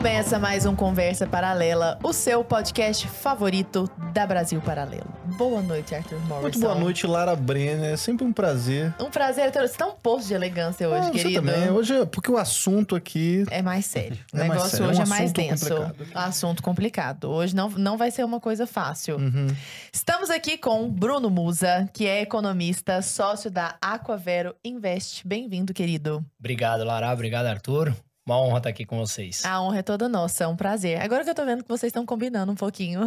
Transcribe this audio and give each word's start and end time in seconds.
Começa 0.00 0.38
mais 0.38 0.64
um 0.64 0.74
Conversa 0.74 1.26
Paralela, 1.26 1.98
o 2.02 2.10
seu 2.10 2.42
podcast 2.42 3.06
favorito 3.06 3.86
da 4.14 4.26
Brasil 4.26 4.58
Paralelo. 4.58 5.04
Boa 5.36 5.60
noite, 5.60 5.94
Arthur 5.94 6.18
Morrison. 6.20 6.40
Muito 6.40 6.58
boa 6.58 6.74
noite, 6.74 7.06
Lara 7.06 7.36
Brenner. 7.36 7.92
É 7.92 7.96
sempre 7.98 8.24
um 8.24 8.32
prazer. 8.32 8.94
Um 8.98 9.10
prazer, 9.10 9.44
Arthur. 9.44 9.68
Você 9.68 9.76
tá 9.76 9.86
um 9.88 9.92
posto 9.92 10.28
de 10.28 10.32
elegância 10.34 10.88
hoje, 10.88 10.98
Ah, 11.00 11.12
você 11.12 11.18
querido. 11.18 11.42
também. 11.42 11.70
Hoje, 11.70 11.94
é- 12.00 12.06
porque 12.06 12.30
o 12.32 12.38
assunto 12.38 12.96
aqui... 12.96 13.44
É 13.50 13.60
mais 13.60 13.84
sério. 13.84 14.16
O 14.32 14.36
É 14.36 14.38
mais 14.38 14.50
negócio 14.52 14.70
sério, 14.70 14.84
é 14.84 14.86
um 14.86 14.90
hoje 14.92 15.02
é 15.02 15.04
mais 15.06 15.22
assunto 15.24 15.36
denso. 15.36 15.74
complicado. 15.76 16.10
Assunto 16.26 16.62
complicado. 16.62 17.24
Hoje 17.30 17.54
não, 17.54 17.68
não 17.68 17.98
vai 17.98 18.10
ser 18.10 18.24
uma 18.24 18.40
coisa 18.40 18.66
fácil. 18.66 19.16
Uhum. 19.18 19.48
Estamos 19.92 20.30
aqui 20.30 20.56
com 20.56 20.88
Bruno 20.88 21.28
Musa, 21.28 21.86
que 21.92 22.06
é 22.06 22.22
economista, 22.22 23.02
sócio 23.02 23.50
da 23.50 23.76
Aquavero 23.82 24.54
Invest. 24.64 25.28
Bem-vindo, 25.28 25.74
querido. 25.74 26.24
Obrigado, 26.38 26.84
Lara. 26.84 27.12
Obrigado, 27.12 27.44
Arthur. 27.46 27.94
Uma 28.30 28.40
honra 28.40 28.58
estar 28.58 28.70
aqui 28.70 28.84
com 28.84 28.96
vocês. 28.96 29.44
A 29.44 29.60
honra 29.60 29.80
é 29.80 29.82
toda 29.82 30.08
nossa, 30.08 30.44
é 30.44 30.46
um 30.46 30.54
prazer. 30.54 31.02
Agora 31.02 31.24
que 31.24 31.30
eu 31.30 31.34
tô 31.34 31.44
vendo 31.44 31.64
que 31.64 31.68
vocês 31.68 31.90
estão 31.90 32.06
combinando 32.06 32.52
um 32.52 32.54
pouquinho. 32.54 33.00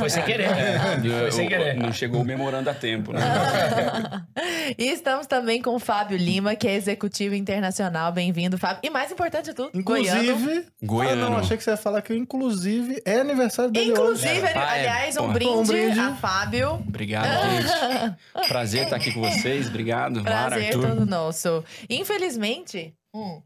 Foi 0.00 0.10
sem 0.10 0.20
querer. 0.26 0.50
né? 0.50 1.00
Foi 1.20 1.30
sem 1.30 1.46
querer. 1.48 1.76
Não 1.76 1.92
chegou 1.92 2.22
o 2.22 2.24
memorando 2.24 2.68
a 2.68 2.74
tempo, 2.74 3.12
né? 3.12 3.20
e 4.76 4.88
estamos 4.88 5.28
também 5.28 5.62
com 5.62 5.76
o 5.76 5.78
Fábio 5.78 6.18
Lima, 6.18 6.56
que 6.56 6.66
é 6.66 6.74
executivo 6.74 7.36
internacional. 7.36 8.10
Bem-vindo, 8.10 8.58
Fábio. 8.58 8.80
E 8.82 8.90
mais 8.90 9.12
importante 9.12 9.44
de 9.44 9.54
tudo, 9.54 9.80
goiano. 9.80 10.24
Inclusive... 10.24 10.66
Goiano. 10.82 11.26
Ah, 11.26 11.30
não, 11.30 11.36
achei 11.36 11.56
que 11.56 11.62
você 11.62 11.70
ia 11.70 11.76
falar 11.76 12.02
que 12.02 12.12
inclusive 12.12 13.00
é 13.04 13.20
aniversário 13.20 13.70
dele 13.70 13.92
Inclusive, 13.92 14.40
hoje. 14.40 14.52
Ah, 14.56 14.76
é. 14.76 14.80
aliás, 14.80 15.16
um 15.18 15.32
brinde, 15.32 15.52
um 15.52 15.62
brinde. 15.62 16.00
a 16.00 16.16
Fábio. 16.16 16.72
Obrigado, 16.84 17.28
gente. 17.28 18.16
Prazer 18.48 18.82
estar 18.82 18.96
aqui 18.96 19.12
com 19.12 19.20
vocês. 19.20 19.68
Obrigado, 19.68 20.20
Prazer 20.24 20.66
Arthur. 20.66 20.88
todo 20.88 21.06
nosso. 21.06 21.62
Infelizmente. 21.88 22.92
Hum, 23.14 23.40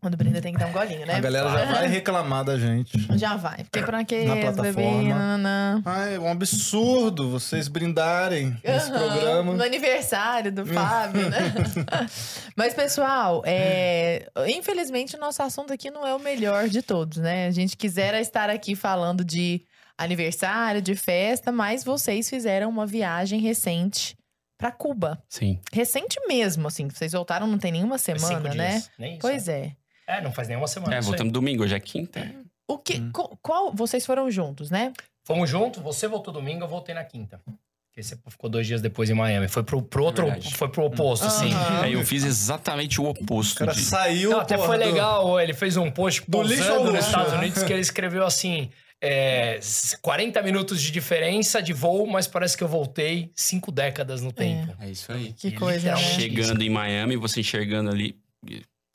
quando 0.00 0.14
o 0.14 0.16
brinde 0.16 0.40
tem 0.40 0.52
que 0.52 0.58
dar 0.58 0.66
um 0.66 0.72
golinho, 0.72 1.04
né? 1.06 1.16
A 1.16 1.20
galera 1.20 1.50
já 1.50 1.64
vai 1.72 1.88
reclamar 1.88 2.44
da 2.44 2.58
gente. 2.58 2.96
Já 3.18 3.36
vai. 3.36 3.64
Porque 3.64 3.82
pra 3.82 4.04
que 4.04 4.24
Na 4.24 4.36
plataforma. 4.36 5.82
Ai, 5.84 6.14
é 6.14 6.20
um 6.20 6.30
absurdo 6.30 7.30
vocês 7.30 7.68
brindarem 7.68 8.56
esse 8.62 8.90
Aham, 8.90 8.98
programa. 8.98 9.54
No 9.54 9.62
aniversário 9.62 10.52
do 10.52 10.64
Fábio, 10.66 11.28
né? 11.28 11.38
Mas, 12.56 12.74
pessoal, 12.74 13.42
é, 13.44 14.28
infelizmente 14.48 15.16
o 15.16 15.20
nosso 15.20 15.42
assunto 15.42 15.72
aqui 15.72 15.90
não 15.90 16.06
é 16.06 16.14
o 16.14 16.20
melhor 16.20 16.68
de 16.68 16.82
todos, 16.82 17.18
né? 17.18 17.46
A 17.46 17.50
gente 17.50 17.76
quisera 17.76 18.20
estar 18.20 18.50
aqui 18.50 18.74
falando 18.74 19.24
de 19.24 19.62
aniversário, 19.96 20.80
de 20.80 20.94
festa, 20.94 21.50
mas 21.50 21.82
vocês 21.82 22.30
fizeram 22.30 22.68
uma 22.68 22.86
viagem 22.86 23.40
recente 23.40 24.17
pra 24.58 24.70
Cuba. 24.72 25.22
Sim. 25.28 25.60
Recente 25.72 26.18
mesmo, 26.28 26.66
assim. 26.68 26.88
Vocês 26.90 27.12
voltaram 27.12 27.46
não 27.46 27.56
tem 27.58 27.72
nenhuma 27.72 27.96
semana, 27.96 28.26
cinco 28.42 28.56
né? 28.56 28.70
dias. 28.72 28.90
Nem 28.98 29.12
isso. 29.12 29.20
Pois 29.20 29.48
é. 29.48 29.72
É, 30.06 30.20
não 30.20 30.32
faz 30.32 30.48
nenhuma 30.48 30.66
semana. 30.66 30.94
É, 30.94 30.98
aí. 30.98 31.02
voltamos 31.04 31.32
domingo, 31.32 31.62
hoje 31.62 31.74
é 31.74 31.80
quinta. 31.80 32.34
O 32.66 32.76
que, 32.76 32.98
Hum. 33.00 33.10
qual, 33.40 33.72
vocês 33.72 34.04
foram 34.04 34.30
juntos, 34.30 34.70
né? 34.70 34.92
Fomos 35.24 35.48
juntos, 35.48 35.82
você 35.82 36.06
voltou 36.08 36.32
domingo, 36.34 36.64
eu 36.64 36.68
voltei 36.68 36.94
na 36.94 37.04
quinta. 37.04 37.40
Porque 37.46 38.02
você 38.02 38.16
ficou 38.28 38.48
dois 38.50 38.66
dias 38.66 38.80
depois 38.82 39.08
em 39.10 39.14
Miami. 39.14 39.48
Foi 39.48 39.62
pro, 39.62 39.80
pro 39.82 40.04
outro, 40.04 40.24
Verdade. 40.26 40.54
foi 40.54 40.68
pro 40.68 40.84
oposto, 40.84 41.26
assim. 41.26 41.52
Aham. 41.52 41.86
É, 41.86 41.94
eu 41.94 42.04
fiz 42.04 42.24
exatamente 42.24 43.00
o 43.00 43.04
O 43.04 43.10
oposto. 43.10 43.58
cara 43.58 43.72
de... 43.72 43.80
saiu, 43.82 44.30
Não, 44.30 44.40
até 44.40 44.56
porra, 44.56 44.68
foi 44.68 44.78
do- 44.78 44.84
legal, 44.84 45.40
ele 45.40 45.52
fez 45.54 45.76
um 45.76 45.90
post 45.90 46.22
Do 46.28 46.42
lixo 46.42 46.80
nos 46.84 47.04
Estados? 47.06 47.32
Unidos 47.32 47.62
que 47.62 47.72
ele 47.72 47.82
escreveu 47.82 48.24
assim... 48.24 48.70
é, 49.00 49.60
40 50.02 50.42
minutos 50.42 50.82
de 50.82 50.90
diferença 50.90 51.62
de 51.62 51.72
voo, 51.72 52.06
mas 52.06 52.26
parece 52.26 52.56
que 52.56 52.64
eu 52.64 52.68
voltei 52.68 53.30
cinco 53.34 53.70
décadas 53.70 54.22
no 54.22 54.32
tempo. 54.32 54.74
É 54.80 54.90
isso 54.90 55.12
aí. 55.12 55.32
Que 55.32 55.48
E 55.48 55.52
coisa, 55.52 55.90
né? 55.90 55.96
Chegando 55.96 56.62
em 56.62 56.70
Miami, 56.70 57.16
você 57.16 57.40
enxergando 57.40 57.90
ali, 57.90 58.18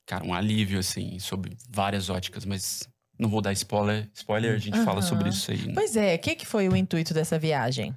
cara, 0.06 0.26
um 0.26 0.34
alívio, 0.34 0.80
assim, 0.80 1.20
sobre 1.20 1.58
várias 1.70 2.10
óticas, 2.10 2.46
mas 2.46 2.88
não 3.18 3.30
vou 3.30 3.42
dar 3.42 3.54
spoiler. 3.54 4.10
Spoiler, 4.14 4.56
a 4.56 4.58
gente 4.58 4.76
Aham. 4.76 4.86
fala 4.86 5.02
sobre 5.02 5.30
isso 5.30 5.52
aí. 5.52 5.68
né? 5.68 5.74
Pois 5.74 5.96
é, 5.96 6.16
o 6.16 6.20
que, 6.20 6.36
que 6.36 6.46
foi 6.46 6.68
o 6.68 6.76
intuito 6.76 7.14
dessa 7.14 7.40
viagem? 7.40 7.96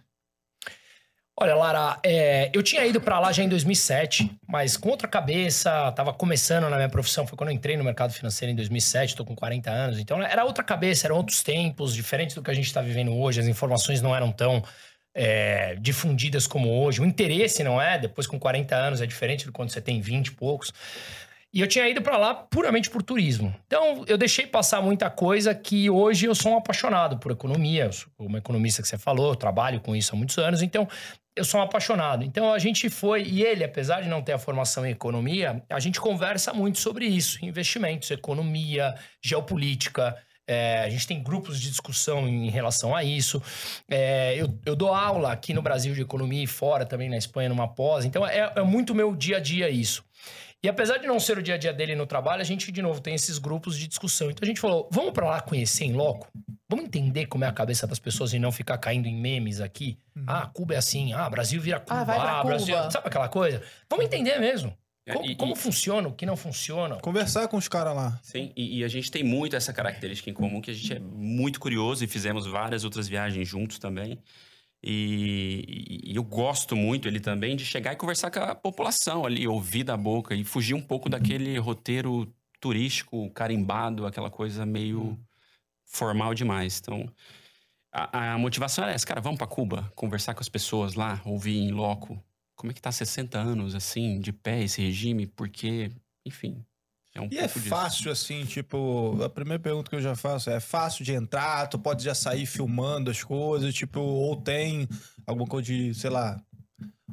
Olha, 1.38 1.54
Lara, 1.54 1.98
é, 2.02 2.50
eu 2.54 2.62
tinha 2.62 2.82
ido 2.86 2.98
pra 2.98 3.20
lá 3.20 3.30
já 3.30 3.42
em 3.42 3.48
2007, 3.48 4.30
mas 4.48 4.74
com 4.74 4.88
outra 4.88 5.06
cabeça, 5.06 5.92
tava 5.92 6.10
começando 6.10 6.66
na 6.70 6.76
minha 6.76 6.88
profissão, 6.88 7.26
foi 7.26 7.36
quando 7.36 7.50
eu 7.50 7.54
entrei 7.54 7.76
no 7.76 7.84
mercado 7.84 8.10
financeiro 8.10 8.52
em 8.52 8.56
2007, 8.56 9.14
tô 9.14 9.22
com 9.22 9.36
40 9.36 9.70
anos, 9.70 9.98
então 9.98 10.22
era 10.22 10.46
outra 10.46 10.64
cabeça, 10.64 11.06
eram 11.06 11.16
outros 11.16 11.42
tempos, 11.42 11.94
diferentes 11.94 12.34
do 12.34 12.42
que 12.42 12.50
a 12.50 12.54
gente 12.54 12.72
tá 12.72 12.80
vivendo 12.80 13.14
hoje, 13.14 13.38
as 13.38 13.46
informações 13.46 14.00
não 14.00 14.16
eram 14.16 14.32
tão 14.32 14.64
é, 15.14 15.74
difundidas 15.74 16.46
como 16.46 16.70
hoje, 16.70 17.02
o 17.02 17.04
interesse 17.04 17.62
não 17.62 17.82
é, 17.82 17.98
depois 17.98 18.26
com 18.26 18.38
40 18.38 18.74
anos 18.74 19.02
é 19.02 19.06
diferente 19.06 19.44
do 19.44 19.52
quando 19.52 19.68
você 19.68 19.80
tem 19.82 20.00
20 20.00 20.28
e 20.28 20.30
poucos. 20.30 20.72
E 21.52 21.60
eu 21.60 21.66
tinha 21.66 21.88
ido 21.88 22.02
pra 22.02 22.16
lá 22.18 22.34
puramente 22.34 22.90
por 22.90 23.02
turismo. 23.02 23.54
Então, 23.66 24.04
eu 24.06 24.18
deixei 24.18 24.46
passar 24.46 24.82
muita 24.82 25.08
coisa 25.08 25.54
que 25.54 25.88
hoje 25.88 26.26
eu 26.26 26.34
sou 26.34 26.52
um 26.52 26.58
apaixonado 26.58 27.16
por 27.16 27.32
economia. 27.32 27.84
Eu 27.84 27.92
sou 27.92 28.10
uma 28.18 28.36
economista 28.36 28.82
que 28.82 28.88
você 28.88 28.98
falou, 28.98 29.30
eu 29.30 29.36
trabalho 29.36 29.80
com 29.80 29.96
isso 29.96 30.14
há 30.14 30.18
muitos 30.18 30.36
anos. 30.36 30.60
Então, 30.60 30.86
eu 31.36 31.44
sou 31.44 31.60
um 31.60 31.62
apaixonado. 31.62 32.24
Então, 32.24 32.52
a 32.52 32.58
gente 32.58 32.88
foi... 32.88 33.22
E 33.22 33.42
ele, 33.42 33.62
apesar 33.62 34.00
de 34.00 34.08
não 34.08 34.22
ter 34.22 34.32
a 34.32 34.38
formação 34.38 34.86
em 34.86 34.90
economia, 34.90 35.62
a 35.68 35.78
gente 35.78 36.00
conversa 36.00 36.54
muito 36.54 36.78
sobre 36.78 37.04
isso. 37.04 37.44
Investimentos, 37.44 38.10
economia, 38.10 38.94
geopolítica. 39.22 40.16
É, 40.48 40.78
a 40.84 40.88
gente 40.88 41.06
tem 41.06 41.22
grupos 41.22 41.60
de 41.60 41.68
discussão 41.68 42.26
em 42.26 42.48
relação 42.48 42.94
a 42.94 43.04
isso. 43.04 43.42
É, 43.86 44.34
eu, 44.34 44.58
eu 44.64 44.74
dou 44.74 44.94
aula 44.94 45.32
aqui 45.32 45.52
no 45.52 45.60
Brasil 45.60 45.92
de 45.92 46.00
economia 46.00 46.42
e 46.42 46.46
fora 46.46 46.86
também 46.86 47.10
na 47.10 47.18
Espanha, 47.18 47.50
numa 47.50 47.68
pós. 47.68 48.06
Então, 48.06 48.26
é, 48.26 48.52
é 48.56 48.62
muito 48.62 48.94
meu 48.94 49.14
dia 49.14 49.36
a 49.36 49.40
dia 49.40 49.68
isso. 49.68 50.05
E 50.62 50.68
apesar 50.68 50.98
de 50.98 51.06
não 51.06 51.20
ser 51.20 51.38
o 51.38 51.42
dia 51.42 51.54
a 51.54 51.58
dia 51.58 51.72
dele 51.72 51.94
no 51.94 52.06
trabalho, 52.06 52.40
a 52.40 52.44
gente, 52.44 52.72
de 52.72 52.82
novo, 52.82 53.00
tem 53.00 53.14
esses 53.14 53.38
grupos 53.38 53.78
de 53.78 53.86
discussão. 53.86 54.30
Então 54.30 54.40
a 54.42 54.46
gente 54.46 54.60
falou: 54.60 54.88
vamos 54.90 55.12
pra 55.12 55.26
lá 55.26 55.40
conhecer 55.40 55.84
em 55.84 55.92
loco? 55.92 56.28
Vamos 56.68 56.86
entender 56.86 57.26
como 57.26 57.44
é 57.44 57.46
a 57.46 57.52
cabeça 57.52 57.86
das 57.86 57.98
pessoas 57.98 58.32
e 58.32 58.38
não 58.38 58.50
ficar 58.50 58.76
caindo 58.78 59.06
em 59.06 59.14
memes 59.14 59.60
aqui? 59.60 59.98
Ah, 60.26 60.50
Cuba 60.52 60.74
é 60.74 60.76
assim. 60.78 61.12
Ah, 61.12 61.28
Brasil 61.30 61.60
vira 61.60 61.78
Cuba. 61.78 62.00
Ah, 62.00 62.04
vai 62.04 62.18
pra 62.18 62.42
Brasil. 62.44 62.74
Cuba. 62.76 62.90
Sabe 62.90 63.06
aquela 63.06 63.28
coisa? 63.28 63.62
Vamos 63.88 64.06
entender 64.06 64.38
mesmo. 64.40 64.76
É, 65.08 65.12
Como, 65.12 65.24
e- 65.26 65.36
como 65.36 65.52
e- 65.52 65.56
funciona, 65.56 66.08
o 66.08 66.12
que 66.12 66.26
não 66.26 66.36
funciona. 66.36 66.96
Conversar 66.96 67.46
com 67.46 67.56
os 67.56 67.68
caras 67.68 67.94
lá. 67.94 68.18
Sim, 68.24 68.52
e, 68.56 68.78
e 68.80 68.84
a 68.84 68.88
gente 68.88 69.08
tem 69.08 69.22
muito 69.22 69.54
essa 69.54 69.72
característica 69.72 70.28
em 70.28 70.34
comum, 70.34 70.60
que 70.60 70.72
a 70.72 70.74
gente 70.74 70.92
é 70.94 70.98
muito 70.98 71.60
curioso 71.60 72.02
e 72.02 72.08
fizemos 72.08 72.44
várias 72.44 72.82
outras 72.82 73.06
viagens 73.06 73.46
juntos 73.46 73.78
também. 73.78 74.18
E, 74.82 76.02
e- 76.12 76.16
eu 76.16 76.22
gosto 76.22 76.76
muito 76.76 77.08
ele 77.08 77.20
também 77.20 77.56
de 77.56 77.64
chegar 77.64 77.92
e 77.92 77.96
conversar 77.96 78.30
com 78.30 78.40
a 78.40 78.54
população 78.54 79.24
ali, 79.26 79.46
ouvir 79.48 79.84
da 79.84 79.96
boca 79.96 80.34
e 80.34 80.44
fugir 80.44 80.74
um 80.74 80.82
pouco 80.82 81.08
daquele 81.08 81.58
roteiro 81.58 82.32
turístico 82.60 83.30
carimbado, 83.30 84.06
aquela 84.06 84.30
coisa 84.30 84.64
meio 84.64 85.18
formal 85.86 86.34
demais. 86.34 86.78
Então, 86.80 87.08
a, 87.92 88.34
a 88.34 88.38
motivação 88.38 88.84
era 88.84 88.92
essa, 88.94 89.06
cara, 89.06 89.20
vamos 89.20 89.38
para 89.38 89.46
Cuba, 89.46 89.90
conversar 89.94 90.34
com 90.34 90.40
as 90.40 90.48
pessoas 90.48 90.94
lá, 90.94 91.20
ouvir 91.24 91.56
em 91.58 91.70
loco. 91.72 92.22
Como 92.54 92.70
é 92.70 92.74
que 92.74 92.80
tá 92.80 92.90
60 92.92 93.38
anos, 93.38 93.74
assim, 93.74 94.18
de 94.20 94.32
pé 94.32 94.62
esse 94.64 94.80
regime? 94.80 95.26
Porque, 95.26 95.90
enfim, 96.24 96.64
é 97.16 97.20
um 97.20 97.28
E 97.30 97.38
é 97.38 97.42
pouco 97.42 97.58
disso. 97.58 97.68
fácil, 97.68 98.10
assim, 98.12 98.44
tipo, 98.44 99.18
a 99.22 99.28
primeira 99.28 99.62
pergunta 99.62 99.88
que 99.90 99.96
eu 99.96 100.00
já 100.02 100.14
faço 100.14 100.50
é: 100.50 100.54
é 100.56 100.60
fácil 100.60 101.04
de 101.04 101.12
entrar? 101.14 101.66
Tu 101.68 101.78
pode 101.78 102.04
já 102.04 102.14
sair 102.14 102.46
filmando 102.46 103.10
as 103.10 103.22
coisas, 103.22 103.74
tipo, 103.74 104.00
ou 104.00 104.36
tem 104.36 104.88
alguma 105.26 105.46
coisa 105.46 105.66
de, 105.72 105.94
sei 105.94 106.10
lá, 106.10 106.40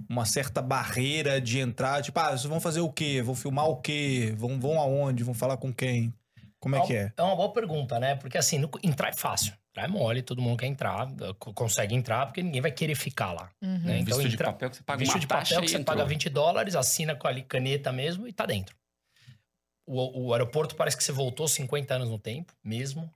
uma 0.09 0.25
certa 0.25 0.61
barreira 0.61 1.39
de 1.41 1.59
entrar? 1.59 2.01
Tipo, 2.01 2.19
ah, 2.19 2.29
vocês 2.29 2.43
vão 2.43 2.59
fazer 2.59 2.81
o 2.81 2.91
quê? 2.91 3.21
Vão 3.21 3.35
filmar 3.35 3.67
o 3.67 3.77
quê? 3.77 4.33
Vão, 4.37 4.59
vão 4.59 4.79
aonde? 4.79 5.23
Vão 5.23 5.33
falar 5.33 5.57
com 5.57 5.73
quem? 5.73 6.13
Como 6.59 6.75
é 6.77 6.81
que 6.87 6.95
é? 6.95 7.11
É 7.17 7.21
uma 7.21 7.35
boa 7.35 7.51
pergunta, 7.51 7.99
né? 7.99 8.15
Porque 8.15 8.37
assim, 8.37 8.57
no- 8.57 8.69
entrar 8.81 9.09
é 9.09 9.13
fácil. 9.13 9.53
Entrar 9.71 9.83
é 9.85 9.87
mole, 9.87 10.21
todo 10.21 10.41
mundo 10.41 10.57
quer 10.59 10.67
entrar, 10.67 11.07
co- 11.37 11.51
consegue 11.53 11.93
entrar, 11.95 12.27
porque 12.27 12.41
ninguém 12.43 12.61
vai 12.61 12.71
querer 12.71 12.95
ficar 12.95 13.33
lá. 13.33 13.49
Uhum. 13.61 13.79
né? 13.79 13.99
Então, 13.99 14.17
visto 14.17 14.29
de 14.29 14.35
entra- 14.35 14.51
papel 14.53 14.69
que 14.69 14.77
você 14.77 14.83
paga 14.83 14.99
visto 14.99 15.19
de 15.19 15.27
papel 15.27 15.59
que 15.59 15.65
e 15.65 15.69
você 15.69 15.77
entrou. 15.77 15.97
paga 15.97 16.07
20 16.07 16.29
dólares, 16.29 16.75
assina 16.75 17.15
com 17.15 17.27
ali 17.27 17.41
caneta 17.41 17.91
mesmo 17.91 18.27
e 18.27 18.31
tá 18.31 18.45
dentro. 18.45 18.75
O, 19.85 20.27
o 20.27 20.33
aeroporto 20.33 20.75
parece 20.75 20.95
que 20.95 21.03
você 21.03 21.11
voltou 21.11 21.47
50 21.47 21.93
anos 21.93 22.09
no 22.09 22.17
tempo, 22.17 22.53
mesmo. 22.63 23.11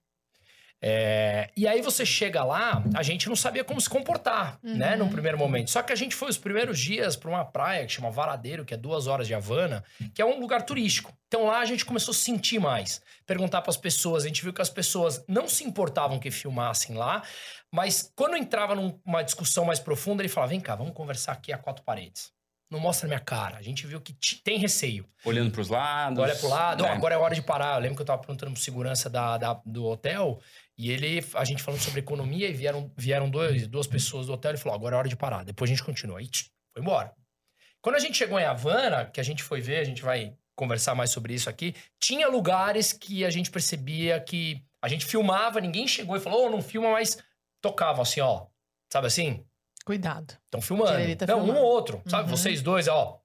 É, 0.79 1.49
e 1.57 1.67
aí 1.67 1.81
você 1.81 2.05
chega 2.05 2.43
lá, 2.43 2.83
a 2.93 3.01
gente 3.01 3.27
não 3.27 3.35
sabia 3.35 3.63
como 3.63 3.81
se 3.81 3.89
comportar, 3.89 4.59
né, 4.61 4.95
num 4.95 5.09
primeiro 5.09 5.37
momento. 5.37 5.71
Só 5.71 5.81
que 5.81 5.91
a 5.91 5.95
gente 5.95 6.15
foi 6.15 6.29
os 6.29 6.37
primeiros 6.37 6.79
dias 6.79 7.15
para 7.15 7.29
uma 7.29 7.43
praia 7.43 7.85
que 7.85 7.91
chama 7.91 8.11
Varadeiro, 8.11 8.63
que 8.63 8.75
é 8.75 8.77
duas 8.77 9.07
horas 9.07 9.25
de 9.25 9.33
Havana, 9.33 9.83
que 10.13 10.21
é 10.21 10.25
um 10.25 10.39
lugar 10.39 10.61
turístico. 10.61 11.11
Então 11.27 11.47
lá 11.47 11.59
a 11.59 11.65
gente 11.65 11.83
começou 11.83 12.11
a 12.11 12.15
sentir 12.15 12.59
mais, 12.59 13.01
perguntar 13.25 13.61
para 13.61 13.71
as 13.71 13.77
pessoas. 13.77 14.23
A 14.23 14.27
gente 14.27 14.43
viu 14.43 14.53
que 14.53 14.61
as 14.61 14.69
pessoas 14.69 15.23
não 15.27 15.47
se 15.47 15.63
importavam 15.63 16.19
que 16.19 16.29
filmassem 16.29 16.95
lá, 16.95 17.23
mas 17.71 18.11
quando 18.15 18.37
entrava 18.37 18.75
numa 18.75 19.23
discussão 19.23 19.65
mais 19.65 19.79
profunda, 19.79 20.21
ele 20.21 20.29
falava: 20.29 20.51
vem 20.51 20.59
cá, 20.59 20.75
vamos 20.75 20.93
conversar 20.93 21.31
aqui 21.31 21.51
a 21.51 21.57
quatro 21.57 21.83
paredes. 21.83 22.31
Não 22.69 22.79
mostra 22.79 23.07
minha 23.07 23.19
cara. 23.19 23.57
A 23.57 23.61
gente 23.61 23.87
viu 23.87 24.01
que 24.01 24.13
tem 24.43 24.57
receio. 24.59 25.07
Olhando 25.23 25.51
pros 25.51 25.69
lados. 25.69 26.19
Olha 26.19 26.35
pro 26.35 26.49
lado, 26.49 26.83
ó, 26.83 26.87
né? 26.87 26.93
agora 26.93 27.15
é 27.15 27.17
hora 27.17 27.33
de 27.33 27.41
parar. 27.41 27.75
Eu 27.75 27.81
lembro 27.81 27.95
que 27.95 28.01
eu 28.01 28.05
tava 28.05 28.21
perguntando 28.21 28.51
pro 28.51 28.61
segurança 28.61 29.09
da, 29.09 29.37
da- 29.37 29.61
do 29.65 29.85
hotel 29.85 30.39
e 30.77 30.91
ele, 30.91 31.25
a 31.33 31.45
gente 31.45 31.63
falando 31.63 31.79
sobre 31.81 32.01
economia 32.01 32.49
e 32.49 32.53
vieram, 32.53 32.91
vieram 32.97 33.29
dois, 33.29 33.67
duas 33.67 33.87
pessoas 33.87 34.27
do 34.27 34.33
hotel 34.33 34.53
e 34.53 34.57
falou: 34.57 34.75
agora 34.75 34.95
é 34.95 34.99
hora 34.99 35.09
de 35.09 35.15
parar. 35.15 35.43
Depois 35.45 35.69
a 35.71 35.73
gente 35.73 35.83
continua. 35.85 36.21
Tch, 36.21 36.47
foi 36.73 36.81
embora. 36.81 37.13
Quando 37.81 37.95
a 37.95 37.99
gente 37.99 38.17
chegou 38.17 38.37
em 38.39 38.43
Havana, 38.43 39.05
que 39.05 39.19
a 39.21 39.23
gente 39.23 39.41
foi 39.43 39.61
ver, 39.61 39.79
a 39.79 39.83
gente 39.85 40.01
vai 40.01 40.35
conversar 40.55 40.93
mais 40.93 41.09
sobre 41.11 41.33
isso 41.33 41.49
aqui. 41.49 41.73
Tinha 42.01 42.27
lugares 42.27 42.91
que 42.91 43.23
a 43.23 43.29
gente 43.29 43.49
percebia 43.49 44.19
que 44.19 44.61
a 44.81 44.89
gente 44.89 45.05
filmava, 45.05 45.61
ninguém 45.61 45.87
chegou 45.87 46.17
e 46.17 46.19
falou, 46.19 46.47
oh, 46.47 46.49
não 46.49 46.61
filma, 46.61 46.91
mas 46.91 47.17
tocavam 47.61 48.01
assim, 48.01 48.19
ó. 48.19 48.47
Sabe 48.91 49.07
assim? 49.07 49.45
Cuidado. 49.87 50.37
Estão 50.43 50.59
filmando. 50.59 50.91
Tá 51.15 51.25
não, 51.27 51.37
filmando. 51.39 51.59
um 51.59 51.63
ou 51.63 51.65
outro. 51.65 52.01
Sabe? 52.05 52.23
Uhum. 52.29 52.35
Vocês 52.35 52.61
dois, 52.61 52.89
ó. 52.89 53.21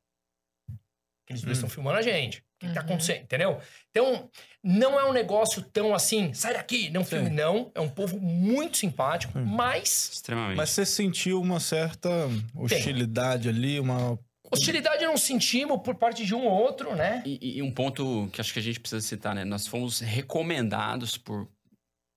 Aqueles 1.27 1.43
dois 1.43 1.59
Hum. 1.59 1.61
estão 1.61 1.69
filmando 1.69 1.99
a 1.99 2.03
gente. 2.03 2.39
O 2.39 2.43
que, 2.61 2.69
que 2.69 2.73
tá 2.75 2.81
Uhum. 2.83 2.87
acontecendo? 2.87 3.23
Entendeu? 3.25 3.61
Então, 3.91 4.31
não 4.63 5.01
é 5.01 5.05
um 5.05 5.13
negócio 5.13 5.61
tão 5.61 5.93
assim, 5.93 6.33
sai 6.33 6.53
daqui, 6.55 6.89
não 6.91 7.05
filme. 7.05 7.31
Sim. 7.31 7.35
Não. 7.35 7.73
É 7.75 7.81
um 7.81 7.89
povo 7.89 8.21
muito 8.21 8.77
simpático, 8.77 9.37
Hum. 9.37 9.45
mas 9.45 10.11
Extremamente. 10.13 10.57
Mas 10.57 10.71
você 10.71 10.87
sentiu 10.87 11.41
uma 11.41 11.59
certa 11.59 12.09
hostilidade 12.55 13.49
ali, 13.49 13.81
uma. 13.81 14.17
hostilidade 14.53 15.05
não 15.05 15.17
sentimos 15.17 15.81
por 15.83 15.97
parte 15.97 16.25
de 16.25 16.33
um 16.33 16.45
ou 16.47 16.53
outro, 16.53 16.95
né? 16.95 17.25
E, 17.27 17.59
e 17.59 17.63
um 17.63 17.73
ponto 17.73 18.29
que 18.33 18.41
acho 18.41 18.53
que 18.53 18.61
a 18.61 18.63
gente 18.63 18.79
precisa 18.79 19.01
citar, 19.05 19.35
né? 19.35 19.45
Nós 19.45 19.67
fomos 19.67 19.99
recomendados 19.99 21.19
por 21.19 21.49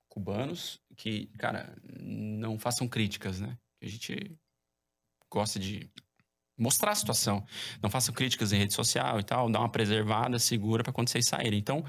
cubanos 0.07 0.79
que, 0.95 1.27
cara, 1.39 1.75
não 1.99 2.59
façam 2.59 2.87
críticas, 2.87 3.39
né? 3.39 3.57
A 3.85 3.89
gente 3.89 4.35
gosta 5.31 5.59
de 5.59 5.89
mostrar 6.57 6.91
a 6.91 6.95
situação. 6.95 7.45
Não 7.81 7.89
façam 7.89 8.13
críticas 8.13 8.51
em 8.53 8.57
rede 8.57 8.73
social 8.73 9.19
e 9.19 9.23
tal, 9.23 9.49
dá 9.49 9.59
uma 9.59 9.69
preservada, 9.69 10.39
segura 10.39 10.83
para 10.83 10.93
quando 10.93 11.09
vocês 11.09 11.27
saírem. 11.27 11.59
Então, 11.59 11.83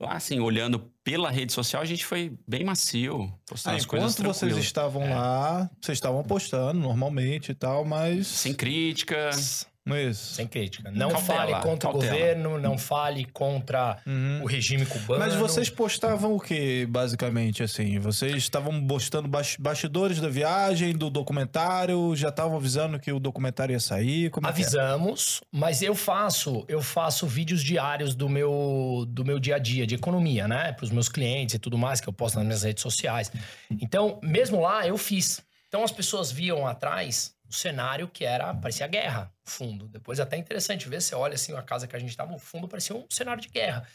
lá 0.00 0.14
assim, 0.14 0.40
olhando 0.40 0.78
pela 1.04 1.30
rede 1.30 1.52
social, 1.52 1.82
a 1.82 1.86
gente 1.86 2.04
foi 2.04 2.36
bem 2.48 2.64
macio, 2.64 3.32
postando 3.46 3.76
Ah, 3.76 3.78
as 3.78 3.86
coisas 3.86 4.12
enquanto 4.18 4.34
vocês 4.34 4.56
estavam 4.56 5.02
É. 5.04 5.14
lá, 5.14 5.70
vocês 5.80 5.96
estavam 5.96 6.22
postando 6.24 6.80
normalmente 6.80 7.52
e 7.52 7.54
tal, 7.54 7.84
mas. 7.84 8.26
Sem 8.26 8.54
críticas. 8.54 9.66
É 9.88 10.02
isso. 10.04 10.34
Sem 10.34 10.46
crítica. 10.46 10.90
Não 10.90 11.10
Cautela, 11.10 11.38
fale 11.38 11.52
contra 11.62 11.90
cautela. 11.90 12.12
o 12.12 12.16
governo, 12.18 12.58
não 12.58 12.76
fale 12.76 13.24
contra 13.26 13.98
Uhum. 14.06 14.42
o 14.42 14.46
regime 14.46 14.84
cubano. 14.84 15.20
Mas 15.20 15.34
vocês 15.34 15.70
postavam 15.70 16.34
o 16.34 16.40
que, 16.40 16.84
basicamente, 16.86 17.62
assim? 17.62 17.98
Vocês 17.98 18.34
estavam 18.36 18.84
postando 18.86 19.28
bas- 19.28 19.56
bastidores 19.58 20.20
da 20.20 20.28
viagem, 20.28 20.92
do 20.92 21.08
documentário, 21.08 22.14
já 22.16 22.30
estavam 22.30 22.56
avisando 22.56 22.98
que 22.98 23.12
o 23.12 23.20
documentário 23.20 23.72
ia 23.72 23.80
sair? 23.80 24.30
Como 24.30 24.46
é 24.46 24.50
é? 24.50 24.52
Avisamos, 24.52 25.40
mas 25.52 25.82
eu 25.82 25.94
faço, 25.94 26.64
eu 26.68 26.82
faço 26.82 27.26
vídeos 27.26 27.62
diários 27.62 28.14
do 28.14 28.28
meu 28.28 29.04
do 29.08 29.24
meu 29.24 29.38
dia 29.38 29.56
a 29.56 29.58
dia 29.58 29.86
de 29.86 29.94
economia, 29.94 30.48
né, 30.48 30.72
para 30.72 30.84
os 30.84 30.90
meus 30.90 31.08
clientes 31.08 31.54
e 31.54 31.58
tudo 31.58 31.78
mais 31.78 32.00
que 32.00 32.08
eu 32.08 32.12
posto 32.12 32.36
nas 32.36 32.44
minhas 32.44 32.62
redes 32.62 32.82
sociais. 32.82 33.30
Então, 33.70 34.18
mesmo 34.22 34.60
lá 34.60 34.86
eu 34.86 34.96
fiz. 34.98 35.40
Então 35.68 35.82
as 35.84 35.90
pessoas 35.92 36.30
viam 36.32 36.66
atrás 36.66 37.32
o 37.48 37.52
cenário 37.52 38.08
que 38.08 38.24
era 38.24 38.52
parecia 38.54 38.86
guerra, 38.86 39.32
fundo. 39.44 39.88
Depois 39.88 40.18
até 40.20 40.36
interessante 40.36 40.88
ver, 40.88 41.00
você 41.00 41.14
olha 41.14 41.34
assim 41.34 41.54
a 41.56 41.62
casa 41.62 41.86
que 41.86 41.94
a 41.94 41.98
gente 41.98 42.16
tava, 42.16 42.34
o 42.34 42.38
fundo 42.38 42.66
parecia 42.68 42.94
um 42.96 43.06
cenário 43.10 43.40
de 43.42 43.48
guerra. 43.48 43.86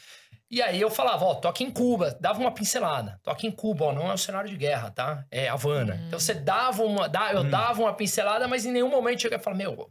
E 0.50 0.62
aí 0.62 0.80
eu 0.82 0.90
falava, 0.92 1.24
ó, 1.26 1.36
tô 1.36 1.48
aqui 1.48 1.64
em 1.64 1.72
Cuba, 1.72 2.18
dava 2.20 2.40
uma 2.40 2.52
pincelada. 2.52 3.20
Tô 3.24 3.30
aqui 3.32 3.48
em 3.48 3.52
Cuba, 3.52 3.86
ó, 3.86 3.94
não 3.94 4.10
é 4.10 4.14
um 4.14 4.18
cenário 4.18 4.50
de 4.50 4.58
guerra, 4.58 4.92
tá? 4.92 5.26
É 5.32 5.48
Havana. 5.48 5.96
Então 6.08 6.20
você 6.20 6.34
dava 6.34 6.84
uma, 6.84 7.08
dá- 7.08 7.32
eu 7.34 7.44
dava 7.50 7.82
uma 7.82 7.94
pincelada, 7.94 8.48
mas 8.48 8.66
em 8.66 8.72
nenhum 8.72 8.90
momento 8.90 9.22
chega 9.22 9.38
e 9.38 9.40
fala, 9.40 9.56
meu, 9.56 9.90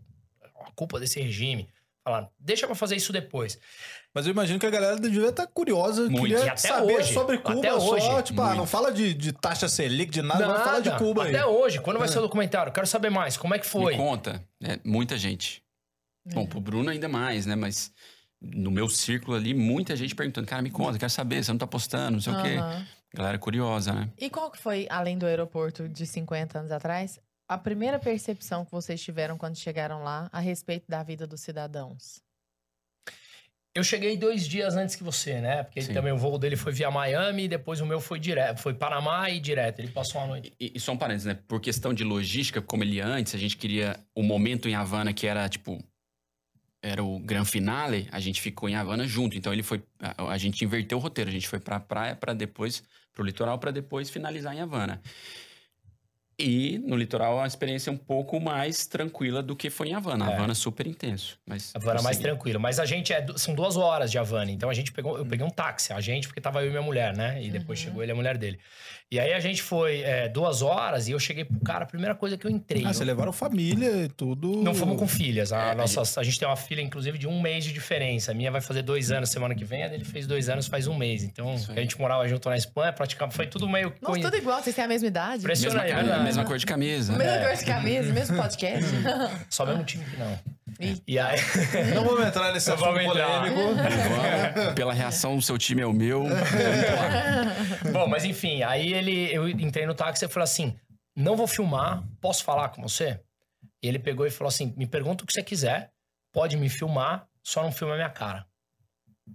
a 0.60 0.70
culpa 0.72 1.00
desse 1.00 1.20
regime. 1.20 1.68
Falar, 2.04 2.28
deixa 2.38 2.66
pra 2.66 2.74
fazer 2.74 2.96
isso 2.96 3.12
depois. 3.12 3.58
Mas 4.14 4.26
eu 4.26 4.32
imagino 4.32 4.58
que 4.58 4.66
a 4.66 4.70
galera 4.70 4.96
devia 4.96 5.28
estar 5.28 5.46
curiosa, 5.46 6.02
Muito. 6.08 6.22
queria 6.22 6.38
E 6.38 6.48
até 6.48 6.56
saber 6.56 6.96
hoje, 6.96 7.14
sobre 7.14 7.38
Cuba 7.38 7.58
até 7.58 7.70
só. 7.70 7.90
hoje, 7.94 8.22
tipo, 8.24 8.42
ah, 8.42 8.54
não 8.56 8.66
fala 8.66 8.90
de, 8.90 9.14
de 9.14 9.32
taxa 9.32 9.68
Selic, 9.68 10.10
de 10.10 10.20
nada, 10.20 10.46
vamos 10.46 10.62
falar 10.62 10.80
de 10.80 10.90
Cuba 10.98 11.24
aí. 11.24 11.36
Até 11.36 11.46
hoje, 11.46 11.80
quando 11.80 11.98
vai 11.98 12.08
ser 12.08 12.18
o 12.18 12.22
documentário? 12.22 12.72
Quero 12.72 12.86
saber 12.88 13.08
mais. 13.10 13.36
Como 13.36 13.54
é 13.54 13.58
que 13.58 13.66
foi? 13.66 13.92
Me 13.92 13.98
conta. 13.98 14.44
É, 14.62 14.80
muita 14.84 15.16
gente. 15.16 15.62
Bom, 16.32 16.44
pro 16.44 16.60
Bruno 16.60 16.90
ainda 16.90 17.08
mais, 17.08 17.46
né? 17.46 17.54
Mas 17.54 17.92
no 18.40 18.70
meu 18.70 18.88
círculo 18.88 19.36
ali, 19.36 19.54
muita 19.54 19.94
gente 19.94 20.14
perguntando, 20.14 20.46
cara, 20.46 20.60
me 20.60 20.70
conta, 20.70 20.98
quero 20.98 21.10
saber, 21.10 21.44
você 21.44 21.52
não 21.52 21.58
tá 21.58 21.66
postando, 21.66 22.12
não 22.12 22.20
sei 22.20 22.32
o 22.32 22.42
quê. 22.42 22.56
Aham. 22.56 22.86
Galera 23.14 23.38
curiosa, 23.38 23.92
né? 23.92 24.08
E 24.18 24.30
qual 24.30 24.50
que 24.50 24.58
foi, 24.58 24.86
além 24.88 25.18
do 25.18 25.26
aeroporto 25.26 25.88
de 25.88 26.06
50 26.06 26.58
anos 26.60 26.72
atrás, 26.72 27.18
a 27.48 27.58
primeira 27.58 27.98
percepção 27.98 28.64
que 28.64 28.70
vocês 28.70 29.00
tiveram 29.02 29.36
quando 29.36 29.56
chegaram 29.56 30.02
lá 30.04 30.28
a 30.32 30.38
respeito 30.38 30.84
da 30.88 31.02
vida 31.02 31.26
dos 31.26 31.40
cidadãos? 31.40 32.22
Eu 33.80 33.84
cheguei 33.84 34.14
dois 34.14 34.46
dias 34.46 34.76
antes 34.76 34.94
que 34.94 35.02
você, 35.02 35.40
né? 35.40 35.62
Porque 35.62 35.82
também 35.84 36.12
o 36.12 36.18
voo 36.18 36.38
dele 36.38 36.54
foi 36.54 36.70
via 36.70 36.90
Miami 36.90 37.44
e 37.44 37.48
depois 37.48 37.80
o 37.80 37.86
meu 37.86 37.98
foi 37.98 38.20
direto. 38.20 38.58
Foi 38.58 38.74
Panamá 38.74 39.30
e 39.30 39.40
direto. 39.40 39.78
Ele 39.78 39.88
passou 39.88 40.20
uma 40.20 40.26
noite. 40.26 40.52
E, 40.60 40.72
e 40.74 40.78
só 40.78 40.92
um 40.92 40.98
parênteses, 40.98 41.24
né? 41.24 41.38
Por 41.48 41.58
questão 41.62 41.94
de 41.94 42.04
logística, 42.04 42.60
como 42.60 42.84
ele 42.84 43.00
antes, 43.00 43.34
a 43.34 43.38
gente 43.38 43.56
queria 43.56 43.98
o 44.14 44.22
momento 44.22 44.68
em 44.68 44.74
Havana 44.74 45.14
que 45.14 45.26
era, 45.26 45.48
tipo, 45.48 45.82
era 46.82 47.02
o 47.02 47.18
gran 47.20 47.46
finale, 47.46 48.06
a 48.12 48.20
gente 48.20 48.38
ficou 48.42 48.68
em 48.68 48.74
Havana 48.74 49.06
junto. 49.06 49.34
Então 49.34 49.50
ele 49.50 49.62
foi, 49.62 49.82
a, 49.98 50.30
a 50.30 50.36
gente 50.36 50.62
inverteu 50.62 50.98
o 50.98 51.00
roteiro, 51.00 51.30
a 51.30 51.32
gente 51.32 51.48
foi 51.48 51.58
pra 51.58 51.80
praia 51.80 52.14
para 52.14 52.34
depois, 52.34 52.82
pro 53.14 53.24
litoral 53.24 53.58
para 53.58 53.70
depois 53.70 54.10
finalizar 54.10 54.54
em 54.54 54.60
Havana. 54.60 55.00
E 56.40 56.78
no 56.78 56.96
litoral 56.96 57.40
a 57.40 57.46
experiência 57.46 57.90
é 57.90 57.92
um 57.92 57.96
pouco 57.96 58.40
mais 58.40 58.86
tranquila 58.86 59.42
do 59.42 59.54
que 59.54 59.68
foi 59.70 59.88
em 59.88 59.94
Havana. 59.94 60.30
É. 60.30 60.34
Havana 60.34 60.54
super 60.54 60.86
intenso. 60.86 61.38
Mas 61.46 61.70
Havana 61.74 61.94
mais 62.02 62.16
prossegui. 62.16 62.22
tranquilo. 62.22 62.60
Mas 62.60 62.78
a 62.78 62.84
gente 62.86 63.12
é. 63.12 63.24
São 63.36 63.54
duas 63.54 63.76
horas 63.76 64.10
de 64.10 64.18
Havana. 64.18 64.50
Então 64.50 64.70
a 64.70 64.74
gente 64.74 64.92
pegou. 64.92 65.18
Eu 65.18 65.26
peguei 65.26 65.44
um 65.46 65.50
táxi, 65.50 65.92
a 65.92 66.00
gente, 66.00 66.26
porque 66.28 66.40
tava 66.40 66.62
eu 66.62 66.68
e 66.68 66.70
minha 66.70 66.82
mulher, 66.82 67.16
né? 67.16 67.42
E 67.42 67.50
depois 67.50 67.78
Uhum. 67.80 67.84
chegou 67.86 68.02
ele 68.02 68.12
e 68.12 68.14
a 68.14 68.16
mulher 68.16 68.36
dele. 68.38 68.58
E 69.12 69.18
aí 69.18 69.32
a 69.32 69.40
gente 69.40 69.60
foi 69.60 70.02
é, 70.02 70.28
duas 70.28 70.62
horas 70.62 71.08
e 71.08 71.10
eu 71.12 71.18
cheguei 71.18 71.44
pro 71.44 71.58
cara, 71.60 71.82
a 71.82 71.86
primeira 71.86 72.14
coisa 72.14 72.36
que 72.38 72.46
eu 72.46 72.50
entrei. 72.50 72.84
Ah, 72.84 72.90
eu- 72.90 72.94
vocês 72.94 73.06
levaram 73.06 73.32
família 73.32 74.04
e 74.04 74.08
tudo. 74.08 74.62
Não 74.62 74.72
fomos 74.72 74.96
com 74.98 75.08
filhas. 75.08 75.52
A, 75.52 75.72
É, 75.72 75.74
nossa, 75.74 76.20
a 76.20 76.22
gente 76.22 76.38
tem 76.38 76.46
uma 76.46 76.56
filha, 76.56 76.80
inclusive, 76.80 77.18
de 77.18 77.26
um 77.26 77.40
mês 77.40 77.64
de 77.64 77.72
diferença. 77.72 78.30
A 78.30 78.34
minha 78.34 78.50
vai 78.52 78.60
fazer 78.60 78.82
dois 78.82 79.10
anos 79.10 79.28
semana 79.30 79.52
que 79.54 79.64
vem, 79.64 79.82
a 79.82 79.88
dele 79.88 80.04
fez 80.04 80.28
dois 80.28 80.48
anos 80.48 80.68
faz 80.68 80.86
um 80.86 80.94
mês. 80.96 81.24
Então, 81.24 81.54
a 81.68 81.80
gente 81.80 81.98
morava 81.98 82.26
junto 82.28 82.48
na 82.48 82.56
Espanha, 82.56 82.92
praticamente 82.92 83.34
foi 83.34 83.48
tudo 83.48 83.68
meio. 83.68 83.92
Nossa, 84.00 84.20
tudo 84.20 84.36
igual, 84.36 84.62
vocês 84.62 84.76
têm 84.76 84.84
a 84.84 84.88
mesma 84.88 85.08
idade? 85.08 85.42
Impressionante. 85.42 85.92
Mesma, 85.92 86.14
é. 86.14 86.29
Mesma 86.30 86.44
cor 86.44 86.58
de 86.58 86.66
camisa. 86.66 87.12
Mesma 87.16 87.32
É. 87.34 87.46
cor 87.48 87.56
de 87.56 87.64
camisa, 87.64 88.12
mesmo 88.12 88.36
podcast. 88.36 88.90
Só 89.50 89.66
mesmo 89.66 89.84
time 89.84 90.04
que 90.04 90.16
não. 90.16 90.38
E 91.06 91.18
aí. 91.18 91.36
Não 91.94 92.04
vamos 92.04 92.24
entrar 92.26 92.52
nesse 92.54 92.70
assunto 92.70 92.88
polêmico. 92.94 93.14
Vamos, 94.56 94.74
pela 94.74 94.94
reação, 94.94 95.36
o 95.36 95.42
seu 95.42 95.58
time 95.58 95.82
é 95.82 95.86
o 95.86 95.92
meu. 95.92 96.24
Bom, 97.92 98.06
mas 98.06 98.24
enfim, 98.24 98.62
aí 98.62 98.92
ele, 98.94 99.30
eu 99.34 99.46
entrei 99.48 99.84
no 99.84 99.94
táxi 99.94 100.24
e 100.24 100.28
falei 100.28 100.44
assim: 100.44 100.76
não 101.14 101.36
vou 101.36 101.46
filmar, 101.46 102.02
posso 102.20 102.42
falar 102.44 102.70
com 102.70 102.80
você? 102.80 103.20
E 103.82 103.88
ele 103.88 103.98
pegou 103.98 104.26
e 104.26 104.30
falou 104.30 104.48
assim: 104.48 104.72
me 104.76 104.86
pergunta 104.86 105.22
o 105.24 105.26
que 105.26 105.32
você 105.34 105.42
quiser, 105.42 105.90
pode 106.32 106.56
me 106.56 106.70
filmar, 106.70 107.26
só 107.42 107.62
não 107.62 107.72
filma 107.72 107.94
a 107.94 107.96
minha 107.96 108.10
cara. 108.10 108.46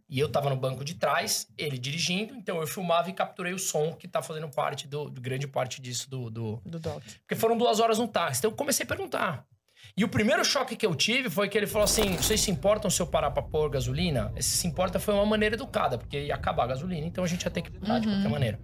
E 0.09 0.19
eu 0.19 0.29
tava 0.29 0.49
no 0.49 0.55
banco 0.55 0.83
de 0.83 0.95
trás, 0.95 1.47
ele 1.57 1.77
dirigindo, 1.77 2.35
então 2.35 2.59
eu 2.61 2.67
filmava 2.67 3.09
e 3.09 3.13
capturei 3.13 3.53
o 3.53 3.59
som 3.59 3.93
que 3.93 4.07
tá 4.07 4.21
fazendo 4.21 4.49
parte 4.49 4.87
do, 4.87 5.09
do- 5.09 5.21
grande 5.21 5.47
parte 5.47 5.81
disso 5.81 6.09
do, 6.09 6.29
do- 6.29 6.61
Do 6.65 6.79
Doc. 6.79 7.03
Porque 7.21 7.35
foram 7.35 7.57
duas 7.57 7.79
horas 7.79 7.97
no 7.99 8.07
táxi. 8.07 8.39
Então 8.39 8.51
eu 8.51 8.55
comecei 8.55 8.83
a 8.83 8.87
perguntar. 8.87 9.45
E 9.95 10.03
o 10.03 10.09
primeiro 10.09 10.43
choque 10.43 10.75
que 10.75 10.85
eu 10.85 10.95
tive 10.95 11.29
foi 11.29 11.47
que 11.47 11.57
ele 11.57 11.67
falou 11.67 11.85
assim: 11.85 12.15
vocês 12.17 12.41
se 12.41 12.49
importam 12.51 12.89
se 12.89 13.01
eu 13.01 13.07
parar 13.07 13.29
pra 13.31 13.43
pôr 13.43 13.69
gasolina? 13.69 14.33
Esse 14.35 14.49
se 14.57 14.67
importa 14.67 14.99
foi 14.99 15.13
uma 15.13 15.25
maneira 15.25 15.55
educada, 15.55 15.97
porque 15.97 16.25
ia 16.25 16.35
acabar 16.35 16.63
a 16.63 16.67
gasolina, 16.67 17.05
então 17.05 17.23
a 17.23 17.27
gente 17.27 17.43
ia 17.43 17.51
ter 17.51 17.61
que 17.61 17.71
parar 17.71 17.99
de 17.99 18.07
qualquer 18.07 18.29
maneira. 18.29 18.59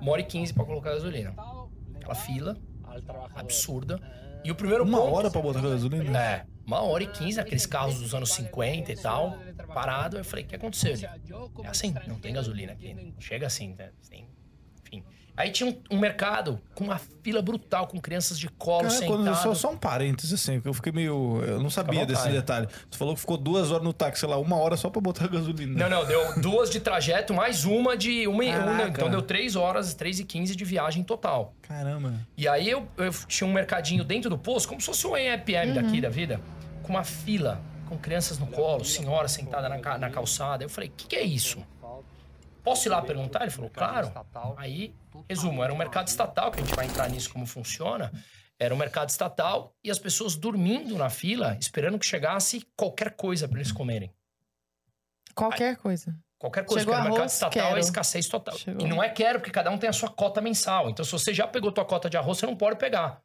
Uma 0.00 0.12
hora 0.12 0.20
e 0.20 0.24
quinze 0.24 0.52
pra 0.52 0.64
colocar 0.64 0.90
gasolina. 0.90 1.34
Aquela 1.96 2.14
fila 2.14 2.56
absurda. 3.34 4.00
E 4.44 4.50
o 4.50 4.54
primeiro 4.54 4.84
Uma 4.84 4.98
ponto- 4.98 5.14
hora 5.14 5.30
pra 5.30 5.40
botar 5.40 5.60
gasolina? 5.62 6.18
É, 6.22 6.46
uma 6.66 6.80
hora 6.82 7.02
e 7.02 7.06
quinze, 7.06 7.38
aqueles 7.40 7.66
carros 7.66 7.98
dos 8.00 8.14
anos 8.14 8.30
50 8.32 8.92
e 8.92 8.96
tal, 8.96 9.36
parado. 9.72 10.16
Eu 10.18 10.24
falei, 10.24 10.44
o 10.44 10.48
que 10.48 10.56
aconteceu? 10.56 10.92
Ele, 10.92 11.06
é 11.62 11.68
assim, 11.68 11.94
não 12.06 12.16
tem 12.18 12.32
gasolina 12.32 12.72
aqui. 12.72 13.14
Chega 13.18 13.46
assim, 13.46 13.74
né? 13.78 13.90
Tem- 14.08 14.26
enfim. 14.86 15.04
Aí 15.36 15.50
tinha 15.50 15.68
um, 15.68 15.96
um 15.96 15.98
mercado 15.98 16.60
com 16.76 16.84
uma 16.84 16.96
fila 16.96 17.42
brutal, 17.42 17.88
com 17.88 18.00
crianças 18.00 18.38
de 18.38 18.48
colo 18.48 18.86
Cara, 18.88 19.04
quando, 19.04 19.24
sentadas. 19.24 19.38
só, 19.42 19.52
só 19.52 19.70
um 19.72 19.76
parênteses, 19.76 20.32
assim, 20.40 20.54
porque 20.54 20.68
eu 20.68 20.74
fiquei 20.74 20.92
meio. 20.92 21.42
Eu 21.44 21.60
não 21.60 21.68
sabia 21.70 22.06
desse 22.06 22.28
detalhe. 22.28 22.68
Você 22.88 22.96
falou 22.96 23.14
que 23.14 23.20
ficou 23.20 23.36
duas 23.36 23.72
horas 23.72 23.82
no 23.82 23.92
táxi, 23.92 24.20
sei 24.20 24.28
lá, 24.28 24.38
uma 24.38 24.54
hora 24.54 24.76
só 24.76 24.88
pra 24.88 25.00
botar 25.00 25.26
gasolina. 25.26 25.76
Não, 25.76 25.90
não, 25.90 26.06
deu 26.06 26.40
duas 26.40 26.70
de 26.70 26.78
trajeto, 26.78 27.34
mais 27.34 27.64
uma 27.64 27.96
de 27.96 28.28
uma, 28.28 28.44
e- 28.44 28.56
uma. 28.56 28.84
Então 28.88 29.10
deu 29.10 29.20
três 29.22 29.56
horas, 29.56 29.92
três 29.92 30.20
e 30.20 30.24
quinze 30.24 30.54
de 30.54 30.64
viagem 30.64 31.02
total. 31.02 31.52
Caramba. 31.62 32.14
E 32.36 32.46
aí 32.46 32.70
eu, 32.70 32.86
eu 32.96 33.10
tinha 33.26 33.48
um 33.48 33.52
mercadinho 33.52 34.04
dentro 34.04 34.30
do 34.30 34.38
posto, 34.38 34.68
como 34.68 34.80
se 34.80 34.86
fosse 34.86 35.04
um 35.04 35.16
EPM 35.16 35.72
daqui 35.74 36.00
da 36.00 36.08
vida, 36.10 36.40
com 36.84 36.90
uma 36.90 37.02
fila, 37.02 37.60
com 37.88 37.98
crianças 37.98 38.38
no 38.38 38.46
colo, 38.46 38.84
senhora 38.84 39.26
sentada 39.26 39.68
na, 39.68 39.98
na 39.98 40.10
calçada. 40.10 40.62
Eu 40.62 40.68
falei, 40.68 40.90
o 40.90 40.92
que, 40.92 41.08
que 41.08 41.16
é 41.16 41.22
isso? 41.22 41.64
Posso 42.62 42.88
ir 42.88 42.90
lá 42.90 43.02
perguntar? 43.02 43.42
Ele 43.42 43.50
falou, 43.50 43.70
claro. 43.70 44.12
Aí, 44.56 44.94
resumo, 45.28 45.62
era 45.62 45.72
um 45.72 45.76
mercado 45.76 46.08
estatal, 46.08 46.50
que 46.50 46.60
a 46.60 46.64
gente 46.64 46.74
vai 46.74 46.86
entrar 46.86 47.10
nisso 47.10 47.30
como 47.30 47.46
funciona. 47.46 48.12
Era 48.58 48.72
um 48.72 48.78
mercado 48.78 49.08
estatal 49.08 49.74
e 49.82 49.90
as 49.90 49.98
pessoas 49.98 50.36
dormindo 50.36 50.96
na 50.96 51.10
fila, 51.10 51.56
esperando 51.60 51.98
que 51.98 52.06
chegasse 52.06 52.66
qualquer 52.76 53.10
coisa 53.16 53.48
para 53.48 53.58
eles 53.58 53.72
comerem. 53.72 54.10
Qualquer 55.34 55.76
coisa. 55.76 56.16
Qualquer 56.38 56.64
coisa, 56.64 56.80
Chegou 56.80 56.94
porque 56.94 57.08
no 57.08 57.14
mercado 57.14 57.28
estatal 57.30 57.62
quero. 57.62 57.76
é 57.76 57.80
escassez 57.80 58.28
total. 58.28 58.56
Chegou. 58.56 58.86
E 58.86 58.88
não 58.88 59.02
é 59.02 59.08
quero, 59.08 59.40
porque 59.40 59.50
cada 59.50 59.70
um 59.70 59.78
tem 59.78 59.88
a 59.88 59.92
sua 59.92 60.10
cota 60.10 60.40
mensal. 60.40 60.90
Então, 60.90 61.04
se 61.04 61.10
você 61.10 61.34
já 61.34 61.46
pegou 61.46 61.72
tua 61.72 61.84
cota 61.84 62.08
de 62.08 62.16
arroz, 62.16 62.38
você 62.38 62.46
não 62.46 62.56
pode 62.56 62.76
pegar. 62.76 63.22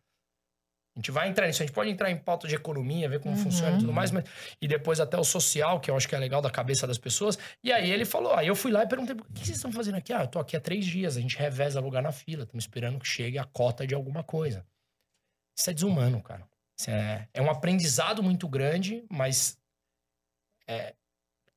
Gente 0.99 1.11
vai 1.11 1.29
entrar 1.29 1.47
nisso, 1.47 1.61
a 1.61 1.65
gente 1.65 1.73
pode 1.73 1.89
entrar 1.89 2.09
em 2.11 2.17
pauta 2.17 2.47
de 2.47 2.55
economia, 2.55 3.07
ver 3.09 3.19
como 3.19 3.35
Uhum. 3.35 3.43
funciona 3.43 3.75
e 3.77 3.79
tudo 3.79 3.93
mais, 3.93 4.11
mas, 4.11 4.23
e 4.61 4.67
depois 4.67 4.99
até 4.99 5.17
o 5.17 5.23
social, 5.23 5.79
que 5.79 5.89
eu 5.89 5.95
acho 5.97 6.07
que 6.07 6.15
é 6.15 6.19
legal 6.19 6.41
da 6.41 6.49
cabeça 6.49 6.85
das 6.85 6.97
pessoas. 6.97 7.37
E 7.63 7.71
aí 7.71 7.89
ele 7.91 8.05
falou, 8.05 8.33
aí 8.33 8.47
eu 8.47 8.55
fui 8.55 8.71
lá 8.71 8.83
e 8.83 8.87
perguntei, 8.87 9.15
o 9.15 9.23
que 9.33 9.39
vocês 9.45 9.57
estão 9.57 9.71
fazendo 9.71 9.95
aqui? 9.95 10.11
Ah, 10.13 10.21
eu 10.23 10.27
tô 10.27 10.39
aqui 10.39 10.55
há 10.57 10.61
três 10.61 10.85
dias, 10.85 11.17
a 11.17 11.21
gente 11.21 11.37
reveza 11.37 11.79
lugar 11.79 12.03
na 12.03 12.11
fila, 12.11 12.43
estamos 12.43 12.63
esperando 12.63 12.99
que 12.99 13.07
chegue 13.07 13.37
a 13.37 13.43
cota 13.45 13.85
de 13.87 13.95
alguma 13.95 14.23
coisa. 14.23 14.65
Isso 15.57 15.69
é 15.69 15.73
desumano, 15.73 16.21
cara. 16.21 16.47
É, 16.87 17.27
é 17.33 17.41
um 17.41 17.49
aprendizado 17.51 18.23
muito 18.23 18.47
grande, 18.47 19.03
mas 19.09 19.57
é, 20.67 20.93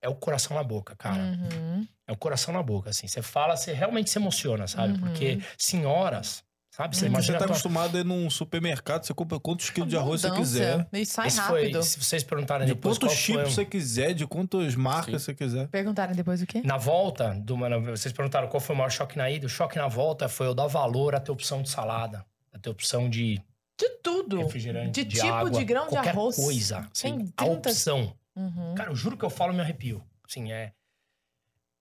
é 0.01 0.09
o 0.09 0.15
coração 0.15 0.57
na 0.57 0.65
boca, 0.65 0.97
cara. 0.97 1.23
Uhum. 1.23 1.87
É 2.07 2.13
o 2.13 2.17
coração 2.17 2.53
na 2.53 2.63
boca, 2.63 2.91
assim. 2.91 3.07
Você 3.07 3.23
fala, 3.23 3.57
você 3.57 3.73
realmente 3.73 4.11
se 4.11 4.19
emociona, 4.19 4.67
sabe? 4.67 4.95
Uhum. 4.95 5.01
Porque 5.01 5.41
senhoras, 5.57 6.45
sabe? 6.73 6.97
Você 6.97 7.07
Uhum. 7.07 7.13
Você 7.15 7.31
tá 7.33 7.37
a 7.37 7.39
tua- 7.39 7.47
acostumado 7.49 7.97
a 7.97 8.01
ir 8.01 8.05
num 8.05 8.29
supermercado, 8.31 9.05
você 9.05 9.13
compra 9.15 9.39
quantos 9.39 9.71
quilos 9.71 9.89
de 9.91 9.97
arroz 9.97 10.23
você 10.23 10.31
quiser. 10.33 10.89
E 10.93 11.07
sai 11.07 11.29
Esse 11.29 11.41
foi, 11.43 11.61
rápido. 11.65 11.83
se 11.85 12.03
vocês 12.03 12.25
perguntarem 12.25 12.67
De 12.67 12.75
depois 12.75 12.99
quantos 12.99 13.15
qual 13.15 13.25
foi 13.37 13.43
chips 13.45 13.55
você 13.55 13.65
quiser, 13.65 14.15
de 14.15 14.27
quantas 14.27 14.75
marcas 14.75 15.23
você 15.23 15.35
quiser. 15.35 15.69
Perguntaram 15.69 16.15
depois 16.15 16.43
o 16.43 16.47
quê? 16.47 16.63
Na 16.65 16.77
volta, 16.79 17.35
do, 17.35 17.57
vocês 17.85 18.13
perguntaram 18.13 18.49
qual 18.49 18.61
foi 18.61 18.75
o 18.75 18.79
maior 18.79 18.91
choque 18.91 19.17
na 19.19 19.31
ida. 19.31 19.47
O 19.47 19.49
choque 19.51 19.77
na 19.77 19.87
volta 19.87 20.29
foi 20.29 20.47
eu 20.47 20.55
dar 20.55 20.67
valor 20.67 21.15
a 21.15 21.21
ter 21.21 21.31
opção 21.31 21.63
de 21.63 21.69
salada, 21.71 22.25
a 22.53 22.59
ter 22.59 22.71
opção 22.71 23.09
de 23.09 23.41
De 23.79 23.89
tudo. 24.03 24.39
refrigerante, 24.39 24.91
De 24.93 25.05
de, 25.05 25.17
tipo 25.21 25.33
água, 25.33 25.51
de 25.51 25.65
grão 25.65 25.89
de 25.89 25.97
arroz. 25.97 26.37
coisa. 26.37 26.89
Tem 27.01 27.13
assim, 27.15 27.33
a 27.37 27.45
30 27.45 27.53
opção. 27.71 28.17
Uhum. 28.35 28.75
Cara, 28.75 28.91
eu 28.91 28.97
juro 28.97 29.17
que 29.17 29.25
eu 29.25 29.31
falo 29.31 29.53
e 29.53 29.57
me 29.57 29.61
arrepio. 29.63 30.03
Assim, 30.27 30.51
é, 30.53 30.73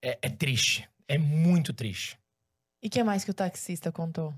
é, 0.04 0.18
é 0.20 0.28
triste. 0.28 0.86
É 1.08 1.16
muito 1.16 1.72
triste. 1.72 2.18
E 2.82 2.88
o 2.88 2.90
que 2.90 3.02
mais 3.02 3.24
que 3.24 3.30
o 3.30 3.34
taxista 3.34 3.90
contou? 3.92 4.34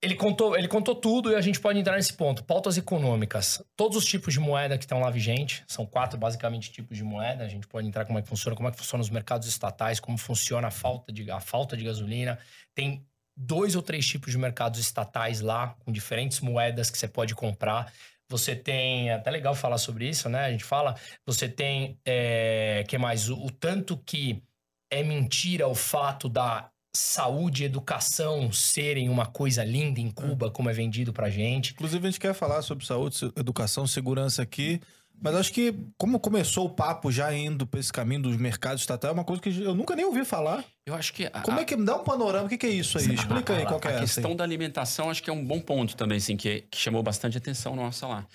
Ele 0.00 0.14
contou, 0.14 0.56
ele 0.56 0.68
contou 0.68 0.94
tudo 0.94 1.32
e 1.32 1.34
a 1.34 1.40
gente 1.40 1.58
pode 1.58 1.78
entrar 1.78 1.96
nesse 1.96 2.12
ponto. 2.12 2.44
Pautas 2.44 2.78
econômicas. 2.78 3.60
Todos 3.76 3.96
os 3.96 4.04
tipos 4.04 4.32
de 4.32 4.38
moeda 4.38 4.78
que 4.78 4.84
estão 4.84 5.00
lá 5.00 5.10
vigentes. 5.10 5.64
São 5.66 5.84
quatro, 5.84 6.16
basicamente, 6.16 6.70
tipos 6.70 6.96
de 6.96 7.02
moeda. 7.02 7.44
A 7.44 7.48
gente 7.48 7.66
pode 7.66 7.88
entrar 7.88 8.04
como 8.04 8.16
é 8.16 8.22
que 8.22 8.28
funciona, 8.28 8.54
como 8.54 8.68
é 8.68 8.70
que 8.70 8.78
funciona 8.78 9.02
os 9.02 9.10
mercados 9.10 9.48
estatais, 9.48 9.98
como 9.98 10.16
funciona 10.16 10.68
a 10.68 10.70
falta 10.70 11.12
de, 11.12 11.28
a 11.28 11.40
falta 11.40 11.76
de 11.76 11.84
gasolina. 11.84 12.38
Tem 12.76 13.04
dois 13.36 13.74
ou 13.74 13.82
três 13.82 14.06
tipos 14.06 14.30
de 14.30 14.38
mercados 14.38 14.78
estatais 14.78 15.40
lá, 15.40 15.76
com 15.80 15.90
diferentes 15.90 16.40
moedas 16.40 16.90
que 16.90 16.98
você 16.98 17.08
pode 17.08 17.34
comprar. 17.34 17.92
Você 18.28 18.54
tem, 18.54 19.10
é 19.10 19.14
até 19.14 19.32
legal 19.32 19.54
falar 19.54 19.78
sobre 19.78 20.08
isso, 20.08 20.28
né? 20.28 20.44
A 20.44 20.50
gente 20.50 20.64
fala, 20.64 20.94
você 21.26 21.48
tem, 21.48 21.98
é, 22.04 22.84
que 22.86 22.96
mais? 22.98 23.28
O, 23.28 23.46
o 23.46 23.50
tanto 23.50 23.96
que 23.96 24.44
é 24.90 25.02
mentira 25.02 25.66
o 25.66 25.74
fato 25.74 26.28
da 26.28 26.70
saúde 26.98 27.62
e 27.62 27.66
educação 27.66 28.50
serem 28.52 29.08
uma 29.08 29.26
coisa 29.26 29.64
linda 29.64 30.00
em 30.00 30.10
Cuba, 30.10 30.50
como 30.50 30.68
é 30.68 30.72
vendido 30.72 31.12
pra 31.12 31.30
gente. 31.30 31.72
Inclusive, 31.72 32.06
a 32.06 32.10
gente 32.10 32.20
quer 32.20 32.34
falar 32.34 32.62
sobre 32.62 32.84
saúde, 32.84 33.32
educação, 33.36 33.86
segurança 33.86 34.42
aqui. 34.42 34.80
Mas 35.20 35.34
acho 35.34 35.52
que, 35.52 35.74
como 35.96 36.20
começou 36.20 36.66
o 36.66 36.70
papo 36.70 37.10
já 37.10 37.34
indo 37.34 37.66
pra 37.66 37.80
esse 37.80 37.92
caminho 37.92 38.22
dos 38.22 38.36
mercados 38.36 38.82
estatais, 38.82 39.10
é 39.10 39.14
uma 39.14 39.24
coisa 39.24 39.42
que 39.42 39.48
eu 39.60 39.74
nunca 39.74 39.96
nem 39.96 40.04
ouvi 40.04 40.24
falar. 40.24 40.64
Eu 40.86 40.94
acho 40.94 41.12
que. 41.12 41.26
a- 41.26 41.40
Como 41.42 41.58
é 41.58 41.64
que. 41.64 41.74
Dá 41.74 41.96
um 41.96 42.04
panorama, 42.04 42.46
o 42.46 42.48
que, 42.48 42.56
que 42.56 42.66
é 42.66 42.70
isso 42.70 42.98
aí? 42.98 43.14
Explica 43.14 43.56
aí 43.56 43.66
qual 43.66 43.80
que 43.80 43.88
é 43.88 43.96
a 43.96 44.00
questão 44.00 44.36
da 44.36 44.44
alimentação 44.44 45.10
acho 45.10 45.20
que 45.20 45.28
é 45.28 45.32
um 45.32 45.44
bom 45.44 45.60
ponto 45.60 45.96
também, 45.96 46.18
assim, 46.18 46.36
que, 46.36 46.60
que 46.70 46.78
chamou 46.78 47.02
bastante 47.02 47.36
atenção 47.36 47.74
nossa 47.74 48.06
lá. 48.06 48.26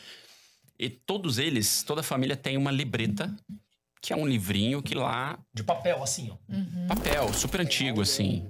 E 0.78 0.90
todos 0.90 1.38
eles, 1.38 1.84
toda 1.84 2.02
a 2.02 2.04
família 2.04 2.36
tem 2.36 2.58
uma 2.58 2.72
libreta, 2.72 3.34
que 4.02 4.12
é 4.12 4.16
um 4.18 4.28
livrinho 4.28 4.82
que 4.84 4.94
lá, 4.94 5.40
De 5.54 5.64
papel, 5.64 6.04
assim, 6.04 6.32
ó. 6.34 6.94
papel, 6.94 7.32
super 7.34 7.62
antigo, 7.62 8.02
assim. 8.02 8.46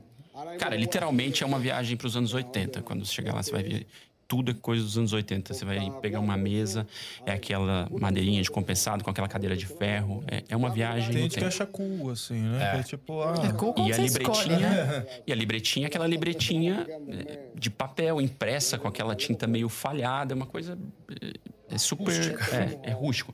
Cara, 0.58 0.76
literalmente 0.76 1.44
é 1.44 1.46
uma 1.46 1.60
viagem 1.60 1.98
para 1.98 2.08
os 2.08 2.16
anos 2.16 2.34
80. 2.34 2.82
Quando 2.82 3.06
você 3.06 3.14
chegar 3.14 3.34
lá, 3.34 3.44
você 3.44 3.52
vai 3.52 3.64
ver 3.64 3.88
tudo 4.34 4.52
é 4.52 4.54
coisa 4.56 4.84
dos 4.84 4.98
anos 4.98 5.14
80. 5.14 5.54
Você 5.54 5.64
vai 5.64 5.92
pegar 6.02 6.20
uma 6.20 6.36
mesa, 6.36 6.88
é 7.26 7.32
aquela 7.34 7.88
madeirinha 7.92 8.42
de 8.42 8.50
compensado 8.50 9.04
com 9.04 9.10
aquela 9.12 9.28
cadeira 9.28 9.56
de 9.56 9.68
ferro. 9.68 10.24
É, 10.28 10.44
é 10.50 10.56
uma 10.56 10.72
viagem 10.72 11.14
Tem 11.14 11.30
que 11.30 11.46
acha 11.46 11.68
cool, 11.68 12.10
assim, 12.10 12.40
né? 12.40 12.74
É. 12.76 12.80
É 12.80 12.84
tipo, 12.84 13.22
ah, 13.22 13.36
É 13.48 13.54
cool 13.54 13.76
E 13.78 13.92
a 13.92 13.96
você 13.96 14.06
escolhe, 14.06 14.50
libretinha, 14.50 14.60
né? 14.60 15.06
e 15.28 15.32
a 15.32 15.36
libretinha, 15.36 15.88
aquela 15.88 16.08
libretinha 16.08 16.88
eh, 16.90 17.40
de 17.54 17.70
papel 17.70 18.20
impressa 18.20 18.78
com 18.78 18.88
aquela 18.88 19.16
tinta 19.16 19.46
meio 19.46 19.70
falhada, 19.70 20.34
é 20.34 20.36
uma 20.36 20.48
coisa 20.48 20.78
eh, 21.22 21.34
é 21.74 21.78
super 21.78 22.38
é, 22.84 22.90
é 22.90 22.92
rústico. 22.92 23.34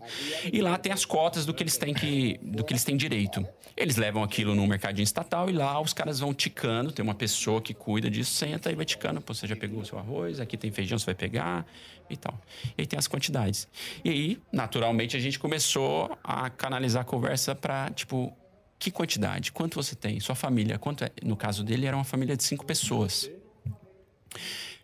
E 0.51 0.61
lá 0.61 0.77
tem 0.77 0.91
as 0.91 1.05
cotas 1.05 1.45
do 1.45 1.53
que 1.53 1.63
eles 1.63 1.77
têm 1.77 1.93
que 1.93 2.39
do 2.41 2.63
que 2.63 2.73
eles 2.73 2.83
têm 2.83 2.95
direito. 2.95 3.45
Eles 3.75 3.95
levam 3.95 4.23
aquilo 4.23 4.55
no 4.55 4.65
mercadinho 4.67 5.03
estatal 5.03 5.49
e 5.49 5.53
lá 5.53 5.79
os 5.79 5.93
caras 5.93 6.19
vão 6.19 6.33
ticando, 6.33 6.91
tem 6.91 7.03
uma 7.03 7.15
pessoa 7.15 7.61
que 7.61 7.73
cuida 7.73 8.09
disso, 8.09 8.31
senta 8.31 8.71
e 8.71 8.75
vai 8.75 8.85
ticando, 8.85 9.21
Pô, 9.21 9.33
você 9.33 9.47
já 9.47 9.55
pegou 9.55 9.81
o 9.81 9.85
seu 9.85 9.97
arroz, 9.97 10.39
aqui 10.39 10.57
tem 10.57 10.71
feijão, 10.71 10.97
você 10.97 11.05
vai 11.05 11.15
pegar 11.15 11.65
e 12.09 12.17
tal. 12.17 12.39
E 12.77 12.81
aí 12.81 12.87
tem 12.87 12.97
as 12.97 13.07
quantidades. 13.07 13.67
E 14.03 14.09
aí, 14.09 14.41
naturalmente, 14.51 15.15
a 15.15 15.19
gente 15.19 15.39
começou 15.39 16.17
a 16.23 16.49
canalizar 16.49 17.01
a 17.01 17.05
conversa 17.05 17.55
para 17.55 17.89
tipo 17.91 18.35
que 18.77 18.89
quantidade? 18.89 19.51
Quanto 19.51 19.75
você 19.75 19.93
tem? 19.93 20.21
Sua 20.21 20.35
família? 20.35 20.79
Quanto 20.79 21.03
é? 21.03 21.11
No 21.21 21.35
caso 21.35 21.63
dele, 21.65 21.85
era 21.85 21.95
uma 21.97 22.05
família 22.05 22.37
de 22.37 22.43
cinco 22.43 22.65
pessoas. 22.65 23.29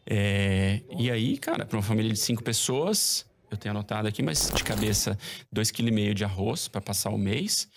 É, 0.06 0.82
e 1.00 1.10
aí, 1.10 1.38
cara, 1.38 1.66
para 1.66 1.78
uma 1.78 1.84
família 1.84 2.12
de 2.12 2.20
cinco 2.20 2.44
pessoas, 2.44 3.26
eu 3.56 3.60
tenho 3.60 3.72
anotado 3.74 4.08
aqui, 4.08 4.22
mas 4.22 4.52
de 4.52 4.64
cabeça, 4.64 5.18
dois 5.52 5.72
kg 5.72 5.90
meio 5.92 6.14
de 6.14 6.24
arroz 6.24 6.68
para 6.68 6.82
passar 6.82 7.10
o 7.10 7.18
mês, 7.18 7.68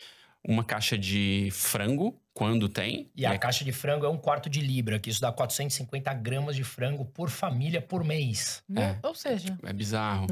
uma 0.47 0.65
caixa 0.65 0.97
de 0.99 1.49
frango, 1.53 2.21
quando 2.35 2.69
tem. 2.69 3.11
E 3.17 3.27
a 3.27 3.35
É, 3.35 3.39
caixa 3.39 3.65
de 3.65 3.73
frango 3.73 4.07
é 4.07 4.09
um 4.09 4.17
quarto 4.17 4.49
de 4.49 4.61
libra, 4.61 4.99
que 4.99 5.11
isso 5.11 5.21
dá 5.21 5.33
450 5.33 6.13
gramas 6.15 6.55
de 6.55 6.63
frango 6.63 7.05
por 7.05 7.31
família 7.31 7.83
por 7.83 8.05
mês. 8.05 8.63
É. 8.77 8.97
Ou 9.03 9.15
seja, 9.15 9.59
é 9.65 9.73
bizarro. 9.73 10.27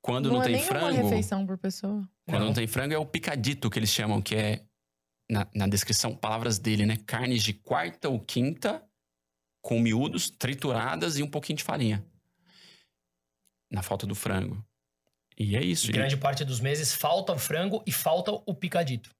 Quando 0.00 0.26
não, 0.28 0.36
não, 0.36 0.42
é 0.42 0.44
tem 0.46 0.54
nem 0.56 0.62
uma 0.62 0.68
frango, 0.80 1.02
refeição 1.02 1.46
por 1.46 1.58
pessoa. 1.58 2.08
quando 2.26 2.40
não. 2.40 2.46
Não. 2.48 2.54
tem 2.54 2.66
frango 2.66 2.94
é 2.94 2.98
o 2.98 3.06
picadito 3.06 3.68
que 3.70 3.78
eles 3.78 3.90
chamam, 3.90 4.20
que 4.22 4.34
é 4.34 4.62
na, 5.30 5.46
na 5.54 5.66
descrição, 5.66 6.14
palavras 6.14 6.58
dele, 6.58 6.84
né? 6.86 6.96
Carnes 7.06 7.42
de 7.42 7.52
quarta 7.54 8.08
ou 8.08 8.18
quinta 8.20 8.82
com 9.62 9.78
miúdos, 9.80 10.28
trituradas 10.30 11.16
e 11.18 11.22
um 11.22 11.28
pouquinho 11.30 11.56
de 11.56 11.64
farinha. 11.64 12.04
Na 13.70 13.82
falta 13.82 14.06
do 14.06 14.14
frango. 14.14 14.62
E 15.38 15.56
é 15.56 15.64
isso. 15.64 15.90
E 15.90 15.92
grande 15.92 16.16
parte 16.16 16.44
dos 16.44 16.60
meses 16.60 16.94
falta 16.94 17.32
o 17.32 17.38
frango 17.38 17.82
e 17.86 17.92
falta 17.92 18.32
o 18.32 18.54
picadito. 18.54 19.10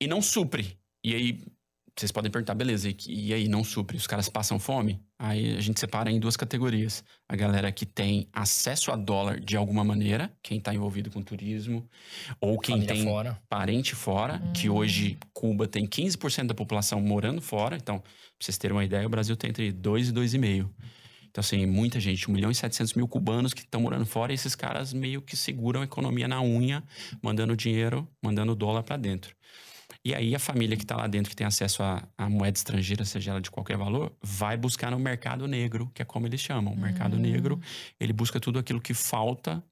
E 0.00 0.06
não 0.06 0.20
supre. 0.20 0.78
E 1.02 1.14
aí, 1.14 1.40
vocês 1.98 2.12
podem 2.12 2.30
perguntar, 2.30 2.54
beleza, 2.54 2.90
e, 2.90 2.96
e 3.08 3.32
aí 3.32 3.48
não 3.48 3.64
supre? 3.64 3.96
Os 3.96 4.06
caras 4.06 4.28
passam 4.28 4.58
fome? 4.58 5.00
Aí 5.18 5.56
a 5.56 5.60
gente 5.60 5.80
separa 5.80 6.10
em 6.10 6.20
duas 6.20 6.36
categorias. 6.36 7.02
A 7.26 7.34
galera 7.34 7.72
que 7.72 7.86
tem 7.86 8.28
acesso 8.32 8.92
a 8.92 8.96
dólar 8.96 9.40
de 9.40 9.56
alguma 9.56 9.82
maneira, 9.82 10.30
quem 10.42 10.60
tá 10.60 10.74
envolvido 10.74 11.10
com 11.10 11.22
turismo, 11.22 11.88
ou 12.38 12.58
quem 12.58 12.74
família 12.74 12.94
tem 12.94 13.04
fora. 13.04 13.42
parente 13.48 13.94
fora, 13.94 14.42
que 14.52 14.68
hoje 14.68 15.16
Cuba 15.32 15.66
tem 15.66 15.86
15% 15.86 16.48
da 16.48 16.54
população 16.54 17.00
morando 17.00 17.40
fora. 17.40 17.76
Então, 17.76 18.00
pra 18.00 18.10
vocês 18.38 18.58
terem 18.58 18.76
uma 18.76 18.84
ideia, 18.84 19.06
o 19.06 19.10
Brasil 19.10 19.34
tem 19.34 19.48
entre 19.48 19.72
2 19.72 20.10
e 20.10 20.12
2,5. 20.12 20.68
Então, 21.36 21.42
assim, 21.42 21.66
muita 21.66 22.00
gente, 22.00 22.30
1 22.30 22.32
milhão 22.32 22.50
e 22.50 22.54
700 22.54 22.94
mil 22.94 23.06
cubanos 23.06 23.52
que 23.52 23.60
estão 23.60 23.78
morando 23.78 24.06
fora, 24.06 24.32
e 24.32 24.34
esses 24.34 24.54
caras 24.54 24.94
meio 24.94 25.20
que 25.20 25.36
seguram 25.36 25.82
a 25.82 25.84
economia 25.84 26.26
na 26.26 26.40
unha, 26.40 26.82
mandando 27.20 27.54
dinheiro, 27.54 28.08
mandando 28.22 28.54
dólar 28.54 28.82
para 28.82 28.96
dentro. 28.96 29.36
E 30.02 30.14
aí 30.14 30.34
a 30.34 30.38
família 30.38 30.78
que 30.78 30.84
está 30.84 30.96
lá 30.96 31.06
dentro, 31.06 31.28
que 31.28 31.36
tem 31.36 31.46
acesso 31.46 31.82
à, 31.82 32.08
moeda 32.30 32.56
estrangeira, 32.56 33.04
seja 33.04 33.32
ela 33.32 33.40
de 33.42 33.50
qualquer 33.50 33.76
valor, 33.76 34.16
vai 34.22 34.56
buscar 34.56 34.90
no 34.90 34.98
mercado 34.98 35.46
negro, 35.46 35.90
que 35.92 36.00
é 36.00 36.06
como 36.06 36.26
eles 36.26 36.40
chamam. 36.40 36.72
O 36.72 36.76
mercado 36.78 37.18
negro, 37.18 37.60
ele 38.00 38.14
busca 38.14 38.40
tudo 38.40 38.58
aquilo 38.58 38.80
que 38.80 38.94
falta, 38.94 39.62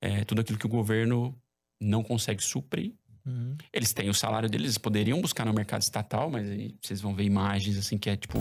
é, 0.00 0.24
tudo 0.24 0.40
aquilo 0.40 0.58
que 0.58 0.66
o 0.66 0.68
governo 0.68 1.40
não 1.80 2.02
consegue 2.02 2.42
suprir. 2.42 2.94
Uhum. 3.26 3.56
Eles 3.72 3.92
têm 3.92 4.08
o 4.08 4.14
salário 4.14 4.48
deles, 4.48 4.66
eles 4.66 4.78
poderiam 4.78 5.20
buscar 5.20 5.44
no 5.44 5.52
mercado 5.52 5.82
estatal, 5.82 6.30
mas 6.30 6.48
aí 6.48 6.74
vocês 6.80 7.00
vão 7.00 7.14
ver 7.14 7.24
imagens 7.24 7.76
assim 7.76 7.98
que 7.98 8.08
é 8.08 8.16
tipo, 8.16 8.38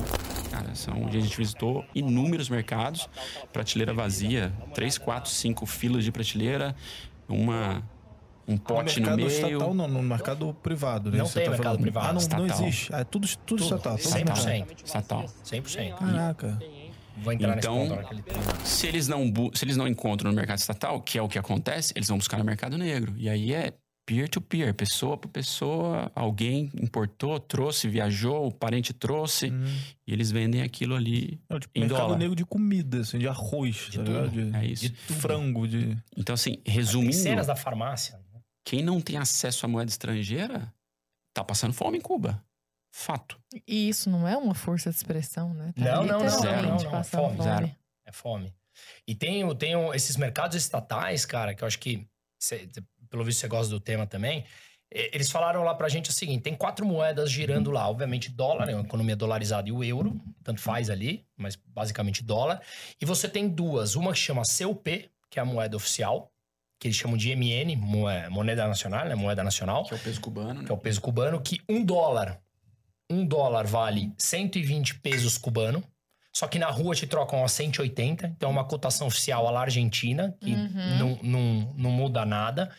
cara, 0.51 0.75
são, 0.75 1.07
a 1.07 1.11
gente 1.11 1.35
visitou 1.35 1.83
inúmeros 1.95 2.49
mercados, 2.49 3.09
prateleira 3.51 3.93
vazia, 3.93 4.53
três, 4.73 4.97
quatro, 4.97 5.31
cinco 5.31 5.65
filas 5.65 6.03
de 6.03 6.11
prateleira, 6.11 6.75
uma 7.27 7.83
um 8.47 8.57
pote 8.57 8.99
no, 8.99 9.07
mercado 9.07 9.17
meio. 9.17 9.27
estatal, 9.29 9.73
não, 9.73 9.87
no 9.87 10.03
mercado 10.03 10.53
privado, 10.61 11.09
né? 11.09 11.17
Não 11.17 11.25
Você 11.25 11.39
tem 11.39 11.45
tá 11.45 11.49
mercado 11.51 11.65
falando. 11.65 11.81
privado. 11.81 12.07
Ah, 12.07 12.13
não, 12.37 12.37
não 12.37 12.45
existe. 12.45 12.93
É 12.93 13.03
tudo, 13.03 13.27
tudo, 13.27 13.39
Tudo. 13.45 13.63
estatal. 13.63 13.97
Tudo 13.97 14.09
100%. 14.09 14.67
Estatal. 14.85 15.25
100%. 15.43 15.95
Caraca. 15.95 16.59
Vou 17.17 17.33
entrar 17.33 17.57
Então, 17.57 17.87
nesse. 17.87 18.67
Se 18.69 18.85
eles, 18.87 19.07
não 19.07 19.31
se 19.51 19.65
eles 19.65 19.77
não 19.77 19.87
encontram 19.87 20.29
no 20.29 20.35
mercado 20.35 20.59
estatal, 20.59 21.01
que 21.01 21.17
é 21.17 21.21
o 21.23 21.27
que 21.27 21.39
acontece, 21.39 21.91
eles 21.95 22.07
vão 22.07 22.17
buscar 22.19 22.37
no 22.37 22.43
mercado 22.43 22.77
negro. 22.77 23.15
E 23.17 23.27
aí 23.27 23.51
é 23.51 23.73
peer-to-peer, 24.05 24.73
pessoa 24.73 25.17
por 25.17 25.29
pessoa, 25.29 26.11
alguém 26.13 26.69
importou, 26.79 27.39
trouxe, 27.39 27.87
viajou, 27.89 28.47
o 28.47 28.51
parente 28.51 28.93
trouxe, 28.93 29.47
Uhum. 29.49 29.65
e 30.05 30.13
eles 30.13 30.29
vendem 30.31 30.61
aquilo 30.61 30.95
ali. 30.95 31.39
É, 31.49 31.59
tipo, 31.59 31.71
Em 31.75 31.81
mercado 31.81 31.99
dólar. 32.01 32.17
negro 32.19 32.35
de 32.35 32.45
comida, 32.45 32.99
assim, 33.01 33.17
de 33.17 33.27
arroz, 33.27 33.75
De 33.89 33.97
tá? 33.97 34.27
De, 34.27 34.55
É 34.55 34.65
isso. 34.65 34.89
de 34.89 34.95
frango, 34.95 35.67
de... 35.67 35.97
Então, 36.15 36.33
assim, 36.35 36.55
Tem 36.57 36.73
resumindo, 36.73 37.13
cenas 37.13 37.47
da 37.47 37.55
farmácia. 37.55 38.19
quem 38.63 38.83
não 38.83 39.01
tem 39.01 39.17
acesso 39.17 39.65
à 39.65 39.69
moeda 39.69 39.89
estrangeira 39.89 40.71
tá 41.33 41.43
passando 41.43 41.73
fome 41.73 41.97
em 41.97 42.01
Cuba. 42.01 42.43
Fato. 42.93 43.37
E 43.67 43.89
isso 43.89 44.09
não 44.09 44.25
é 44.27 44.37
uma 44.37 44.55
força 44.55 44.89
de 44.89 44.95
expressão, 44.95 45.53
né? 45.53 45.73
Não, 45.75 46.05
não, 46.05 46.19
não, 46.19 46.25
não, 46.25 46.61
não, 46.61 46.77
não, 46.77 46.91
passando 46.91 47.21
fome, 47.29 47.43
zero. 47.43 47.71
É 48.05 48.11
fome. 48.11 48.53
E 49.07 49.13
tem, 49.13 49.53
tem 49.57 49.73
esses 49.93 50.15
mercados 50.15 50.55
estatais, 50.55 51.25
cara, 51.25 51.53
que 51.53 51.61
eu 51.63 51.67
acho 51.67 51.77
que, 51.79 52.07
cê- 52.39 52.69
pelo 53.15 53.23
visto 53.23 53.39
você 53.39 53.47
gosta 53.47 53.69
do 53.71 53.79
tema 53.79 54.05
também. 54.05 54.43
Eles 54.91 55.31
falaram 55.31 55.63
lá 55.63 55.73
pra 55.73 55.87
gente 55.89 56.09
o 56.09 56.13
seguinte: 56.13 56.43
tem 56.43 56.53
quatro 56.53 56.85
moedas 56.85 57.31
girando 57.31 57.71
lá. 57.71 57.89
Obviamente, 57.89 58.29
dólar, 58.29 58.69
é 58.69 58.75
uma 58.75 58.83
economia 58.83 59.15
dolarizada, 59.15 59.67
e 59.69 59.71
o 59.71 59.83
euro, 59.83 60.19
tanto 60.43 60.59
faz 60.61 60.89
ali, 60.89 61.25
mas 61.37 61.55
basicamente 61.55 62.23
dólar. 62.23 62.61
E 63.01 63.05
você 63.05 63.27
tem 63.27 63.47
duas: 63.47 63.95
uma 63.95 64.11
que 64.13 64.19
chama 64.19 64.43
CUP, 64.43 65.09
que 65.29 65.39
é 65.39 65.41
a 65.41 65.45
moeda 65.45 65.75
oficial, 65.75 66.31
que 66.79 66.87
eles 66.87 66.97
chamam 66.97 67.17
de 67.17 67.31
MN, 67.31 67.75
moe- 67.77 68.29
moneda 68.29 68.67
nacional, 68.67 69.05
né? 69.05 69.15
Moeda 69.15 69.43
nacional 69.43 69.85
Que 69.85 69.93
é 69.93 69.97
o 69.97 69.99
peso 69.99 70.21
cubano, 70.21 70.53
né? 70.61 70.65
que 70.65 70.71
é 70.71 70.75
o 70.75 70.77
peso 70.77 71.01
cubano, 71.01 71.41
que 71.41 71.59
um 71.67 71.83
dólar, 71.83 72.39
um 73.09 73.25
dólar 73.25 73.65
vale 73.65 74.11
120 74.17 74.99
pesos 74.99 75.37
cubano. 75.37 75.83
Só 76.35 76.47
que 76.47 76.59
na 76.59 76.69
rua 76.69 76.93
te 76.93 77.07
trocam 77.07 77.45
a 77.45 77.47
180, 77.47 78.27
então 78.27 78.49
é 78.49 78.51
uma 78.51 78.65
cotação 78.65 79.07
oficial 79.07 79.47
à 79.47 79.51
la 79.51 79.61
Argentina, 79.61 80.35
que 80.41 80.51
Uhum. 80.51 80.97
não, 80.97 81.19
não, 81.23 81.73
não 81.77 81.91
muda 81.91 82.25
nada. 82.25 82.69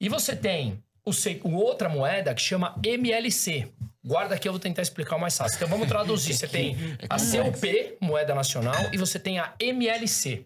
E 0.00 0.08
você 0.08 0.36
tem 0.36 0.80
o, 1.04 1.12
se- 1.12 1.40
o 1.42 1.54
outra 1.56 1.88
moeda 1.88 2.32
que 2.32 2.40
chama 2.40 2.78
MLC. 2.84 3.72
Guarda 4.04 4.36
aqui, 4.36 4.46
eu 4.46 4.52
vou 4.52 4.60
tentar 4.60 4.82
explicar 4.82 5.16
o 5.16 5.20
mais 5.20 5.36
fácil. 5.36 5.56
Então 5.56 5.66
vamos 5.68 5.88
traduzir. 5.88 6.34
Você 6.38 6.46
tem 6.46 6.76
a 7.08 7.16
CUP, 7.18 7.96
moeda 8.00 8.32
nacional, 8.34 8.76
e 8.92 8.96
você 8.98 9.18
tem 9.18 9.38
a 9.40 9.54
MLC. 9.58 10.44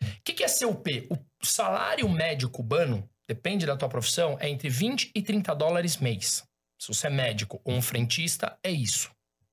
O 0.00 0.06
que, 0.24 0.34
que 0.34 0.44
é 0.44 0.46
CUP? 0.48 1.08
O 1.10 1.46
salário 1.46 2.08
médio 2.08 2.48
cubano, 2.48 3.08
depende 3.26 3.66
da 3.66 3.76
tua 3.76 3.88
profissão, 3.88 4.36
é 4.40 4.48
entre 4.48 4.68
20 4.68 5.10
e 5.14 5.20
30 5.22 5.52
dólares 5.54 5.96
mês. 5.96 6.44
Se 6.78 6.88
você 6.88 7.08
é 7.08 7.10
médico 7.10 7.60
ou 7.64 7.74
um 7.74 7.82
frentista, 7.82 8.56
é 8.62 8.70
isso. 8.70 9.10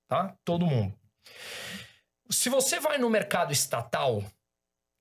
Tá? 0.07 0.35
Todo 0.45 0.67
mundo. 0.67 0.93
Se 2.29 2.49
você 2.49 2.79
vai 2.79 2.97
no 2.97 3.09
mercado 3.09 3.51
estatal 3.51 4.23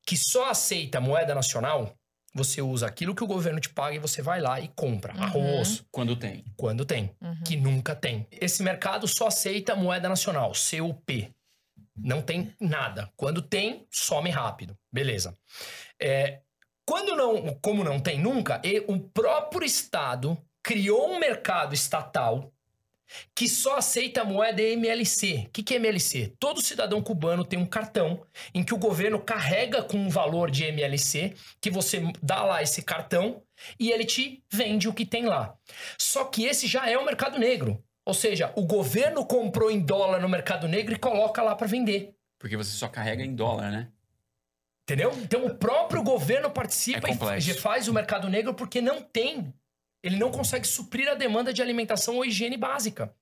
que 0.07 0.17
só 0.17 0.51
aceita 0.51 1.01
moeda 1.01 1.35
nacional, 1.35 1.95
você 2.35 2.61
usa 2.61 2.87
aquilo 2.87 3.15
que 3.15 3.23
o 3.23 3.27
governo 3.29 3.61
te 3.61 3.69
paga 3.69 3.95
e 3.95 4.01
você 4.01 4.21
vai 4.21 4.41
lá 4.41 4.61
e 4.61 4.69
compra. 4.69 5.15
Uhum. 5.15 5.23
Arroz, 5.23 5.85
Quando 5.91 6.17
tem. 6.17 6.45
quando 6.57 6.85
tem. 6.85 7.15
Que 7.47 7.57
nunca 7.57 7.95
tem. 7.95 8.27
Esse 8.31 8.63
mercado 8.63 9.07
só 9.07 9.29
aceita 9.29 9.77
moeda 9.77 10.09
nacional, 10.09 10.53
CUP. 10.53 11.33
Não 11.97 12.21
tem 12.21 12.53
nada. 12.61 13.09
Quando 13.17 13.41
tem, 13.41 13.87
some 13.91 14.29
rápido. 14.29 14.77
Beleza. 14.93 15.37
É, 16.01 16.41
quando 16.85 17.15
não, 17.15 17.55
como 17.63 17.85
não 17.85 18.01
tem 18.01 18.19
nunca, 18.19 18.61
e 18.65 18.85
o 18.89 18.99
próprio 18.99 19.65
Estado 19.65 20.37
criou 20.63 21.13
um 21.13 21.19
mercado 21.19 21.73
estatal 21.73 22.53
que 23.35 23.49
só 23.49 23.77
aceita 23.77 24.25
moeda 24.25 24.63
MLC. 24.63 25.47
O 25.47 25.51
que, 25.51 25.63
que 25.63 25.75
é 25.75 25.77
MLC? 25.77 26.35
Todo 26.39 26.63
cidadão 26.63 27.03
cubano 27.03 27.45
tem 27.45 27.59
um 27.59 27.67
cartão 27.67 28.27
em 28.55 28.63
que 28.63 28.75
o 28.75 28.79
governo 28.79 29.21
carrega 29.21 29.83
com 29.83 29.97
um 29.97 30.09
valor 30.09 30.51
de 30.51 30.65
MLC, 30.65 31.35
que 31.61 31.71
você 31.71 32.03
dá 32.23 32.43
lá 32.43 32.63
esse 32.63 32.83
cartão 32.83 33.43
e 33.79 33.91
ele 33.91 34.05
te 34.05 34.43
vende 34.51 34.89
o 34.89 34.95
que 34.95 35.07
tem 35.07 35.27
lá. 35.27 35.55
Só 35.99 36.25
que 36.25 36.45
esse 36.45 36.67
já 36.67 36.89
é 36.89 36.99
o 36.99 37.05
mercado 37.05 37.39
negro. 37.39 37.83
Ou 38.07 38.15
seja, 38.15 38.53
o 38.55 38.67
governo 38.67 39.25
comprou 39.25 39.71
em 39.71 39.81
dólar 39.81 40.21
no 40.21 40.29
mercado 40.29 40.69
negro 40.69 40.95
e 40.95 40.99
coloca 40.99 41.43
lá 41.43 41.55
para 41.55 41.67
vender. 41.67 42.15
Porque 42.39 42.57
você 42.57 42.73
só 42.73 42.89
carrega 42.89 43.23
em 43.23 43.35
dólar, 43.35 43.71
né? 43.71 43.89
Entendeu? 44.83 45.13
Então 45.23 45.47
o 45.47 45.55
próprio 45.55 46.03
governo 46.03 46.51
participa 46.51 47.09
É 47.09 47.39
e 47.39 47.55
faz 47.55 47.89
o 47.89 47.95
mercado 47.95 48.29
negro 48.29 48.53
porque 48.53 48.83
não 48.83 49.01
tem. 49.01 49.53
Ele 50.05 50.19
não 50.19 50.31
consegue 50.31 50.67
suprir 50.67 51.09
a 51.09 51.15
demanda 51.15 51.51
de 51.51 51.63
alimentação 51.63 52.17
ou 52.17 52.27
higiene 52.27 52.59
básica. 52.59 53.15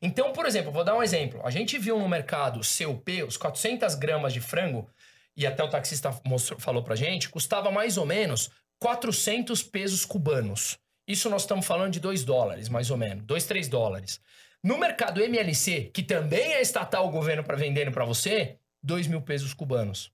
Então, 0.00 0.32
por 0.32 0.46
exemplo, 0.46 0.70
vou 0.70 0.84
dar 0.84 0.96
um 0.96 1.02
exemplo. 1.02 1.40
A 1.44 1.50
gente 1.50 1.76
viu 1.76 1.98
no 1.98 2.08
mercado 2.08 2.60
CUP, 2.60 3.24
os 3.24 3.36
400 3.36 3.96
gramas 3.96 4.32
de 4.32 4.40
frango, 4.40 4.88
e 5.36 5.44
até 5.44 5.64
o 5.64 5.68
taxista 5.68 6.16
mostrou, 6.24 6.60
falou 6.60 6.84
pra 6.84 6.94
gente, 6.94 7.28
custava 7.28 7.72
mais 7.72 7.98
ou 7.98 8.06
menos 8.06 8.50
400 8.78 9.64
pesos 9.64 10.04
cubanos. 10.04 10.78
Isso 11.08 11.28
nós 11.28 11.42
estamos 11.42 11.66
falando 11.66 11.92
de 11.92 11.98
2 11.98 12.24
dólares, 12.24 12.68
mais 12.68 12.88
ou 12.88 12.96
menos. 12.96 13.24
2, 13.24 13.44
3 13.44 13.66
dólares. 13.66 14.20
No 14.62 14.78
mercado 14.78 15.20
MLC, 15.20 15.90
que 15.92 16.04
também 16.04 16.52
é 16.52 16.60
estatal 16.60 17.08
o 17.08 17.10
governo 17.10 17.42
para 17.42 17.56
vendendo 17.56 17.90
para 17.90 18.04
você, 18.04 18.58
2 18.80 19.08
mil 19.08 19.22
pesos 19.22 19.52
cubanos. 19.52 20.12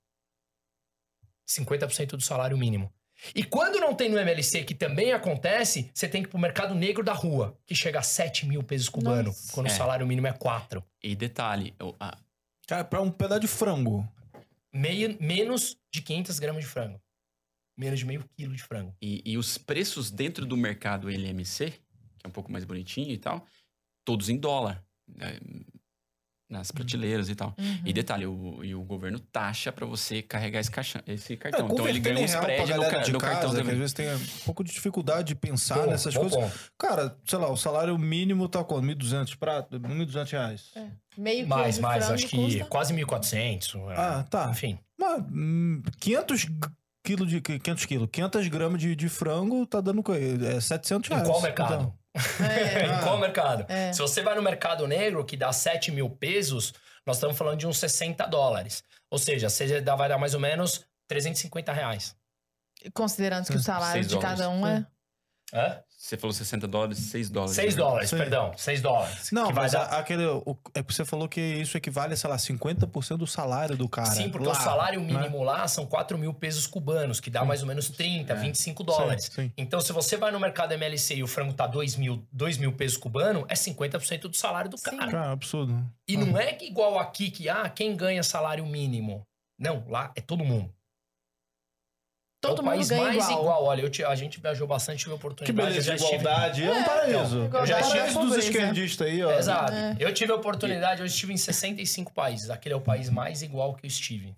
50% 1.47 2.15
do 2.15 2.21
salário 2.21 2.57
mínimo. 2.57 2.91
E 3.33 3.43
quando 3.43 3.79
não 3.79 3.95
tem 3.95 4.09
no 4.09 4.17
MLC, 4.19 4.63
que 4.63 4.75
também 4.75 5.13
acontece, 5.13 5.89
você 5.93 6.07
tem 6.07 6.21
que 6.21 6.27
ir 6.27 6.31
pro 6.31 6.39
mercado 6.39 6.75
negro 6.75 7.03
da 7.03 7.13
rua, 7.13 7.57
que 7.65 7.73
chega 7.73 7.99
a 7.99 8.03
7 8.03 8.45
mil 8.45 8.61
pesos 8.61 8.89
cubanos, 8.89 9.27
Nossa. 9.27 9.53
quando 9.53 9.67
É. 9.67 9.71
o 9.71 9.75
salário 9.75 10.05
mínimo 10.05 10.27
é 10.27 10.33
4. 10.33 10.83
E 11.01 11.15
detalhe, 11.15 11.73
o- 11.81 11.95
a- 11.99 12.17
Cara, 12.67 12.83
pra 12.83 13.01
um 13.01 13.11
pedaço 13.11 13.41
de 13.41 13.47
frango. 13.47 14.07
Meio, 14.73 15.15
menos 15.21 15.77
de 15.93 16.01
500 16.01 16.39
gramas 16.39 16.63
de 16.63 16.69
frango. 16.69 16.99
Menos 17.77 17.99
de 17.99 18.05
meio 18.05 18.23
quilo 18.35 18.55
de 18.55 18.63
frango. 18.63 18.95
e, 19.01 19.21
e 19.25 19.37
os 19.37 19.57
preços 19.57 20.09
dentro 20.09 20.45
do 20.45 20.55
mercado 20.57 21.09
LMC, 21.09 21.71
que 21.71 22.25
é 22.25 22.27
um 22.27 22.31
pouco 22.31 22.51
mais 22.51 22.63
bonitinho 22.65 23.11
e 23.11 23.17
tal, 23.17 23.45
todos 24.03 24.29
em 24.29 24.37
dólar. 24.37 24.83
né, 25.07 25.37
nas 26.57 26.71
prateleiras 26.71 27.29
e 27.29 27.35
tal. 27.35 27.53
Uhum. 27.57 27.81
E 27.85 27.93
detalhe, 27.93 28.25
o, 28.25 28.63
e 28.63 28.73
o 28.73 28.81
governo 28.83 29.19
taxa 29.19 29.71
pra 29.71 29.85
você 29.85 30.21
carregar 30.21 30.59
esse, 30.59 30.71
caixa, 30.71 31.03
esse 31.05 31.33
É, 31.33 31.37
cartão. 31.37 31.67
então 31.71 31.87
ele 31.87 31.99
ganha 31.99 32.19
em 32.19 32.23
um 32.23 32.27
pra 32.27 32.39
spread 32.39 32.73
no, 32.73 32.81
ca- 32.89 32.97
de 32.99 33.11
no 33.13 33.19
casa, 33.19 33.33
cartão 33.33 33.53
que 33.63 33.71
às 33.71 33.77
vezes 33.77 33.93
tem 33.93 34.13
um 34.13 34.19
pouco 34.45 34.63
de 34.63 34.71
dificuldade 34.71 35.27
de 35.29 35.35
pensar 35.35 35.79
Bom, 35.85 35.91
nessas 35.91 36.13
bom 36.13 36.21
coisas. 36.21 36.39
ponto. 36.39 36.59
Cara, 36.77 37.15
sei 37.25 37.37
lá, 37.39 37.49
o 37.51 37.57
salário 37.57 37.97
mínimo 37.97 38.47
tá 38.49 38.63
com 38.63 38.81
1.200 38.81 39.35
prato, 39.37 39.79
1.200 39.79 40.31
reais. 40.31 40.71
É. 40.75 40.85
Meio 41.17 41.47
Mais, 41.47 41.79
mais, 41.79 42.09
acho 42.09 42.27
que 42.27 42.35
custa- 42.35 42.65
quase 42.65 42.93
1.400. 42.93 43.75
Ah, 43.95 44.23
tá. 44.29 44.49
Enfim. 44.51 44.77
Mas, 44.99 45.23
hum, 45.31 45.81
500 45.99 46.39
g- 46.41 46.47
quilo 47.03 47.25
de 47.25 47.39
500 47.41 47.85
quilos, 47.85 48.09
500 48.11 48.47
gramas 48.47 48.81
de, 48.81 48.95
de 48.95 49.07
frango 49.09 49.65
tá 49.65 49.79
dando 49.81 50.03
é 50.13 50.59
700 50.59 51.09
Em 51.09 51.13
reais. 51.13 51.27
qual 51.29 51.41
mercado? 51.41 51.73
Então, 51.75 51.93
É. 52.49 52.85
em 52.99 53.03
qual 53.03 53.17
mercado? 53.17 53.65
É. 53.69 53.91
Se 53.93 54.01
você 54.01 54.21
vai 54.21 54.35
no 54.35 54.41
mercado 54.41 54.87
negro, 54.87 55.23
que 55.25 55.35
dá 55.37 55.51
7 55.51 55.91
mil 55.91 56.09
pesos, 56.09 56.73
nós 57.05 57.17
estamos 57.17 57.37
falando 57.37 57.59
de 57.59 57.67
uns 57.67 57.77
60 57.77 58.25
dólares. 58.27 58.83
Ou 59.09 59.17
seja, 59.19 59.49
você 59.49 59.81
dá- 59.81 59.95
vai 59.95 60.09
dar 60.09 60.17
mais 60.17 60.33
ou 60.33 60.39
menos 60.39 60.85
350 61.07 61.71
reais. 61.73 62.15
Considerando 62.93 63.47
que 63.47 63.55
o 63.55 63.59
salário 63.59 64.03
de 64.05 64.17
cada 64.19 64.49
um 64.49 64.65
é. 64.67 64.85
Hã? 65.53 65.83
Você 66.05 66.17
falou 66.17 66.33
60 66.33 66.67
dólares, 66.67 66.99
6 66.99 67.31
dólares. 67.31 67.55
6 67.55 67.75
né? 67.75 67.81
dólares, 67.81 68.09
Sim. 68.11 68.17
perdão. 68.17 68.51
6 68.55 68.79
dólares. 68.79 69.31
Não, 69.31 69.47
que 69.47 69.53
vai 69.53 69.63
mas 69.63 69.71
dar... 69.71 69.85
aquele. 69.85 70.23
o- 70.23 70.55
é 70.75 70.83
porque 70.83 70.93
você 70.93 71.03
falou 71.03 71.27
que 71.27 71.41
isso 71.41 71.75
equivale, 71.75 72.15
sei 72.15 72.29
lá, 72.29 72.37
50% 72.37 73.17
do 73.17 73.25
salário 73.25 73.75
do 73.75 73.89
cara. 73.89 74.11
Sim, 74.11 74.29
porque 74.29 74.45
lá, 74.45 74.53
o 74.53 74.55
salário 74.55 75.01
né? 75.01 75.07
mínimo 75.13 75.41
lá 75.41 75.67
são 75.67 75.83
4 75.87 76.15
mil 76.15 76.31
pesos 76.31 76.67
cubanos, 76.67 77.19
que 77.19 77.31
dá 77.31 77.43
mais 77.43 77.63
ou 77.63 77.67
menos 77.67 77.89
30, 77.89 78.33
É. 78.33 78.35
25 78.35 78.83
dólares. 78.83 79.25
Sim, 79.33 79.45
sim. 79.45 79.51
Então, 79.57 79.81
se 79.81 79.91
você 79.91 80.15
vai 80.15 80.31
no 80.31 80.39
mercado 80.39 80.73
MLC 80.73 81.15
e 81.15 81.23
o 81.23 81.27
frango 81.27 81.53
tá 81.55 81.65
2 81.65 81.95
mil, 81.95 82.23
2 82.31 82.59
mil 82.59 82.71
pesos 82.73 82.97
cubanos, 82.97 83.43
é 83.47 83.55
50% 83.55 84.27
do 84.27 84.35
salário 84.37 84.69
do 84.69 84.77
Sim. 84.77 84.91
cara. 84.95 85.11
Cara, 85.11 85.31
absurdo. 85.31 85.83
E 86.07 86.15
não 86.15 86.37
é 86.37 86.53
que 86.53 86.65
igual 86.65 86.99
aqui 86.99 87.31
que, 87.31 87.49
ah, 87.49 87.67
quem 87.67 87.95
ganha 87.95 88.21
salário 88.21 88.63
mínimo? 88.63 89.23
Não, 89.57 89.83
lá 89.87 90.11
é 90.15 90.21
todo 90.21 90.45
mundo. 90.45 90.69
Todo 92.47 92.59
é 92.59 92.61
o 92.61 92.65
mundo 92.65 92.73
país 92.75 92.89
ganha 92.89 93.03
mais 93.03 93.29
igual. 93.29 93.63
Olha, 93.65 93.81
eu 93.81 93.89
te- 93.89 94.03
a 94.03 94.15
gente 94.15 94.39
viajou 94.39 94.67
bastante, 94.67 94.99
tive 94.99 95.11
Que 95.11 95.15
oportunidade. 95.15 95.55
beleza 95.69 95.77
eu 95.91 95.95
de 95.95 96.01
já 96.01 96.05
estive- 96.05 96.21
igualdade. 96.21 96.63
É, 96.63 96.71
um 96.71 96.83
paraíso. 96.83 97.35
igualdade 97.45 97.57
Eu 97.57 97.65
já 97.67 97.77
é 97.77 97.81
estive- 97.81 97.97
paraíso 97.99 98.19
dos 98.19 98.27
pobreza. 98.29 98.47
esquerdistas 98.49 99.07
aí, 99.07 99.23
ó. 99.23 99.31
Exato. 99.37 99.73
É. 99.73 99.95
Eu 99.99 100.13
tive 100.13 100.31
a 100.31 100.35
oportunidade, 100.35 100.99
eu 101.01 101.05
estive 101.05 101.33
em 101.33 101.37
65 101.37 102.13
países. 102.13 102.49
Aquele 102.49 102.73
é 102.73 102.77
o 102.77 102.81
país 102.81 103.09
mais 103.09 103.41
igual 103.41 103.73
que 103.75 103.85
eu 103.85 103.87
estive. 103.87 104.35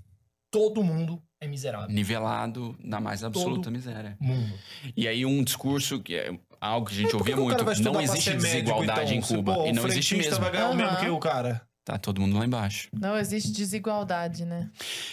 Todo 0.50 0.82
mundo 0.84 1.22
é 1.41 1.48
miserável. 1.48 1.89
Nivelado 1.89 2.76
na 2.82 3.00
mais 3.02 3.24
absoluta 3.24 3.63
Todo- 3.63 3.72
miséria. 3.72 4.15
Mundo. 4.20 4.54
E 4.96 5.08
aí 5.08 5.26
um 5.26 5.43
discurso 5.43 6.00
que 6.02 6.15
é 6.15 6.32
algo 6.60 6.88
que 6.88 6.93
a 6.93 6.98
gente 6.98 7.10
que 7.10 7.15
ouvia 7.15 7.36
que 7.36 7.41
muito, 7.41 7.63
não 7.84 8.02
existe 8.02 8.30
médico, 8.32 8.43
desigualdade 8.48 9.02
então? 9.13 9.17
em 9.17 9.22
Se, 9.22 9.36
Cuba. 9.36 9.54
pô, 9.56 9.65
e 9.67 9.74
não 9.74 9.86
existe 9.88 10.15
mesmo. 10.15 10.39
vai 10.39 10.52
ganhar 10.52 10.70
o 10.70 10.76
mesmo 10.76 10.98
que 10.98 11.10
o 11.10 11.20
cara. 11.20 11.62
Tá 11.88 11.97
todo 11.97 12.19
mundo 12.19 12.38
lá 12.38 12.45
embaixo. 12.45 12.89
Não 12.91 13.17
existe 13.17 13.50
desigualdade, 13.50 14.43
né? 14.43 14.69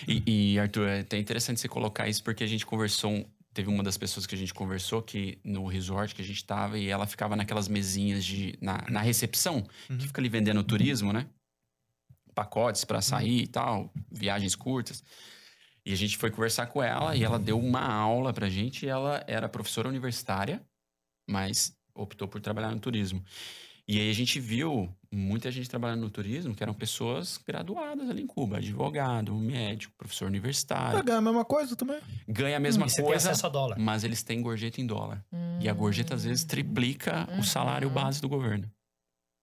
E, 0.08 0.54
e, 0.54 0.58
Arthur, 0.58 0.88
é 0.88 1.00
até 1.02 1.16
interessante 1.16 1.60
você 1.60 1.68
colocar 1.68 2.08
isso, 2.08 2.20
porque 2.24 2.42
a 2.42 2.48
gente 2.48 2.66
conversou. 2.66 3.12
um- 3.12 3.24
Teve 3.52 3.68
uma 3.70 3.84
das 3.84 3.96
pessoas 3.96 4.26
que 4.26 4.34
a 4.34 4.38
gente 4.38 4.52
conversou 4.52 5.00
que 5.00 5.38
no 5.44 5.64
resort 5.68 6.12
que 6.16 6.20
a 6.20 6.24
gente 6.24 6.44
tava 6.44 6.76
e 6.76 6.88
ela 6.88 7.06
ficava 7.06 7.37
naquelas 7.37 7.68
mesinhas 7.68 8.24
de. 8.24 8.58
na, 8.60 8.84
na 8.90 9.00
recepção, 9.00 9.64
que 9.87 10.08
fica 10.08 10.20
ali 10.20 10.28
vendendo 10.28 10.64
turismo, 10.64 11.12
né? 11.12 11.26
Pacotes 12.34 12.84
pra 12.84 13.00
sair 13.00 13.42
e 13.42 13.46
tal, 13.46 13.92
viagens 14.10 14.56
curtas. 14.56 15.04
E 15.87 15.92
a 15.92 15.96
gente 15.96 16.16
foi 16.16 16.32
conversar 16.32 16.66
com 16.66 16.82
ela 16.82 17.14
e 17.14 17.22
ela 17.22 17.38
deu 17.38 17.56
uma 17.60 17.82
aula 17.87 18.32
pra 18.32 18.48
gente. 18.48 18.84
E 18.84 18.88
ela 18.88 19.22
era 19.28 19.48
professora 19.48 19.88
universitária, 19.88 20.60
mas 21.30 21.72
optou 21.94 22.26
por 22.26 22.40
trabalhar 22.40 22.72
no 22.72 22.80
turismo. 22.80 23.22
E 23.87 24.01
aí 24.01 24.09
a 24.11 24.14
gente 24.14 24.40
viu 24.40 24.88
muita 25.12 25.51
gente 25.51 25.68
trabalhando 25.68 26.01
no 26.01 26.11
turismo 26.11 26.55
que 26.55 26.62
eram 26.62 26.73
pessoas 26.73 27.38
graduadas 27.47 28.09
ali 28.09 28.23
em 28.23 28.27
Cuba, 28.27 28.57
advogado, 28.57 29.35
médico, 29.35 29.92
professor 29.99 30.25
Vai 30.25 30.31
universitário. 30.31 31.03
ganhar 31.05 31.18
a 31.18 31.20
mesma 31.20 31.44
coisa 31.44 31.77
também. 31.77 32.01
Ganha 32.27 32.57
a 32.57 32.61
mesma 32.61 32.87
tem 32.87 33.05
coisa, 33.05 33.31
a 33.31 33.49
dólar. 33.51 33.79
mas 33.79 34.03
eles 34.03 34.23
têm 34.23 34.40
gorjeta 34.40 34.81
em 34.81 34.87
dólar. 34.87 35.23
E 35.61 35.68
a 35.68 35.73
gorjeta 35.75 36.14
às 36.14 36.25
vezes 36.25 36.44
triplica 36.44 37.29
Uhum. 37.31 37.40
o 37.40 37.44
salário 37.44 37.90
base 37.90 38.20
do 38.23 38.29
governo. 38.29 38.70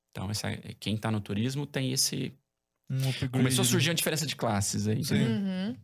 Então, 0.10 0.30
essa, 0.30 0.52
quem 0.80 0.98
tá 0.98 1.10
no 1.12 1.22
turismo 1.22 1.66
tem 1.66 1.94
esse. 1.94 2.34
Um. 2.90 3.30
Começou 3.30 3.62
a 3.62 3.66
surgir 3.66 3.90
uma 3.90 3.96
diferença 3.96 4.26
de 4.26 4.36
classes 4.36 4.88
aí. 4.88 5.06
Sim. 5.06 5.24
Uhum. 5.24 5.78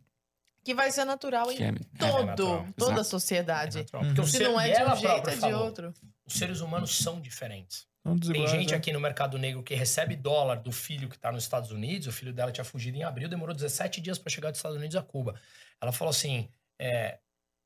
Que 0.62 0.74
vai 0.74 0.90
ser 0.90 1.04
natural 1.06 1.50
em 1.50 1.56
Que 1.56 1.62
é- 1.62 1.72
todo, 1.98 2.26
natural. 2.26 2.66
toda 2.76 3.00
a 3.00 3.04
sociedade. 3.04 3.78
natural. 3.78 4.04
Porque 4.04 4.20
o 4.20 4.24
Se 4.26 4.32
ser- 4.36 4.44
não 4.44 4.60
é 4.60 4.70
de 4.72 4.82
um 4.82 4.96
jeito, 4.96 5.30
é 5.30 5.34
de 5.34 5.40
falou, 5.40 5.64
outro. 5.64 5.94
Os 6.26 6.34
seres 6.34 6.60
humanos 6.60 6.98
são 6.98 7.18
diferentes. 7.22 7.86
Tem 8.16 8.46
gente 8.46 8.70
né? 8.70 8.76
aqui 8.76 8.92
no 8.92 9.00
mercado 9.00 9.38
negro 9.38 9.62
que 9.62 9.74
recebe 9.74 10.16
dólar 10.16 10.56
do 10.56 10.72
filho 10.72 11.08
que 11.08 11.18
tá 11.18 11.32
nos 11.32 11.42
Estados 11.42 11.70
Unidos. 11.70 12.06
O 12.06 12.12
filho 12.12 12.32
dela 12.32 12.52
tinha 12.52 12.64
fugido 12.64 12.96
em 12.96 13.02
abril, 13.02 13.28
demorou 13.28 13.54
17 13.54 14.00
dias 14.00 14.18
para 14.18 14.30
chegar 14.30 14.50
dos 14.50 14.58
Estados 14.58 14.76
Unidos 14.76 14.96
a 14.96 15.02
Cuba. 15.02 15.34
Ela 15.80 15.92
falou 15.92 16.10
assim: 16.10 16.48
é, 16.78 17.18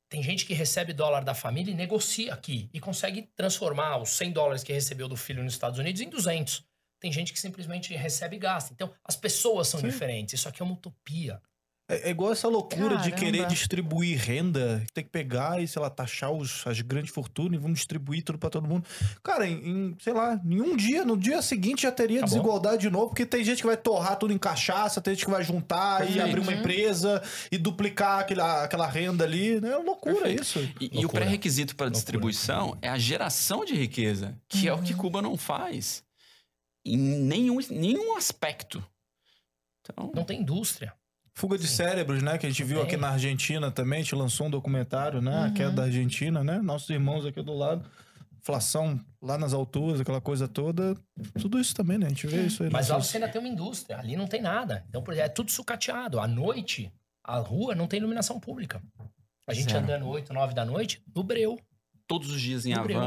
tem 0.09 0.21
gente 0.21 0.45
que 0.45 0.53
recebe 0.53 0.93
dólar 0.93 1.23
da 1.23 1.33
família 1.33 1.71
e 1.71 1.75
negocia 1.75 2.33
aqui 2.33 2.69
e 2.73 2.79
consegue 2.79 3.23
transformar 3.35 3.97
os 3.97 4.09
100 4.09 4.31
dólares 4.31 4.63
que 4.63 4.71
recebeu 4.71 5.07
do 5.07 5.17
filho 5.17 5.43
nos 5.43 5.53
Estados 5.53 5.79
Unidos 5.79 6.01
em 6.01 6.09
200. 6.09 6.63
Tem 6.99 7.11
gente 7.11 7.33
que 7.33 7.39
simplesmente 7.39 7.93
recebe 7.95 8.35
e 8.35 8.39
gasta. 8.39 8.71
Então, 8.71 8.93
as 9.03 9.15
pessoas 9.15 9.67
são 9.67 9.79
Sim. 9.79 9.87
diferentes. 9.87 10.35
Isso 10.35 10.47
aqui 10.47 10.61
é 10.61 10.65
uma 10.65 10.75
utopia. 10.75 11.41
É, 11.93 12.07
é 12.07 12.09
igual 12.09 12.31
essa 12.31 12.47
loucura 12.47 12.97
de 12.97 13.11
Caramba. 13.11 13.17
querer 13.17 13.47
distribuir 13.47 14.17
renda, 14.19 14.83
tem 14.93 15.03
que 15.03 15.09
pegar 15.09 15.61
e, 15.61 15.67
sei 15.67 15.81
lá, 15.81 15.89
taxar 15.89 16.31
os, 16.31 16.65
as 16.67 16.79
grandes 16.81 17.13
fortunas 17.13 17.53
e 17.59 17.61
vamos 17.61 17.79
distribuir 17.79 18.23
tudo 18.23 18.37
pra 18.39 18.49
todo 18.49 18.67
mundo. 18.67 18.85
Cara, 19.23 19.47
em, 19.47 19.53
em, 19.91 19.95
sei 19.99 20.13
lá, 20.13 20.39
em 20.45 20.61
um 20.61 20.75
dia, 20.75 21.03
no 21.05 21.17
dia 21.17 21.41
seguinte 21.41 21.83
já 21.83 21.91
teria 21.91 22.19
Tá 22.21 22.25
bom. 22.25 22.31
desigualdade 22.33 22.81
de 22.83 22.89
novo, 22.89 23.07
porque 23.09 23.25
tem 23.25 23.43
gente 23.43 23.61
que 23.61 23.67
vai 23.67 23.77
torrar 23.77 24.17
tudo 24.17 24.33
em 24.33 24.37
cachaça, 24.37 25.01
tem 25.01 25.13
gente 25.13 25.25
que 25.25 25.31
vai 25.31 25.43
juntar 25.43 26.03
e 26.03 26.13
Perfeito. 26.13 26.25
abrir 26.27 26.39
uma 26.41 26.53
empresa 26.53 27.21
e 27.51 27.57
duplicar 27.57 28.19
aquela, 28.19 28.63
aquela 28.63 28.87
renda 28.87 29.23
ali. 29.23 29.59
né? 29.61 29.69
É 29.71 29.77
uma 29.77 29.85
loucura 29.85 30.15
Perfeito. 30.15 30.41
isso. 30.43 30.59
E, 30.79 30.85
e 30.85 30.87
o 30.97 31.01
Loucura. 31.01 31.21
pré-requisito 31.23 31.75
para 31.75 31.85
Loucura. 31.85 31.99
distribuição 31.99 32.77
é 32.81 32.89
a 32.89 32.97
geração 32.97 33.65
de 33.65 33.73
riqueza, 33.75 34.35
que 34.47 34.67
é 34.67 34.73
o 34.73 34.77
Uhum. 34.77 34.83
que 34.83 34.93
Cuba 34.93 35.21
não 35.21 35.37
faz. 35.37 36.03
Em 36.85 36.97
nenhum, 36.97 37.59
nenhum 37.69 38.17
aspecto. 38.17 38.83
Então, 39.81 40.11
Não 40.15 40.23
tem 40.23 40.41
indústria. 40.41 40.93
Fuga 41.35 41.57
de 41.57 41.67
cérebros, 41.67 42.21
né? 42.21 42.37
Que 42.37 42.45
a 42.45 42.49
gente 42.49 42.63
viu 42.63 42.81
aqui 42.81 42.95
na 42.95 43.09
Argentina 43.09 43.71
também, 43.71 43.99
a 43.99 44.01
gente 44.03 44.13
lançou 44.15 44.47
um 44.47 44.49
documentário, 44.49 45.21
né? 45.21 45.35
A 45.35 45.41
Uhum. 45.47 45.53
queda 45.53 45.71
da 45.71 45.83
Argentina, 45.83 46.43
né? 46.43 46.59
Nossos 46.61 46.89
irmãos 46.89 47.25
aqui 47.25 47.41
do 47.41 47.53
lado. 47.53 47.83
Inflação 48.39 48.99
lá 49.21 49.37
nas 49.37 49.53
alturas, 49.53 50.01
aquela 50.01 50.19
coisa 50.21 50.47
toda. 50.47 50.95
Tudo 51.39 51.59
isso 51.59 51.73
também, 51.73 51.97
né? 51.97 52.05
A 52.07 52.09
gente 52.09 52.27
vê 52.27 52.45
isso 52.45 52.61
aí. 52.63 52.69
Mas 52.69 52.89
lá 52.89 52.97
você 53.01 53.17
ainda 53.17 53.29
tem 53.29 53.39
uma 53.41 53.47
indústria. 53.47 53.97
Ali 53.97 54.15
não 54.15 54.27
tem 54.27 54.41
nada. 54.41 54.85
Então, 54.89 55.01
por 55.01 55.13
exemplo, 55.13 55.31
é 55.31 55.33
tudo 55.33 55.49
sucateado. 55.49 56.19
À 56.19 56.27
noite, 56.27 56.91
a 57.23 57.37
rua 57.37 57.73
não 57.73 57.87
tem 57.87 57.99
iluminação 57.99 58.39
pública. 58.39 58.81
A 59.47 59.53
gente 59.53 59.71
Zero. 59.71 59.83
andando 59.83 60.07
8, 60.07 60.33
9 60.33 60.53
da 60.53 60.65
noite, 60.65 61.01
no 61.15 61.23
breu. 61.23 61.57
todos 62.05 62.29
os 62.31 62.39
dias 62.41 62.65
em 62.65 62.75
No 62.75 62.83
Breu. 62.83 62.99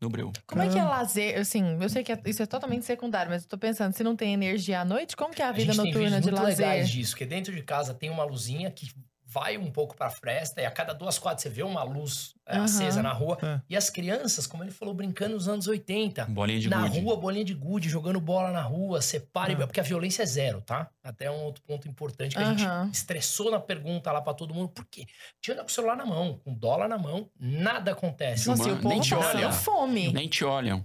No 0.00 0.08
Breu. 0.08 0.32
Como 0.46 0.62
é 0.62 0.66
que 0.68 0.78
é 0.78 0.80
Caramba. 0.80 0.96
lazer? 0.96 1.38
Assim, 1.38 1.76
eu 1.80 1.88
sei 1.88 2.02
que 2.02 2.10
é- 2.12 2.20
isso 2.24 2.42
é 2.42 2.46
totalmente 2.46 2.86
secundário, 2.86 3.30
mas 3.30 3.42
eu 3.42 3.48
tô 3.48 3.58
pensando, 3.58 3.92
se 3.94 4.02
não 4.02 4.16
tem 4.16 4.32
energia 4.32 4.80
à 4.80 4.84
noite, 4.84 5.14
como 5.14 5.34
que 5.34 5.42
é 5.42 5.44
a 5.44 5.50
A 5.50 5.52
vida 5.52 5.72
gente 5.74 5.82
tem 5.82 5.92
noturna 5.92 6.16
vídeos 6.16 6.24
de 6.24 6.30
muito 6.30 6.42
lazer? 6.42 6.66
legais 6.66 6.88
disso, 6.90 7.10
porque 7.12 7.26
dentro 7.26 7.54
de 7.54 7.62
casa 7.62 7.92
tem 7.92 8.08
uma 8.08 8.24
luzinha 8.24 8.70
que 8.70 8.90
vai 9.32 9.56
um 9.56 9.70
pouco 9.70 9.94
pra 9.96 10.10
fresta 10.10 10.60
e 10.60 10.66
a 10.66 10.70
cada 10.72 10.92
duas 10.92 11.18
quadras 11.18 11.42
você 11.42 11.48
vê 11.48 11.62
uma 11.62 11.84
luz 11.84 12.34
é, 12.46 12.56
Aham. 12.56 12.64
acesa 12.64 13.00
na 13.00 13.12
rua. 13.12 13.38
É. 13.40 13.60
E 13.68 13.76
as 13.76 13.88
crianças, 13.88 14.44
como 14.44 14.64
ele 14.64 14.72
falou, 14.72 14.92
brincando 14.92 15.34
nos 15.36 15.46
anos 15.46 15.68
80. 15.68 16.24
Bolinha 16.26 16.58
de 16.58 16.68
na 16.68 16.82
gude. 16.88 16.98
rua, 17.00 17.16
bolinha 17.16 17.44
de 17.44 17.54
gude, 17.54 17.88
jogando 17.88 18.20
bola 18.20 18.50
na 18.50 18.62
rua, 18.62 19.00
separa. 19.00 19.52
e- 19.52 19.54
Ah. 19.54 19.66
Porque 19.66 19.78
a 19.78 19.84
violência 19.84 20.24
é 20.24 20.26
zero, 20.26 20.60
tá? 20.60 20.90
Até 21.04 21.30
um 21.30 21.44
outro 21.44 21.62
ponto 21.62 21.86
importante 21.88 22.34
que 22.34 22.42
a 22.42 22.46
Aham. 22.46 22.86
gente 22.86 22.94
estressou 22.94 23.50
na 23.52 23.60
pergunta 23.60 24.10
lá 24.10 24.20
pra 24.20 24.34
todo 24.34 24.52
mundo. 24.52 24.68
Por 24.70 24.84
quê? 24.90 25.06
Te 25.40 25.52
anda 25.52 25.62
com 25.62 25.68
o 25.68 25.72
celular 25.72 25.96
na 25.96 26.04
mão, 26.04 26.40
com 26.44 26.52
dólar 26.52 26.88
na 26.88 26.98
mão, 26.98 27.30
nada 27.38 27.92
acontece. 27.92 28.48
Nossa, 28.48 28.62
o 28.62 28.64
Humano, 28.66 28.82
povo 28.82 28.88
nem 28.94 29.00
te 29.00 29.10
passando 29.14 29.36
olha. 29.36 29.52
fome. 29.52 30.12
Nem 30.12 30.28
te 30.28 30.44
olham. 30.44 30.84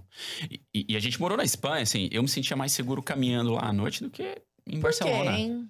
E, 0.72 0.86
e- 0.90 0.96
a 0.96 1.00
gente 1.00 1.20
morou 1.20 1.36
na 1.36 1.44
Espanha, 1.44 1.82
assim, 1.82 2.08
eu 2.12 2.22
me 2.22 2.28
sentia 2.28 2.56
mais 2.56 2.70
seguro 2.72 3.02
caminhando 3.02 3.50
lá 3.52 3.62
à 3.68 3.72
noite 3.72 4.02
do 4.04 4.10
que 4.10 4.22
em 4.68 4.80
Por 4.80 4.90
quê, 4.92 5.04
Barcelona. 5.04 5.32
hein? 5.32 5.68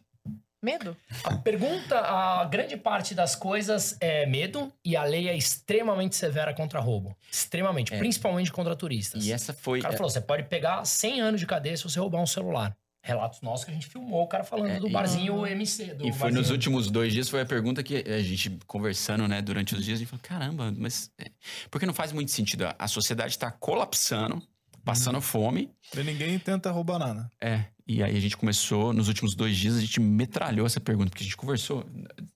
Medo? 0.66 0.96
A 1.22 1.37
pergunta, 1.37 1.96
a 2.00 2.44
grande 2.46 2.76
parte 2.76 3.14
das 3.14 3.37
coisas 3.37 3.96
é 4.00 4.26
medo 4.26 4.72
e 4.85 4.96
a 4.96 5.05
lei 5.05 5.29
é 5.29 5.37
extremamente 5.37 6.16
severa 6.16 6.52
contra 6.52 6.81
roubo. 6.81 7.16
Extremamente, 7.31 7.94
É. 7.94 7.98
principalmente 7.98 8.50
contra 8.50 8.74
turistas. 8.74 9.24
E 9.24 9.33
essa 9.33 9.52
foi. 9.55 9.79
O 9.79 9.83
cara 9.83 9.96
falou: 9.96 10.11
você 10.11 10.20
pode 10.20 10.42
pegar 10.48 10.85
100 10.85 11.20
anos 11.20 11.40
de 11.40 11.46
cadeia 11.46 11.76
se 11.76 11.85
você 11.85 12.00
roubar 12.00 12.20
um 12.20 12.26
celular. 12.26 12.76
Relatos 13.00 13.40
nossos 13.42 13.64
que 13.64 13.70
a 13.70 13.74
gente 13.74 13.87
filmou, 13.87 14.24
o 14.24 14.26
cara 14.26 14.42
falando 14.42 14.68
É, 14.70 14.81
do 14.81 14.88
e- 14.88 14.90
barzinho 14.90 15.46
MC. 15.46 15.94
Do 15.94 16.05
E 16.09 16.12
foi 16.12 16.31
nos 16.33 16.38
barzinho- 16.48 16.52
últimos 16.55 16.90
dois 16.90 17.12
dias, 17.12 17.29
foi 17.29 17.40
a 17.40 17.46
pergunta 17.46 17.81
que 17.81 17.98
a 17.98 18.20
gente 18.20 18.59
conversando, 18.66 19.29
né, 19.29 19.40
durante 19.40 19.76
os 19.76 19.85
dias, 19.85 19.98
a 19.98 20.00
gente 20.00 20.09
falou, 20.09 20.20
caramba, 20.24 20.74
mas 20.76 21.09
é, 21.16 21.31
porque 21.70 21.87
não 21.87 21.94
faz 21.94 22.11
muito 22.11 22.33
sentido. 22.33 22.66
A 22.76 22.88
sociedade 22.88 23.31
está 23.31 23.48
colapsando, 23.52 24.42
passando 24.87 25.20
fome, 25.20 25.70
E 25.94 26.03
ninguém 26.03 26.38
tenta 26.38 26.70
roubar 26.70 26.99
nada. 26.99 27.31
é. 27.40 27.64
E 27.88 28.03
aí 28.03 28.16
a 28.16 28.20
gente 28.20 28.37
começou, 28.37 28.92
nos 28.92 29.07
últimos 29.07 29.37
dois 29.37 29.57
dias, 29.57 29.77
a 29.77 29.81
gente 29.81 30.01
metralhou 30.01 30.66
essa 30.66 30.81
pergunta, 30.81 31.09
porque 31.09 31.22
a 31.22 31.25
gente 31.25 31.37
conversou, 31.37 31.87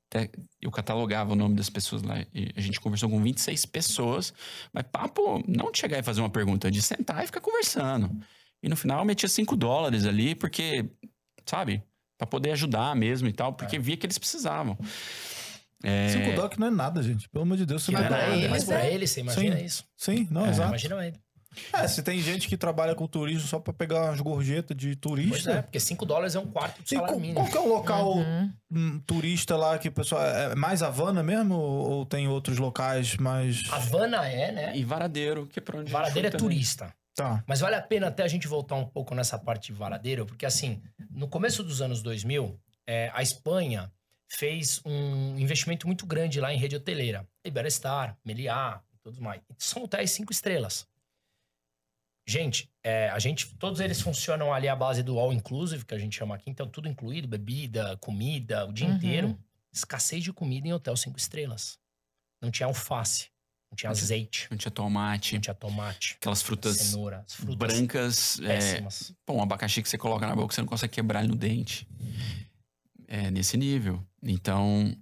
até 0.08 0.30
eu 0.62 0.70
catalogava 0.70 1.32
o 1.32 1.34
nome 1.34 1.56
das 1.56 1.68
pessoas 1.68 2.02
lá, 2.04 2.24
e 2.32 2.52
a 2.54 2.60
gente 2.60 2.78
conversou 2.80 3.10
com 3.10 3.20
26 3.20 3.66
pessoas, 3.66 4.32
mas 4.72 4.84
papo, 4.92 5.42
não 5.48 5.72
de 5.72 5.78
chegar 5.80 5.98
e 5.98 6.04
fazer 6.04 6.20
uma 6.20 6.30
pergunta, 6.30 6.70
de 6.70 6.80
sentar 6.80 7.24
e 7.24 7.26
ficar 7.26 7.40
conversando. 7.40 8.08
E 8.62 8.68
no 8.68 8.76
final 8.76 9.00
eu 9.00 9.04
metia 9.04 9.28
5 9.28 9.56
dólares 9.56 10.04
ali, 10.06 10.36
porque, 10.36 10.88
sabe, 11.44 11.82
pra 12.16 12.28
poder 12.28 12.52
ajudar 12.52 12.94
mesmo 12.94 13.26
e 13.26 13.32
tal, 13.32 13.52
porque 13.52 13.76
via 13.76 13.96
que 13.96 14.06
eles 14.06 14.18
precisavam. 14.18 14.78
É, 15.82 16.10
Cinco 16.10 16.36
dólares 16.36 16.58
não 16.58 16.66
é 16.66 16.70
nada, 16.70 17.02
gente. 17.02 17.28
Pelo 17.28 17.42
amor 17.42 17.56
de 17.56 17.64
Deus, 17.66 17.82
você 17.82 17.90
Que 17.90 17.96
não 17.98 18.02
é 18.02 18.06
é 18.06 18.08
pra 18.08 18.36
eles, 18.36 18.50
mas 18.50 18.64
pra 18.64 18.84
é. 18.86 18.94
ele, 18.94 19.06
você 19.06 19.20
imagina 19.20 19.56
Sim. 19.58 19.64
isso. 19.64 19.84
Sim, 19.96 20.28
não, 20.30 20.46
É, 20.46 20.50
exato. 20.50 20.68
Imagina 20.68 21.06
ele. 21.06 21.16
É, 21.72 21.88
se 21.88 22.02
tem 22.02 22.20
gente 22.20 22.46
que 22.48 22.56
trabalha 22.56 22.94
com 22.94 23.06
turismo 23.06 23.46
só 23.48 23.58
pra 23.58 23.72
pegar 23.72 24.04
umas 24.04 24.20
gorjetas 24.20 24.76
de 24.76 24.88
Pois 24.96 25.00
turista. 25.00 25.50
é, 25.52 25.62
porque 25.62 25.80
5 25.80 26.06
dólares 26.06 26.34
é 26.34 26.38
um 26.38 26.46
quarto 26.46 26.78
do 26.82 26.84
E 26.84 26.88
salário 26.88 27.08
qual, 27.14 27.20
mínimo. 27.20 27.40
qual 27.40 27.48
que 27.50 27.56
é 27.56 27.60
o 27.60 27.68
local 27.68 28.16
Uhum. 28.18 28.52
hum, 28.70 29.00
turista 29.06 29.56
lá 29.56 29.78
que 29.78 29.88
o 29.88 29.92
pessoal. 29.92 30.22
É 30.24 30.54
mais 30.54 30.82
Havana 30.82 31.22
mesmo? 31.22 31.54
Ou, 31.54 32.06
tem 32.06 32.28
outros 32.28 32.58
locais 32.58 33.16
mais. 33.16 33.62
Havana 33.70 34.26
é, 34.28 34.52
né? 34.52 34.76
E 34.76 34.84
Varadeiro, 34.84 35.46
que 35.46 35.58
é 35.58 35.62
pra 35.62 35.76
onde 35.78 35.84
a 35.84 35.86
gente 35.86 35.92
Varadeiro 35.92 36.28
é 36.28 36.30
também. 36.30 36.46
turista. 36.46 36.94
Tá. 37.14 37.42
Mas 37.46 37.60
vale 37.60 37.74
a 37.74 37.82
pena 37.82 38.06
até 38.06 38.22
a 38.22 38.28
gente 38.28 38.46
voltar 38.46 38.76
um 38.76 38.86
pouco 38.86 39.14
nessa 39.14 39.36
parte 39.38 39.72
de 39.72 39.78
Varadeiro, 39.78 40.24
porque 40.24 40.46
assim, 40.46 40.80
no 41.10 41.26
começo 41.28 41.62
dos 41.64 41.82
anos 41.82 42.00
2000, 42.02 42.58
é, 42.86 43.10
a 43.12 43.20
Espanha 43.22 43.90
fez 44.32 44.80
um 44.86 45.36
investimento 45.38 45.86
muito 45.88 46.06
grande 46.06 46.40
lá 46.40 46.54
em 46.54 46.56
rede 46.56 46.76
hoteleira. 46.76 47.26
Iberostar, 47.44 48.16
Meliá 48.24 48.80
e 48.94 48.98
tudo 49.02 49.20
mais. 49.20 49.40
São 49.58 49.82
hotéis 49.82 50.12
cinco 50.12 50.32
estrelas. 50.32 50.86
Gente, 52.30 52.70
é, 52.84 53.08
a 53.10 53.18
gente, 53.18 53.54
todos 53.56 53.80
eles 53.80 54.00
funcionam 54.00 54.54
ali 54.54 54.68
à 54.68 54.76
base 54.76 55.02
do 55.02 55.18
all 55.18 55.32
inclusive, 55.32 55.84
que 55.84 55.92
a 55.94 55.98
gente 55.98 56.16
chama 56.16 56.36
aqui, 56.36 56.48
então 56.48 56.68
tudo 56.68 56.88
incluído, 56.88 57.26
bebida, 57.26 57.96
comida, 57.96 58.66
o 58.68 58.72
dia 58.72 58.86
Uhum. 58.86 58.94
inteiro. 58.94 59.38
Escassez 59.72 60.22
de 60.22 60.32
comida 60.32 60.68
em 60.68 60.72
hotel 60.72 60.96
cinco 60.96 61.18
estrelas. 61.18 61.76
Não 62.40 62.48
tinha 62.50 62.66
alface, 62.68 63.30
não 63.70 63.74
tinha 63.76 63.90
azeite, 63.90 64.46
Não 64.48 64.56
tinha 64.56 64.70
tomate, 64.70 65.34
não 65.34 65.40
tinha 65.40 65.54
tomate, 65.54 66.14
aquelas 66.20 66.40
frutas 66.40 66.76
cenoura, 66.76 67.24
as 67.26 67.34
frutas 67.34 67.56
brancas. 67.56 68.40
É, 68.40 68.46
péssimas. 68.46 69.12
pô, 69.26 69.32
um 69.34 69.42
abacaxi 69.42 69.82
que 69.82 69.88
você 69.88 69.98
coloca 69.98 70.24
na 70.26 70.36
boca, 70.36 70.54
você 70.54 70.60
não 70.60 70.68
consegue 70.68 70.92
quebrar 70.92 71.20
ele 71.20 71.28
no 71.28 71.36
dente. 71.36 71.86
É 73.08 73.28
nesse 73.28 73.56
nível. 73.56 74.04
Então, 74.22 74.94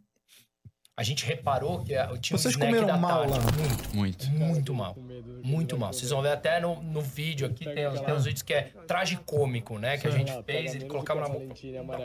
A 0.97 1.03
gente 1.03 1.25
reparou 1.27 1.85
que 1.85 1.93
tinha 2.21 2.37
Vocês 2.39 2.47
um 2.57 2.59
snack 2.59 2.67
comeram 2.73 2.87
da 2.87 2.97
mal 2.97 3.29
tarde. 3.29 3.33
lá? 3.47 3.53
Muito, 3.53 3.95
muito. 3.95 4.31
muito 4.31 4.75
mal. 4.75 4.95
Muito 5.43 5.77
mal. 5.79 5.93
Vocês 5.93 6.11
vão 6.11 6.23
ver 6.23 6.33
até 6.33 6.61
no, 6.61 6.83
no 6.83 7.01
vídeo 7.01 7.47
aqui, 7.47 7.65
tem, 7.65 7.75
tem 7.75 8.15
uns 8.15 8.25
vídeos 8.25 8.43
que 8.43 8.53
é 8.55 8.71
tragicômico, 8.87 9.79
né? 9.79 9.97
Que 9.99 10.07
a 10.09 10.11
gente 10.11 10.33
fez, 10.45 10.75
ele 10.75 10.87
colocava 10.87 11.21
na 11.21 11.29
boca. 11.29 11.55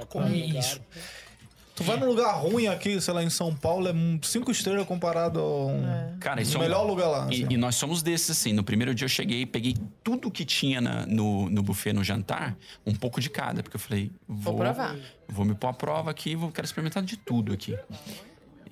Comer 0.08 0.46
isso. 0.58 0.82
Tu 1.76 1.84
vai 1.84 1.98
num 1.98 2.06
lugar 2.06 2.34
ruim 2.34 2.67
aqui, 2.67 3.02
sei 3.02 3.12
lá, 3.15 3.24
em 3.24 3.32
São 3.32 3.52
Paulo, 3.56 3.88
é 3.88 3.91
um 3.91 4.19
cinco 4.22 4.52
estrelas 4.52 4.86
comparado 4.86 5.39
ao 5.39 5.69
um- 5.69 6.17
Cara, 6.19 6.39
isso 6.39 6.56
é 6.56 6.60
um- 6.60 6.62
melhor 6.62 6.84
lugar 6.86 7.08
lá. 7.08 7.28
E, 7.32 7.43
assim. 7.46 7.54
e 7.54 7.58
nós 7.58 7.74
somos 7.76 8.04
desses, 8.04 8.30
assim. 8.30 8.54
No 8.54 8.63
primeiro 8.63 8.93
dia 8.93 9.06
eu 9.06 9.10
cheguei, 9.10 9.43
peguei 9.43 9.76
tudo 10.04 10.30
que 10.30 10.46
tinha 10.46 10.80
na- 10.80 11.04
no, 11.08 11.50
no 11.50 11.63
buffet 11.63 11.91
no 11.91 12.04
jantar, 12.04 12.56
um 12.86 12.93
pouco 12.93 13.19
de 13.19 13.28
cada, 13.28 13.63
porque 13.63 13.76
eu 13.76 13.80
falei, 13.82 14.12
vou, 14.28 14.54
Vou 14.54 14.56
provar. 14.58 14.96
vou 15.28 15.43
me 15.46 15.56
pôr 15.56 15.67
à 15.69 15.74
prova 15.74 16.12
aqui, 16.12 16.36
vou, 16.36 16.52
quero 16.52 16.65
experimentar 16.65 17.02
de 17.02 17.17
tudo 17.17 17.52
aqui. 17.52 17.76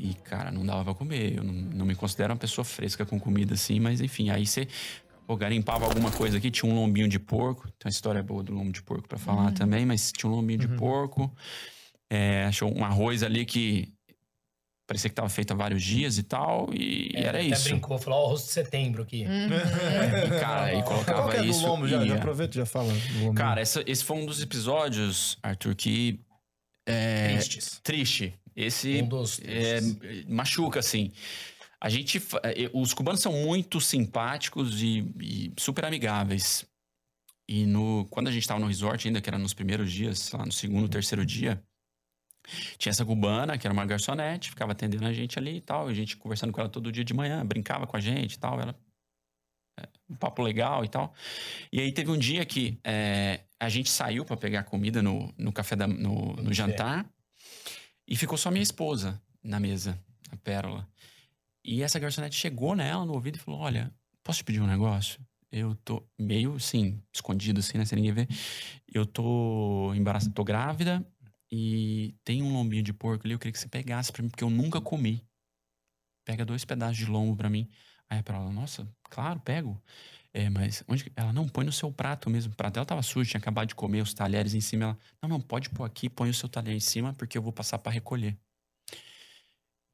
E, 0.03 0.15
cara, 0.15 0.49
não 0.51 0.65
dava 0.65 0.83
pra 0.83 0.93
comer. 0.95 1.37
Eu 1.37 1.43
não, 1.43 1.53
não 1.53 1.85
me 1.85 1.93
considero 1.93 2.33
uma 2.33 2.39
pessoa 2.39 2.65
fresca 2.65 3.05
com 3.05 3.19
comida 3.19 3.53
assim, 3.53 3.79
mas 3.79 4.01
enfim, 4.01 4.29
aí 4.31 4.47
você 4.47 4.67
pô, 5.27 5.35
garimpava 5.37 5.85
alguma 5.85 6.11
coisa 6.11 6.37
aqui, 6.37 6.49
tinha 6.49 6.71
um 6.71 6.75
lombinho 6.75 7.07
de 7.07 7.19
porco. 7.19 7.65
Tem 7.77 7.85
uma 7.85 7.91
história 7.91 8.23
boa 8.23 8.41
do 8.43 8.51
lombo 8.53 8.71
de 8.71 8.81
porco 8.81 9.07
pra 9.07 9.19
falar 9.19 9.51
também, 9.51 9.85
mas 9.85 10.11
tinha 10.11 10.29
um 10.31 10.35
lombinho 10.35 10.59
de 10.59 10.67
porco. 10.69 11.31
É, 12.09 12.45
achou 12.45 12.75
um 12.75 12.83
arroz 12.83 13.21
ali 13.21 13.45
que 13.45 13.93
parecia 14.87 15.09
que 15.09 15.15
tava 15.15 15.29
feito 15.29 15.51
há 15.51 15.55
vários 15.55 15.81
dias 15.81 16.17
e 16.17 16.23
tal, 16.23 16.67
e, 16.73 17.11
É, 17.15 17.21
era 17.21 17.37
até 17.37 17.47
isso. 17.47 17.63
brincou, 17.69 17.97
falou, 17.97 18.19
ó, 18.19 18.25
o 18.25 18.29
rosto 18.31 18.47
de 18.47 18.51
setembro 18.53 19.03
aqui. 19.03 19.23
E, 20.35 20.39
cara, 20.41 20.63
aí 20.65 20.83
colocava 20.83 21.21
Qual 21.21 21.29
que 21.29 21.37
é 21.37 21.41
do 21.43 21.45
isso. 21.47 21.65
lombo? 21.65 21.87
Já, 21.87 22.03
e 22.03 22.07
já 22.09 22.15
e 22.15 22.51
já 22.51 22.65
fala. 22.65 22.91
do. 22.91 23.33
Cara, 23.33 23.61
essa- 23.61 23.83
esse 23.87 24.03
foi 24.03 24.17
um 24.17 24.25
dos 24.25 24.41
episódios, 24.41 25.37
Arthur, 25.43 25.75
que. 25.75 26.19
É, 26.85 27.35
Tristes. 27.37 27.79
triste. 27.83 28.33
Esse 28.55 29.01
Um 29.01 29.07
dos 29.07 29.39
é, 29.43 29.79
machuca, 30.27 30.79
assim. 30.79 31.11
A 31.79 31.89
gente. 31.89 32.19
fa- 32.19 32.41
é, 32.43 32.69
Os 32.73 32.93
cubanos 32.93 33.21
são 33.21 33.33
muito 33.33 33.79
simpáticos 33.81 34.81
e, 34.81 34.99
e 35.19 35.53
super 35.57 35.85
amigáveis. 35.85 36.65
E 37.47 37.65
no, 37.65 38.05
quando 38.09 38.27
a 38.27 38.31
gente 38.31 38.47
tava 38.47 38.59
no 38.59 38.67
resort, 38.67 39.07
ainda 39.07 39.19
que 39.19 39.29
era 39.29 39.37
nos 39.37 39.53
primeiros 39.53 39.91
dias, 39.91 40.31
lá, 40.31 40.45
no 40.45 40.51
segundo, 40.51 40.87
terceiro 40.87 41.25
dia, 41.25 41.61
Tinha 42.77 42.91
essa 42.91 43.05
cubana, 43.05 43.57
que 43.57 43.67
era 43.67 43.73
uma 43.73 43.85
garçonete, 43.85 44.49
ficava 44.49 44.71
atendendo 44.71 45.05
a 45.05 45.13
gente 45.13 45.37
ali 45.37 45.57
e 45.57 45.61
tal. 45.61 45.87
A 45.87 45.93
gente 45.93 46.17
conversando 46.17 46.51
com 46.51 46.59
ela 46.59 46.69
todo 46.69 46.91
dia 46.91 47.03
de 47.03 47.13
manhã, 47.13 47.45
brincava 47.45 47.85
com 47.85 47.95
a 47.97 47.99
gente 47.99 48.33
e 48.33 48.39
tal. 48.39 48.59
Ela 48.59 48.75
é, 49.79 49.87
um 50.09 50.15
papo 50.15 50.41
legal 50.41 50.83
e 50.83 50.89
tal. 50.89 51.13
E 51.71 51.79
aí 51.79 51.91
teve 51.93 52.09
um 52.11 52.17
dia 52.17 52.45
que 52.45 52.79
é, 52.83 53.41
a 53.59 53.69
gente 53.69 53.89
saiu 53.89 54.25
para 54.25 54.37
pegar 54.37 54.63
comida 54.63 55.01
no, 55.01 55.33
no 55.37 55.51
café 55.51 55.75
da, 55.75 55.87
no, 55.87 56.33
no 56.35 56.53
jantar 56.53 57.05
e 58.07 58.15
ficou 58.15 58.37
só 58.37 58.51
minha 58.51 58.63
esposa 58.63 59.21
na 59.43 59.59
mesa, 59.59 59.97
a 60.31 60.37
Pérola. 60.37 60.87
E 61.63 61.83
essa 61.83 61.99
garçonete 61.99 62.35
chegou 62.35 62.75
nela 62.75 63.05
no 63.05 63.13
ouvido 63.13 63.35
e 63.37 63.39
falou: 63.39 63.59
Olha, 63.59 63.93
posso 64.23 64.39
te 64.39 64.43
pedir 64.43 64.61
um 64.61 64.67
negócio? 64.67 65.19
Eu 65.51 65.75
tô 65.75 66.07
meio, 66.17 66.55
assim, 66.55 67.01
escondido, 67.13 67.59
assim, 67.59 67.77
né? 67.77 67.85
Sem 67.85 67.97
ninguém 67.97 68.13
ver. 68.13 68.27
Eu 68.87 69.05
tô 69.05 69.93
embaraçada, 69.93 70.33
tô 70.33 70.43
grávida 70.43 71.05
e 71.51 72.15
tem 72.23 72.41
um 72.41 72.53
lombinho 72.53 72.81
de 72.81 72.93
porco 72.93 73.27
ali. 73.27 73.33
Eu 73.33 73.39
queria 73.39 73.51
que 73.51 73.59
você 73.59 73.67
pegasse 73.67 74.11
pra 74.11 74.23
mim, 74.23 74.29
porque 74.29 74.43
eu 74.43 74.49
nunca 74.49 74.79
comi. 74.79 75.27
Pega 76.23 76.45
dois 76.45 76.63
pedaços 76.63 76.97
de 76.97 77.05
lombo 77.05 77.35
pra 77.35 77.49
mim. 77.49 77.67
Aí 78.09 78.19
a 78.19 78.23
Pérola, 78.23 78.51
nossa, 78.51 78.87
claro, 79.09 79.39
pego. 79.41 79.81
É, 80.33 80.49
mas 80.49 80.83
onde. 80.87 81.11
Ela, 81.15 81.33
não, 81.33 81.47
põe 81.47 81.65
no 81.65 81.71
seu 81.71 81.91
prato 81.91 82.29
mesmo. 82.29 82.53
O 82.53 82.55
prato 82.55 82.75
dela 82.75 82.85
tava 82.85 83.01
sujo, 83.01 83.29
tinha 83.29 83.39
acabado 83.39 83.67
de 83.67 83.75
comer 83.75 84.01
os 84.01 84.13
talheres 84.13 84.53
em 84.53 84.61
cima. 84.61 84.85
Ela, 84.85 84.97
não, 85.23 85.29
não, 85.29 85.41
pode 85.41 85.69
pôr 85.69 85.83
aqui, 85.83 86.09
põe 86.09 86.29
o 86.29 86.33
seu 86.33 86.47
talher 86.47 86.73
em 86.73 86.79
cima, 86.79 87.13
porque 87.13 87.37
eu 87.37 87.41
vou 87.41 87.51
passar 87.51 87.77
para 87.77 87.91
recolher. 87.91 88.37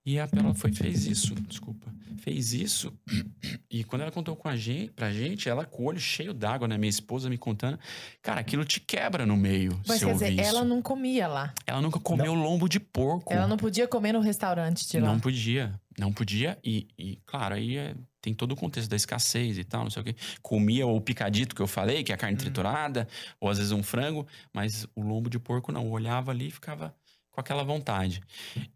E 0.06 0.17
a 0.17 0.26
Pérola 0.26 0.54
foi, 0.54 0.71
fez 0.71 1.06
isso, 1.06 1.36
desculpa. 1.36 1.93
Fez 2.19 2.54
isso. 2.54 2.93
E 3.69 3.84
quando 3.84 4.04
ela 4.04 4.12
contou 4.12 4.34
com 4.34 4.47
a 4.47 4.56
gente, 4.56 4.93
pra 4.93 5.12
gente, 5.12 5.50
ela 5.50 5.65
com 5.65 5.84
o 5.84 5.86
olho 5.88 6.00
cheio 6.00 6.34
d'água, 6.34 6.69
né? 6.69 6.78
Minha 6.78 6.89
esposa 6.89 7.30
me 7.30 7.38
contando. 7.38 7.78
Cara, 8.21 8.39
aquilo 8.39 8.63
te 8.63 8.80
quebra 8.80 9.26
no 9.26 9.36
meio. 9.36 9.78
Mas 9.86 10.00
se 10.00 10.06
quer 10.06 10.13
ouvir 10.13 10.30
dizer, 10.30 10.41
isso. 10.41 10.50
ela 10.50 10.63
não 10.63 10.82
comia 10.82 11.28
lá. 11.28 11.54
Ela 11.65 11.82
nunca 11.82 12.00
comeu 12.00 12.34
lombo 12.34 12.69
de 12.69 12.80
porco. 12.80 13.34
Ela 13.34 13.45
não 13.45 13.58
podia 13.58 13.88
comer 13.89 14.13
no 14.13 14.21
restaurante 14.21 14.88
de 14.88 15.00
lá. 15.00 15.10
Não 15.10 15.19
podia, 15.19 15.80
não 16.00 16.13
podia. 16.13 16.58
E, 16.63 16.88
e, 16.97 17.19
claro, 17.26 17.56
aí 17.56 17.76
é- 17.76 17.93
tem 18.28 18.34
todo 18.34 18.52
o 18.52 18.56
contexto 18.58 18.90
da 18.90 18.96
escassez 18.98 19.58
e 19.58 19.63
tal, 19.63 19.84
não 19.84 19.90
sei 19.90 20.02
o 20.02 20.06
quê. 20.06 20.16
Comia 20.42 20.86
o 20.86 21.00
picadito 21.00 21.56
que 21.56 21.62
eu 21.62 21.68
falei, 21.68 22.04
que 22.04 22.12
é 22.12 22.16
a 22.16 22.18
carne 22.18 22.36
triturada, 22.36 23.08
ou 23.40 23.50
às 23.50 23.58
vezes 23.58 23.72
um 23.72 23.82
frango, 23.82 24.28
mas 24.54 24.86
o 24.94 25.02
lombo 25.02 25.30
de 25.30 25.40
porco 25.40 25.72
não. 25.72 25.86
Eu 25.86 25.92
olhava 25.92 26.32
ali 26.32 26.48
e 26.48 26.52
ficava 26.52 26.94
com 27.32 27.40
aquela 27.40 27.63
vontade. 27.63 28.22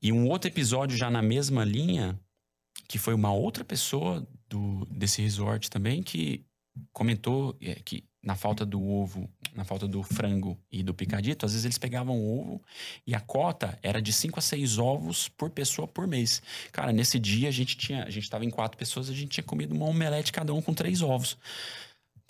E 0.02 0.10
um 0.10 0.30
outro 0.30 0.50
episódio 0.50 0.98
já 0.98 1.10
na 1.10 1.22
mesma 1.22 1.66
linha, 1.66 2.18
que 2.88 2.98
foi 2.98 3.14
uma 3.14 3.34
outra 3.34 3.66
pessoa 3.66 4.26
do, 4.50 4.86
desse 4.86 5.22
resort 5.22 5.70
também, 5.70 6.02
que 6.02 6.46
comentou 6.94 7.58
é, 7.60 7.76
que 7.76 8.06
na 8.24 8.36
falta 8.36 8.66
do 8.66 8.82
ovo, 8.84 9.28
na 9.56 9.64
falta 9.64 9.88
do 9.88 10.04
frango 10.04 10.58
e 10.72 10.84
do 10.84 10.94
picadito, 10.94 11.46
às 11.46 11.54
vezes 11.54 11.66
eles 11.66 11.78
pegavam 11.78 12.20
o 12.20 12.40
ovo 12.40 12.62
e 13.06 13.16
a 13.16 13.20
cota 13.20 13.78
era 13.82 14.02
de 14.02 14.14
5 14.14 14.38
a 14.38 14.42
6 14.42 14.78
ovos 14.78 15.28
por 15.28 15.50
pessoa 15.50 15.88
por 15.88 16.06
mês. 16.08 16.42
Cara, 16.72 16.92
nesse 16.92 17.18
dia 17.20 17.50
a 17.50 17.52
gente 17.52 17.76
tinha, 17.76 18.04
a 18.04 18.10
gente 18.10 18.30
tava 18.30 18.46
em 18.46 18.50
quatro 18.50 18.78
pessoas, 18.78 19.10
a 19.10 19.14
gente 19.14 19.30
tinha 19.30 19.44
comido 19.44 19.74
uma 19.74 19.86
omelete 19.86 20.32
cada 20.32 20.54
um 20.54 20.62
com 20.62 20.74
três 20.74 21.02
ovos. 21.02 21.38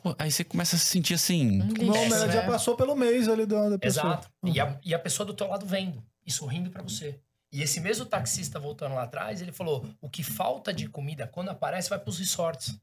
Pô, 0.01 0.15
aí 0.17 0.31
você 0.31 0.43
começa 0.43 0.75
a 0.75 0.79
se 0.79 0.85
sentir 0.85 1.13
assim, 1.13 1.61
Um 1.61 1.67
Não, 1.67 1.67
lixo, 1.67 2.09
mas 2.09 2.13
ela 2.13 2.27
né? 2.27 2.33
já 2.33 2.45
passou 2.45 2.75
pelo 2.75 2.95
mês 2.95 3.27
ali 3.27 3.45
da, 3.45 3.69
da 3.69 3.77
pessoa. 3.77 4.13
Exato. 4.13 4.31
E 4.43 4.59
a, 4.59 4.79
e 4.83 4.93
a 4.93 4.99
pessoa 4.99 5.25
do 5.27 5.33
teu 5.33 5.47
lado 5.47 5.65
vendo 5.65 6.03
e 6.25 6.31
sorrindo 6.31 6.71
pra 6.71 6.81
você. 6.81 7.19
E 7.51 7.61
esse 7.61 7.81
mesmo 7.81 8.05
taxista 8.05 8.59
voltando 8.59 8.95
lá 8.95 9.03
atrás, 9.03 9.41
ele 9.41 9.51
falou: 9.51 9.85
o 9.99 10.09
que 10.09 10.23
falta 10.23 10.73
de 10.73 10.87
comida 10.87 11.27
quando 11.27 11.49
aparece 11.49 11.89
vai 11.89 11.99
pros 11.99 12.17
resorts. 12.17 12.79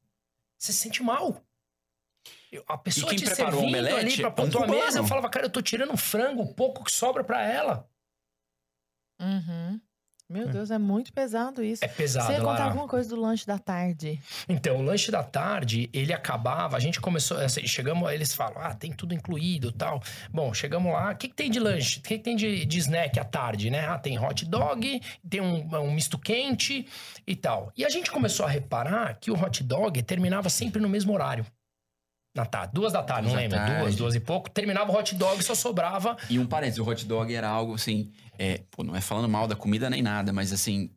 Você 0.58 0.72
se 0.72 0.78
sente 0.80 1.02
mal. 1.02 1.42
A 2.66 2.78
pessoa 2.78 3.10
quem 3.10 3.18
te 3.18 3.24
preparou 3.24 3.60
o 3.60 3.64
servindo 3.64 3.78
omelete 3.78 4.22
ali 4.22 4.32
pra 4.34 4.44
é 4.44 4.46
um 4.46 4.50
tua 4.50 4.66
mesa, 4.66 4.98
eu 4.98 5.06
falava, 5.06 5.28
cara, 5.28 5.46
eu 5.46 5.50
tô 5.50 5.60
tirando 5.60 5.92
um 5.92 5.96
frango, 5.96 6.42
o 6.42 6.54
pouco 6.54 6.84
que 6.84 6.92
sobra 6.92 7.22
pra 7.22 7.42
ela. 7.42 7.88
Uhum. 9.20 9.80
Meu 10.30 10.46
Deus, 10.46 10.70
é 10.70 10.76
muito 10.76 11.10
pesado 11.10 11.64
isso. 11.64 11.82
É 11.82 11.88
pesado, 11.88 12.26
Você 12.26 12.32
ia 12.34 12.38
contar 12.40 12.50
Lara. 12.50 12.64
alguma 12.64 12.86
coisa 12.86 13.08
do 13.08 13.18
lanche 13.18 13.46
da 13.46 13.58
tarde? 13.58 14.20
Então, 14.46 14.76
o 14.76 14.82
lanche 14.82 15.10
da 15.10 15.22
tarde, 15.22 15.88
ele 15.90 16.12
acabava, 16.12 16.76
a 16.76 16.80
gente 16.80 17.00
começou, 17.00 17.38
assim, 17.38 17.66
chegamos, 17.66 18.12
eles 18.12 18.34
falam, 18.34 18.60
ah, 18.60 18.74
tem 18.74 18.92
tudo 18.92 19.14
incluído 19.14 19.72
tal. 19.72 20.02
Bom, 20.30 20.52
chegamos 20.52 20.92
lá, 20.92 21.12
o 21.12 21.16
que, 21.16 21.28
que 21.28 21.34
tem 21.34 21.50
de 21.50 21.58
lanche? 21.58 22.00
O 22.00 22.02
que, 22.02 22.18
que 22.18 22.22
tem 22.22 22.36
de, 22.36 22.66
de 22.66 22.78
snack 22.78 23.18
à 23.18 23.24
tarde, 23.24 23.70
né? 23.70 23.86
Ah, 23.88 23.98
tem 23.98 24.18
hot 24.18 24.44
dog, 24.44 25.00
tem 25.26 25.40
um, 25.40 25.66
um 25.78 25.90
misto 25.92 26.18
quente 26.18 26.86
e 27.26 27.34
tal. 27.34 27.72
E 27.74 27.82
a 27.82 27.88
gente 27.88 28.10
começou 28.10 28.44
a 28.44 28.50
reparar 28.50 29.18
que 29.18 29.30
o 29.30 29.34
hot 29.34 29.64
dog 29.64 30.02
terminava 30.02 30.50
sempre 30.50 30.78
no 30.78 30.90
mesmo 30.90 31.14
horário. 31.14 31.46
Na 32.34 32.44
tarde, 32.46 32.72
duas 32.74 32.92
da 32.92 33.02
tarde, 33.02 33.22
Duas 33.22 33.32
não 33.34 33.40
lembro, 33.40 33.58
duas, 33.58 33.68
tarde. 33.80 33.96
duas 33.96 34.14
e 34.14 34.20
pouco. 34.20 34.48
Terminava 34.50 34.92
o 34.92 34.94
hot 34.96 35.14
dog, 35.14 35.42
só 35.42 35.54
sobrava 35.54 36.16
E 36.30 36.38
um 36.38 36.46
parênteses, 36.46 36.78
o 36.78 36.88
hot 36.88 37.04
dog 37.06 37.34
era 37.34 37.48
algo 37.48 37.74
assim, 37.74 38.12
é, 38.38 38.62
pô, 38.70 38.84
não 38.84 38.94
é 38.94 39.00
falando 39.00 39.28
mal 39.28 39.48
da 39.48 39.56
comida 39.56 39.90
nem 39.90 40.02
nada, 40.02 40.32
mas 40.32 40.52
assim, 40.52 40.90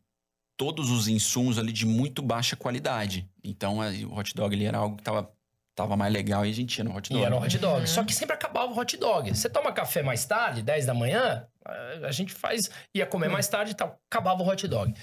todos 0.56 0.90
os 0.90 1.08
insumos 1.08 1.58
ali 1.58 1.72
de 1.72 1.84
muito 1.86 2.22
baixa 2.22 2.54
qualidade. 2.54 3.28
Então 3.42 3.78
o 3.78 4.16
hot 4.18 4.34
dog 4.34 4.54
ali 4.54 4.66
era 4.66 4.78
algo 4.78 4.96
que 4.96 5.02
tava, 5.02 5.28
tava 5.74 5.96
mais 5.96 6.12
legal 6.12 6.46
e 6.46 6.50
a 6.50 6.54
gente 6.54 6.76
ia 6.78 6.84
no 6.84 6.94
hot 6.94 7.08
dog. 7.10 7.20
E 7.20 7.24
era 7.24 7.34
um 7.34 7.40
hot 7.42 7.58
dog. 7.58 7.88
Só 7.88 8.04
que 8.04 8.14
sempre 8.14 8.34
acabava 8.34 8.70
o 8.72 8.78
hot 8.78 8.96
dog. 8.96 9.34
Você 9.34 9.48
toma 9.48 9.72
café 9.72 10.02
mais 10.02 10.24
tarde, 10.24 10.62
10 10.62 10.86
da 10.86 10.94
manhã, 10.94 11.44
a- 11.64 12.06
a 12.06 12.12
gente 12.12 12.32
faz, 12.32 12.70
ia 12.94 13.06
comer 13.06 13.28
mais 13.28 13.48
tarde 13.48 13.72
e 13.72 13.74
tal. 13.74 13.98
Acabava 14.08 14.42
o 14.42 14.48
hot 14.48 14.68
dog. 14.68 14.94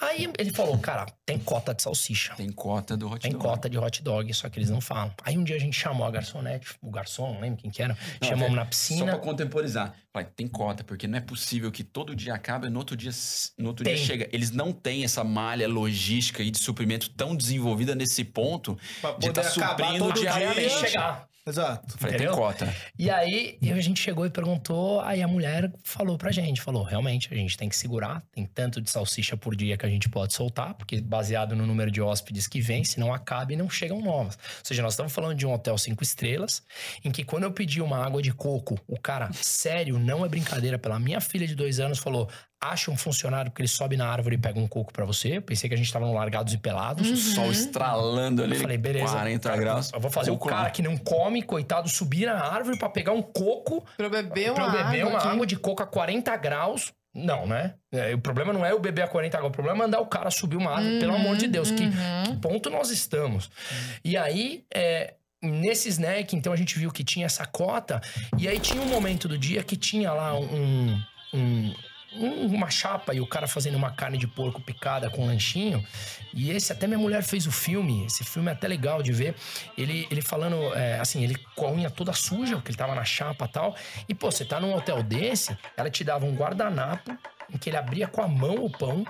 Aí 0.00 0.28
ele 0.38 0.52
falou, 0.52 0.76
cara, 0.78 1.06
tem 1.24 1.38
cota 1.38 1.72
de 1.72 1.82
salsicha. 1.82 2.34
Tem 2.36 2.50
cota 2.50 2.96
do 2.96 3.08
hot 3.08 3.20
Tem 3.22 3.30
dog. 3.32 3.42
cota 3.44 3.70
de 3.70 3.78
hot 3.78 4.02
dog, 4.02 4.34
só 4.34 4.48
que 4.48 4.58
eles 4.58 4.68
não 4.68 4.80
falam. 4.80 5.14
Aí 5.22 5.38
um 5.38 5.44
dia 5.44 5.56
a 5.56 5.58
gente 5.58 5.74
chamou 5.78 6.04
a 6.06 6.10
garçonete, 6.10 6.74
o 6.82 6.90
garçom, 6.90 7.32
não 7.34 7.40
lembro 7.40 7.58
quem 7.62 7.70
que 7.70 7.80
era, 7.80 7.96
Não, 8.20 8.28
chamamos 8.28 8.46
até 8.52 8.56
na 8.56 8.62
Só 8.64 8.68
piscina. 8.70 9.04
pra 9.12 9.18
contemporizar. 9.18 9.94
Falei, 10.12 10.28
tem 10.34 10.46
cota, 10.48 10.82
porque 10.84 11.06
não 11.06 11.16
é 11.18 11.20
possível 11.20 11.70
que 11.72 11.84
todo 11.84 12.14
dia 12.14 12.34
acabe 12.34 12.66
e 12.66 12.70
no 12.70 12.78
outro 12.78 12.96
dia, 12.96 13.10
no 13.58 13.68
outro 13.68 13.84
dia 13.84 13.94
Tem. 13.94 14.04
chega. 14.04 14.28
Eles 14.32 14.50
não 14.50 14.72
têm 14.72 15.04
essa 15.04 15.22
malha 15.24 15.68
logística 15.68 16.42
e 16.42 16.50
de 16.50 16.58
suprimento 16.58 17.08
tão 17.10 17.34
desenvolvida 17.36 17.94
nesse 17.94 18.24
ponto 18.24 18.78
Pra 19.00 19.12
de 19.12 19.28
estar 19.28 19.40
acabar 19.42 19.86
suprindo 19.86 20.12
dia. 20.12 20.22
diariamente. 20.30 20.78
chegar. 20.80 21.28
Exato. 21.46 21.98
Falei, 21.98 22.14
Entendeu? 22.14 22.32
tem 22.32 22.40
cota. 22.40 22.74
E 22.98 23.10
aí 23.10 23.58
a 23.62 23.80
gente 23.80 24.00
chegou 24.00 24.24
e 24.24 24.30
perguntou, 24.30 25.00
aí 25.02 25.22
a 25.22 25.28
mulher 25.28 25.70
falou 25.82 26.16
pra 26.16 26.32
gente, 26.32 26.60
falou, 26.60 26.82
realmente, 26.82 27.28
a 27.30 27.36
gente 27.36 27.56
tem 27.58 27.68
que 27.68 27.76
segurar, 27.76 28.22
tem 28.32 28.46
tanto 28.46 28.80
de 28.80 28.90
salsicha 28.90 29.36
por 29.36 29.54
dia 29.54 29.76
que 29.76 29.84
a 29.84 29.88
gente 29.88 30.08
pode 30.08 30.32
soltar, 30.32 30.72
porque 30.72 31.02
baseado 31.02 31.54
no 31.54 31.66
número 31.66 31.90
de 31.90 32.00
hóspedes 32.00 32.46
que 32.46 32.62
vem, 32.62 32.82
se 32.82 32.98
não 32.98 33.12
acaba 33.12 33.52
e 33.52 33.56
não 33.56 33.68
chegam 33.68 34.00
novas. 34.00 34.36
Ou 34.36 34.64
seja, 34.64 34.82
nós 34.82 34.94
estamos 34.94 35.12
falando 35.12 35.36
de 35.36 35.46
um 35.46 35.52
hotel 35.52 35.76
cinco 35.76 36.02
estrelas, 36.02 36.62
em 37.04 37.10
que 37.10 37.22
quando 37.22 37.42
eu 37.42 37.52
pedi 37.52 37.82
uma 37.82 38.02
água 38.02 38.22
de 38.22 38.32
coco, 38.32 38.78
o 38.88 38.98
cara, 38.98 39.30
sério, 39.34 39.98
não 39.98 40.24
é 40.24 40.28
brincadeira, 40.28 40.78
pela 40.78 40.98
minha 40.98 41.20
filha 41.20 41.46
de 41.46 41.54
dois 41.54 41.78
anos, 41.78 41.98
falou, 41.98 42.26
acha 42.70 42.90
um 42.90 42.96
funcionário 42.96 43.50
que 43.50 43.60
ele 43.60 43.68
sobe 43.68 43.96
na 43.96 44.06
árvore 44.08 44.36
e 44.36 44.38
pega 44.38 44.58
um 44.58 44.66
coco 44.68 44.92
pra 44.92 45.04
você. 45.04 45.36
Eu 45.38 45.42
pensei 45.42 45.68
que 45.68 45.74
a 45.74 45.78
gente 45.78 45.92
tava 45.92 46.06
no 46.06 46.12
largados 46.14 46.52
e 46.52 46.58
pelados. 46.58 47.08
O 47.10 47.16
sol 47.16 47.50
estralando 47.50 48.42
ali, 48.42 48.54
Eu 48.56 48.60
falei, 48.60 48.78
beleza. 48.78 49.12
40 49.12 49.48
cara, 49.48 49.60
graus. 49.60 49.92
Eu 49.92 50.00
vou 50.00 50.10
fazer 50.10 50.30
o 50.30 50.34
Coco 50.36 50.48
cara 50.50 50.62
lá. 50.64 50.70
que 50.70 50.82
não 50.82 50.96
come, 50.96 51.42
coitado, 51.42 51.88
subir 51.88 52.26
na 52.26 52.40
árvore 52.42 52.78
pra 52.78 52.88
pegar 52.88 53.12
um 53.12 53.22
coco 53.22 53.84
Pra 53.96 54.06
eu 54.06 54.10
beber 54.10 54.50
uma 54.50 54.54
pra 54.54 54.64
eu 54.66 54.70
beber 54.72 55.00
água 55.00 55.10
uma 55.10 55.18
aqui. 55.18 55.28
água 55.28 55.46
de 55.46 55.56
coco 55.56 55.82
a 55.82 55.86
40 55.86 56.36
graus. 56.36 56.92
Não, 57.14 57.46
né? 57.46 57.74
É, 57.92 58.12
o 58.12 58.18
problema 58.18 58.52
não 58.52 58.66
é 58.66 58.72
eu 58.72 58.80
beber 58.80 59.02
a 59.02 59.06
40 59.08 59.36
graus. 59.36 59.50
O 59.50 59.52
problema 59.52 59.78
é 59.78 59.80
mandar 59.86 60.00
o 60.00 60.06
cara 60.06 60.30
subir 60.30 60.56
uma 60.56 60.72
árvore, 60.72 60.98
pelo 60.98 61.14
amor 61.14 61.36
de 61.36 61.46
Deus. 61.46 61.70
Que, 61.70 61.88
que 61.88 62.36
ponto 62.40 62.68
nós 62.70 62.90
estamos? 62.90 63.48
E 64.04 64.16
aí, 64.16 64.64
é, 64.74 65.14
nesse 65.40 65.88
snack, 65.90 66.34
então 66.34 66.52
a 66.52 66.56
gente 66.56 66.76
viu 66.76 66.90
que 66.90 67.04
tinha 67.04 67.26
essa 67.26 67.46
cota. 67.46 68.00
E 68.36 68.48
aí 68.48 68.58
tinha 68.58 68.82
um 68.82 68.88
momento 68.88 69.28
do 69.28 69.38
dia 69.38 69.62
que 69.62 69.76
tinha 69.76 70.12
lá 70.12 70.34
um- 70.36 71.00
um- 71.32 71.74
uma 72.16 72.70
chapa 72.70 73.14
e 73.14 73.20
o 73.20 73.26
cara 73.26 73.46
fazendo 73.46 73.76
uma 73.76 73.90
carne 73.90 74.18
de 74.18 74.26
porco 74.26 74.60
picada 74.60 75.10
com 75.10 75.22
um 75.22 75.26
lanchinho. 75.26 75.84
E 76.32 76.50
esse, 76.50 76.72
até 76.72 76.86
minha 76.86 76.98
mulher 76.98 77.22
fez 77.22 77.46
o 77.46 77.52
filme. 77.52 78.06
Esse 78.06 78.24
filme 78.24 78.48
é 78.48 78.52
até 78.52 78.66
legal 78.66 79.02
de 79.02 79.12
ver. 79.12 79.34
Ele, 79.76 80.06
ele 80.10 80.22
falando, 80.22 80.74
é, 80.74 80.98
assim, 80.98 81.22
ele 81.22 81.36
com 81.54 81.66
a 81.66 81.72
unha 81.72 81.90
toda 81.90 82.12
suja, 82.12 82.56
porque 82.56 82.70
ele 82.70 82.78
tava 82.78 82.94
na 82.94 83.04
chapa 83.04 83.44
e 83.44 83.48
tal. 83.48 83.76
E, 84.08 84.14
pô, 84.14 84.30
você 84.30 84.44
tá 84.44 84.60
num 84.60 84.74
hotel 84.74 85.02
desse, 85.02 85.56
ela 85.76 85.90
te 85.90 86.02
dava 86.02 86.24
um 86.26 86.34
guardanapo 86.34 87.16
em 87.52 87.58
que 87.58 87.70
ele 87.70 87.76
abria 87.76 88.06
com 88.06 88.22
a 88.22 88.28
mão 88.28 88.64
o 88.64 88.70
pão. 88.70 89.04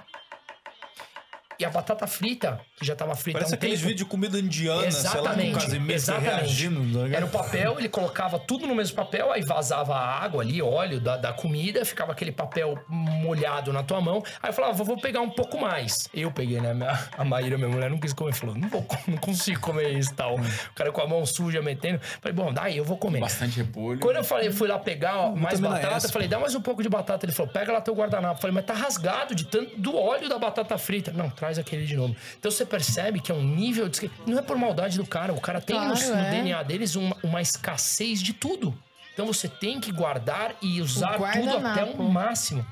E 1.59 1.65
a 1.65 1.71
batata 1.71 2.07
frita, 2.07 2.61
que 2.77 2.85
já 2.85 2.97
tava 2.97 3.15
frita 3.15 3.39
há 3.39 3.41
Parece 3.41 3.55
um 3.55 3.57
aqueles 3.57 3.79
tempo. 3.79 3.89
vídeos 3.89 4.05
de 4.07 4.11
comida 4.11 4.39
indiana, 4.39 4.91
sei 4.91 5.03
lá, 5.03 5.17
Exatamente, 5.21 5.67
com 5.79 5.93
exatamente. 5.93 6.29
reagindo. 6.35 7.09
tá? 7.11 7.17
Era 7.17 7.27
o 7.27 7.29
papel, 7.29 7.77
ele 7.79 7.89
colocava 7.89 8.39
tudo 8.39 8.67
no 8.67 8.75
mesmo 8.75 8.97
papel, 8.97 9.31
aí 9.33 9.43
vazava 9.43 9.95
a 9.95 10.23
água 10.25 10.43
ali, 10.43 10.61
óleo 10.61 11.01
da, 11.01 11.17
da 11.17 11.33
comida, 11.33 11.85
ficava 11.85 12.13
aquele 12.13 12.33
papel 12.33 12.79
molhado 12.89 13.73
na 13.73 13.83
tua 13.83 14.01
mão. 14.01 14.23
Aí 14.43 14.51
eu 14.51 14.55
falava, 14.55 14.83
vou 14.83 15.01
pegar 15.01 15.21
um 15.21 15.31
pouco 15.31 15.61
mais. 15.61 16.09
Eu 16.13 16.31
peguei, 16.31 16.61
né? 16.61 16.75
A 17.17 17.25
Maíra, 17.25 17.57
minha 17.57 17.69
mulher, 17.69 17.91
não 17.91 17.99
quis 17.99 18.13
comer. 18.13 18.33
Falou, 18.35 18.55
não, 18.57 18.69
vou, 18.69 18.87
não 19.07 19.17
consigo 19.19 19.61
comer 19.61 19.91
isso 19.99 20.13
e 20.13 20.15
tal. 20.15 20.35
O 20.37 20.75
cara 20.75 20.91
com 20.93 21.01
a 21.01 21.07
mão 21.07 21.25
suja 21.25 21.63
metendo. 21.63 22.01
Falei, 22.21 22.35
bom, 22.35 22.53
daí 22.53 22.77
eu 22.77 22.85
vou 22.85 22.97
comer. 22.97 23.21
Bastante 23.21 23.59
repolho. 23.59 24.01
Quando 24.01 24.17
eu 24.17 24.25
falei, 24.25 24.51
fui 24.51 24.69
lá 24.69 24.79
pegar 24.79 25.17
ó, 25.17 25.35
mais 25.37 25.55
também 25.57 25.71
não 25.71 25.77
é 25.79 25.83
batata, 25.83 26.09
falei, 26.09 26.29
dá 26.29 26.39
mais 26.39 26.55
um 26.55 26.61
pouco 26.61 26.83
de 26.83 26.89
batata. 26.89 27.25
Ele 27.25 27.33
falou, 27.33 27.53
pega 27.53 27.73
lá 27.73 27.81
teu 27.81 27.95
guardanapo. 27.95 28.37
Eu 28.39 28.41
falei, 28.41 28.55
mas 28.55 28.65
tá 28.65 28.75
rasgado 28.75 29.35
de 29.35 29.45
tanto 29.47 29.77
do 29.81 29.97
óleo 29.97 30.29
da 30.29 30.39
batata 30.39 30.77
frita. 30.79 31.13
Não, 31.13 31.31
traz 31.31 31.54
aquele 31.59 31.87
de 31.87 31.97
novo. 31.97 32.15
Então 32.39 32.51
você 32.51 32.65
percebe 32.65 33.21
que 33.21 33.31
é 33.31 33.35
um 33.35 33.43
nível 33.43 33.89
de. 33.89 34.11
Não 34.27 34.39
é 34.39 34.43
por 34.43 34.57
maldade 34.57 34.97
do 34.97 35.07
cara, 35.07 35.33
o 35.33 35.41
cara 35.41 35.61
tem 35.61 35.77
no, 35.77 35.95
Claro, 35.95 36.15
no 36.15 36.21
é. 36.21 36.31
DNA 36.31 36.63
deles 36.63 36.95
uma, 36.95 37.17
uma 37.23 37.41
escassez 37.41 38.23
de 38.23 38.33
tudo. 38.33 38.77
Então 39.13 39.27
você 39.27 39.49
tem 39.49 39.81
que 39.81 39.93
guardar 39.93 40.57
e 40.61 40.81
usar 40.81 41.19
tudo 41.33 41.67
até 41.67 41.85
o 41.85 42.03
máximo. 42.03 42.67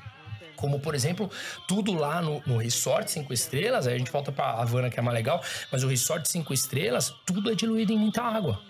Como, 0.55 0.79
por 0.79 0.95
exemplo, 0.95 1.29
tudo 1.67 1.93
lá 1.93 2.21
no, 2.21 2.41
no 2.45 2.57
Resort 2.57 3.09
5 3.11 3.33
Estrelas, 3.33 3.87
aí 3.87 3.95
a 3.95 3.97
gente 3.97 4.11
volta 4.11 4.31
pra 4.31 4.51
Havana, 4.51 4.89
que 4.89 4.99
é 4.99 5.01
mais 5.01 5.15
legal, 5.15 5.43
mas 5.71 5.83
o 5.83 5.87
Resort 5.87 6.29
5 6.29 6.53
Estrelas, 6.53 7.13
tudo 7.25 7.51
é 7.51 7.55
diluído 7.55 7.91
em 7.91 7.97
muita 7.97 8.21
água. 8.21 8.61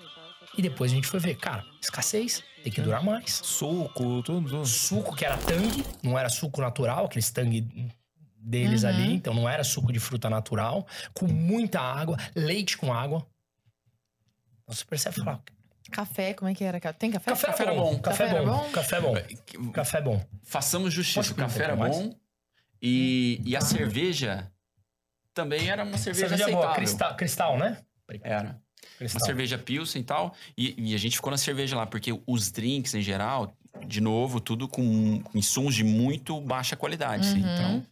E 0.57 0.61
depois 0.61 0.91
a 0.91 0.95
gente 0.95 1.07
foi 1.07 1.19
ver, 1.19 1.35
cara, 1.35 1.63
escassez, 1.81 2.43
tem 2.63 2.71
que 2.71 2.81
durar 2.81 3.03
mais. 3.03 3.41
Suco, 3.43 4.21
tudo. 4.23 4.49
tudo. 4.49 4.65
Suco 4.65 5.15
que 5.15 5.25
era 5.25 5.37
tangue, 5.37 5.83
não 6.01 6.17
era 6.17 6.29
suco 6.29 6.61
natural, 6.61 7.05
aqueles 7.05 7.29
tangue 7.31 7.67
deles 8.43 8.83
Uhum. 8.83 8.89
ali, 8.89 9.13
então 9.13 9.33
não 9.33 9.47
era 9.47 9.63
suco 9.63 9.91
de 9.93 9.99
fruta 9.99 10.29
natural, 10.29 10.85
com 11.13 11.27
muita 11.27 11.79
água, 11.79 12.17
leite 12.35 12.77
com 12.77 12.93
água. 12.93 13.25
Então 14.63 14.75
você 14.75 14.85
percebe 14.85 15.15
falar, 15.17 15.41
Café, 15.91 16.33
como 16.33 16.49
é 16.49 16.55
que 16.55 16.63
era? 16.63 16.79
Tem 16.93 17.11
café? 17.11 17.31
café, 17.31 17.47
Café 17.47 17.63
era 17.63 17.73
bom, 17.75 17.93
bom. 17.95 17.99
café, 17.99 18.23
Café 18.25 18.35
era 18.37 18.45
bom, 18.45 18.57
bom? 18.57 18.71
café 18.71 19.01
bom, 19.01 19.71
café 19.71 20.01
bom. 20.01 20.25
Façamos 20.43 20.93
justiça. 20.93 21.31
O 21.33 21.35
café 21.35 21.63
era 21.65 21.75
um 21.75 21.77
mais? 21.77 21.95
bom 21.97 22.15
e, 22.81 23.41
e 23.45 23.55
a 23.55 23.61
cerveja 23.61 24.49
também 25.33 25.69
era 25.69 25.83
uma 25.83 25.97
cerveja, 25.97 26.27
Cerveja 26.29 26.43
aceitável. 26.45 26.67
boa, 26.67 26.75
cristal, 26.75 27.15
cristal, 27.15 27.57
né? 27.57 27.77
Era. 28.21 28.49
Uma 28.49 28.97
Cristal. 28.97 29.25
cerveja 29.25 29.57
Pilsen 29.57 30.01
e 30.01 30.05
tal. 30.05 30.33
E, 30.57 30.91
e 30.91 30.95
a 30.95 30.97
gente 30.97 31.15
ficou 31.15 31.31
na 31.31 31.37
cerveja 31.37 31.75
lá, 31.75 31.85
porque 31.85 32.11
os 32.27 32.51
drinks 32.51 32.93
em 32.93 33.01
geral, 33.01 33.55
de 33.87 33.99
novo, 33.99 34.39
tudo 34.39 34.67
com, 34.67 35.21
com 35.21 35.37
insumos 35.37 35.73
de 35.75 35.83
muito 35.83 36.39
baixa 36.41 36.75
qualidade. 36.75 37.27
assim. 37.27 37.43
Uhum. 37.43 37.53
Então, 37.53 37.85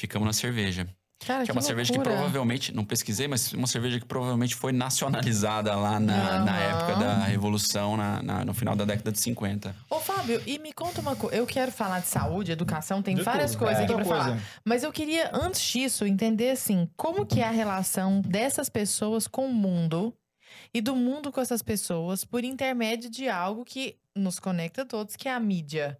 ficamos 0.00 0.26
na 0.26 0.32
cerveja. 0.32 0.86
Cara, 1.26 1.44
Que 1.44 1.50
é 1.50 1.52
uma 1.52 1.60
cerveja 1.60 1.92
que 1.92 1.98
provavelmente, 1.98 2.72
não 2.74 2.82
pesquisei, 2.82 3.28
mas 3.28 3.52
uma 3.52 3.66
cerveja 3.66 4.00
que 4.00 4.06
provavelmente 4.06 4.54
foi 4.54 4.72
nacionalizada 4.72 5.74
lá 5.76 6.00
na, 6.00 6.44
na 6.46 6.52
Aham. 6.56 6.60
época 6.80 6.96
da 6.96 7.24
Revolução, 7.24 7.94
na, 7.94 8.22
na- 8.22 8.42
no 8.42 8.54
final 8.54 8.74
da 8.74 8.86
década 8.86 9.12
de 9.12 9.20
50. 9.20 9.76
Ô, 9.90 10.00
Fábio, 10.00 10.42
e 10.46 10.58
me 10.58 10.72
conta 10.72 11.02
uma 11.02 11.14
coisa. 11.14 11.36
Eu 11.36 11.46
quero 11.46 11.70
falar 11.70 12.00
de 12.00 12.06
saúde, 12.08 12.52
educação, 12.52 13.02
tem 13.02 13.14
De 13.16 13.22
várias 13.22 13.50
tudo. 13.50 13.60
coisas 13.64 13.80
É. 13.80 13.84
aqui 13.84 13.92
pra 13.92 14.02
Muita 14.02 14.10
falar. 14.18 14.30
coisa. 14.30 14.46
Mas 14.64 14.82
eu 14.82 14.90
queria, 14.90 15.30
antes 15.34 15.60
disso, 15.60 16.06
entender 16.06 16.52
assim, 16.52 16.88
como 16.96 17.26
que 17.26 17.40
é 17.40 17.44
a 17.46 17.50
relação 17.50 18.22
dessas 18.22 18.70
pessoas 18.70 19.26
com 19.28 19.46
o 19.46 19.52
mundo 19.52 20.14
e 20.72 20.80
do 20.80 20.96
mundo 20.96 21.30
com 21.30 21.40
essas 21.42 21.60
pessoas 21.62 22.24
por 22.24 22.44
intermédio 22.44 23.10
de 23.10 23.28
algo 23.28 23.62
que 23.62 23.96
nos 24.16 24.38
conecta 24.38 24.82
a 24.82 24.86
todos, 24.86 25.16
que 25.16 25.28
é 25.28 25.34
a 25.34 25.38
mídia. 25.40 25.98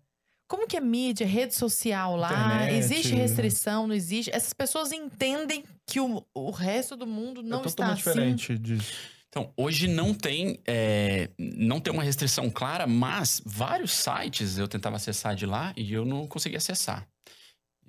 Como 0.51 0.67
que 0.67 0.77
é 0.77 0.81
mídia, 0.81 1.25
rede 1.25 1.55
social 1.55 2.17
lá? 2.17 2.33
Internet. 2.33 2.75
Existe 2.75 3.15
restrição, 3.15 3.87
não 3.87 3.95
existe? 3.95 4.35
Essas 4.35 4.53
pessoas 4.53 4.91
entendem 4.91 5.63
que 5.87 6.01
o, 6.01 6.27
o 6.35 6.51
resto 6.51 6.97
do 6.97 7.07
mundo 7.07 7.41
não 7.41 7.63
é 7.63 7.67
está 7.67 7.95
totalmente 7.95 8.01
assim. 8.01 8.11
diferente 8.11 8.59
disso. 8.59 8.93
Então, 9.29 9.53
hoje 9.57 9.87
não 9.87 10.13
tem, 10.13 10.59
é, 10.67 11.31
não 11.39 11.79
tem 11.79 11.93
uma 11.93 12.03
restrição 12.03 12.51
clara, 12.51 12.85
mas 12.85 13.41
vários 13.47 13.93
sites 13.93 14.59
eu 14.59 14.67
tentava 14.67 14.97
acessar 14.97 15.37
de 15.37 15.47
lá 15.47 15.73
e 15.77 15.93
eu 15.93 16.05
não 16.05 16.27
conseguia 16.27 16.59
acessar. 16.59 17.07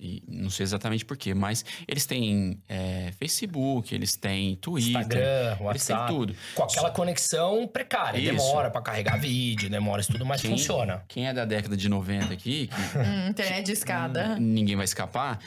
E 0.04 0.24
não 0.28 0.50
sei 0.50 0.64
exatamente 0.64 1.06
por 1.06 1.16
quê, 1.16 1.32
mas 1.36 1.64
eles 1.88 2.08
têm 2.08 2.60
é, 2.68 3.12
Facebook, 3.20 3.94
eles 3.94 4.16
têm 4.16 4.56
Twitter, 4.56 4.90
Instagram, 5.00 5.20
eles 5.70 5.86
têm 5.86 5.96
WhatsApp. 5.96 6.12
tudo. 6.12 6.36
Com 6.56 6.64
aquela 6.64 6.90
conexão 6.90 7.68
precária. 7.68 8.18
Isso. 8.18 8.32
Demora 8.32 8.72
pra 8.72 8.82
carregar 8.82 9.18
vídeo, 9.20 9.70
demora 9.70 10.02
isso 10.02 10.12
tudo, 10.12 10.26
mas 10.26 10.42
Quem- 10.42 10.50
funciona. 10.52 11.06
Quem 11.08 11.28
é 11.28 11.34
da 11.34 11.46
década 11.46 11.78
de 11.78 11.88
90 11.88 12.34
aqui, 12.34 12.68
que 12.68 12.74
Hum, 12.98 13.30
internet 13.30 13.66
de 13.68 13.72
escada. 13.74 14.40
ninguém 14.40 14.76
vai 14.76 14.86
escapar. 14.86 15.38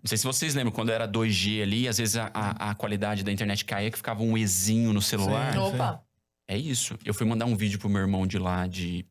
Não 0.00 0.08
sei 0.08 0.16
se 0.18 0.24
vocês 0.24 0.54
lembram, 0.54 0.70
quando 0.70 0.92
era 0.92 1.08
2G 1.08 1.62
ali, 1.62 1.88
às 1.88 1.98
vezes 1.98 2.14
a, 2.16 2.30
a- 2.32 2.70
a 2.70 2.74
qualidade 2.76 3.24
da 3.24 3.32
internet 3.32 3.64
caía, 3.64 3.90
que 3.90 3.96
ficava 3.96 4.22
um 4.22 4.38
Ezinho 4.38 4.92
no 4.92 5.02
celular. 5.02 5.52
Sim. 5.54 5.58
Opa! 5.58 6.00
É 6.46 6.56
isso. 6.56 6.96
Eu 7.04 7.14
fui 7.14 7.26
mandar 7.26 7.46
um 7.46 7.56
vídeo 7.56 7.80
pro 7.80 7.88
meu 7.88 8.02
irmão 8.02 8.26
de 8.28 8.38
lá, 8.38 8.66
de 8.68 9.04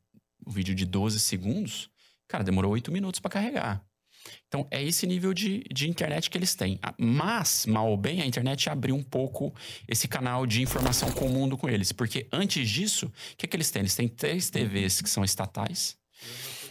um 0.48 0.52
vídeo 0.52 0.74
de 0.74 0.86
12 0.86 1.20
segundos. 1.20 1.89
Cara, 2.28 2.42
demorou 2.44 2.72
8 2.72 2.89
minutos 2.92 3.20
pra 3.20 3.30
carregar. 3.30 3.82
Então, 4.54 4.68
é 4.70 4.84
esse 4.84 5.08
nível 5.08 5.34
de, 5.34 5.63
de 5.74 5.89
internet 5.89 6.30
que 6.30 6.38
eles 6.38 6.54
têm. 6.54 6.80
Mas, 6.96 7.66
mal 7.66 7.89
ou 7.89 7.98
bem, 7.98 8.22
a 8.22 8.26
internet 8.28 8.70
abriu 8.70 8.96
um 8.96 9.02
pouco 9.02 9.52
esse 9.88 10.08
canal 10.08 10.46
de 10.46 10.62
informação 10.62 11.12
com 11.12 11.26
o 11.26 11.30
mundo 11.30 11.58
com 11.58 11.68
eles. 11.68 11.92
Porque 11.92 12.28
antes 12.32 12.70
disso, 12.70 13.08
o 13.08 13.12
que, 13.36 13.48
que 13.48 13.56
eles 13.56 13.72
têm? 13.72 13.80
Eles 13.80 13.96
têm 13.96 14.08
três 14.08 14.52
TVs 14.52 15.02
que 15.02 15.10
são 15.10 15.24
estatais. 15.24 15.98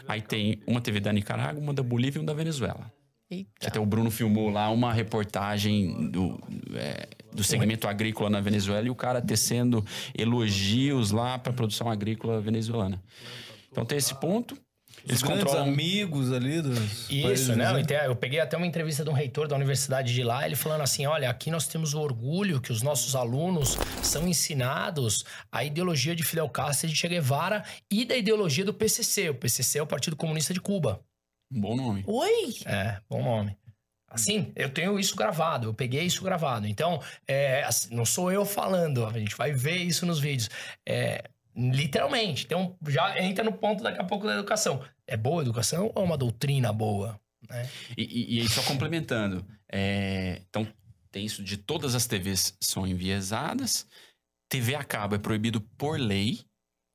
Aí 0.07 0.23
tem 0.23 0.63
uma 0.65 0.81
TV 0.81 1.01
da 1.01 1.13
Nicarágua, 1.13 1.61
uma 1.61 1.75
da 1.75 1.83
Bolívia 1.83 2.21
e 2.21 2.21
uma 2.21 2.27
da 2.27 2.35
Venezuela. 2.35 2.89
Eita. 3.29 3.67
até 3.67 3.81
o 3.81 3.87
Bruno 3.87 4.11
filmou 4.13 4.49
lá 4.51 4.71
uma 4.71 4.93
reportagem 4.93 6.11
do, 6.11 6.39
é, 6.75 7.09
do 7.33 7.43
segmento 7.43 7.89
agrícola 7.89 8.29
na 8.31 8.41
Venezuela 8.41 8.87
e 8.87 8.91
o 8.91 8.95
cara 8.95 9.23
tecendo 9.23 9.85
elogios 10.17 11.11
lá 11.11 11.37
para 11.37 11.51
a 11.51 11.57
produção 11.57 11.91
agrícola 11.91 12.41
venezuelana. 12.41 13.03
Então 13.71 13.85
tem 13.85 13.99
esse 13.99 14.15
ponto. 14.21 14.57
Eles 15.07 15.23
controlam. 15.23 15.65
amigos 15.65 16.33
ali 16.33 16.63
dos 16.63 16.79
países, 16.79 17.41
Isso, 17.41 17.57
né? 17.57 17.73
né? 17.73 18.07
Eu 18.07 18.15
peguei 18.15 18.41
até 18.41 18.57
uma 18.57 18.67
entrevista 18.67 19.03
de 19.03 19.11
um 19.11 19.13
reitor 19.13 19.49
da 19.49 19.57
universidade 19.57 20.15
de 20.15 20.23
lá, 20.23 20.47
ele 20.47 20.55
falando 20.55 20.83
assim: 20.83 21.07
olha, 21.07 21.29
aqui 21.29 21.51
nós 21.51 21.67
temos 21.67 21.95
o 21.95 22.01
orgulho 22.01 22.61
que 22.61 22.73
os 22.73 22.83
nossos 22.83 23.17
alunos 23.17 23.77
são 24.03 24.27
ensinados 24.29 25.25
a 25.51 25.65
ideologia 25.65 26.15
de 26.15 26.23
Fidel 26.23 26.49
Castro 26.49 26.87
e 26.87 26.91
de 26.91 26.97
Che 26.97 27.09
Guevara 27.09 27.65
e 27.91 28.05
da 28.05 28.17
ideologia 28.17 28.65
do 28.65 28.75
PCC. 28.75 29.31
O 29.31 29.35
PCC 29.35 29.79
é 29.79 29.83
o 29.83 29.87
Partido 29.87 30.17
Comunista 30.17 30.55
de 30.55 30.61
Cuba. 30.61 31.01
Um 31.53 31.61
bom 31.61 31.77
nome. 31.77 32.05
Oi! 32.07 32.55
É, 32.65 32.99
bom 33.11 33.23
nome. 33.23 33.57
Assim, 34.09 34.53
eu 34.55 34.69
tenho 34.69 35.01
isso 35.01 35.17
gravado, 35.17 35.69
eu 35.69 35.75
peguei 35.75 36.05
isso 36.05 36.23
gravado. 36.23 36.67
Então, 36.67 37.01
é, 37.27 37.63
assim, 37.65 37.95
não 37.95 38.05
sou 38.05 38.31
eu 38.31 38.45
falando, 38.45 39.07
a 39.07 39.19
gente 39.19 39.35
vai 39.35 39.53
ver 39.53 39.77
isso 39.77 40.05
nos 40.05 40.21
vídeos. 40.21 40.51
É, 40.87 41.25
literalmente. 41.57 42.45
Então, 42.45 42.77
já 42.89 43.19
entra 43.23 43.45
no 43.45 43.53
ponto 43.53 43.83
daqui 43.83 44.01
a 44.01 44.05
pouco 44.05 44.27
da 44.27 44.35
educação. 44.35 44.83
É 45.07 45.17
boa 45.17 45.43
educação 45.43 45.91
ou 45.95 46.03
é 46.03 46.07
uma 46.07 46.17
doutrina 46.19 46.73
boa? 46.73 47.21
né? 47.49 47.69
E, 47.97 48.03
e- 48.05 48.37
e 48.37 48.41
aí, 48.41 48.49
só 48.49 48.63
complementando. 48.63 49.45
é, 49.71 50.41
então, 50.49 50.67
tem 51.11 51.25
isso 51.27 51.43
de 51.43 51.57
todas 51.59 51.95
as 51.95 52.07
TVs 52.07 52.57
são 52.61 52.87
enviesadas. 52.87 53.87
TV 54.49 54.75
a 54.75 54.85
cabo 54.85 55.15
é 55.15 55.19
proibido 55.19 55.61
por 55.77 55.99
lei. 56.01 56.41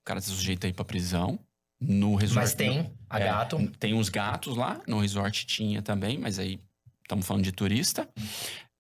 O 0.01 0.05
cara 0.05 0.19
tá 0.21 0.27
sujeito 0.27 0.65
aí 0.65 0.73
pra 0.73 0.85
prisão. 0.85 1.37
No 1.79 2.15
resort. 2.15 2.35
Mas 2.39 2.55
tem 2.55 2.91
a 3.09 3.19
É, 3.19 3.25
gato. 3.25 3.71
Tem 3.79 3.93
uns 3.93 4.09
gatos 4.09 4.55
lá, 4.57 4.81
no 4.87 4.99
resort 4.99 5.45
tinha 5.45 5.81
também, 5.83 6.17
mas 6.17 6.39
aí 6.39 6.59
estamos 7.03 7.27
falando 7.27 7.43
de 7.43 7.51
turista. 7.51 8.09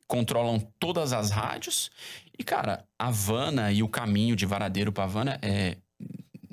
Controlam 0.07 0.59
todas 0.79 1.11
as 1.13 1.29
rádios. 1.31 1.91
E, 2.39 2.43
cara, 2.43 2.87
Havana 2.99 3.71
e 3.71 3.81
o 3.81 3.89
caminho 3.89 4.35
de 4.35 4.45
Varadeiro 4.45 4.91
pra 4.91 5.05
Havana 5.05 5.39
é. 5.41 5.77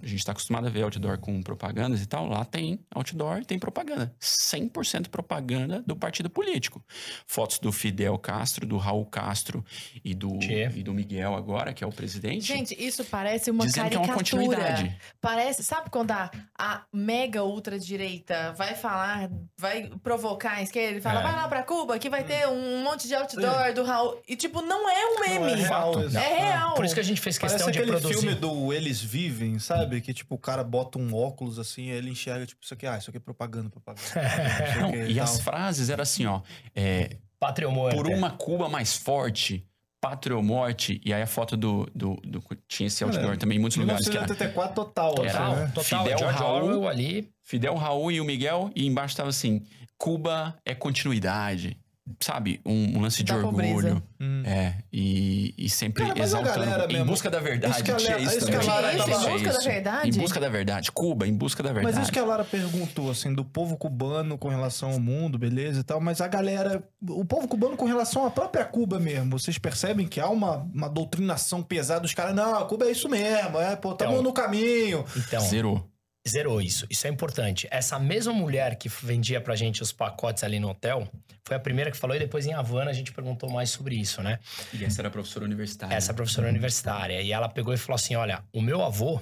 A 0.05 0.09
gente 0.09 0.25
tá 0.25 0.33
acostumado 0.33 0.67
a 0.67 0.71
ver 0.71 0.83
outdoor 0.83 1.19
com 1.19 1.43
propagandas 1.43 2.03
e 2.03 2.07
tal. 2.07 2.27
Lá 2.27 2.45
tem 2.45 2.79
outdoor 2.95 3.38
e 3.38 3.45
tem 3.45 3.59
propaganda. 3.59 4.14
100% 4.21 5.09
propaganda 5.09 5.83
do 5.87 5.97
partido 5.97 6.29
político. 6.29 6.85
Fotos 7.27 7.59
do 7.59 7.73
Fidel 7.73 8.19
Castro, 8.19 8.67
do 8.67 8.77
Raul 8.77 9.07
Castro 9.07 9.64
e 10.05 10.14
do, 10.14 10.38
Tchê. 10.38 10.71
e 10.75 10.83
do 10.83 10.93
Miguel 10.93 11.35
agora, 11.35 11.73
que 11.73 11.83
é 11.83 11.87
o 11.87 11.90
presidente. 11.93 12.45
Gente, 12.47 12.75
isso 12.79 13.05
parece 13.05 13.51
uma 13.51 13.64
dizendo 13.64 13.88
que 13.88 13.95
é 13.97 13.99
caricatura. 13.99 14.12
uma 14.12 14.17
continuidade. 14.49 14.97
Parece, 15.21 15.62
sabe 15.64 15.88
quando 15.90 16.11
a, 16.11 16.31
a 16.59 16.83
mega 16.93 17.43
ultradireita 17.43 18.53
vai 18.53 18.75
falar, 18.75 19.31
vai 19.57 19.90
provocar 20.03 20.53
a 20.59 20.62
esquerda, 20.62 20.90
ele 20.93 21.01
fala, 21.01 21.21
É. 21.21 21.23
vai 21.23 21.33
lá 21.35 21.49
pra 21.49 21.62
Cuba 21.62 21.99
que 21.99 22.11
vai 22.11 22.25
ter 22.25 22.47
um 22.49 22.83
monte 22.83 23.07
de 23.09 23.14
outdoor 23.14 23.73
do 23.75 23.85
Raul. 23.85 24.21
E 24.29 24.37
tipo, 24.37 24.61
não 24.62 24.88
é 24.88 25.07
um 25.07 25.14
Não, 25.14 25.21
meme. 25.47 25.53
é 25.53 25.67
real, 25.67 25.95
É 26.14 26.38
real. 26.45 26.75
Por 26.75 26.85
isso 26.85 26.95
que 26.95 27.01
a 27.01 27.05
gente 27.05 27.21
fez 27.21 27.38
Parece 27.38 27.55
questão 27.57 27.71
de 27.73 27.79
aquele 27.79 27.93
produzir. 27.99 28.21
filme 28.21 28.35
do 28.35 28.73
Eles 28.73 29.01
Vivem, 29.01 29.59
sabe? 29.59 29.93
Que 30.00 30.14
tipo, 30.14 30.35
o 30.35 30.38
cara 30.38 30.62
bota 30.64 30.98
um 30.98 31.14
óculos 31.14 31.59
assim, 31.59 31.90
aí 31.90 31.96
ele 31.98 32.11
enxerga, 32.11 32.46
tipo, 32.46 32.62
isso 32.64 32.74
aqui, 32.74 32.87
ah, 32.87 32.96
isso 32.98 33.11
aqui 33.11 33.16
é 33.16 33.20
propaganda, 33.20 33.70
propaganda. 33.70 34.02
Não 34.80 34.94
e 35.07 35.18
as 35.20 35.33
tal. 35.35 35.42
frases 35.42 35.90
eram 35.90 36.02
assim, 36.02 36.26
ó. 36.26 36.40
é, 36.74 37.16
Pátria 37.38 37.68
ou 37.68 37.74
morte. 37.74 37.96
por 37.96 38.07
uma 38.09 38.30
Cuba 38.30 38.68
mais 38.68 38.94
forte, 38.96 39.66
pátria 40.00 40.37
ou 40.37 40.42
morte. 40.42 41.00
E 41.04 41.12
aí 41.12 41.20
a 41.22 41.26
foto 41.26 41.57
do. 41.57 41.87
do, 41.94 42.16
do- 42.24 42.42
tinha 42.68 42.87
esse 42.87 43.02
outdoor 43.04 43.24
Cara, 43.24 43.37
também 43.37 43.59
em 43.59 43.61
muitos 43.61 43.76
lugares. 43.78 44.09
Que 44.09 44.16
era 44.16 44.26
1984 44.26 44.74
total, 44.74 45.12
assim, 45.12 45.33
Total, 45.33 45.57
né? 45.57 45.66
total. 45.74 45.85
Fidel 46.04 46.18
George 46.18 46.38
Raul. 46.38 46.64
Orwell 46.64 46.88
ali. 46.88 47.29
Fidel 47.42 47.75
Raul 47.75 48.10
e 48.12 48.21
o 48.21 48.25
Miguel, 48.25 48.71
e 48.75 48.87
embaixo 48.87 49.14
tava 49.16 49.29
assim: 49.29 49.62
Cuba 49.98 50.56
é 50.64 50.75
continuidade. 50.75 51.77
Sabe? 52.21 52.61
Um, 52.67 52.98
um 52.98 53.00
lance 53.00 53.23
de 53.23 53.33
Da 53.33 53.38
orgulho. 53.38 53.75
pobreza. 53.75 54.02
Hum. 54.21 54.42
É. 54.44 54.75
E, 54.92 55.55
e 55.57 55.71
sempre 55.71 56.05
Cara, 56.07 56.21
exaltando. 56.23 56.61
galera 56.67 56.85
em 56.85 56.92
mesmo- 56.92 57.07
busca 57.07 57.31
da 57.31 57.40
verdade. 57.40 57.73
Isso 57.75 57.83
que 57.85 57.90
a 57.90 57.96
tinha 57.96 58.11
Lara- 58.11 58.23
isso 58.23 58.38
isso 58.38 58.48
a 58.71 58.75
Lara 58.75 58.90
Tinha 58.90 59.05
isso, 59.05 59.11
em 59.11 59.33
busca 59.33 59.48
da 59.52 59.59
isso. 59.59 59.69
verdade? 59.69 60.09
Em 60.09 60.21
busca 60.21 60.40
da 60.40 60.48
verdade. 60.50 60.92
Cuba, 60.92 61.27
em 61.27 61.35
busca 61.35 61.63
da 61.63 61.73
verdade. 61.73 61.94
Mas 61.96 62.02
isso 62.05 62.13
que 62.13 62.19
a 62.19 62.25
Lara 62.25 62.44
perguntou, 62.44 63.11
assim, 63.11 63.33
do 63.33 63.42
povo 63.42 63.77
cubano 63.79 64.37
com 64.37 64.48
relação 64.48 64.90
ao 64.92 65.00
mundo, 65.00 65.38
beleza 65.38 65.81
e 65.81 65.83
tal, 65.83 65.98
mas 65.98 66.21
a 66.21 66.29
galera, 66.29 66.83
o 67.09 67.25
povo 67.25 67.48
cubano 67.48 67.75
com 67.75 67.87
relação 67.87 68.27
à 68.27 68.31
própria 68.31 68.67
Cuba 68.67 69.00
mesmo, 69.00 69.38
vocês 69.38 69.57
percebem 69.57 70.07
que 70.07 70.21
há 70.21 70.29
uma, 70.29 70.59
uma 70.75 70.88
doutrinação 70.90 71.63
pesada 71.63 72.00
dos 72.00 72.13
caras, 72.13 72.35
não, 72.35 72.55
a 72.59 72.67
Cuba 72.67 72.85
é 72.85 72.90
isso 72.90 73.09
mesmo, 73.09 73.59
é, 73.59 73.77
pô, 73.77 73.94
tamo 73.94 74.13
Então. 74.13 74.23
no 74.23 74.33
caminho. 74.33 75.05
Então, 75.17 75.40
Zerou. 75.40 75.88
Zerou 76.29 76.60
isso. 76.60 76.87
Isso 76.88 77.06
é 77.06 77.10
importante. 77.10 77.68
Essa 77.70 77.98
mesma 77.98 78.33
mulher 78.33 78.77
que 78.77 78.88
vendia 78.88 79.40
pra 79.40 79.54
gente 79.54 79.83
os 79.83 79.92
pacotes 79.92 80.42
ali 80.42 80.58
no 80.58 80.70
hotel, 80.70 81.06
foi 81.44 81.56
a 81.56 81.60
primeira 81.60 81.90
que 81.90 81.96
falou 81.96 82.16
e 82.16 82.18
depois 82.18 82.46
em 82.46 82.54
Havana 82.54 82.90
a 82.90 82.94
gente 82.94 83.12
perguntou 83.12 83.50
mais 83.50 83.70
sobre 83.70 83.94
isso, 83.94 84.22
né? 84.22 84.38
E 84.72 84.85
essa 84.85 85.02
era 85.02 85.08
a 85.08 85.10
professora 85.10 85.44
universitária. 85.44 85.94
Essa 85.94 86.14
professora 86.14 86.48
universitária. 86.48 87.20
E 87.20 87.33
ela 87.33 87.48
pegou 87.48 87.75
e 87.75 87.77
falou 87.77 87.96
assim: 87.96 88.14
olha, 88.14 88.42
o 88.52 88.62
meu 88.62 88.83
avô 88.83 89.20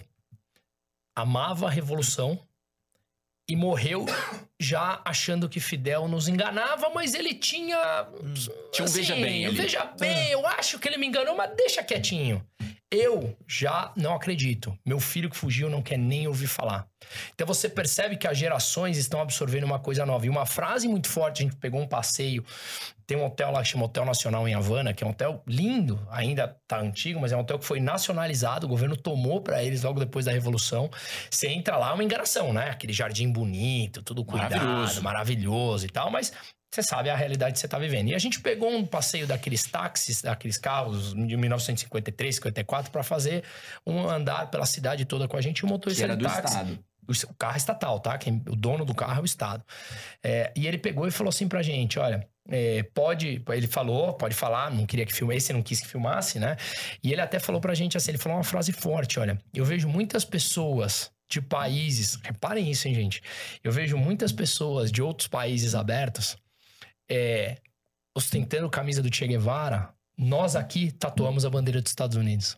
amava 1.14 1.66
a 1.66 1.70
revolução 1.70 2.38
e 3.48 3.57
morreu 3.57 4.07
já 4.59 5.00
achando 5.05 5.48
que 5.48 5.59
Fidel 5.59 6.07
nos 6.07 6.28
enganava, 6.28 6.88
mas 6.90 7.14
ele 7.14 7.34
tinha. 7.34 8.07
Tinha 8.70 8.86
um 8.86 8.90
veja 8.90 9.14
bem 9.16 9.46
ali. 9.46 9.57
Veja 9.57 9.84
bem, 9.98 10.30
eu 10.30 10.46
acho 10.46 10.78
que 10.78 10.88
ele 10.88 10.96
me 10.96 11.09
enganou, 11.09 11.36
mas 11.36 11.55
deixa 11.57 11.82
quietinho. 11.82 12.46
Eu 12.93 13.34
já 13.49 13.90
não 13.97 14.14
acredito. 14.14 14.78
Meu 14.84 15.01
filho 15.01 15.30
que 15.30 15.36
fugiu 15.36 15.70
não 15.70 15.80
quer 15.80 15.97
nem 15.97 16.26
ouvir 16.28 16.47
falar. 16.47 16.86
Então 17.34 17.47
você 17.47 17.66
percebe 17.66 18.18
que 18.18 18.28
as 18.28 18.36
gerações 18.36 18.99
estão 18.99 19.22
absorvendo 19.22 19.64
uma 19.64 19.78
coisa 19.78 20.05
nova. 20.05 20.26
E 20.26 20.28
uma 20.28 20.45
frase 20.45 20.86
muito 20.86 21.09
forte, 21.09 21.43
a 21.43 21.47
gente 21.47 21.57
pegou 21.57 21.80
um 21.80 21.88
passeio. 21.88 22.45
Tem 23.07 23.16
um 23.16 23.24
hotel 23.24 23.51
lá 23.51 23.62
que 23.62 23.68
chama 23.68 23.86
Hotel 23.86 24.05
Nacional 24.05 24.47
em 24.47 24.53
Havana, 24.53 24.93
que 24.93 25.03
é 25.03 25.07
um 25.07 25.11
hotel 25.11 25.43
lindo, 25.47 26.07
ainda 26.11 26.55
tá 26.68 26.80
antigo, 26.80 27.18
mas 27.18 27.32
é 27.32 27.36
um 27.36 27.40
hotel 27.40 27.59
que 27.59 27.64
foi 27.64 27.80
nacionalizado, 27.80 28.66
o 28.66 28.68
governo 28.68 28.97
tomou 28.97 29.40
para 29.40 29.62
eles 29.64 29.82
logo 29.82 29.99
depois 29.99 30.26
da 30.26 30.32
Revolução. 30.32 30.90
Você 31.30 31.49
entra 31.49 31.76
lá, 31.78 31.90
é 31.90 31.95
uma 31.95 32.05
enganação, 32.05 32.53
né? 32.53 32.68
Aquele 32.70 32.93
jardim 32.93 33.32
bonito, 33.32 34.03
tudo 34.03 34.22
cuidado, 34.24 34.53
Maravilhoso. 34.55 35.03
maravilhoso, 35.03 35.86
e 35.86 35.88
tal, 35.88 36.11
mas 36.11 36.32
você 36.75 36.83
sabe 36.83 37.11
a 37.11 37.16
realidade 37.16 37.53
que 37.53 37.59
você 37.59 37.68
tá 37.68 37.79
vivendo. 37.79 38.09
E 38.09 38.14
a 38.14 38.18
gente 38.18 38.41
pegou 38.41 38.70
um 38.70 38.87
passeio 38.87 39.27
daqueles 39.27 39.64
táxis, 39.64 40.23
daqueles 40.23 40.57
carros 40.57 41.12
de 41.14 41.37
1953, 41.37 42.37
54, 42.37 42.91
para 42.91 43.03
fazer 43.03 43.45
um 43.87 44.09
andar 44.09 44.51
pela 44.51 44.64
cidade 44.64 45.05
toda 45.05 45.29
com 45.29 45.37
a 45.37 45.41
gente 45.41 45.59
e 45.59 45.64
o 45.64 45.66
Que 45.66 45.73
motorista 45.73 46.05
era 46.05 46.16
do 46.16 46.25
táxi. 46.25 46.47
Estado. 46.47 46.79
O 47.07 47.12
o 47.12 47.35
carro 47.35 47.55
é 47.55 47.59
estatal, 47.59 48.01
tá? 48.01 48.16
Quem, 48.16 48.43
o 48.49 48.57
dono 48.57 48.85
do 48.85 48.95
carro 48.95 49.18
é 49.18 49.23
o 49.23 49.25
Estado. 49.25 49.62
É, 50.23 50.53
e 50.57 50.66
ele 50.66 50.79
pegou 50.79 51.07
e 51.07 51.11
falou 51.11 51.29
assim 51.29 51.49
pra 51.49 51.61
gente: 51.61 51.99
olha, 51.99 52.27
é, 52.49 52.85
pode. 52.95 53.43
Ele 53.49 53.66
falou, 53.66 54.14
pode 54.14 54.35
falar, 54.35 54.70
não 54.70 54.87
queria 54.87 55.05
que 55.05 55.12
filmasse, 55.12 55.53
não 55.53 55.62
quis 55.62 55.81
que 55.81 55.89
filmasse, 55.89 56.39
né? 56.39 56.57
E 57.03 57.12
ele 57.12 57.20
até 57.20 57.39
falou 57.39 57.61
pra 57.61 57.75
gente 57.75 57.97
assim: 57.97 58.12
ele 58.12 58.18
falou 58.18 58.39
uma 58.39 58.45
frase 58.45 58.73
forte: 58.73 59.18
olha, 59.18 59.37
eu 59.53 59.64
vejo 59.64 59.89
muitas 59.89 60.25
pessoas 60.25 61.11
de 61.29 61.41
países, 61.41 62.18
reparem 62.23 62.70
isso, 62.70 62.87
hein, 62.87 62.95
gente? 62.95 63.23
Eu 63.64 63.73
vejo 63.73 63.97
muitas 63.97 64.33
pessoas 64.33 64.93
de 64.93 65.03
outros 65.03 65.27
países 65.29 65.75
abertos 65.75 66.37
é, 67.12 67.58
ostentando 68.16 68.70
camisa 68.70 69.02
do 69.02 69.14
Che 69.14 69.26
Guevara. 69.26 69.90
Nós 70.16 70.56
aqui 70.56 70.92
tatuamos 70.92 71.44
a 71.44 71.50
bandeira 71.50 71.80
dos 71.80 71.90
Estados 71.90 72.16
Unidos. 72.16 72.56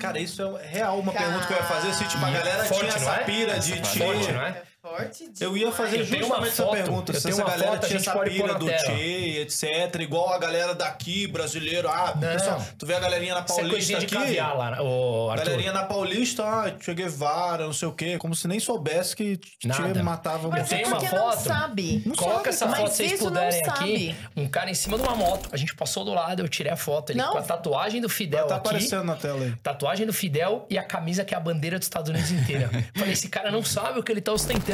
Cara, 0.00 0.18
isso 0.18 0.42
é 0.58 0.66
real 0.66 0.98
uma 0.98 1.12
pergunta 1.12 1.46
que 1.46 1.52
eu 1.52 1.56
ia 1.56 1.64
fazer. 1.64 1.92
Se, 1.92 2.04
tipo, 2.08 2.24
a 2.24 2.30
galera 2.30 2.64
Forte, 2.64 2.80
tinha 2.80 2.94
essa 2.94 3.14
é? 3.20 3.24
pira 3.24 3.58
de. 3.58 3.72
Forte, 3.84 4.32
não 4.32 4.42
é? 4.42 4.62
Forte 4.80 5.28
Eu 5.40 5.56
ia 5.56 5.72
fazer 5.72 6.04
justamente 6.04 6.48
essa 6.50 6.62
foto, 6.62 6.72
pergunta. 6.76 7.10
eu 7.12 7.16
Se 7.16 7.22
tenho 7.24 7.34
essa 7.34 7.44
galera 7.50 7.72
foto, 7.72 7.86
tinha 7.88 7.96
essa 7.98 8.18
pira 8.20 8.54
do. 8.54 8.68
Che, 8.68 9.40
etc. 9.40 10.00
Igual 10.00 10.32
a 10.32 10.38
galera 10.38 10.72
daqui, 10.72 11.26
brasileiro. 11.26 11.88
Ah, 11.88 12.14
Não. 12.14 12.28
pessoal, 12.32 12.64
tu 12.78 12.86
vê 12.86 12.94
a 12.94 13.00
galerinha 13.00 13.34
na 13.34 13.40
é 13.40 13.42
Paulista 13.42 13.98
de 13.98 14.04
aqui. 14.06 14.14
caviar 14.14 14.56
lá, 14.56 14.80
ô 14.80 15.30
Arthur. 15.30 15.44
Galerinha 15.46 15.72
na 15.72 15.82
Paulista, 15.84 16.44
ah, 16.44 16.72
Che 16.78 16.94
Guevara, 16.94 17.64
não 17.66 17.72
sei 17.72 17.88
o 17.88 17.92
quê. 17.92 18.18
Como 18.18 18.36
se 18.36 18.46
nem 18.46 18.60
soubesse 18.60 19.16
que 19.16 19.40
Nada. 19.64 20.00
matava 20.00 20.48
Mas 20.48 20.70
é 20.70 20.86
uma 20.86 20.96
porque 21.00 21.14
não 21.16 21.30
foto. 21.32 21.40
sabe. 21.42 22.02
Não 22.06 22.14
Coloca 22.14 22.52
sabe, 22.52 22.72
essa 22.72 22.80
foto 22.80 22.92
se 22.94 23.08
vocês 23.08 23.20
puderem 23.20 23.62
aqui. 23.68 24.16
Um 24.36 24.48
cara 24.48 24.70
em 24.70 24.74
cima 24.74 24.96
de 24.96 25.02
uma 25.02 25.16
moto. 25.16 25.48
A 25.50 25.56
gente 25.56 25.74
passou 25.74 26.04
do 26.04 26.14
lado, 26.14 26.40
eu 26.40 26.48
tirei 26.48 26.70
a 26.70 26.76
foto. 26.76 27.10
Ele 27.10 27.18
Não. 27.18 27.32
com 27.32 27.38
a 27.38 27.42
tatuagem 27.42 28.00
do 28.00 28.08
Fidel 28.08 28.46
Tá 28.46 28.54
aqui. 28.56 28.68
aparecendo 28.68 29.02
na 29.04 29.16
tela 29.16 29.44
aí. 29.44 29.54
Tatuagem 29.60 30.06
do 30.06 30.12
Fidel 30.12 30.66
e 30.70 30.78
a 30.78 30.84
camisa 30.84 31.24
que 31.24 31.34
é 31.34 31.36
a 31.36 31.40
bandeira 31.40 31.78
dos 31.80 31.86
Estados 31.86 32.10
Unidos 32.10 32.30
inteira. 32.30 32.70
Falei, 32.94 33.12
esse 33.12 33.28
cara 33.28 33.50
não 33.50 33.64
sabe 33.64 33.98
o 33.98 34.04
que 34.04 34.12
ele 34.12 34.20
tá 34.20 34.32
ostentando. 34.32 34.67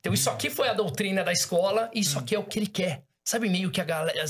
Então 0.00 0.12
isso 0.14 0.28
aqui 0.30 0.50
foi 0.50 0.68
a 0.68 0.74
doutrina 0.74 1.22
da 1.24 1.32
escola 1.32 1.90
e 1.94 2.00
isso 2.00 2.18
aqui 2.18 2.34
é 2.34 2.38
o 2.38 2.44
que 2.44 2.58
ele 2.58 2.66
quer. 2.66 3.02
Sabe 3.24 3.48
meio 3.48 3.70
que 3.70 3.80
a 3.80 3.84
galera... 3.84 4.24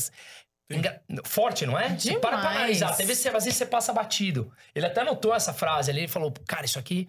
Enga- 0.70 1.00
Forte, 1.24 1.64
não 1.64 1.78
é? 1.78 1.96
Você 1.96 2.18
para 2.18 2.30
pra 2.30 2.38
Demais. 2.38 2.56
analisar. 2.56 2.90
Às 2.90 2.96
vezes, 2.98 3.18
você- 3.18 3.28
às 3.28 3.44
vezes 3.44 3.56
você 3.56 3.66
passa 3.66 3.92
batido. 3.92 4.52
Ele 4.74 4.84
até 4.86 5.00
anotou 5.02 5.32
essa 5.34 5.52
frase 5.52 5.90
ali. 5.90 6.00
Ele 6.00 6.08
falou, 6.08 6.32
cara, 6.46 6.64
isso 6.64 6.76
aqui 6.78 7.08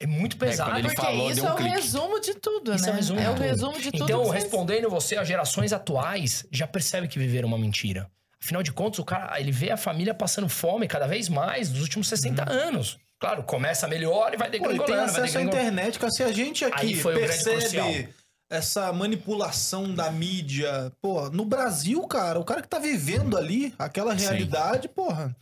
é 0.00 0.06
muito 0.06 0.38
pesado. 0.38 0.70
quando 0.70 0.78
ele 0.78 0.88
Porque 0.88 1.02
falou, 1.02 1.30
isso 1.30 1.34
deu 1.42 1.44
um 1.44 1.48
é 1.48 1.52
o 1.52 1.56
clique. 1.56 1.74
resumo 1.74 2.20
de 2.20 2.34
tudo, 2.36 2.74
Isso 2.74 2.84
né? 2.86 2.90
é 2.90 2.92
o 2.92 2.96
resumo 2.96 3.20
de 3.20 3.26
o 3.26 3.30
tudo. 3.34 3.42
resumo 3.42 3.78
de 3.80 3.90
tudo. 3.92 4.04
Então, 4.04 4.20
que 4.22 4.28
vocês- 4.28 4.42
respondendo 4.44 4.88
você, 4.88 5.16
as 5.18 5.28
gerações 5.28 5.74
atuais 5.74 6.46
já 6.50 6.66
percebem 6.66 7.06
que 7.08 7.18
viveram 7.18 7.48
uma 7.48 7.58
mentira. 7.58 8.10
Afinal 8.42 8.62
de 8.62 8.72
contas, 8.72 8.98
o 8.98 9.04
cara, 9.04 9.38
ele 9.38 9.52
vê 9.52 9.70
a 9.70 9.76
família 9.76 10.14
passando 10.14 10.48
fome 10.48 10.88
cada 10.88 11.06
vez 11.06 11.28
mais 11.28 11.68
nos 11.70 11.82
últimos 11.82 12.08
60 12.08 12.50
anos. 12.50 12.98
Claro, 13.20 13.42
começa 13.42 13.86
melhor 13.86 14.32
e 14.32 14.36
vai 14.38 14.48
Pô, 14.50 14.56
e 14.56 14.58
degringolando, 14.58 14.86
tem 14.86 14.96
vai 14.96 15.04
acesso 15.04 15.20
à 15.20 15.26
degringolando. 15.26 15.56
internet, 15.68 15.98
cara. 15.98 16.10
Se 16.10 16.22
a 16.22 16.32
gente 16.32 16.64
aqui 16.64 17.02
percebe 17.02 18.08
essa 18.50 18.92
manipulação 18.92 19.94
da 19.94 20.10
mídia, 20.10 20.90
pô, 21.00 21.28
no 21.30 21.44
Brasil, 21.44 22.02
cara, 22.08 22.40
o 22.40 22.44
cara 22.44 22.62
que 22.62 22.68
tá 22.68 22.78
vivendo 22.78 23.36
ali 23.36 23.74
aquela 23.78 24.16
Sim. 24.18 24.24
realidade, 24.24 24.88
porra. 24.88 25.36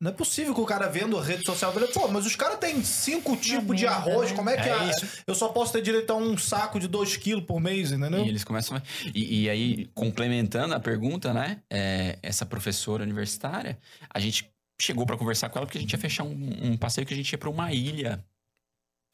Não 0.00 0.12
é 0.12 0.14
possível 0.14 0.54
que 0.54 0.60
o 0.60 0.64
cara 0.64 0.86
vendo 0.88 1.18
a 1.18 1.22
rede 1.24 1.44
social 1.44 1.72
dele, 1.72 1.88
pô, 1.88 2.06
mas 2.06 2.24
os 2.24 2.36
caras 2.36 2.58
têm 2.60 2.82
cinco 2.84 3.36
tipos 3.36 3.76
de 3.76 3.84
arroz, 3.84 4.30
né? 4.30 4.36
como 4.36 4.48
é 4.48 4.56
que 4.56 4.68
É 4.68 4.84
isso. 4.90 5.06
eu 5.26 5.34
só 5.34 5.48
posso 5.48 5.72
ter 5.72 5.82
direito 5.82 6.12
a 6.12 6.16
um 6.16 6.38
saco 6.38 6.78
de 6.78 6.86
2 6.86 7.16
quilos 7.16 7.44
por 7.44 7.60
mês, 7.60 7.90
entendeu? 7.90 8.24
E 8.24 8.28
eles 8.28 8.44
começam. 8.44 8.76
a- 8.76 8.82
E, 9.12 9.42
e 9.42 9.50
aí, 9.50 9.90
complementando 9.94 10.72
a 10.72 10.78
pergunta, 10.80 11.34
né? 11.34 11.60
é, 11.68 12.16
essa 12.22 12.46
professora 12.46 13.02
universitária, 13.02 13.76
a 14.08 14.20
gente 14.20 14.48
chegou 14.80 15.04
pra 15.04 15.16
conversar 15.16 15.48
com 15.48 15.58
ela 15.58 15.66
porque 15.66 15.78
a 15.78 15.80
gente 15.80 15.92
ia 15.92 15.98
fechar 15.98 16.24
um, 16.24 16.72
um 16.72 16.76
passeio 16.76 17.06
que 17.06 17.14
a 17.14 17.16
gente 17.16 17.30
ia 17.30 17.38
pra 17.38 17.50
uma 17.50 17.72
ilha 17.72 18.24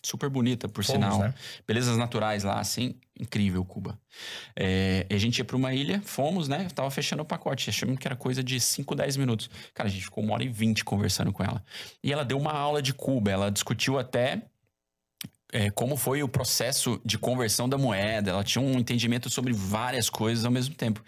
super 0.06 0.28
bonita, 0.28 0.68
por 0.68 0.84
Fomos, 0.84 1.02
sinal. 1.02 1.18
né? 1.18 1.34
Belezas 1.66 1.96
naturais 1.96 2.44
lá, 2.44 2.60
assim, 2.60 2.94
incrível, 3.18 3.64
Cuba. 3.64 3.98
É, 4.54 5.06
e 5.08 5.14
a 5.14 5.18
gente 5.18 5.38
ia 5.38 5.44
pra 5.44 5.56
uma 5.56 5.72
ilha, 5.72 6.02
fomos, 6.04 6.46
né? 6.46 6.68
Tava 6.74 6.90
fechando 6.90 7.22
o 7.22 7.24
pacote, 7.24 7.70
achamos 7.70 7.98
que 7.98 8.06
era 8.06 8.14
coisa 8.14 8.42
de 8.42 8.60
5, 8.60 8.94
10 8.94 9.16
minutos. 9.16 9.48
Cara, 9.72 9.88
a 9.88 9.92
gente 9.92 10.04
ficou 10.04 10.22
uma 10.22 10.34
hora 10.34 10.44
e 10.44 10.48
vinte 10.48 10.84
conversando 10.84 11.32
com 11.32 11.42
ela. 11.42 11.64
E 12.02 12.12
ela 12.12 12.24
deu 12.24 12.38
uma 12.38 12.52
aula 12.52 12.82
de 12.82 12.92
Cuba, 12.92 13.30
ela 13.30 13.50
discutiu 13.50 13.98
até 13.98 14.42
é, 15.52 15.70
como 15.70 15.96
foi 15.96 16.22
o 16.22 16.28
processo 16.28 17.00
de 17.04 17.16
conversão 17.16 17.68
da 17.68 17.78
moeda. 17.78 18.32
Ela 18.32 18.44
tinha 18.44 18.62
um 18.62 18.78
entendimento 18.78 19.30
sobre 19.30 19.52
várias 19.52 20.10
coisas 20.10 20.44
ao 20.44 20.50
mesmo 20.50 20.74
tempo. 20.74 21.02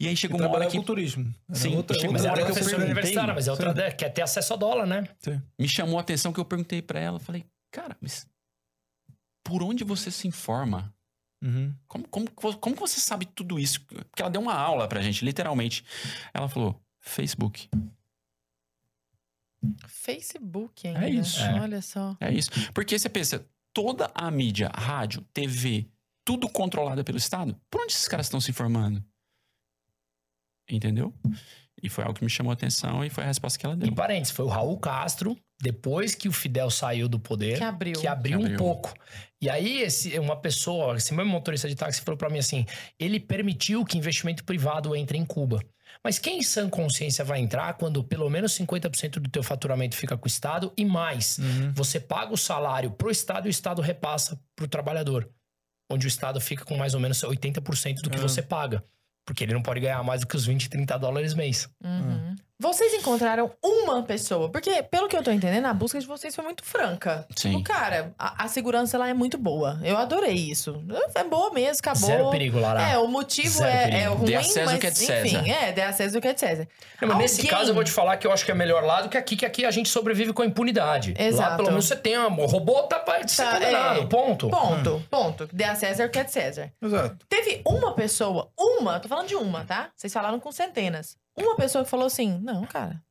E 0.00 0.06
aí 0.06 0.14
E 0.14 0.16
chegou 0.16 0.38
uma 0.38 0.48
hora 0.48 0.66
que 0.66 0.76
com 0.76 0.84
turismo. 0.84 1.34
Era 1.48 1.58
Sim, 1.58 1.76
outra, 1.76 1.96
Mas 2.10 2.24
outra 2.24 2.42
é 2.42 2.44
que 2.44 2.50
eu 2.50 2.54
perguntei, 2.54 3.14
mas 3.34 3.48
é 3.48 3.50
outra 3.50 3.70
ideia, 3.70 3.92
quer 3.92 4.10
ter 4.10 4.22
acesso 4.22 4.54
a 4.54 4.56
dólar, 4.56 4.86
né? 4.86 5.08
Sim. 5.18 5.42
me 5.58 5.68
chamou 5.68 5.98
a 5.98 6.00
atenção 6.00 6.32
que 6.32 6.38
eu 6.38 6.44
perguntei 6.44 6.80
pra 6.80 7.00
ela. 7.00 7.18
Falei, 7.18 7.44
cara, 7.72 7.96
mas 8.00 8.26
por 9.42 9.62
onde 9.62 9.82
você 9.82 10.10
se 10.10 10.28
informa? 10.28 10.94
Uhum. 11.42 11.74
Como, 11.86 12.08
como, 12.08 12.56
como 12.58 12.76
você 12.76 13.00
sabe 13.00 13.26
tudo 13.26 13.58
isso? 13.58 13.80
Porque 13.84 14.22
ela 14.22 14.30
deu 14.30 14.40
uma 14.40 14.54
aula 14.54 14.88
pra 14.88 15.00
gente, 15.00 15.24
literalmente. 15.24 15.84
Ela 16.34 16.48
falou, 16.48 16.80
Facebook. 17.00 17.68
Facebook 19.86 20.86
ainda. 20.86 21.06
É 21.06 21.10
isso. 21.10 21.40
É. 21.40 21.60
Olha 21.60 21.82
só. 21.82 22.16
É 22.20 22.32
isso. 22.32 22.50
Porque 22.72 22.98
você 22.98 23.08
pensa, 23.08 23.44
toda 23.72 24.10
a 24.14 24.30
mídia, 24.30 24.70
rádio, 24.74 25.22
TV, 25.32 25.88
tudo 26.24 26.48
controlada 26.48 27.02
pelo 27.02 27.18
Estado, 27.18 27.58
por 27.70 27.80
onde 27.80 27.92
esses 27.92 28.08
caras 28.08 28.26
estão 28.26 28.40
se 28.40 28.50
informando? 28.50 29.02
Entendeu? 30.70 31.12
E 31.82 31.88
foi 31.88 32.04
algo 32.04 32.18
que 32.18 32.24
me 32.24 32.30
chamou 32.30 32.50
a 32.50 32.54
atenção 32.54 33.04
e 33.04 33.10
foi 33.10 33.22
a 33.24 33.26
resposta 33.26 33.58
que 33.58 33.64
ela 33.64 33.76
deu. 33.76 33.88
Em 33.88 33.94
parênteses, 33.94 34.32
foi 34.32 34.44
o 34.44 34.48
Raul 34.48 34.76
Castro, 34.78 35.36
depois 35.62 36.14
que 36.14 36.28
o 36.28 36.32
Fidel 36.32 36.70
saiu 36.70 37.08
do 37.08 37.18
poder, 37.20 37.56
Que 37.58 37.64
abriu. 37.64 38.00
que 38.00 38.06
abriu, 38.06 38.36
Que 38.38 38.42
um 38.42 38.46
abriu. 38.46 38.58
pouco. 38.58 38.92
E 39.40 39.48
aí, 39.48 39.82
esse, 39.82 40.18
uma 40.18 40.36
pessoa, 40.36 40.96
esse 40.96 41.14
mesmo 41.14 41.30
motorista 41.30 41.68
de 41.68 41.76
táxi 41.76 42.00
falou 42.00 42.18
pra 42.18 42.28
mim 42.28 42.38
assim: 42.38 42.66
ele 42.98 43.20
permitiu 43.20 43.84
que 43.84 43.96
investimento 43.96 44.42
privado 44.44 44.94
entre 44.96 45.16
em 45.16 45.24
Cuba. 45.24 45.62
Mas 46.04 46.18
quem 46.18 46.38
em 46.38 46.42
sã 46.42 46.68
consciência 46.68 47.24
vai 47.24 47.40
entrar 47.40 47.72
quando 47.74 48.04
pelo 48.04 48.28
menos 48.28 48.52
50% 48.58 49.12
do 49.20 49.28
teu 49.30 49.42
faturamento 49.42 49.96
fica 49.96 50.16
com 50.18 50.26
o 50.26 50.28
Estado 50.28 50.72
e 50.76 50.84
mais? 50.84 51.38
Uhum. 51.38 51.72
Você 51.74 51.98
paga 51.98 52.32
o 52.32 52.36
salário 52.36 52.90
pro 52.90 53.10
Estado 53.10 53.46
e 53.46 53.48
o 53.48 53.50
Estado 53.50 53.80
repassa 53.80 54.38
pro 54.54 54.68
trabalhador. 54.68 55.28
Onde 55.90 56.06
o 56.06 56.08
Estado 56.08 56.40
fica 56.40 56.64
com 56.64 56.76
mais 56.76 56.92
ou 56.94 57.00
menos 57.00 57.22
80% 57.22 58.02
do 58.02 58.10
que 58.10 58.18
Ah. 58.18 58.20
você 58.22 58.42
paga. 58.42 58.84
Porque 59.28 59.44
ele 59.44 59.52
não 59.52 59.60
pode 59.60 59.78
ganhar 59.78 60.02
mais 60.02 60.22
do 60.22 60.26
que 60.26 60.34
os 60.36 60.46
20, 60.46 60.70
30 60.70 60.98
dólares 60.98 61.34
mês. 61.34 61.68
Uhum. 61.84 62.34
Vocês 62.60 62.92
encontraram 62.94 63.52
uma 63.62 64.02
pessoa, 64.02 64.48
porque 64.50 64.82
pelo 64.82 65.06
que 65.06 65.16
eu 65.16 65.22
tô 65.22 65.30
entendendo, 65.30 65.66
a 65.66 65.72
busca 65.74 66.00
de 66.00 66.06
vocês 66.06 66.34
foi 66.34 66.42
muito 66.44 66.64
franca. 66.64 67.24
Sim. 67.36 67.50
Tipo, 67.52 67.62
cara, 67.62 68.12
a, 68.18 68.46
a 68.46 68.48
segurança 68.48 68.98
lá 68.98 69.08
é 69.08 69.14
muito 69.14 69.38
boa. 69.38 69.78
Eu 69.84 69.96
adorei 69.96 70.32
isso. 70.34 70.82
É 71.14 71.22
boa 71.22 71.52
mesmo, 71.52 71.76
acabou. 71.78 72.08
Zero 72.08 72.30
perigo, 72.30 72.58
Lara. 72.58 72.82
É, 72.82 72.98
o 72.98 73.06
motivo 73.06 73.50
Zero 73.58 73.68
é, 73.70 73.84
perigo. 73.84 73.96
é 74.02 74.06
ruim, 74.08 74.24
Dê 74.26 74.34
a 74.34 74.42
César 74.42 74.64
mas 74.64 74.74
o 74.76 74.80
que 74.80 74.86
é 74.88 74.90
de 74.90 74.98
César. 74.98 75.26
enfim, 75.38 75.50
é, 75.50 75.72
dê 75.72 75.82
a 75.82 75.92
César 75.92 76.18
o 76.18 76.20
que 76.22 76.26
é 76.28 76.32
de 76.34 76.40
César. 76.40 76.68
Não, 77.00 77.08
mas 77.10 77.18
nesse 77.18 77.40
Alguém- 77.42 77.50
caso 77.52 77.70
eu 77.70 77.74
vou 77.76 77.84
te 77.84 77.92
falar 77.92 78.16
que 78.16 78.26
eu 78.26 78.32
acho 78.32 78.44
que 78.44 78.50
é 78.50 78.54
melhor 78.56 78.82
lá 78.82 79.02
do 79.02 79.08
que 79.08 79.16
aqui, 79.16 79.36
que 79.36 79.46
aqui 79.46 79.64
a 79.64 79.70
gente 79.70 79.88
sobrevive 79.88 80.32
com 80.32 80.42
a 80.42 80.46
impunidade. 80.46 81.14
Lá 81.16 81.24
Exato. 81.26 81.56
pelo 81.58 81.68
menos 81.68 81.84
você 81.86 81.94
tem 81.94 82.18
um 82.18 82.44
robô 82.46 82.82
tá 82.84 82.98
pra 82.98 83.28
ser 83.28 83.44
Tá, 83.44 83.52
condenado, 83.52 84.00
é. 84.00 84.06
ponto. 84.06 84.48
Ponto, 84.50 85.02
ponto. 85.08 85.48
Dê 85.52 85.62
a 85.62 85.76
César 85.76 86.06
o 86.06 86.10
que 86.10 86.18
é 86.18 86.24
de 86.24 86.32
César. 86.32 86.72
Exato. 86.82 87.16
Teve 87.64 87.76
uma 87.78 87.94
pessoa, 87.94 88.50
uma, 88.58 88.98
tô 89.00 89.08
falando 89.08 89.28
de 89.28 89.34
uma, 89.34 89.64
tá? 89.64 89.90
Vocês 89.96 90.12
falaram 90.12 90.38
com 90.40 90.50
centenas. 90.52 91.16
Uma 91.36 91.56
pessoa 91.56 91.84
que 91.84 91.90
falou 91.90 92.06
assim: 92.06 92.38
não, 92.42 92.64
cara, 92.64 93.02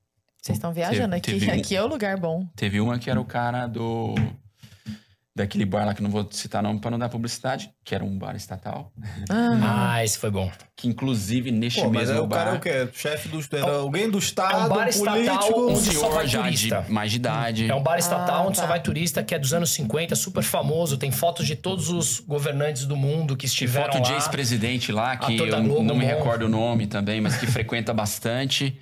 vocês 0.41 0.57
estão 0.57 0.73
viajando 0.73 1.15
Teve- 1.19 1.37
aqui, 1.37 1.45
teve 1.45 1.51
aqui 1.61 1.75
é 1.75 1.83
o 1.83 1.87
lugar 1.87 2.17
bom. 2.17 2.47
Teve 2.55 2.79
uma 2.81 2.97
que 2.99 3.09
era 3.09 3.19
o 3.19 3.25
cara 3.25 3.67
do. 3.67 4.15
Daquele 5.37 5.65
bar 5.65 5.85
lá 5.85 5.93
que 5.93 6.01
não 6.03 6.09
vou 6.09 6.27
citar 6.31 6.61
nome 6.61 6.79
pra 6.79 6.91
não 6.91 6.99
dar 6.99 7.07
publicidade, 7.09 7.69
que 7.85 7.93
era 7.95 8.03
um 8.03 8.17
bar 8.17 8.35
estatal, 8.35 8.91
Aham. 9.29 9.59
Ah, 9.63 10.03
esse 10.03 10.17
foi 10.17 10.29
bom. 10.31 10.51
que 10.75 10.87
inclusive 10.87 11.51
neste 11.51 11.79
Pô, 11.81 11.89
mas 11.89 12.09
mesmo 12.09 12.17
é, 12.17 12.21
o 12.21 12.27
cara 12.27 12.49
é 12.49 12.51
bar 12.53 12.57
o 12.57 12.61
quê? 12.61 12.89
Chefe 12.93 13.29
do... 13.29 13.39
Era 13.55 13.71
alguém 13.77 14.09
do 14.09 14.17
É 14.17 14.19
Estado, 14.19 14.65
um 14.65 14.75
bar 14.75 14.87
estatal 14.89 15.13
político... 15.15 15.59
um 15.61 15.69
onde 15.71 15.79
só 15.79 15.91
senhor 15.91 16.11
vai 16.13 16.27
já 16.27 16.43
turista. 16.43 16.81
de 16.81 16.91
mais 16.91 17.11
de 17.11 17.17
idade. 17.17 17.71
É 17.71 17.75
um 17.75 17.81
bar 17.83 17.97
estatal 17.97 18.35
Ah, 18.43 18.47
onde 18.47 18.55
tá. 18.57 18.61
só 18.63 18.67
vai 18.67 18.81
turista, 18.81 19.23
que 19.23 19.33
é 19.33 19.39
dos 19.39 19.53
anos 19.53 19.69
50, 19.71 20.15
super 20.15 20.43
famoso. 20.43 20.97
Tem 20.97 21.11
fotos 21.11 21.45
de 21.47 21.55
todos 21.55 21.89
os 21.89 22.19
governantes 22.19 22.85
do 22.85 22.95
mundo 22.95 23.35
que 23.35 23.45
Tem 23.45 23.47
estiveram 23.53 23.93
foto 23.93 24.01
de 24.03 24.09
lá. 24.11 24.17
ex-presidente 24.17 24.91
lá, 24.91 25.15
que 25.17 25.37
eu 25.37 25.45
Globo, 25.63 25.83
não 25.83 25.95
me 25.95 26.05
bom. 26.05 26.11
recordo 26.11 26.45
o 26.45 26.49
nome 26.49 26.87
também, 26.87 27.21
mas 27.21 27.37
que 27.37 27.47
frequenta 27.47 27.93
bastante. 27.93 28.77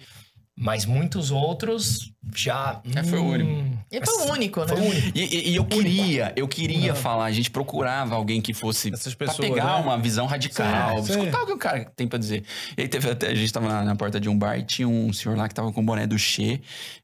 Mas 0.58 0.86
muitos 0.86 1.32
outros 1.32 2.14
já... 2.34 2.82
É, 2.96 3.04
foi 3.04 3.20
o 3.20 3.24
hum, 3.24 3.30
único. 3.32 3.86
E 3.92 4.06
foi 4.06 4.14
o 4.26 4.32
único, 4.32 4.62
né? 4.62 4.68
Foi 4.68 4.80
o 4.80 4.84
único. 4.86 5.18
E, 5.18 5.22
e- 5.22 5.50
e 5.50 5.56
eu 5.58 5.66
queria, 5.66 6.34
eu 6.36 6.48
queria 6.48 6.96
falar, 6.96 7.26
a 7.26 7.32
gente 7.32 7.52
procurava 7.52 8.16
alguém 8.16 8.42
que 8.42 8.54
fosse 8.54 8.94
Essas 8.94 9.14
pra 9.14 9.28
pessoas, 9.28 9.50
pegar 9.50 9.78
né? 9.80 9.84
uma 9.84 9.98
visão 9.98 10.26
radical, 10.26 11.04
Sim, 11.04 11.14
sim. 11.14 11.20
escutar 11.20 11.44
o 11.44 11.46
que 11.46 11.52
o 11.52 11.58
cara 11.58 11.92
tem 11.96 12.08
pra 12.08 12.18
dizer. 12.18 12.46
E 12.78 12.82
aí 12.84 12.88
teve 12.88 13.10
até, 13.10 13.28
a 13.28 13.36
gente 13.36 13.52
tava 13.52 13.68
na, 13.68 13.84
na 13.84 13.96
porta 13.98 14.18
de 14.18 14.30
um 14.30 14.38
bar 14.38 14.58
e 14.58 14.64
tinha 14.64 14.88
um 14.88 15.12
senhor 15.12 15.38
lá 15.38 15.48
que 15.50 15.54
tava 15.54 15.74
com 15.74 15.82
o 15.82 15.84
boné 15.86 16.08
do 16.08 16.18
Che, 16.18 16.62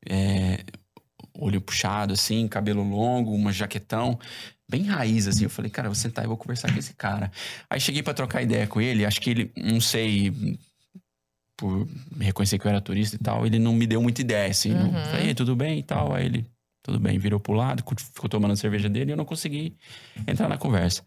é, 0.10 0.60
olho 1.38 1.60
puxado 1.60 2.14
assim, 2.14 2.48
cabelo 2.48 2.84
longo, 2.84 3.34
uma 3.36 3.52
jaquetão, 3.52 4.18
bem 4.70 4.84
raiz 4.84 5.28
assim. 5.28 5.44
Eu 5.44 5.50
falei, 5.50 5.70
cara, 5.70 5.88
eu 5.88 5.92
vou 5.92 5.96
sentar 5.96 6.24
e 6.24 6.28
vou 6.28 6.38
conversar 6.38 6.72
com 6.72 6.80
esse 6.80 6.94
cara. 6.94 7.30
Aí 7.70 7.82
cheguei 7.82 8.02
pra 8.02 8.14
trocar 8.14 8.42
ideia 8.42 8.66
com 8.66 8.80
ele, 8.80 9.06
acho 9.06 9.20
que 9.20 9.30
ele, 9.30 9.52
não 9.58 9.82
sei, 9.82 10.58
por 11.62 11.88
me 12.16 12.26
reconhecer 12.26 12.58
que 12.58 12.66
eu 12.66 12.70
era 12.70 12.82
turista 12.82 13.16
e 13.16 13.20
tal, 13.20 13.46
ele 13.46 13.60
não 13.60 13.72
me 13.74 13.86
deu 13.86 14.02
muita 14.02 14.20
ideia, 14.22 14.50
assim. 14.50 14.74
Não, 14.74 14.88
Uhum. 14.88 15.06
falei, 15.06 15.26
"E 15.26 15.28
aí, 15.28 15.36
tudo 15.36 15.56
bem 15.56 15.78
e 15.78 15.84
tal. 15.84 16.12
Aí 16.12 16.26
ele, 16.26 16.44
tudo 16.82 17.00
bem, 17.00 17.20
virou 17.20 17.40
pro 17.40 17.54
lado, 17.54 17.84
ficou 18.16 18.28
tomando 18.28 18.52
a 18.54 18.56
cerveja 18.56 18.90
dele 18.90 19.12
e 19.12 19.14
eu 19.14 19.18
não 19.18 19.26
consegui 19.26 19.76
entrar 20.28 20.50
na 20.50 20.58
conversa. 20.58 21.04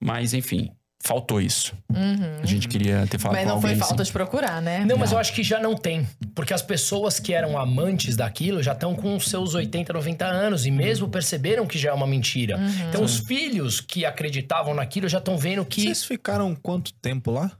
Mas, 0.00 0.34
enfim, 0.34 0.70
faltou 1.00 1.40
isso. 1.40 1.72
Uhum. 1.88 2.40
A 2.42 2.46
gente 2.46 2.66
queria 2.66 3.06
ter 3.06 3.18
falado 3.18 3.36
Mas 3.36 3.44
com 3.44 3.48
não 3.50 3.56
alguém. 3.56 3.70
foi 3.70 3.78
falta 3.78 4.02
assim. 4.02 4.08
de 4.08 4.12
procurar, 4.12 4.60
né? 4.60 4.84
Não, 4.84 4.96
mas 4.98 5.12
eu 5.12 5.18
acho 5.18 5.32
que 5.32 5.42
já 5.44 5.60
não 5.60 5.76
tem. 5.76 6.04
Porque 6.34 6.52
as 6.52 6.62
pessoas 6.62 7.20
que 7.20 7.32
eram 7.32 7.56
amantes 7.56 8.16
daquilo 8.16 8.60
já 8.60 8.72
estão 8.72 8.96
com 8.96 9.18
seus 9.20 9.54
80, 9.54 9.92
90 9.92 10.26
anos 10.26 10.66
e 10.66 10.70
mesmo 10.72 11.08
perceberam 11.08 11.66
que 11.66 11.78
já 11.78 11.90
é 11.90 11.92
uma 11.92 12.06
mentira. 12.08 12.56
Uhum. 12.56 12.88
Então, 12.88 13.04
os 13.04 13.18
filhos 13.18 13.80
que 13.80 14.04
acreditavam 14.04 14.74
naquilo 14.74 15.08
já 15.08 15.18
estão 15.18 15.38
vendo 15.38 15.64
que. 15.64 15.82
Vocês 15.82 16.04
ficaram 16.04 16.54
quanto 16.56 16.92
tempo 16.94 17.30
lá? 17.30 17.52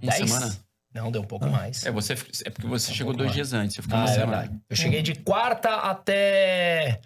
Uma 0.00 0.12
Dez? 0.12 0.30
semana? 0.30 0.56
Não, 0.98 1.10
deu 1.10 1.22
um 1.22 1.26
pouco 1.26 1.46
mais. 1.48 1.84
É, 1.86 1.90
você, 1.90 2.14
é 2.44 2.50
porque 2.50 2.66
você 2.66 2.92
chegou 2.92 3.12
pouco 3.12 3.18
dois 3.18 3.28
mais. 3.28 3.34
dias 3.34 3.52
antes, 3.52 3.76
você 3.76 3.82
ficou 3.82 3.96
Ah, 3.98 4.00
uma 4.02 4.10
é 4.10 4.14
semana. 4.14 4.36
verdade. 4.38 4.60
Eu 4.68 4.76
cheguei 4.76 5.02
de 5.02 5.14
quarta 5.14 5.70
até. 5.76 7.00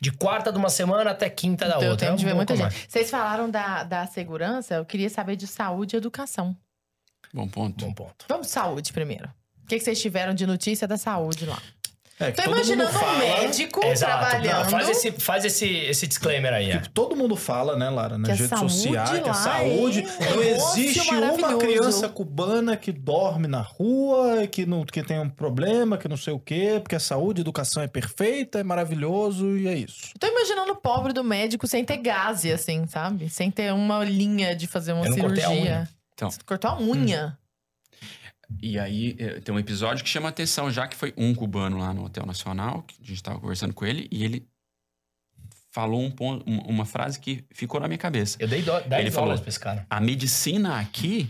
De 0.00 0.12
quarta 0.12 0.52
de 0.52 0.58
uma 0.58 0.70
semana 0.70 1.10
até 1.10 1.28
quinta 1.28 1.66
da 1.66 1.78
Deu 1.78 1.90
outra. 1.90 2.06
tempo 2.06 2.18
de 2.18 2.24
ver 2.24 2.32
Um 2.32 2.36
muita 2.36 2.54
pouco 2.54 2.70
gente. 2.70 2.86
Vocês 2.88 3.10
falaram 3.10 3.50
da, 3.50 3.82
da 3.82 4.06
segurança, 4.06 4.74
eu 4.74 4.84
queria 4.84 5.10
saber 5.10 5.34
de 5.34 5.46
saúde 5.46 5.96
e 5.96 5.98
educação. 5.98 6.56
Bom 7.34 7.48
ponto. 7.48 7.84
Bom 7.84 7.92
ponto. 7.92 8.24
Vamos 8.28 8.46
de 8.46 8.52
saúde 8.52 8.92
primeiro. 8.92 9.28
O 9.64 9.66
que, 9.66 9.76
que 9.76 9.84
vocês 9.84 10.00
tiveram 10.00 10.32
de 10.34 10.46
notícia 10.46 10.86
da 10.86 10.96
saúde 10.96 11.44
lá? 11.46 11.60
É, 12.20 12.32
que 12.32 12.42
Tô 12.42 12.50
imaginando 12.50 12.90
um 12.90 12.92
fala- 12.92 13.18
médico 13.18 13.84
Exato. 13.86 14.18
trabalhando. 14.28 14.64
Não, 14.64 14.70
faz 14.70 14.88
esse, 14.88 15.12
faz 15.12 15.44
esse, 15.44 15.66
esse 15.66 16.06
disclaimer 16.06 16.52
aí. 16.52 16.70
é. 16.72 16.78
Que 16.78 16.88
todo 16.90 17.14
mundo 17.14 17.36
fala, 17.36 17.76
né, 17.76 17.88
Lara, 17.88 18.16
Que 18.16 18.20
nas 18.22 18.30
a 18.30 18.34
redes 18.34 18.48
saúde 18.48 18.72
sociais, 18.72 19.10
que 19.10 19.18
a 19.20 19.26
lá 19.26 19.34
saúde. 19.34 20.00
é 20.00 20.30
um 20.30 20.34
Não 20.34 20.42
existe 20.42 21.10
uma 21.14 21.56
criança 21.58 22.08
cubana 22.08 22.76
que 22.76 22.90
dorme 22.90 23.46
na 23.46 23.60
rua, 23.60 24.46
que, 24.48 24.66
não, 24.66 24.84
que 24.84 25.02
tem 25.02 25.20
um 25.20 25.28
problema, 25.30 25.96
que 25.96 26.08
não 26.08 26.16
sei 26.16 26.32
o 26.32 26.40
quê, 26.40 26.78
porque 26.82 26.96
a 26.96 27.00
saúde, 27.00 27.40
a 27.40 27.42
educação 27.42 27.82
é 27.82 27.86
perfeita, 27.86 28.58
é 28.58 28.64
maravilhoso 28.64 29.56
e 29.56 29.68
é 29.68 29.74
isso. 29.76 30.08
Tô 30.18 30.26
imaginando 30.26 30.72
o 30.72 30.76
pobre 30.76 31.12
do 31.12 31.22
médico 31.22 31.66
sem 31.68 31.84
ter 31.84 31.98
gase, 31.98 32.50
assim, 32.52 32.86
sabe? 32.88 33.28
Sem 33.30 33.50
ter 33.50 33.72
uma 33.72 34.04
linha 34.04 34.56
de 34.56 34.66
fazer 34.66 34.92
uma 34.92 35.06
Eu 35.06 35.10
não 35.12 35.18
cortei 35.18 35.44
a 35.44 35.48
cirurgia. 35.48 35.70
unha. 35.72 35.88
Então. 36.14 36.30
Você 36.32 36.38
cortou 36.44 36.70
a 36.70 36.78
unha. 36.80 37.38
E 38.62 38.78
aí 38.78 39.14
eh, 39.18 39.40
tem 39.40 39.54
um 39.54 39.58
episódio 39.58 40.02
que 40.02 40.08
chama 40.10 40.28
atenção, 40.28 40.70
já 40.70 40.86
que 40.88 40.96
foi 40.96 41.12
um 41.16 41.34
cubano 41.34 41.78
lá 41.78 41.92
no 41.92 42.04
Hotel 42.04 42.24
Nacional, 42.24 42.82
que 42.82 42.96
a 43.02 43.06
gente 43.06 43.22
tava 43.22 43.38
conversando 43.38 43.74
com 43.74 43.84
ele, 43.84 44.08
e 44.10 44.24
ele 44.24 44.48
falou 45.70 46.02
um 46.02 46.10
ponto, 46.10 46.48
um- 46.48 46.60
uma 46.62 46.84
frase 46.86 47.20
que 47.20 47.44
ficou 47.50 47.78
na 47.78 47.86
minha 47.86 47.98
cabeça. 47.98 48.36
Eu 48.40 48.48
dei 48.48 48.62
do- 48.62 48.80
10 48.80 49.02
Ele 49.02 49.10
falou. 49.10 49.38
pra 49.38 49.48
esse 49.48 49.60
cara. 49.60 49.86
A 49.90 50.00
medicina 50.00 50.80
aqui 50.80 51.28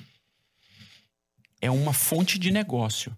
é 1.60 1.70
uma 1.70 1.92
fonte 1.92 2.38
de 2.38 2.50
negócio. 2.50 3.16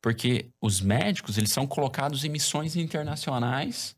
Porque 0.00 0.46
os 0.60 0.80
médicos, 0.80 1.36
eles 1.38 1.50
são 1.50 1.66
colocados 1.66 2.24
em 2.24 2.28
missões 2.28 2.76
internacionais 2.76 3.96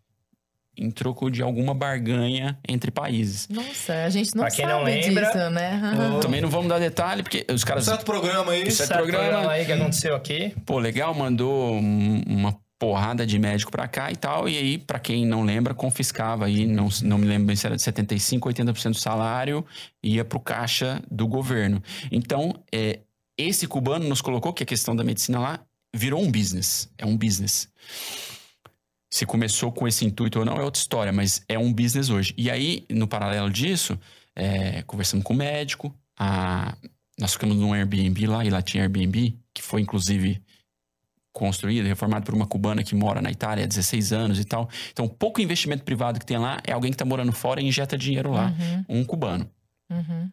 em 0.77 0.91
troco 0.91 1.31
de 1.31 1.43
alguma 1.43 1.75
barganha 1.75 2.59
entre 2.69 2.91
países. 2.91 3.49
Nossa, 3.49 4.05
a 4.05 4.11
gente 4.11 4.35
não 4.35 4.45
Pra 4.45 4.51
quem 4.51 4.65
sabe 4.65 4.73
não 4.79 4.85
lembra- 4.85 5.25
disso, 5.27 5.51
né? 5.51 5.81
Aham. 5.83 6.21
Também 6.21 6.41
não 6.41 6.49
vamos 6.49 6.69
dar 6.69 6.79
detalhe, 6.79 7.23
porque 7.23 7.45
os 7.53 7.65
caras... 7.65 7.85
Certo 7.85 8.05
programa 8.05 8.53
aí. 8.53 8.63
É 8.63 8.71
Certo 8.71 8.93
programa. 8.95 9.51
aí 9.51 9.65
que 9.67 9.73
aconteceu 9.73 10.15
aqui. 10.15 10.55
Pô, 10.65 10.79
legal, 10.79 11.13
mandou 11.15 11.75
um- 11.75 12.23
uma 12.27 12.57
porrada 12.79 13.27
de 13.27 13.39
médico 13.39 13.71
pra 13.71 13.87
cá 13.87 14.11
e 14.11 14.17
tal. 14.17 14.49
E 14.49 14.57
aí, 14.57 14.79
pra 14.79 14.99
quem 14.99 15.27
não 15.27 15.43
lembra, 15.45 15.75
confiscava 15.75 16.47
aí, 16.47 16.65
não, 16.67 16.89
não 17.03 17.19
me 17.19 17.27
lembro 17.27 17.49
bem 17.49 17.57
se 17.57 17.67
era 17.67 17.77
de 17.77 17.83
75%, 17.83 18.41
80% 18.47 18.91
do 18.93 18.99
salário, 18.99 19.67
ia 20.03 20.25
pro 20.25 20.41
caixa 20.41 21.03
do 21.11 21.27
governo. 21.29 21.83
Então, 22.11 22.55
é, 22.73 23.01
esse 23.37 23.67
cubano 23.67 24.09
nos 24.09 24.23
colocou 24.23 24.53
que 24.55 24.63
a 24.63 24.67
questão 24.67 24.97
da 24.97 25.05
medicina 25.05 25.39
lá 25.39 25.61
virou 25.95 26.23
um 26.23 26.31
business. 26.33 26.89
É 26.97 27.05
um 27.05 27.17
business. 27.19 27.69
Se 29.13 29.27
começou 29.27 29.73
com 29.73 29.89
esse 29.89 30.05
intuito 30.05 30.39
ou 30.39 30.45
não 30.45 30.57
é 30.57 30.63
outra 30.63 30.81
história, 30.81 31.13
mas 31.13 31.43
é 31.49 31.59
um 31.59 31.73
business 31.73 32.11
hoje. 32.11 32.33
E 32.37 32.49
aí, 32.51 32.85
no 32.91 33.09
paralelo 33.09 33.51
disso, 33.51 33.99
é, 34.37 34.83
conversamos 34.83 35.25
com 35.25 35.35
o 35.35 35.37
médico, 35.37 35.93
a- 36.19 36.77
nós 37.19 37.33
ficamos 37.33 37.57
num 37.57 37.73
Airbnb 37.75 38.27
lá, 38.27 38.45
e 38.45 38.51
lá 38.51 38.63
tinha 38.63 38.85
Airbnb, 38.85 39.37
que 39.53 39.61
foi 39.63 39.81
inclusive 39.83 40.41
construído, 41.33 41.87
reformado 41.87 42.25
por 42.25 42.35
uma 42.35 42.47
cubana 42.47 42.83
que 42.83 42.95
mora 42.95 43.21
na 43.21 43.31
Itália 43.31 43.65
há 43.65 43.67
16 43.67 44.13
anos 44.13 44.39
e 44.39 44.45
tal. 44.45 44.69
Então, 44.91 45.09
pouco 45.09 45.41
investimento 45.41 45.85
privado 45.85 46.19
que 46.19 46.27
tem 46.27 46.39
lá 46.39 46.61
é 46.65 46.73
alguém 46.73 46.91
que 46.91 46.97
tá 46.97 47.05
morando 47.05 47.33
fora 47.33 47.61
e 47.61 47.67
injeta 47.67 47.97
dinheiro 47.99 48.31
lá, 48.33 48.47
Uhum, 48.89 49.01
um 49.01 49.05
cubano. 49.05 49.49
uhum. 49.91 50.31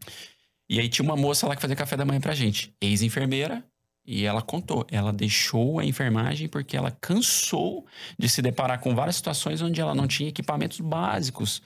E 0.70 0.80
aí 0.80 0.90
tinha 0.90 1.06
uma 1.06 1.16
moça 1.16 1.48
lá 1.48 1.56
que 1.56 1.62
fazia 1.62 1.76
café 1.76 1.96
da 1.96 2.04
manhã 2.06 2.20
pra 2.20 2.34
gente, 2.36 2.74
ex-enfermeira, 2.82 3.64
e 4.08 4.26
ela 4.26 4.42
contou, 4.42 4.88
ela 4.90 5.12
deixou 5.12 5.80
a 5.80 5.86
enfermagem 5.86 6.48
porque 6.48 6.78
ela 6.78 6.92
cansou 6.92 7.86
de 8.18 8.30
se 8.30 8.42
deparar 8.42 8.80
com 8.80 8.96
várias 8.96 9.18
situações 9.18 9.62
onde 9.62 9.82
ela 9.82 9.94
não 9.94 10.08
tinha 10.08 10.30
equipamentos 10.30 10.80
básicos 10.80 11.62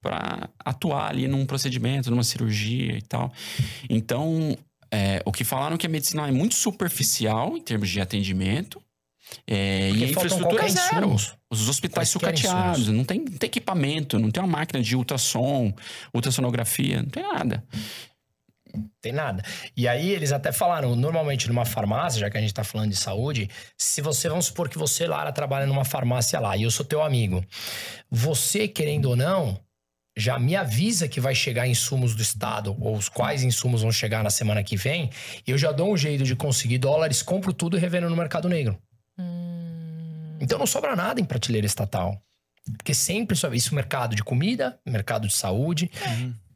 para 0.00 0.48
atuar 0.64 1.10
ali 1.10 1.26
num 1.26 1.44
procedimento, 1.44 2.08
numa 2.08 2.22
cirurgia 2.22 2.96
e 2.96 3.02
tal. 3.02 3.32
Então, 3.88 4.56
é, 4.90 5.20
o 5.24 5.32
que 5.32 5.42
falaram 5.42 5.76
que 5.76 5.86
a 5.86 5.90
medicina 5.90 6.28
é 6.28 6.30
muito 6.30 6.54
superficial 6.54 7.56
em 7.56 7.60
termos 7.60 7.90
de 7.90 8.00
atendimento. 8.00 8.80
é, 9.46 9.90
e 9.90 10.04
a 10.04 10.08
infraestrutura 10.08 10.64
é 10.64 10.68
zero. 10.68 10.96
insumos. 10.98 11.34
Os 11.50 11.68
hospitais 11.68 12.08
sucateados, 12.08 12.88
não 12.88 13.04
tem, 13.04 13.18
não 13.18 13.36
tem 13.36 13.48
equipamento, 13.48 14.18
não 14.18 14.30
tem 14.30 14.42
uma 14.42 14.58
máquina 14.58 14.82
de 14.82 14.96
ultrassom, 14.96 15.72
ultrassonografia, 16.14 17.02
não 17.02 17.10
tem 17.10 17.22
nada. 17.22 17.64
Tem 19.00 19.12
nada. 19.12 19.42
E 19.76 19.88
aí 19.88 20.10
eles 20.10 20.32
até 20.32 20.52
falaram, 20.52 20.94
normalmente 20.94 21.48
numa 21.48 21.64
farmácia, 21.64 22.20
já 22.20 22.30
que 22.30 22.36
a 22.36 22.40
gente 22.40 22.54
tá 22.54 22.62
falando 22.64 22.90
de 22.90 22.96
saúde, 22.96 23.48
se 23.76 24.00
você, 24.00 24.28
vamos 24.28 24.46
supor 24.46 24.68
que 24.68 24.78
você, 24.78 25.06
Lara, 25.06 25.32
trabalha 25.32 25.66
numa 25.66 25.84
farmácia 25.84 26.38
lá 26.38 26.56
e 26.56 26.62
eu 26.62 26.70
sou 26.70 26.84
teu 26.84 27.02
amigo. 27.02 27.44
Você, 28.10 28.68
querendo 28.68 29.06
ou 29.06 29.16
não, 29.16 29.58
já 30.16 30.38
me 30.38 30.54
avisa 30.56 31.08
que 31.08 31.20
vai 31.20 31.34
chegar 31.34 31.66
insumos 31.66 32.14
do 32.14 32.22
Estado, 32.22 32.76
ou 32.80 32.96
os 32.96 33.08
quais 33.08 33.42
insumos 33.42 33.82
vão 33.82 33.92
chegar 33.92 34.22
na 34.22 34.30
semana 34.30 34.62
que 34.62 34.76
vem, 34.76 35.10
eu 35.46 35.56
já 35.56 35.72
dou 35.72 35.92
um 35.92 35.96
jeito 35.96 36.24
de 36.24 36.36
conseguir 36.36 36.78
dólares, 36.78 37.22
compro 37.22 37.52
tudo 37.52 37.76
e 37.76 37.80
revendo 37.80 38.10
no 38.10 38.16
mercado 38.16 38.48
negro. 38.48 38.78
Hum, 39.18 40.36
Então 40.40 40.58
não 40.58 40.66
sobra 40.66 40.94
nada 40.94 41.20
em 41.20 41.24
prateleira 41.24 41.66
estatal. 41.66 42.20
Porque 42.76 42.92
sempre 42.92 43.36
sobra 43.36 43.56
isso 43.56 43.74
mercado 43.74 44.14
de 44.14 44.22
comida, 44.22 44.78
mercado 44.86 45.26
de 45.26 45.34
saúde. 45.34 45.90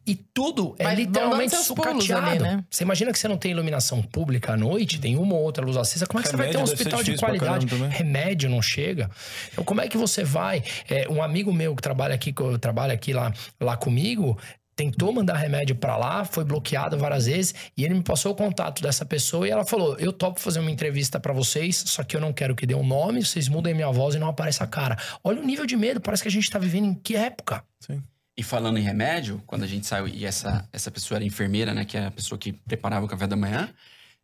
E 0.06 0.14
tudo 0.14 0.74
é 0.78 0.84
Vai- 0.84 0.96
literalmente 0.96 1.56
sucateado. 1.56 2.26
ali, 2.26 2.38
né? 2.38 2.64
Você 2.68 2.84
imagina 2.84 3.10
que 3.10 3.18
você 3.18 3.26
não 3.26 3.38
tem 3.38 3.52
iluminação 3.52 4.02
pública 4.02 4.52
à 4.52 4.56
noite, 4.56 5.00
tem 5.00 5.16
uma 5.16 5.34
ou 5.34 5.42
outra 5.42 5.64
luz 5.64 5.76
acesa. 5.76 6.06
Como 6.06 6.20
é 6.20 6.22
que 6.22 6.28
você 6.28 6.36
vai 6.36 6.50
ter 6.50 6.58
um 6.58 6.60
Remédio 6.60 6.74
hospital 6.74 7.02
de 7.02 7.16
qualidade? 7.16 7.66
Remédio 7.88 8.50
não 8.50 8.60
chega. 8.60 9.10
Então, 9.52 9.64
como 9.64 9.80
é 9.80 9.88
que 9.88 9.96
você 9.96 10.22
vai? 10.22 10.62
É, 10.90 11.08
um 11.08 11.22
amigo 11.22 11.52
meu 11.52 11.74
que 11.74 11.82
trabalha 11.82 12.14
aqui, 12.14 12.32
que 12.32 12.58
trabalha 12.58 12.92
aqui 12.92 13.12
lá, 13.14 13.32
lá 13.58 13.76
comigo, 13.76 14.38
tentou 14.76 15.12
mandar 15.12 15.36
remédio 15.36 15.76
pra 15.76 15.96
lá, 15.96 16.24
foi 16.24 16.44
bloqueado 16.44 16.98
várias 16.98 17.26
vezes, 17.26 17.54
e 17.76 17.84
ele 17.84 17.94
me 17.94 18.02
passou 18.02 18.32
o 18.32 18.34
contato 18.34 18.82
dessa 18.82 19.04
pessoa 19.04 19.46
e 19.46 19.50
ela 19.50 19.64
falou: 19.64 19.96
Eu 19.98 20.12
topo 20.12 20.40
fazer 20.40 20.60
uma 20.60 20.70
entrevista 20.70 21.18
pra 21.18 21.32
vocês, 21.32 21.82
só 21.86 22.02
que 22.02 22.16
eu 22.16 22.20
não 22.20 22.32
quero 22.32 22.54
que 22.54 22.66
dê 22.66 22.74
um 22.74 22.86
nome, 22.86 23.24
vocês 23.24 23.48
mudem 23.48 23.72
minha 23.72 23.90
voz 23.90 24.14
e 24.14 24.18
não 24.18 24.28
apareça 24.28 24.64
a 24.64 24.66
cara. 24.66 24.98
Olha 25.22 25.40
o 25.40 25.44
nível 25.44 25.64
de 25.64 25.76
medo, 25.76 26.00
parece 26.00 26.22
que 26.22 26.28
a 26.28 26.32
gente 26.32 26.50
tá 26.50 26.58
vivendo 26.58 26.86
em 26.86 26.94
que 26.94 27.16
época? 27.16 27.64
Sim. 27.80 28.02
E 28.36 28.42
falando 28.42 28.78
em 28.78 28.82
remédio, 28.82 29.40
quando 29.46 29.62
a 29.62 29.66
gente 29.66 29.86
saiu, 29.86 30.08
e 30.08 30.24
essa, 30.24 30.68
essa 30.72 30.90
pessoa 30.90 31.18
era 31.18 31.24
enfermeira, 31.24 31.72
né? 31.72 31.84
Que 31.84 31.96
é 31.96 32.06
a 32.06 32.10
pessoa 32.10 32.36
que 32.38 32.52
preparava 32.52 33.04
o 33.06 33.08
café 33.08 33.26
da 33.26 33.36
manhã. 33.36 33.72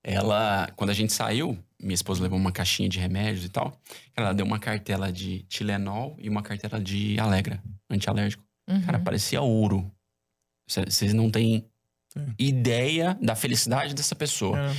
Ela, 0.02 0.68
quando 0.76 0.90
a 0.90 0.94
gente 0.94 1.12
saiu, 1.12 1.58
minha 1.78 1.94
esposa 1.94 2.22
levou 2.22 2.38
uma 2.38 2.50
caixinha 2.50 2.88
de 2.88 2.98
remédios 2.98 3.44
e 3.44 3.48
tal. 3.48 3.78
Ela 4.16 4.32
deu 4.32 4.44
uma 4.46 4.58
cartela 4.58 5.12
de 5.12 5.42
Tilenol 5.42 6.16
e 6.18 6.28
uma 6.28 6.42
cartela 6.42 6.80
de 6.82 7.20
Alegra, 7.20 7.62
antialérgico. 7.88 8.42
uhum. 8.68 8.80
Cara, 8.82 8.98
parecia 8.98 9.40
ouro. 9.42 9.90
Cê- 10.68 10.84
Vocês 10.86 11.12
não 11.12 11.30
têm 11.30 11.66
Sim. 12.12 12.34
ideia 12.38 13.16
da 13.22 13.36
felicidade 13.36 13.94
dessa 13.94 14.14
pessoa. 14.16 14.58
É. 14.58 14.72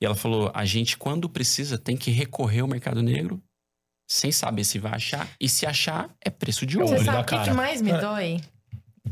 E 0.00 0.04
ela 0.04 0.14
falou: 0.14 0.50
a 0.52 0.64
gente, 0.64 0.96
quando 0.98 1.28
precisa, 1.28 1.78
tem 1.78 1.96
que 1.96 2.10
recorrer 2.10 2.60
ao 2.60 2.68
mercado 2.68 3.00
negro 3.00 3.40
sem 4.10 4.30
saber 4.32 4.64
se 4.64 4.78
vai 4.78 4.92
achar. 4.92 5.28
E 5.40 5.48
se 5.48 5.64
achar, 5.66 6.10
é 6.20 6.28
preço 6.30 6.66
de 6.66 6.76
É 6.78 6.82
Você 6.82 6.94
ouro. 6.94 7.04
da 7.06 7.12
sabe 7.12 7.22
o 7.22 7.24
que, 7.38 7.44
que 7.48 7.54
mais 7.56 7.80
me 7.80 7.90
É. 7.92 7.98
dói? 8.00 8.40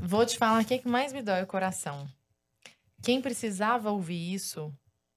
Vou 0.01 0.25
te 0.27 0.37
falar 0.39 0.63
o 0.63 0.65
que, 0.65 0.79
que 0.79 0.89
mais 0.89 1.13
me 1.13 1.23
dói 1.23 1.43
o 1.43 1.47
coração. 1.47 2.07
Quem 3.03 3.21
precisava 3.21 3.91
ouvir 3.91 4.33
isso, 4.35 4.73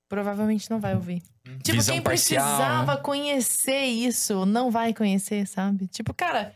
provavelmente 0.10 0.70
não 0.70 0.80
vai 0.80 0.96
ouvir. 0.96 1.22
Tipo, 1.64 1.78
Visão 1.78 1.94
quem 1.96 2.02
parcial, 2.02 2.44
precisava 2.44 2.96
né? 2.96 3.02
conhecer 3.02 3.84
isso, 3.86 4.46
não 4.46 4.72
vai 4.72 4.94
conhecer, 4.94 5.46
sabe? 5.48 5.88
Tipo, 5.88 6.14
cara, 6.14 6.54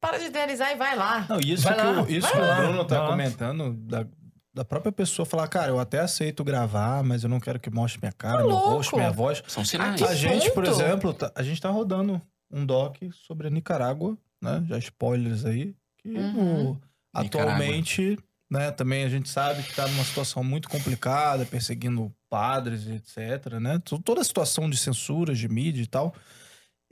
para 0.00 0.18
de 0.18 0.26
idealizar 0.26 0.72
e 0.72 0.76
vai 0.76 0.96
lá. 0.96 1.26
Não, 1.28 1.38
isso 1.38 1.64
Vai 1.64 1.74
que, 1.76 1.82
lá, 1.82 2.02
o, 2.02 2.10
isso 2.10 2.20
vai 2.22 2.32
que 2.32 2.38
lá, 2.38 2.58
o 2.58 2.62
Bruno 2.62 2.84
tá 2.86 2.98
vai 3.00 3.10
comentando, 3.10 3.74
da, 3.74 4.06
da 4.54 4.64
própria 4.64 4.90
pessoa 4.90 5.26
falar, 5.26 5.46
cara, 5.48 5.68
eu 5.70 5.78
até 5.78 6.00
aceito 6.00 6.42
gravar, 6.42 7.02
mas 7.04 7.22
eu 7.22 7.28
não 7.28 7.38
quero 7.38 7.60
que 7.60 7.70
mostre 7.70 8.00
minha 8.00 8.12
cara, 8.12 8.38
meu 8.38 8.48
louco. 8.50 8.68
rosto, 8.70 8.96
minha 8.96 9.12
voz. 9.12 9.42
São 9.46 9.64
sinais. 9.64 10.02
A 10.02 10.14
gente, 10.14 10.50
por 10.52 10.64
exemplo, 10.64 11.12
tá- 11.12 11.30
a 11.34 11.42
gente 11.42 11.60
tá 11.60 11.68
rodando 11.68 12.20
um 12.50 12.64
doc 12.64 12.96
sobre 13.26 13.46
a 13.46 13.50
Nicarágua, 13.50 14.16
né? 14.40 14.64
Já 14.66 14.78
spoilers 14.78 15.44
aí. 15.44 15.74
Que 15.98 16.08
Uhum. 16.08 16.70
o- 16.72 16.80
atualmente, 17.12 18.18
né, 18.50 18.70
também 18.70 19.04
a 19.04 19.08
gente 19.08 19.28
sabe 19.28 19.62
que 19.62 19.74
tá 19.74 19.86
numa 19.88 20.04
situação 20.04 20.42
muito 20.44 20.68
complicada, 20.68 21.44
perseguindo 21.46 22.14
padres, 22.28 22.86
etc, 22.86 23.54
né? 23.60 23.78
To- 23.84 23.98
Toda 23.98 24.20
a 24.20 24.24
situação 24.24 24.68
de 24.68 24.76
censura, 24.76 25.34
de 25.34 25.48
mídia 25.48 25.82
e 25.82 25.86
tal. 25.86 26.14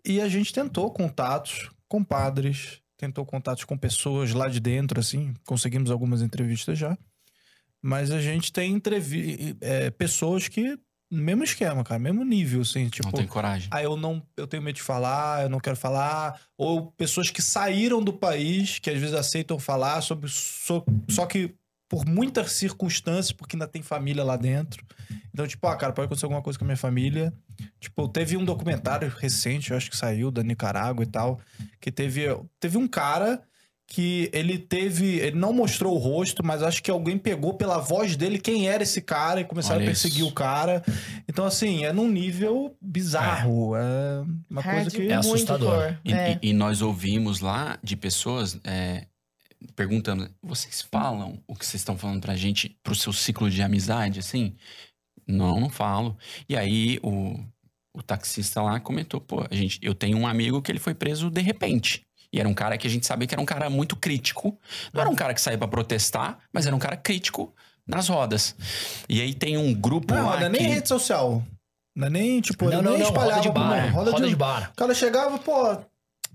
E 0.04 0.20
a 0.20 0.28
gente 0.28 0.52
tentou 0.52 0.90
contatos 0.90 1.68
com 1.88 2.02
padres, 2.02 2.80
tentou 2.96 3.24
contatos 3.26 3.64
com 3.64 3.76
pessoas 3.76 4.32
lá 4.32 4.48
de 4.48 4.60
dentro, 4.60 5.00
assim, 5.00 5.34
conseguimos 5.46 5.90
algumas 5.90 6.22
entrevistas 6.22 6.78
já. 6.78 6.96
Mas 7.82 8.10
a 8.10 8.20
gente 8.20 8.52
tem 8.52 8.72
entrevi 8.72 9.56
é, 9.60 9.90
pessoas 9.90 10.48
que, 10.48 10.78
mesmo 11.10 11.42
esquema, 11.44 11.82
cara, 11.82 11.98
mesmo 11.98 12.24
nível, 12.24 12.60
assim, 12.62 12.88
tipo, 12.88 13.06
Não 13.08 13.12
tem 13.12 13.26
coragem. 13.26 13.68
ah, 13.70 13.82
eu 13.82 13.96
não, 13.96 14.22
eu 14.36 14.46
tenho 14.46 14.62
medo 14.62 14.76
de 14.76 14.82
falar, 14.82 15.42
eu 15.42 15.48
não 15.48 15.58
quero 15.58 15.76
falar, 15.76 16.40
ou 16.56 16.92
pessoas 16.92 17.30
que 17.30 17.42
saíram 17.42 18.02
do 18.02 18.12
país, 18.12 18.78
que 18.78 18.90
às 18.90 18.98
vezes 18.98 19.14
aceitam 19.14 19.58
falar 19.58 20.00
sobre 20.02 20.28
so- 20.28 20.84
só 21.08 21.26
que 21.26 21.54
por 21.88 22.06
muitas 22.06 22.52
circunstâncias, 22.52 23.32
porque 23.32 23.56
ainda 23.56 23.66
tem 23.66 23.82
família 23.82 24.22
lá 24.22 24.36
dentro. 24.36 24.86
Então, 25.34 25.44
tipo, 25.44 25.66
ah, 25.66 25.74
cara, 25.76 25.92
pode 25.92 26.06
acontecer 26.06 26.24
alguma 26.26 26.40
coisa 26.40 26.56
com 26.56 26.64
a 26.64 26.66
minha 26.66 26.76
família. 26.76 27.32
Tipo, 27.80 28.06
teve 28.08 28.36
um 28.36 28.44
documentário 28.44 29.08
recente, 29.08 29.72
eu 29.72 29.76
acho 29.76 29.90
que 29.90 29.96
saiu 29.96 30.30
da 30.30 30.40
Nicarágua 30.44 31.02
e 31.02 31.06
tal, 31.08 31.40
que 31.80 31.90
teve 31.90 32.22
teve 32.60 32.78
um 32.78 32.86
cara 32.86 33.42
que 33.92 34.30
ele 34.32 34.56
teve, 34.56 35.16
ele 35.18 35.36
não 35.36 35.52
mostrou 35.52 35.92
o 35.96 35.98
rosto, 35.98 36.44
mas 36.46 36.62
acho 36.62 36.80
que 36.80 36.92
alguém 36.92 37.18
pegou 37.18 37.54
pela 37.54 37.78
voz 37.78 38.14
dele 38.16 38.38
quem 38.38 38.68
era 38.68 38.84
esse 38.84 39.02
cara 39.02 39.40
e 39.40 39.44
começaram 39.44 39.78
Olha 39.80 39.86
a 39.86 39.90
perseguir 39.90 40.20
isso. 40.20 40.28
o 40.28 40.32
cara. 40.32 40.80
Então, 41.28 41.44
assim, 41.44 41.84
é 41.84 41.92
num 41.92 42.08
nível 42.08 42.76
bizarro. 42.80 43.74
É, 43.74 44.22
uma 44.48 44.62
coisa 44.62 44.90
que. 44.92 45.08
É 45.08 45.14
assustador. 45.14 45.96
E, 46.04 46.12
É. 46.12 46.38
e- 46.40 46.50
e 46.50 46.52
nós 46.52 46.82
ouvimos 46.82 47.40
lá 47.40 47.80
de 47.82 47.96
pessoas 47.96 48.60
é, 48.62 49.06
perguntando: 49.74 50.30
vocês 50.40 50.80
falam 50.82 51.42
o 51.48 51.56
que 51.56 51.66
vocês 51.66 51.80
estão 51.80 51.98
falando 51.98 52.20
pra 52.20 52.36
gente 52.36 52.78
pro 52.84 52.94
seu 52.94 53.12
ciclo 53.12 53.50
de 53.50 53.60
amizade, 53.60 54.20
assim? 54.20 54.54
Não, 55.26 55.60
não 55.60 55.68
falo. 55.68 56.16
E 56.48 56.56
aí 56.56 57.00
o, 57.02 57.38
o 57.92 58.02
taxista 58.04 58.62
lá 58.62 58.78
comentou: 58.78 59.20
pô, 59.20 59.44
a 59.50 59.54
gente, 59.54 59.80
eu 59.82 59.96
tenho 59.96 60.16
um 60.16 60.26
amigo 60.28 60.62
que 60.62 60.70
ele 60.70 60.78
foi 60.78 60.94
preso 60.94 61.28
de 61.28 61.40
repente. 61.40 62.02
E 62.32 62.38
era 62.38 62.48
um 62.48 62.54
cara 62.54 62.78
que 62.78 62.86
a 62.86 62.90
gente 62.90 63.06
sabia 63.06 63.26
que 63.26 63.34
era 63.34 63.42
um 63.42 63.46
cara 63.46 63.68
muito 63.68 63.96
crítico. 63.96 64.56
Não 64.92 65.00
era 65.00 65.10
um 65.10 65.14
cara 65.16 65.34
que 65.34 65.40
saía 65.40 65.58
pra 65.58 65.66
protestar, 65.68 66.38
mas 66.52 66.66
era 66.66 66.74
um 66.74 66.78
cara 66.78 66.96
crítico 66.96 67.52
nas 67.86 68.08
rodas. 68.08 68.54
E 69.08 69.20
aí 69.20 69.34
tem 69.34 69.56
um 69.58 69.74
grupo 69.74 70.14
Não, 70.14 70.26
lá 70.26 70.38
não 70.38 70.46
é 70.46 70.48
nem 70.48 70.60
que- 70.62 70.66
rede 70.68 70.88
social. 70.88 71.44
Não 71.96 72.06
é 72.06 72.10
nem, 72.10 72.40
tipo, 72.40 72.66
Não, 72.66 72.72
ele 72.74 72.82
não, 72.82 72.90
nem 72.92 73.00
não. 73.00 73.06
espalhava 73.08 73.36
Roda 73.40 73.42
de 73.42 73.50
bar. 73.52 73.82
mundo. 73.86 73.94
Roda, 73.94 74.28
de... 74.28 74.36
bar. 74.36 74.70
O 74.72 74.76
cara 74.76 74.94
chegava, 74.94 75.38
pô, 75.38 75.72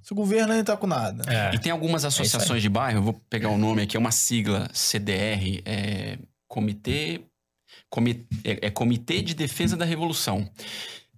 esse 0.04 0.14
governo 0.14 0.52
aí 0.52 0.58
não 0.58 0.66
tá 0.66 0.76
com 0.76 0.86
nada. 0.86 1.24
É. 1.32 1.56
E 1.56 1.60
tem 1.60 1.72
algumas 1.72 2.04
associações 2.04 2.62
de 2.62 2.68
bairro, 2.70 2.98
eu 3.00 3.04
vou 3.04 3.14
pegar 3.30 3.50
o 3.50 3.58
nome 3.58 3.82
aqui, 3.84 3.96
é 3.96 4.00
uma 4.00 4.12
sigla 4.12 4.68
CDR, 4.74 5.62
é 5.66 6.18
Comitê, 6.50 7.22
Comi- 7.89 8.28
é, 8.43 8.68
é 8.68 8.70
Comitê 8.70 9.22
de 9.22 9.34
Defesa 9.34 9.78
da 9.78 9.86
Revolução. 9.86 10.48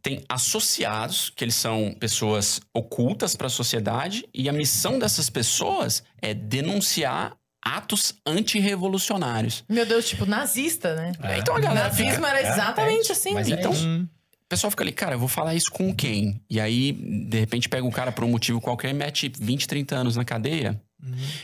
Tem 0.08 0.24
associados, 0.30 1.30
que 1.36 1.43
eles 1.43 1.55
são 1.55 1.93
pessoas 1.99 2.62
ocultas 2.74 3.36
para 3.36 3.47
a 3.47 3.49
sociedade, 3.49 4.24
e 4.34 4.47
a 4.47 4.53
missão 4.53 4.97
dessas 4.97 5.30
pessoas 5.30 6.01
é 6.22 6.34
denunciar 6.34 7.36
atos 7.62 8.14
antirrevolucionários. 8.26 9.66
Meu 9.68 9.86
Deus, 9.86 10.08
tipo, 10.08 10.26
nazista, 10.26 10.95
né? 10.95 11.12
É. 11.24 11.39
Então 11.39 11.53
a 11.53 11.60
O 11.60 11.62
galera 11.62 11.89
nazismo 11.89 12.12
fica, 12.14 12.28
era 12.30 12.39
é, 12.41 12.49
exatamente 12.53 13.10
é, 13.10 13.12
assim. 13.12 13.34
mas 13.34 13.49
é 13.51 13.55
Então, 13.55 13.74
isso. 13.74 13.86
Hum. 13.86 14.08
o 14.45 14.47
pessoal 14.47 14.72
fica 14.72 14.84
ali, 14.86 14.93
cara, 14.93 15.16
eu 15.16 15.20
vou 15.20 15.28
falar 15.28 15.53
isso 15.55 15.70
com 15.74 15.93
quem? 15.93 16.41
E 16.49 16.58
aí, 16.62 16.93
de 16.93 17.38
repente, 17.38 17.68
pega 17.68 17.86
o 17.86 17.91
cara 17.91 18.10
por 18.14 18.24
um 18.24 18.30
motivo 18.30 18.62
qualquer 18.62 18.91
e 18.91 18.93
mete 18.93 19.30
20, 19.38 19.68
30 19.68 19.93
anos 19.93 20.16
na 20.16 20.24
cadeia. 20.24 20.82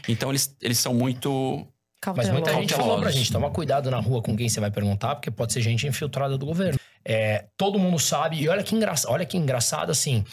Então, 0.08 0.30
eles, 0.30 0.56
eles 0.62 0.80
são 0.80 0.94
muito 0.94 1.68
Mas 2.16 2.30
muita 2.30 2.52
Cauteloso. 2.52 2.62
gente 2.62 2.74
falou 2.76 3.00
pra 3.02 3.12
gente, 3.12 3.30
toma 3.30 3.50
cuidado 3.52 3.92
na 3.92 4.00
rua 4.00 4.22
com 4.22 4.38
quem 4.38 4.48
você 4.48 4.62
vai 4.62 4.72
perguntar, 4.72 5.16
porque 5.16 5.30
pode 5.30 5.52
ser 5.52 5.60
gente 5.62 5.86
infiltrada 5.86 6.38
do 6.38 6.46
governo. 6.46 6.80
É, 7.06 7.46
todo 7.58 7.80
mundo 7.80 8.00
sabe, 8.00 8.42
e 8.42 8.48
olha 8.48 8.64
que, 8.64 8.76
engra... 8.76 8.94
olha 9.08 9.26
que 9.26 9.38
engraçado, 9.38 9.92
assim, 9.92 10.24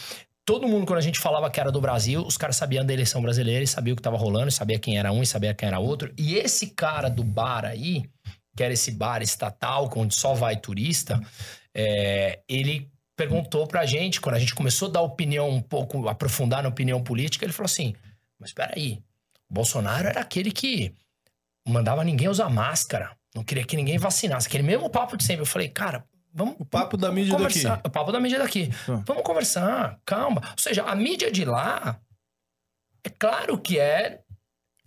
todo 0.44 0.66
mundo, 0.68 0.86
quando 0.86 0.98
a 0.98 1.02
gente 1.02 1.18
falava 1.18 1.50
que 1.50 1.60
era 1.60 1.70
do 1.70 1.80
Brasil, 1.80 2.22
os 2.24 2.36
caras 2.36 2.56
sabiam 2.56 2.84
da 2.84 2.92
eleição 2.92 3.22
brasileira 3.22 3.62
e 3.62 3.66
sabiam 3.66 3.94
o 3.94 3.96
que 3.96 4.02
tava 4.02 4.16
rolando, 4.16 4.50
sabia 4.50 4.78
quem 4.78 4.98
era 4.98 5.12
um 5.12 5.22
e 5.22 5.26
sabia 5.26 5.54
quem 5.54 5.68
era 5.68 5.78
outro. 5.78 6.12
E 6.16 6.34
esse 6.34 6.68
cara 6.68 7.08
do 7.08 7.24
bar 7.24 7.64
aí, 7.64 8.04
que 8.56 8.62
era 8.62 8.72
esse 8.72 8.90
bar 8.90 9.22
estatal, 9.22 9.90
onde 9.96 10.14
só 10.14 10.34
vai 10.34 10.56
turista, 10.56 11.20
é, 11.74 12.40
ele 12.48 12.90
perguntou 13.16 13.66
pra 13.66 13.84
gente, 13.84 14.20
quando 14.20 14.36
a 14.36 14.38
gente 14.38 14.54
começou 14.54 14.88
a 14.88 14.92
dar 14.92 15.02
opinião 15.02 15.48
um 15.48 15.60
pouco, 15.60 16.08
aprofundar 16.08 16.62
na 16.62 16.68
opinião 16.68 17.02
política, 17.02 17.44
ele 17.44 17.52
falou 17.52 17.66
assim, 17.66 17.94
mas 18.38 18.52
peraí, 18.52 19.02
o 19.48 19.54
Bolsonaro 19.54 20.08
era 20.08 20.20
aquele 20.20 20.50
que 20.50 20.94
mandava 21.68 22.02
ninguém 22.02 22.28
usar 22.28 22.48
máscara, 22.48 23.14
não 23.34 23.44
queria 23.44 23.64
que 23.64 23.76
ninguém 23.76 23.98
vacinasse, 23.98 24.48
aquele 24.48 24.62
mesmo 24.62 24.88
papo 24.90 25.16
de 25.16 25.24
sempre. 25.24 25.42
Eu 25.42 25.46
falei, 25.46 25.68
cara, 25.68 26.04
vamos. 26.35 26.55
O 26.59 26.64
papo 26.64 26.97
da 26.97 27.11
mídia 27.12 27.33
daqui. 27.33 27.43
conversar. 27.43 27.81
O 27.85 27.91
papo 27.91 28.12
da 28.12 28.20
mídia 28.20 28.39
daqui. 28.39 28.70
Ah. 28.89 29.03
Vamos 29.07 29.22
conversar, 29.22 29.99
calma. 30.05 30.41
Ou 30.53 30.59
seja, 30.59 30.83
a 30.85 30.95
mídia 30.95 31.31
de 31.31 31.45
lá, 31.45 31.99
é 33.05 33.09
claro 33.11 33.59
que 33.59 33.78
é, 33.78 34.20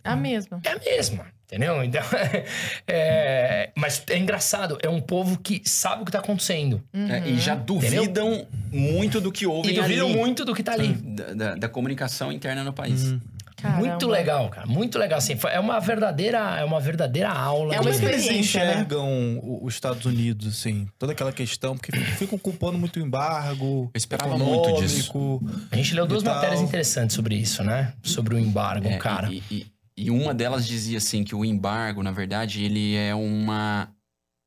A 0.02 0.14
mesma. 0.16 0.60
é 0.64 0.70
a 0.70 0.78
mesma, 0.78 1.26
entendeu? 1.44 1.82
Então, 1.82 2.02
é, 2.86 3.70
mas 3.76 4.02
é 4.08 4.18
engraçado, 4.18 4.78
é 4.82 4.88
um 4.88 5.00
povo 5.00 5.38
que 5.38 5.62
sabe 5.64 6.02
o 6.02 6.04
que 6.06 6.12
tá 6.12 6.18
acontecendo. 6.18 6.82
É, 6.92 7.28
e 7.28 7.38
já 7.38 7.54
duvidam 7.54 8.46
muito 8.70 9.20
do 9.20 9.30
que 9.32 9.46
ouvem 9.46 9.72
E 9.72 9.74
duvidam 9.80 10.06
ali. 10.08 10.16
muito 10.16 10.44
do 10.44 10.54
que 10.54 10.62
tá 10.62 10.72
ali. 10.72 10.92
Da, 10.92 11.34
da- 11.34 11.54
da 11.54 11.68
comunicação 11.68 12.30
interna 12.32 12.62
no 12.64 12.72
país. 12.72 13.04
Uhum. 13.04 13.20
Caramba. 13.64 13.78
Muito 13.86 14.06
legal, 14.08 14.48
cara. 14.50 14.66
Muito 14.66 14.98
legal. 14.98 15.18
Assim, 15.18 15.36
foi- 15.36 15.50
é 15.52 15.58
uma 15.58 15.80
verdadeira, 15.80 16.38
é 16.58 16.64
uma 16.64 16.78
verdadeira 16.80 17.30
aula. 17.30 17.74
É 17.74 17.78
Como 17.78 17.88
uma 17.88 17.96
é 17.96 17.98
que 17.98 18.04
eles 18.04 18.26
né? 18.26 18.36
enxergam 18.38 19.38
o- 19.38 19.64
os 19.64 19.72
Estados 19.74 20.04
Unidos, 20.04 20.46
assim? 20.46 20.86
Toda 20.98 21.12
aquela 21.12 21.32
questão, 21.32 21.74
porque 21.76 21.92
ficam 21.98 22.38
culpando 22.38 22.78
muito 22.78 23.00
o 23.00 23.02
embargo. 23.02 23.90
Eu 23.94 23.98
esperava 23.98 24.36
muito 24.36 24.80
disso. 24.82 25.08
econômico. 25.08 25.66
A 25.70 25.76
gente 25.76 25.94
leu 25.94 26.06
duas 26.06 26.22
tal. 26.22 26.34
matérias 26.34 26.60
interessantes 26.60 27.16
sobre 27.16 27.36
isso, 27.36 27.64
né? 27.64 27.94
Sobre 28.02 28.34
o 28.34 28.38
embargo, 28.38 28.86
É, 28.86 28.98
cara. 28.98 29.32
E, 29.32 29.42
e- 29.50 29.66
e 29.96 30.10
uma 30.10 30.34
delas 30.34 30.66
dizia 30.66 30.98
assim 30.98 31.24
que 31.24 31.34
o 31.34 31.44
embargo, 31.44 32.02
na 32.02 32.10
verdade, 32.12 32.62
ele 32.62 32.94
é 32.96 33.14
uma 33.14 33.88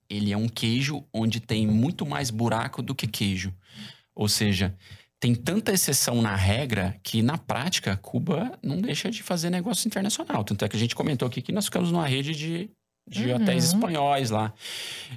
ele 0.09 0.31
é 0.31 0.37
um 0.37 0.47
queijo 0.47 1.03
onde 1.13 1.39
tem 1.41 1.65
muito 1.67 2.05
mais 2.05 2.29
buraco 2.29 2.81
do 2.81 2.95
que 2.95 3.07
queijo. 3.07 3.51
Ou 4.15 4.29
seja, 4.29 4.73
tem 5.19 5.33
tanta 5.33 5.71
exceção 5.71 6.21
na 6.21 6.35
regra 6.35 6.95
que 7.03 7.21
na 7.21 7.37
prática 7.37 7.97
Cuba 7.97 8.57
não 8.63 8.79
deixa 8.79 9.09
de 9.09 9.23
fazer 9.23 9.49
negócio 9.49 9.87
internacional. 9.87 10.43
Tanto 10.43 10.63
é 10.63 10.69
que 10.69 10.75
a 10.75 10.79
gente 10.79 10.95
comentou 10.95 11.27
aqui 11.27 11.41
que 11.41 11.51
nós 11.51 11.65
ficamos 11.65 11.91
numa 11.91 12.05
rede 12.07 12.33
de, 12.35 12.69
de 13.09 13.25
Uhum. 13.29 13.35
hotéis 13.35 13.65
espanhóis 13.65 14.29
lá. 14.29 14.53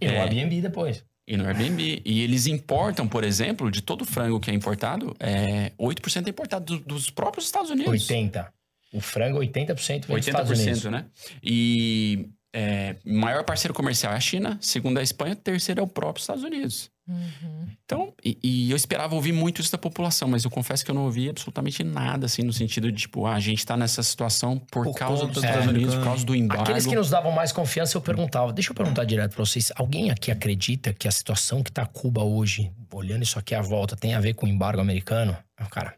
E 0.00 0.06
no 0.06 0.12
é. 0.14 0.20
Airbnb 0.20 0.60
depois. 0.62 1.04
E 1.28 1.36
no 1.36 1.44
Airbnb. 1.46 2.00
E 2.04 2.22
eles 2.22 2.46
importam, 2.46 3.06
por 3.06 3.24
exemplo, 3.24 3.70
de 3.70 3.82
todo 3.82 4.02
o 4.02 4.04
frango 4.06 4.40
que 4.40 4.50
é 4.50 4.54
importado, 4.54 5.14
é, 5.20 5.72
8% 5.78 6.26
é 6.26 6.30
importado 6.30 6.78
do- 6.78 6.84
dos 6.84 7.10
próprios 7.10 7.44
Estados 7.44 7.70
Unidos. 7.70 7.90
80. 7.92 8.52
O 8.92 9.00
frango, 9.00 9.38
80% 9.38 10.06
vem 10.08 10.16
dos 10.16 10.26
Estados 10.26 10.50
Unidos. 10.50 10.82
80%, 10.84 10.90
né? 10.90 11.04
E 11.42 12.26
é, 12.52 12.96
maior 13.04 13.44
parceiro 13.44 13.72
comercial 13.72 14.12
é 14.12 14.16
a 14.16 14.20
China, 14.20 14.58
segundo 14.60 14.98
a 14.98 15.02
Espanha, 15.02 15.36
terceiro 15.36 15.80
é 15.80 15.84
o 15.84 15.86
próprio 15.86 16.20
Estados 16.20 16.42
Unidos. 16.42 16.90
Uhum. 17.10 17.66
Então, 17.84 18.14
e, 18.24 18.38
e 18.40 18.70
eu 18.70 18.76
esperava 18.76 19.16
ouvir 19.16 19.32
muito 19.32 19.60
isso 19.60 19.72
da 19.72 19.78
população, 19.78 20.28
mas 20.28 20.44
eu 20.44 20.50
confesso 20.50 20.84
que 20.84 20.90
eu 20.92 20.94
não 20.94 21.06
ouvi 21.06 21.28
absolutamente 21.28 21.82
nada, 21.82 22.26
assim, 22.26 22.42
no 22.42 22.52
sentido 22.52 22.92
de, 22.92 22.98
tipo, 23.00 23.26
ah, 23.26 23.34
a 23.34 23.40
gente 23.40 23.66
tá 23.66 23.76
nessa 23.76 24.00
situação 24.00 24.58
por, 24.70 24.84
Por 24.84 24.94
causa 24.94 25.24
dos 25.26 25.34
dos 25.34 25.44
Estados 25.44 25.66
Unidos, 25.66 25.96
por 25.96 26.04
causa 26.04 26.24
do 26.24 26.36
embargo. 26.36 26.62
Aqueles 26.62 26.86
que 26.86 26.94
nos 26.94 27.10
davam 27.10 27.32
mais 27.32 27.50
confiança, 27.50 27.96
eu 27.96 28.00
perguntava. 28.00 28.52
Deixa 28.52 28.70
eu 28.70 28.76
perguntar 28.76 29.04
direto 29.04 29.34
pra 29.34 29.44
vocês. 29.44 29.72
Alguém 29.74 30.10
aqui 30.12 30.30
acredita 30.30 30.94
que 30.94 31.08
a 31.08 31.10
situação 31.10 31.64
que 31.64 31.72
tá 31.72 31.84
Cuba 31.84 32.22
hoje, 32.22 32.70
olhando 32.92 33.24
isso 33.24 33.38
aqui 33.40 33.56
à 33.56 33.60
volta, 33.60 33.96
tem 33.96 34.14
a 34.14 34.20
ver 34.20 34.34
com 34.34 34.46
o 34.46 34.48
embargo 34.48 34.80
americano? 34.80 35.36
Ah, 35.56 35.66
Cara, 35.66 35.96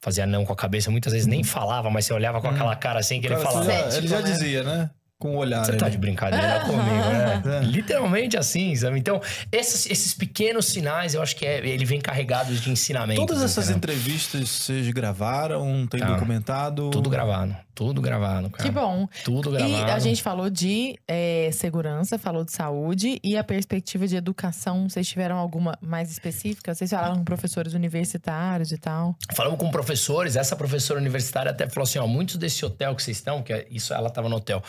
fazia 0.00 0.26
não 0.26 0.44
com 0.44 0.52
a 0.52 0.56
cabeça, 0.56 0.90
muitas 0.90 1.12
vezes 1.12 1.26
nem 1.26 1.42
falava, 1.44 1.90
mas 1.90 2.06
você 2.06 2.12
olhava 2.12 2.40
com 2.40 2.48
aquela 2.48 2.74
cara 2.76 3.00
assim 3.00 3.20
que 3.20 3.26
ele 3.26 3.34
Cara, 3.36 3.46
falava. 3.46 3.64
você 3.64 3.90
já- 3.90 3.98
ele 3.98 4.08
já 4.08 4.20
né? 4.20 4.30
dizia, 4.30 4.62
né? 4.62 4.90
Com 5.22 5.36
o 5.36 5.38
olhar. 5.38 5.64
Você 5.64 5.74
tá 5.76 5.86
ali. 5.86 5.92
de 5.92 5.98
brincadeira 5.98 6.60
comigo, 6.66 6.82
né? 6.84 7.42
É. 7.62 7.64
Literalmente 7.64 8.36
assim, 8.36 8.74
sabe? 8.74 8.98
Então, 8.98 9.20
esses, 9.50 9.86
esses 9.86 10.14
pequenos 10.14 10.66
sinais, 10.66 11.14
eu 11.14 11.22
acho 11.22 11.36
que 11.36 11.46
é, 11.46 11.58
ele 11.66 11.84
vem 11.84 12.00
carregado 12.00 12.52
de 12.54 12.70
ensinamento. 12.70 13.20
Todas 13.20 13.42
essas 13.42 13.68
entendeu? 13.70 13.76
entrevistas 13.94 14.48
vocês 14.48 14.88
gravaram, 14.90 15.86
tem 15.86 16.00
Tá. 16.00 16.06
documentado? 16.06 16.90
Tudo 16.90 17.08
gravado. 17.08 17.54
Tudo 17.74 18.00
gravado, 18.02 18.50
cara. 18.50 18.62
Que 18.62 18.70
bom. 18.70 19.08
Tudo 19.24 19.48
E 19.50 19.52
gravado. 19.58 19.92
a 19.92 19.98
gente 19.98 20.22
falou 20.22 20.50
de 20.50 20.94
eh, 21.08 21.50
segurança, 21.52 22.18
falou 22.18 22.44
de 22.44 22.52
saúde 22.52 23.18
e 23.24 23.36
a 23.36 23.42
perspectiva 23.42 24.06
de 24.06 24.14
educação. 24.14 24.88
Vocês 24.88 25.08
tiveram 25.08 25.36
alguma 25.38 25.78
mais 25.80 26.10
específica? 26.10 26.74
Vocês 26.74 26.90
falaram 26.90 27.16
com 27.16 27.24
professores 27.24 27.72
universitários 27.72 28.72
e 28.72 28.78
tal? 28.78 29.16
Falamos 29.34 29.58
com 29.58 29.70
professores, 29.70 30.36
essa 30.36 30.54
professora 30.54 31.00
universitária 31.00 31.50
até 31.50 31.68
falou 31.68 31.84
assim: 31.84 31.98
ó, 31.98 32.06
muitos 32.06 32.36
desse 32.36 32.64
hotel 32.64 32.94
que 32.94 33.02
vocês 33.02 33.16
estão, 33.16 33.42
que 33.42 33.52
é- 33.52 33.66
isso 33.70 33.94
ela 33.94 34.08
estava 34.08 34.28
no 34.28 34.36
hotel, 34.36 34.62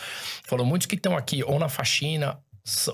falou 0.44 0.64
muitos 0.64 0.86
que 0.86 0.94
estão 0.94 1.16
aqui 1.16 1.42
ou 1.44 1.58
na 1.58 1.68
faxina, 1.68 2.38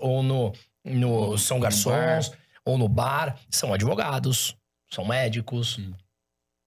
ou 0.01 0.23
no, 0.25 0.53
no 0.85 1.39
são 1.39 1.61
garçons, 1.61 2.33
ou 2.65 2.77
no 2.77 2.89
bar, 2.89 3.37
são 3.49 3.73
advogados, 3.73 4.57
são 4.91 5.05
médicos. 5.05 5.79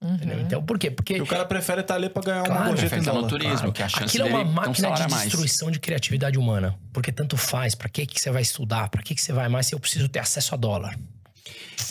Uhum. 0.03 0.41
Então, 0.41 0.61
por 0.63 0.77
quê? 0.77 0.91
Porque 0.91 1.21
o 1.21 1.25
cara 1.25 1.45
prefere 1.45 1.79
estar 1.81 1.95
ali 1.95 2.09
pra 2.09 2.21
ganhar 2.21 2.43
Claro, 2.43 2.61
uma 2.61 2.67
gorjeta 2.69 2.95
em 2.95 2.99
estar 2.99 3.11
no 3.13 3.19
dólar. 3.19 3.29
turismo, 3.29 3.57
Claro. 3.57 3.71
que 3.73 3.83
a 3.83 3.87
chance 3.89 4.03
Aquilo 4.17 4.25
é 4.27 4.29
uma 4.29 4.41
um 4.41 4.51
máquina 4.51 4.91
de 4.91 5.01
a 5.03 5.07
mais. 5.07 5.23
destruição 5.23 5.71
de 5.71 5.79
criatividade 5.79 6.37
humana. 6.37 6.77
Porque 6.91 7.11
tanto 7.11 7.37
faz. 7.37 7.73
Pra 7.73 7.87
que, 7.87 8.05
que 8.05 8.19
você 8.19 8.29
vai 8.29 8.41
estudar? 8.41 8.89
Pra 8.89 9.01
que, 9.01 9.15
que 9.15 9.21
você 9.21 9.31
vai 9.31 9.47
mais 9.47 9.67
se 9.67 9.73
eu 9.75 9.79
preciso 9.79 10.09
ter 10.09 10.19
acesso 10.19 10.53
a 10.53 10.57
dólar? 10.57 10.99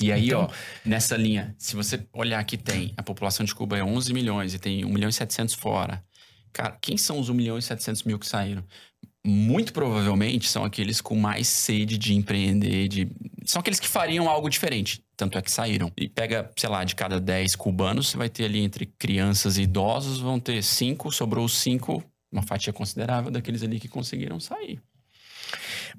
E 0.01 0.13
aí, 0.13 0.27
Então- 0.29 0.43
ó, 0.43 0.51
nessa 0.85 1.17
linha, 1.17 1.55
se 1.59 1.75
você 1.77 2.07
olhar 2.13 2.43
que 2.45 2.57
tem 2.57 2.93
a 2.97 3.03
população 3.03 3.45
de 3.45 3.55
Cuba 3.55 3.79
é 3.79 3.83
11 3.85 4.13
milhões 4.13 4.53
e 4.55 4.59
tem 4.59 4.85
1 4.85 4.89
milhão 4.89 5.09
e 5.09 5.13
700 5.13 5.55
fora. 5.55 6.03
Cara, 6.53 6.77
quem 6.83 6.97
são 6.99 7.19
os 7.19 7.29
1 7.31 7.35
milhão 7.35 7.57
e 7.59 7.63
700 7.63 8.03
mil 8.05 8.19
que 8.19 8.27
saíram? 8.27 8.63
Muito 9.25 9.73
provavelmente 9.73 10.49
são 10.49 10.65
aqueles 10.65 11.01
com 11.01 11.15
mais 11.15 11.47
sede 11.47 11.97
de 11.97 12.13
empreender, 12.13 12.89
de... 12.89 13.09
são 13.45 13.61
aqueles 13.61 13.79
que 13.79 13.87
fariam 13.87 14.29
algo 14.29 14.49
diferente. 14.51 15.05
Tanto 15.17 15.39
é 15.39 15.43
que 15.43 15.51
saíram. 15.51 15.93
E 15.97 16.09
pega, 16.09 16.51
sei 16.57 16.69
lá, 16.69 16.83
de 16.83 16.97
cada 16.97 17.21
10 17.21 17.55
cubanos, 17.55 18.09
você 18.09 18.17
vai 18.17 18.29
ter 18.29 18.47
ali 18.47 18.61
entre 18.61 18.87
crianças 18.87 19.59
e 19.59 19.63
idosos, 19.63 20.19
vão 20.19 20.41
ter 20.41 20.61
5, 20.63 21.13
sobrou 21.13 21.45
os 21.45 21.57
5, 21.59 22.03
uma 22.33 22.43
fatia 22.43 22.73
considerável 22.73 23.31
daqueles 23.31 23.63
ali 23.63 23.79
que 23.79 23.87
conseguiram 23.87 24.41
sair. 24.41 24.81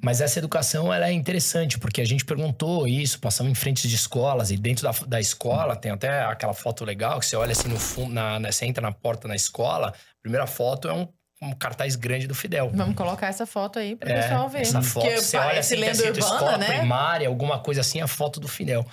Mas 0.01 0.19
essa 0.19 0.39
educação 0.39 0.91
ela 0.93 1.07
é 1.07 1.13
interessante, 1.13 1.77
porque 1.79 2.01
a 2.01 2.05
gente 2.05 2.25
perguntou 2.25 2.87
isso, 2.87 3.19
passamos 3.19 3.51
em 3.51 3.55
frente 3.55 3.87
de 3.87 3.95
escolas, 3.95 4.51
e 4.51 4.57
dentro 4.57 4.83
da, 4.83 4.91
da 5.07 5.19
escola 5.21 5.75
tem 5.75 5.91
até 5.91 6.23
aquela 6.23 6.53
foto 6.53 6.83
legal 6.83 7.19
que 7.19 7.25
você 7.25 7.35
olha 7.35 7.51
assim 7.51 7.67
no 7.69 7.79
fundo, 7.79 8.13
na, 8.13 8.39
na- 8.39 8.51
você 8.51 8.65
entra 8.65 8.81
na 8.81 8.91
porta 8.91 9.27
na 9.27 9.35
escola, 9.35 9.89
a 9.89 10.21
primeira 10.21 10.47
foto 10.47 10.87
é 10.89 10.93
um, 10.93 11.07
um 11.43 11.53
cartaz 11.53 11.95
grande 11.95 12.27
do 12.27 12.33
Fidel. 12.35 12.71
Vamos 12.73 12.95
colocar 12.95 13.27
essa 13.27 13.45
foto 13.45 13.79
aí 13.79 13.95
para 13.95 14.09
o 14.09 14.11
É, 14.11 14.21
pessoal 14.21 14.49
ver. 14.49 14.61
Essa 14.61 14.81
foto, 14.81 15.03
Porque 15.05 15.21
você 15.21 15.37
olha 15.37 15.59
assim, 15.59 15.75
lenda 15.75 15.91
escrito 15.91 16.15
urbana, 16.21 16.33
escola 16.35 16.57
né? 16.57 16.65
primária, 16.79 17.27
alguma 17.27 17.59
coisa 17.59 17.81
assim, 17.81 18.01
a 18.01 18.07
foto 18.07 18.39
do 18.39 18.47
Fidel. 18.47 18.85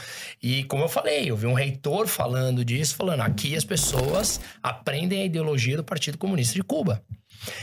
E 0.43 0.65
como 0.65 0.85
eu 0.85 0.89
falei, 0.89 1.31
eu 1.31 1.37
vi 1.37 1.47
um 1.47 1.55
reitor 1.55 2.07
falando 2.07 2.65
disso, 2.65 2.97
falando 2.97 3.21
aqui 3.21 3.55
as 3.57 3.65
pessoas 3.65 4.41
aprendem 4.63 5.23
a 5.23 5.25
ideologia 5.25 5.77
do 5.77 5.85
Partido 5.85 6.19
Comunista 6.19 6.55
de 6.55 6.63
Cuba. 6.63 7.03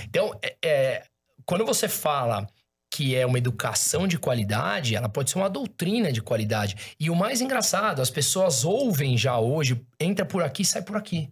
Então, 0.04 0.32
é- 0.42 0.56
é, 0.64 1.04
quando 1.46 1.66
você 1.66 1.88
fala 1.88 2.48
que 2.90 3.16
é 3.16 3.26
uma 3.26 3.38
educação 3.38 4.08
de 4.08 4.18
qualidade, 4.18 4.96
ela 4.96 5.10
pode 5.10 5.30
ser 5.30 5.38
uma 5.38 5.50
doutrina 5.50 6.12
de 6.12 6.22
qualidade. 6.22 6.96
E 7.00 7.10
o 7.10 7.16
mais 7.16 7.42
engraçado, 7.42 8.02
as 8.02 8.10
pessoas 8.10 8.64
ouvem 8.64 9.18
já 9.18 9.38
hoje, 9.38 9.80
entra 10.00 10.26
por 10.26 10.42
aqui, 10.42 10.64
sai 10.64 10.82
por 10.82 10.96
aqui. 10.96 11.30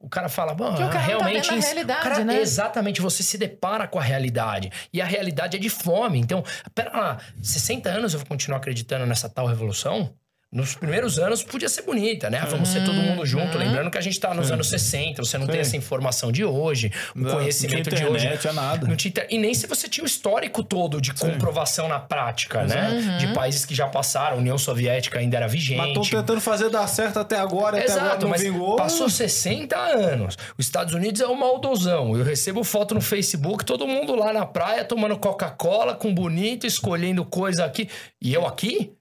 O 0.00 0.08
cara 0.08 0.28
fala, 0.28 0.54
bom, 0.54 0.74
Que 0.74 0.82
o 0.82 0.86
cara 0.88 0.88
não 0.88 0.92
tá 0.92 0.98
realmente 1.00 1.50
a 1.50 1.56
isso- 1.56 1.68
cara- 2.02 2.24
né? 2.24 2.36
Exatamente, 2.40 3.00
você 3.00 3.22
se 3.22 3.36
depara 3.36 3.86
com 3.88 3.98
a 3.98 4.02
realidade. 4.02 4.70
E 4.92 5.02
a 5.02 5.04
realidade 5.04 5.56
é 5.56 5.60
de 5.60 5.68
fome. 5.68 6.18
Então, 6.20 6.44
pera 6.74 6.90
lá, 6.92 7.18
60 7.42 7.88
anos 7.90 8.12
eu 8.14 8.20
vou 8.20 8.28
continuar 8.28 8.58
acreditando 8.58 9.04
nessa 9.06 9.28
tal 9.28 9.46
revolução? 9.46 10.14
Nos 10.50 10.74
primeiros 10.74 11.18
anos 11.18 11.42
podia 11.42 11.68
ser 11.68 11.82
bonita, 11.82 12.30
né? 12.30 12.42
Vamos 12.50 12.70
ser 12.70 12.82
todo 12.82 12.94
mundo 12.94 13.26
junto. 13.26 13.58
Uhum. 13.58 13.64
Lembrando 13.64 13.90
que 13.90 13.98
a 13.98 14.00
gente 14.00 14.18
tá 14.18 14.32
nos 14.32 14.46
Sim. 14.46 14.54
anos 14.54 14.68
60, 14.70 15.22
você 15.22 15.36
não 15.36 15.46
tem 15.46 15.56
Sim. 15.56 15.60
essa 15.60 15.76
informação 15.76 16.32
de 16.32 16.42
hoje, 16.42 16.90
o 17.14 17.18
Não, 17.18 17.32
conhecimento 17.34 17.90
não 17.90 17.96
de 17.98 18.04
hoje. 18.06 18.16
internet, 18.24 18.40
tinha 18.40 18.52
nada. 18.54 18.86
Não 18.88 18.96
tinha 18.96 19.12
E 19.28 19.36
nem 19.36 19.52
se 19.52 19.66
você 19.66 19.86
tinha 19.88 20.02
o 20.02 20.06
histórico 20.06 20.62
todo 20.62 21.02
de 21.02 21.12
comprovação 21.12 21.86
na 21.86 22.00
prática, 22.00 22.64
né? 22.64 23.18
De 23.18 23.28
países 23.34 23.66
que 23.66 23.74
já 23.74 23.88
passaram, 23.88 24.36
a 24.36 24.40
União 24.40 24.56
Soviética 24.56 25.18
ainda 25.18 25.36
era 25.36 25.46
vigente. 25.46 25.76
Mas 25.78 25.92
tô 25.92 26.00
tentando 26.16 26.40
fazer 26.40 26.70
dar 26.70 26.86
certo 26.86 27.18
até 27.18 27.36
agora, 27.36 27.76
até 27.78 27.92
agora 27.92 28.04
Exato, 28.06 28.22
não 28.22 28.30
mas 28.30 28.40
vingou. 28.40 28.76
passou 28.76 29.10
60 29.10 29.76
anos. 29.76 30.38
Os 30.56 30.64
Estados 30.64 30.94
Unidos 30.94 31.20
é 31.20 31.26
um 31.26 31.34
maldosão. 31.34 32.16
Eu 32.16 32.24
recebo 32.24 32.64
foto 32.64 32.94
no 32.94 33.02
Facebook, 33.02 33.66
todo 33.66 33.86
mundo 33.86 34.14
lá 34.14 34.32
na 34.32 34.46
praia 34.46 34.82
tomando 34.82 35.18
Coca-Cola 35.18 35.94
com 35.94 36.14
bonito, 36.14 36.66
escolhendo 36.66 37.22
coisa 37.22 37.66
aqui. 37.66 37.86
E 38.18 38.32
eu 38.32 38.46
aqui? 38.46 38.92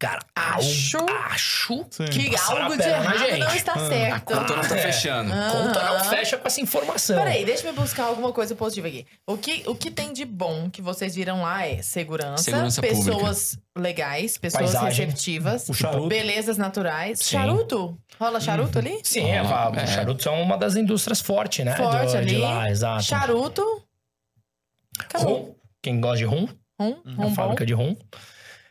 Cara, 0.00 0.20
Acho 0.34 0.96
acho 1.30 1.86
Sim. 1.90 2.06
Que 2.06 2.30
Passaram 2.30 2.62
algo 2.62 2.72
a 2.72 2.76
de 2.78 2.88
errado 2.88 3.38
não 3.38 3.54
está 3.54 3.72
A 3.74 3.88
certo. 3.88 4.24
conta 4.24 4.56
não 4.56 4.62
tá 4.66 4.76
É. 4.78 4.82
fechando. 4.82 5.30
conta 5.30 5.82
não 5.98 6.04
fecha 6.06 6.38
com 6.38 6.46
essa 6.48 6.60
informação. 6.62 7.18
Peraí, 7.18 7.44
deixa 7.44 7.68
eu 7.68 7.74
buscar 7.74 8.04
alguma 8.04 8.32
coisa 8.32 8.54
positiva 8.54 8.88
aqui. 8.88 9.06
O 9.26 9.36
que, 9.36 9.62
o 9.66 9.74
que 9.74 9.90
tem 9.90 10.10
de 10.14 10.24
bom 10.24 10.70
que 10.70 10.80
vocês 10.80 11.14
viram 11.14 11.42
lá 11.42 11.66
é 11.66 11.82
segurança, 11.82 12.44
Segurança 12.44 12.80
pessoas 12.80 13.58
legais, 13.76 14.38
pessoas 14.38 14.72
Paisagem. 14.72 15.04
receptivas, 15.06 15.68
O 15.68 15.74
charuto. 15.74 16.08
belezas 16.08 16.56
naturais. 16.56 17.18
Sim. 17.18 17.32
Charuto? 17.36 17.98
Rola 18.18 18.40
charuto 18.40 18.78
ali? 18.78 19.00
Sim, 19.04 19.26
é, 19.28 19.38
Ah, 19.40 19.68
a- 19.68 19.80
é. 19.82 19.86
charutos 19.86 20.24
são 20.24 20.40
uma 20.40 20.56
das 20.56 20.76
indústrias 20.76 21.20
fortes, 21.20 21.62
né? 21.62 21.76
Forte 21.76 22.12
de, 22.12 22.16
ali. 22.16 22.26
de 22.26 22.36
lá, 22.38 22.70
exato. 22.70 23.02
Charuto. 23.02 23.84
Acabou. 24.98 25.36
Rum. 25.36 25.54
Quem 25.82 26.00
gosta 26.00 26.16
de 26.18 26.24
rum, 26.24 26.48
Rum, 26.80 26.96
a 27.04 27.10
rum 27.10 27.28
bom. 27.28 27.34
fábrica 27.34 27.66
de 27.66 27.74
rum. 27.74 27.94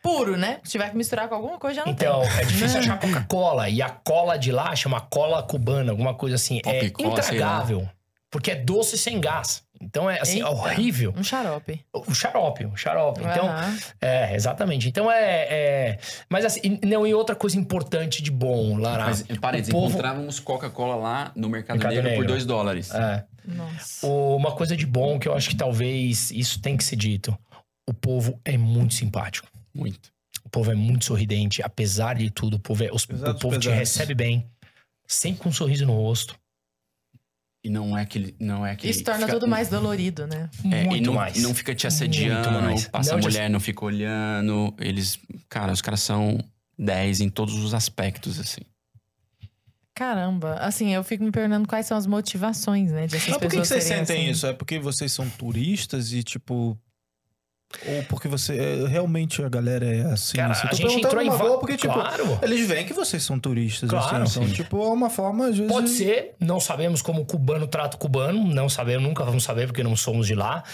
Puro, 0.02 0.36
né? 0.36 0.60
Se 0.64 0.72
tiver 0.72 0.90
que 0.90 0.96
misturar 0.96 1.28
com 1.28 1.34
alguma 1.34 1.58
coisa, 1.58 1.76
já 1.76 1.84
não 1.84 1.92
Então, 1.92 2.20
tem. 2.22 2.30
é 2.38 2.44
difícil 2.44 2.80
achar 2.80 2.98
Coca-Cola. 3.00 3.68
E 3.68 3.82
a 3.82 3.90
cola 3.90 4.38
de 4.38 4.50
lá 4.50 4.74
chama 4.74 5.00
cola 5.00 5.42
cubana, 5.42 5.90
alguma 5.92 6.14
coisa 6.14 6.36
assim. 6.36 6.58
é 6.64 6.88
Pop-cola, 6.88 7.22
sei 7.22 7.34
intragável. 7.36 7.88
Porque 8.30 8.52
é 8.52 8.54
doce 8.54 8.96
sem 8.96 9.20
gás. 9.20 9.62
Então 9.82 10.08
é 10.08 10.20
assim, 10.20 10.36
é 10.40 10.44
Eita. 10.44 10.50
horrível. 10.50 11.12
Um 11.16 11.24
xarope. 11.24 11.84
O 11.92 12.14
xarope, 12.14 12.64
o 12.66 12.76
xarope. 12.76 13.20
Então, 13.24 13.48
Aham. 13.48 13.78
é, 14.00 14.34
exatamente. 14.36 14.88
Então 14.88 15.10
é. 15.10 15.46
é- 15.50 15.98
Mas 16.28 16.44
assim, 16.44 16.60
e- 16.62 16.86
não, 16.86 17.04
e 17.06 17.12
outra 17.12 17.34
coisa 17.34 17.58
importante 17.58 18.22
de 18.22 18.30
bom, 18.30 18.78
Lara. 18.78 19.06
Mas, 19.06 19.22
parênteses, 19.40 19.72
povo- 19.72 19.88
encontrávamos 19.88 20.38
Coca-Cola 20.38 20.94
lá 20.94 21.32
no 21.34 21.48
Mercado, 21.48 21.78
Mercado 21.78 21.94
Negro, 21.94 22.10
por 22.10 22.18
Negro. 22.20 22.28
2 22.28 22.46
dólares. 22.46 22.94
É. 22.94 23.24
Nossa. 23.44 24.06
O- 24.06 24.36
Uma 24.36 24.52
coisa 24.52 24.76
de 24.76 24.86
bom 24.86 25.18
que 25.18 25.26
eu 25.26 25.34
acho 25.34 25.48
que 25.50 25.56
talvez 25.56 26.30
isso 26.30 26.60
tem 26.60 26.76
que 26.76 26.84
ser 26.84 26.96
dito. 26.96 27.36
O 27.88 27.92
povo 27.92 28.38
é 28.44 28.56
muito 28.56 28.94
simpático. 28.94 29.48
Muito. 29.74 30.12
O 30.44 30.48
povo 30.48 30.70
é 30.70 30.74
muito 30.74 31.04
sorridente, 31.04 31.62
apesar 31.62 32.16
de 32.16 32.30
tudo. 32.30 32.54
O 32.54 32.58
povo, 32.58 32.82
é- 32.84 32.90
os- 32.92 33.04
o 33.04 33.34
povo 33.38 33.58
te 33.58 33.68
recebe 33.68 34.14
bem. 34.14 34.46
Sempre 35.06 35.42
com 35.42 35.48
um 35.48 35.52
sorriso 35.52 35.84
no 35.86 35.94
rosto. 35.94 36.34
E 37.62 37.68
não 37.68 37.96
é 37.98 38.02
aquele. 38.02 38.34
Não 38.40 38.64
é 38.64 38.72
aquele 38.72 38.90
Isso 38.90 39.04
torna 39.04 39.26
fica- 39.26 39.32
tudo 39.38 39.46
mais 39.46 39.68
dolorido, 39.68 40.26
né? 40.26 40.48
É, 40.72 40.84
muito 40.84 40.96
e 40.96 41.06
não, 41.06 41.12
mais. 41.14 41.36
não 41.42 41.54
fica 41.54 41.74
te 41.74 41.86
assediando, 41.86 42.50
Muito 42.50 42.64
mais. 42.64 42.88
passa 42.88 43.12
Não 43.12 43.20
mulher, 43.20 43.50
não 43.50 43.60
fica 43.60 43.84
olhando. 43.84 44.74
Eles. 44.78 45.18
Cara, 45.48 45.70
os 45.72 45.82
caras 45.82 46.00
são 46.00 46.38
10 46.78 47.20
em 47.20 47.28
todos 47.28 47.54
os 47.56 47.74
aspectos, 47.74 48.38
assim. 48.40 48.62
Caramba. 49.94 50.54
Assim, 50.54 50.94
eu 50.94 51.04
fico 51.04 51.22
me 51.22 51.30
perguntando 51.30 51.68
quais 51.68 51.84
são 51.86 51.96
as 51.96 52.06
motivações, 52.06 52.90
né? 52.90 53.06
De 53.06 53.16
essas 53.16 53.28
Mas 53.28 53.36
por 53.38 53.42
que, 53.42 53.56
que 53.56 53.60
pessoas 53.60 53.82
vocês 53.84 53.98
sentem 53.98 54.22
assim. 54.22 54.30
isso? 54.30 54.46
É 54.46 54.52
porque 54.54 54.78
vocês 54.78 55.12
são 55.12 55.28
turistas 55.28 56.12
e, 56.12 56.22
tipo. 56.22 56.78
Ou 57.86 58.02
porque 58.04 58.26
você. 58.26 58.56
é, 58.58 58.86
realmente 58.88 59.42
a 59.42 59.48
galera 59.48 59.86
é 59.86 60.02
assim? 60.12 60.36
Cara, 60.36 60.52
assim? 60.52 60.66
a 60.66 60.70
Tô 60.70 60.76
gente 60.76 60.96
entrou 61.06 61.22
em 61.22 61.30
va- 61.30 61.56
porque, 61.58 61.76
tipo, 61.76 61.94
Claro. 61.94 62.38
eles 62.42 62.66
veem 62.66 62.84
que 62.84 62.92
vocês 62.92 63.22
são 63.22 63.38
turistas, 63.38 63.88
Claro, 63.88 64.24
assim. 64.24 64.40
Então, 64.42 64.52
tipo, 64.52 64.82
é 64.82 64.88
uma 64.88 65.08
forma, 65.08 65.46
às 65.46 65.56
vezes. 65.56 65.70
Pode 65.72 65.86
de- 65.86 65.92
ser, 65.96 66.34
não 66.40 66.58
sabemos 66.58 67.00
como 67.00 67.22
o 67.22 67.24
cubano 67.24 67.66
trata 67.68 67.96
o 67.96 68.00
cubano, 68.00 68.44
não 68.52 68.68
sabemos, 68.68 69.04
nunca 69.04 69.24
vamos 69.24 69.44
saber 69.44 69.66
porque 69.68 69.82
não 69.84 69.94
somos 69.96 70.26
de 70.26 70.34
lá. 70.34 70.64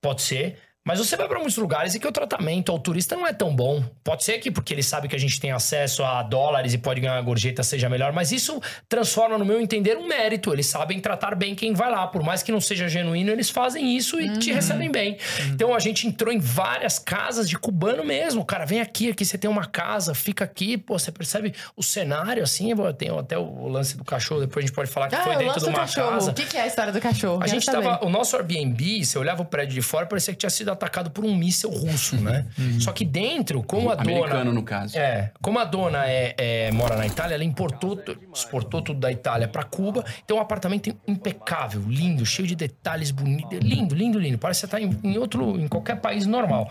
Pode 0.00 0.22
ser. 0.22 0.58
Mas 0.86 1.00
você 1.00 1.16
vai 1.16 1.26
para 1.26 1.38
muitos 1.40 1.56
lugares 1.56 1.94
e 1.96 1.98
que 2.00 2.06
o 2.06 2.12
tratamento 2.12 2.70
ao 2.70 2.78
turista 2.78 3.16
não 3.16 3.26
é 3.26 3.32
tão 3.32 3.54
bom. 3.54 3.82
Pode 4.04 4.22
ser 4.22 4.38
que 4.38 4.52
porque 4.52 4.72
ele 4.72 4.84
sabe 4.84 5.08
que 5.08 5.16
a 5.16 5.18
gente 5.18 5.40
tem 5.40 5.50
acesso 5.50 6.04
a 6.04 6.22
dólares 6.22 6.72
e 6.74 6.78
pode 6.78 7.00
ganhar 7.00 7.20
gorjeta 7.22 7.62
seja 7.64 7.88
melhor, 7.88 8.12
mas 8.12 8.30
isso 8.30 8.60
transforma, 8.88 9.36
no 9.36 9.44
meu 9.44 9.60
entender, 9.60 9.96
um 9.98 10.06
mérito. 10.06 10.52
Eles 10.52 10.66
sabem 10.66 11.00
tratar 11.00 11.34
bem 11.34 11.56
quem 11.56 11.74
vai 11.74 11.90
lá. 11.90 12.06
Por 12.06 12.22
mais 12.22 12.42
que 12.42 12.52
não 12.52 12.60
seja 12.60 12.88
genuíno, 12.88 13.32
eles 13.32 13.50
fazem 13.50 13.96
isso 13.96 14.20
e 14.20 14.38
te 14.38 14.52
recebem 14.52 14.88
bem. 14.90 15.18
Então 15.48 15.74
a 15.74 15.78
gente 15.80 16.06
entrou 16.06 16.32
em 16.32 16.38
várias 16.38 16.98
casas 17.00 17.48
de 17.48 17.58
cubano 17.58 18.04
mesmo. 18.04 18.44
Cara, 18.44 18.64
vem 18.64 18.80
aqui, 18.80 19.10
aqui 19.10 19.24
você 19.24 19.36
tem 19.36 19.50
uma 19.50 19.66
casa, 19.66 20.14
fica 20.14 20.44
aqui, 20.44 20.78
pô, 20.78 20.96
você 20.98 21.10
percebe 21.10 21.52
o 21.76 21.82
cenário 21.82 22.44
assim. 22.44 22.70
Tem 22.96 23.08
até 23.18 23.36
o 23.36 23.66
lance 23.68 23.96
do 23.96 24.04
cachorro, 24.04 24.40
depois 24.42 24.64
a 24.64 24.66
gente 24.68 24.74
pode 24.74 24.88
falar 24.88 25.08
que 25.08 25.16
Ah, 25.16 25.22
foi 25.24 25.34
o 25.34 25.38
dentro 25.38 25.54
de 25.58 25.64
do 25.64 25.70
uma 25.70 25.78
cachorro. 25.80 26.10
casa. 26.12 26.30
O 26.30 26.34
que, 26.34 26.44
que 26.44 26.56
é 26.56 26.60
a 26.62 26.66
história 26.68 26.92
do 26.92 27.00
cachorro? 27.00 27.36
A 27.36 27.38
Quero 27.40 27.50
gente 27.50 27.64
saber. 27.64 27.82
tava. 27.82 28.04
O 28.06 28.08
nosso 28.08 28.36
Airbnb, 28.36 29.04
você 29.04 29.18
olhava 29.18 29.42
o 29.42 29.44
prédio 29.44 29.74
de 29.74 29.82
fora, 29.82 30.06
parecia 30.06 30.32
que 30.32 30.38
tinha 30.38 30.50
sido 30.50 30.70
atacado 30.76 31.10
por 31.10 31.24
um 31.24 31.34
míssil 31.34 31.70
russo, 31.70 32.16
né? 32.16 32.46
Só 32.80 32.92
que 32.92 33.04
dentro, 33.04 33.62
como 33.62 33.90
a 33.90 33.94
Americano, 33.94 34.38
dona. 34.38 34.52
no 34.52 34.62
caso. 34.62 34.96
É, 34.96 35.32
como 35.42 35.58
a 35.58 35.64
dona 35.64 36.06
é, 36.06 36.34
é- 36.38 36.70
mora 36.72 36.96
na 36.96 37.06
Itália, 37.06 37.34
ela 37.34 37.44
importou, 37.44 38.00
exportou 38.32 38.80
tudo 38.82 39.00
da 39.00 39.10
Itália 39.10 39.48
pra 39.48 39.64
Cuba. 39.64 40.04
Então, 40.24 40.36
um 40.36 40.40
apartamento 40.40 40.94
impecável, 41.06 41.82
lindo, 41.88 42.24
cheio 42.24 42.46
de 42.46 42.54
detalhes 42.54 43.10
bonitos. 43.10 43.58
Lindo, 43.60 43.94
lindo, 43.94 44.18
lindo. 44.18 44.38
Parece 44.38 44.60
que 44.60 44.66
você 44.66 44.70
tá 44.70 44.80
em, 44.80 44.98
em 45.02 45.18
outro, 45.18 45.58
em 45.60 45.66
qualquer 45.66 45.96
país 46.00 46.26
normal. 46.26 46.70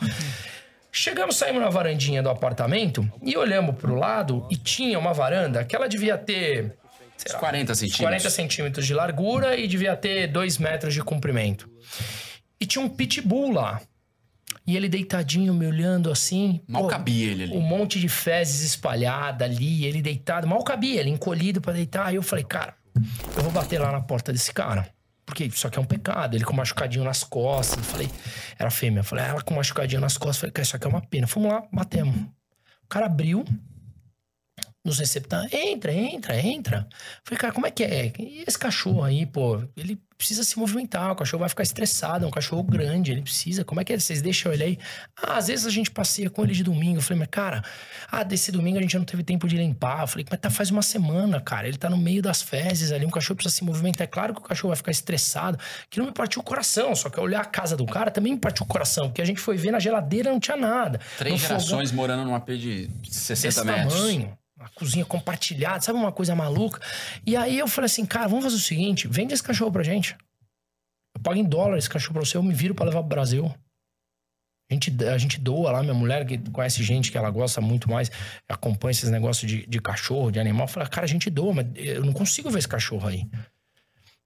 Chegamos, 0.92 1.36
saímos 1.36 1.62
na 1.62 1.70
varandinha 1.70 2.24
do 2.24 2.30
apartamento 2.30 3.10
e 3.22 3.36
olhamos 3.36 3.76
pro 3.76 3.96
lado 3.96 4.48
e 4.50 4.56
tinha 4.56 4.98
uma 4.98 5.14
varanda 5.14 5.64
que 5.66 5.76
ela 5.76 5.90
devia 5.90 6.18
ter 6.18 6.74
Uns 7.18 7.34
40 7.34 7.76
centímetros. 7.76 8.02
40 8.02 8.30
centímetros 8.30 8.86
de 8.86 8.94
largura 8.94 9.58
e 9.58 9.68
devia 9.68 9.96
ter 9.96 10.28
2 10.28 10.58
metros 10.58 10.94
de 10.94 11.02
comprimento. 11.02 11.70
E 12.60 12.66
tinha 12.66 12.84
um 12.84 12.88
pitbull 12.88 13.52
lá. 13.52 13.82
E 14.68 14.76
ele 14.76 14.90
deitadinho, 14.90 15.54
me 15.54 15.68
olhando 15.68 16.12
assim. 16.12 16.62
Mal 16.68 16.84
pô, 16.84 16.88
cabia 16.88 17.32
ele 17.32 17.44
ali. 17.44 17.54
Um 17.56 17.62
monte 17.62 18.00
de 18.00 18.10
fezes 18.10 18.62
espalhada 18.64 19.46
ali, 19.46 19.86
ele 19.86 20.02
deitado. 20.02 20.48
Mal 20.48 20.64
cabia, 20.64 21.00
ele 21.00 21.12
encolhido 21.12 21.62
pra 21.62 21.74
deitar. 21.74 22.08
Aí 22.08 22.16
eu 22.16 22.24
falei, 22.24 22.44
cara, 22.44 22.76
eu 23.36 23.44
vou 23.44 23.52
bater 23.52 23.80
lá 23.80 23.92
na 23.92 24.02
porta 24.02 24.34
desse 24.34 24.52
cara. 24.52 24.90
Porque 25.26 25.46
isso 25.46 25.68
aqui 25.68 25.78
é 25.78 25.82
um 25.82 25.86
pecado. 25.86 26.36
Ele 26.36 26.44
com 26.44 26.54
machucadinho 26.54 27.04
nas 27.04 27.24
costas. 27.24 27.78
Eu 27.78 27.84
falei, 27.84 28.10
era 28.58 28.72
fêmea. 28.72 29.00
Eu 29.02 29.04
falei, 29.04 29.26
ela 29.26 29.42
com 29.42 29.54
machucadinho 29.54 30.02
nas 30.02 30.18
costas. 30.18 30.38
Eu 30.38 30.42
falei, 30.42 30.52
cara, 30.52 30.64
isso 30.64 30.76
aqui 30.76 30.86
é 30.86 30.90
uma 30.90 31.02
pena. 31.02 31.28
Fomos 31.28 31.52
lá, 31.52 31.64
batemos. 31.72 32.16
O 32.16 32.88
cara 32.88 33.08
abriu, 33.08 33.44
nos 34.86 35.00
receptar. 35.00 35.48
Entra, 35.54 35.92
entra, 35.92 36.40
entra. 36.40 36.88
Falei, 37.24 37.40
cara, 37.40 37.54
como 37.54 37.66
é 37.66 37.72
que 37.72 37.84
é? 37.84 38.14
E 38.20 38.44
esse 38.48 38.58
cachorro 38.58 39.04
aí, 39.04 39.26
pô? 39.26 39.64
Ele 39.76 40.00
precisa 40.18 40.44
se 40.44 40.58
movimentar, 40.58 41.12
o 41.12 41.16
cachorro 41.16 41.42
vai 41.42 41.50
ficar 41.50 41.64
estressado, 41.64 42.24
é 42.26 42.28
um 42.28 42.32
cachorro 42.32 42.64
grande, 42.64 43.12
ele 43.12 43.22
precisa. 43.22 43.64
Como 43.66 43.82
é 43.82 43.84
que 43.84 43.94
é? 43.94 44.00
Vocês 44.00 44.22
deixam 44.22 44.52
ele 44.54 44.64
aí? 44.64 44.80
Ah, 45.22 45.38
às 45.38 45.48
vezes 45.48 45.66
a 45.66 45.70
gente 45.70 45.92
passeia 45.92 46.30
com 46.30 46.44
ele 46.44 46.54
de 46.54 46.64
domingo. 46.64 46.98
Eu 46.98 47.02
falei, 47.02 47.20
mas 47.20 47.28
cara, 47.30 47.64
ah, 48.12 48.24
desse 48.24 48.52
domingo 48.52 48.78
a 48.78 48.82
gente 48.82 48.98
não 48.98 49.04
teve 49.06 49.24
tempo 49.24 49.48
de 49.48 49.58
limpar. 49.58 50.02
Eu 50.04 50.08
falei, 50.08 50.26
mas 50.30 50.40
tá 50.40 50.50
faz 50.50 50.72
uma 50.72 50.82
semana, 50.82 51.40
cara. 51.42 51.68
Ele 51.68 51.78
tá 51.78 51.90
no 51.90 51.98
meio 51.98 52.22
das 52.22 52.42
fezes 52.42 52.92
ali, 52.92 53.06
um 53.06 53.10
cachorro 53.10 53.36
precisa 53.36 53.56
se 53.56 53.64
movimentar. 53.64 54.04
É 54.06 54.08
claro 54.08 54.34
que 54.34 54.40
o 54.40 54.44
cachorro 54.44 54.70
vai 54.70 54.78
ficar 54.78 54.92
estressado. 54.92 55.58
Que 55.90 56.00
não 56.00 56.06
me 56.08 56.12
partiu 56.14 56.42
o 56.42 56.46
coração, 56.46 56.96
só 56.96 57.10
que 57.10 57.20
olhar 57.20 57.42
a 57.42 57.46
casa 57.46 57.76
do 57.76 57.86
cara 57.86 58.10
também 58.10 58.34
me 58.34 58.40
partiu 58.40 58.64
o 58.64 58.68
coração, 58.68 59.08
porque 59.10 59.22
a 59.22 59.26
gente 59.26 59.40
foi 59.42 59.58
ver 59.58 59.72
na 59.72 59.80
geladeira 59.80 60.32
não 60.32 60.40
tinha 60.40 60.58
nada. 60.58 61.00
Três 61.18 61.34
No 61.34 61.40
fogão- 61.40 61.60
gerações 61.60 61.92
morando 61.92 62.24
num 62.26 62.36
AP 62.36 62.50
de 62.58 62.90
60 63.10 63.48
desse 63.48 63.66
metros. 63.66 63.94
tamanho. 63.96 64.38
Uma 64.66 64.72
cozinha 64.72 65.06
compartilhada, 65.06 65.82
sabe 65.82 66.00
uma 66.00 66.12
coisa 66.12 66.36
maluca? 66.36 66.82
E 67.24 67.38
aí 67.38 67.60
eu 67.60 67.68
falei 67.68 67.86
assim, 67.86 68.04
cara, 68.04 68.28
vamos 68.28 68.46
fazer 68.46 68.56
o 68.56 68.60
seguinte: 68.60 69.08
vende 69.08 69.34
esse 69.34 69.44
cachorro 69.44 69.72
pra 69.72 69.84
gente. 69.84 70.18
Eu 71.16 71.22
pago 71.22 71.38
em 71.38 71.44
dólar 71.44 71.78
esse 71.78 71.90
cachorro 71.90 72.14
pra 72.14 72.26
você, 72.26 72.36
eu 72.36 72.44
me 72.44 72.54
viro 72.54 72.74
pra 72.74 72.86
levar 72.86 73.02
pro 73.02 73.10
Brasil. 73.10 73.54
A 74.70 74.74
gente, 74.74 74.92
a 75.06 75.18
gente 75.20 75.40
doa 75.40 75.72
lá, 75.72 75.84
minha 75.84 75.94
mulher 75.94 76.26
que 76.26 76.40
conhece 76.50 76.84
gente 76.84 77.12
que 77.12 77.18
ela 77.18 77.30
gosta 77.30 77.62
muito 77.62 77.88
mais, 77.88 78.10
acompanha 78.50 78.92
esses 78.92 79.12
negócios 79.12 79.50
de, 79.50 79.68
de 79.68 79.80
cachorro, 79.80 80.32
de 80.32 80.40
animal. 80.40 80.68
Fala, 80.68 80.88
cara, 80.88 81.06
a 81.06 81.08
gente 81.08 81.30
doa, 81.30 81.54
mas 81.54 81.68
eu 81.76 82.04
não 82.04 82.12
consigo 82.12 82.50
ver 82.50 82.58
esse 82.58 82.68
cachorro 82.68 83.08
aí. 83.08 83.30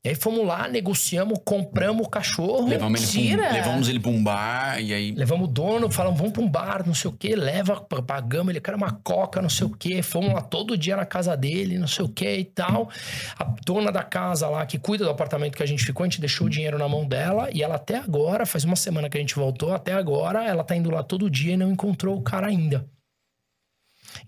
E 0.02 0.08
aí 0.08 0.16
fomos 0.16 0.48
lá, 0.48 0.66
negociamos, 0.70 1.40
compramos 1.44 2.08
o 2.08 2.10
cachorro. 2.10 2.70
Levamos 2.70 2.74
ele, 2.74 2.78
pra 2.78 2.88
um, 2.88 3.48
Mentira! 3.50 3.52
levamos 3.52 3.90
ele 3.90 4.00
pra 4.00 4.12
um 4.12 4.24
bar 4.24 4.82
e 4.82 4.94
aí. 4.94 5.12
Levamos 5.12 5.50
o 5.50 5.52
dono, 5.52 5.92
falamos, 5.92 6.18
vamos 6.18 6.32
pra 6.32 6.42
um 6.42 6.50
bar, 6.50 6.88
não 6.88 6.94
sei 6.94 7.12
o 7.12 7.14
quê, 7.14 7.36
leva, 7.36 7.82
pagamos, 7.82 8.52
ele 8.52 8.62
quer 8.62 8.76
uma 8.76 8.92
coca, 8.92 9.42
não 9.42 9.50
sei 9.50 9.68
o 9.68 9.70
quê. 9.72 10.02
Fomos 10.02 10.34
lá 10.34 10.40
todo 10.40 10.78
dia 10.78 10.96
na 10.96 11.06
casa 11.06 11.36
dele, 11.36 11.78
não 11.78 11.88
sei 11.88 12.06
o 12.06 12.08
quê 12.08 12.38
e 12.38 12.46
tal. 12.46 12.90
A 13.38 13.44
dona 13.66 13.92
da 13.92 14.02
casa 14.02 14.48
lá, 14.48 14.66
que 14.66 14.80
cuida 14.80 15.04
do 15.04 15.10
apartamento 15.10 15.58
que 15.58 15.64
a 15.64 15.68
gente 15.68 15.84
ficou, 15.84 16.06
a 16.06 16.08
gente 16.08 16.22
deixou 16.22 16.48
o 16.48 16.50
dinheiro 16.50 16.78
na 16.78 16.88
mão 16.88 17.06
dela 17.06 17.50
e 17.52 17.62
ela 17.62 17.76
até 17.76 17.98
agora, 17.98 18.46
faz 18.46 18.64
uma 18.64 18.78
semana 18.78 19.10
que 19.10 19.18
a 19.18 19.22
gente 19.22 19.36
voltou, 19.36 19.74
até 19.74 19.92
agora 19.92 20.46
ela 20.46 20.64
tá 20.64 20.78
indo 20.78 20.90
lá 20.90 21.04
todo 21.04 21.30
dia 21.30 21.56
e 21.56 21.58
não 21.58 21.72
encontrou 21.74 22.16
o 22.16 22.22
cara 22.22 22.48
ainda. 22.48 22.88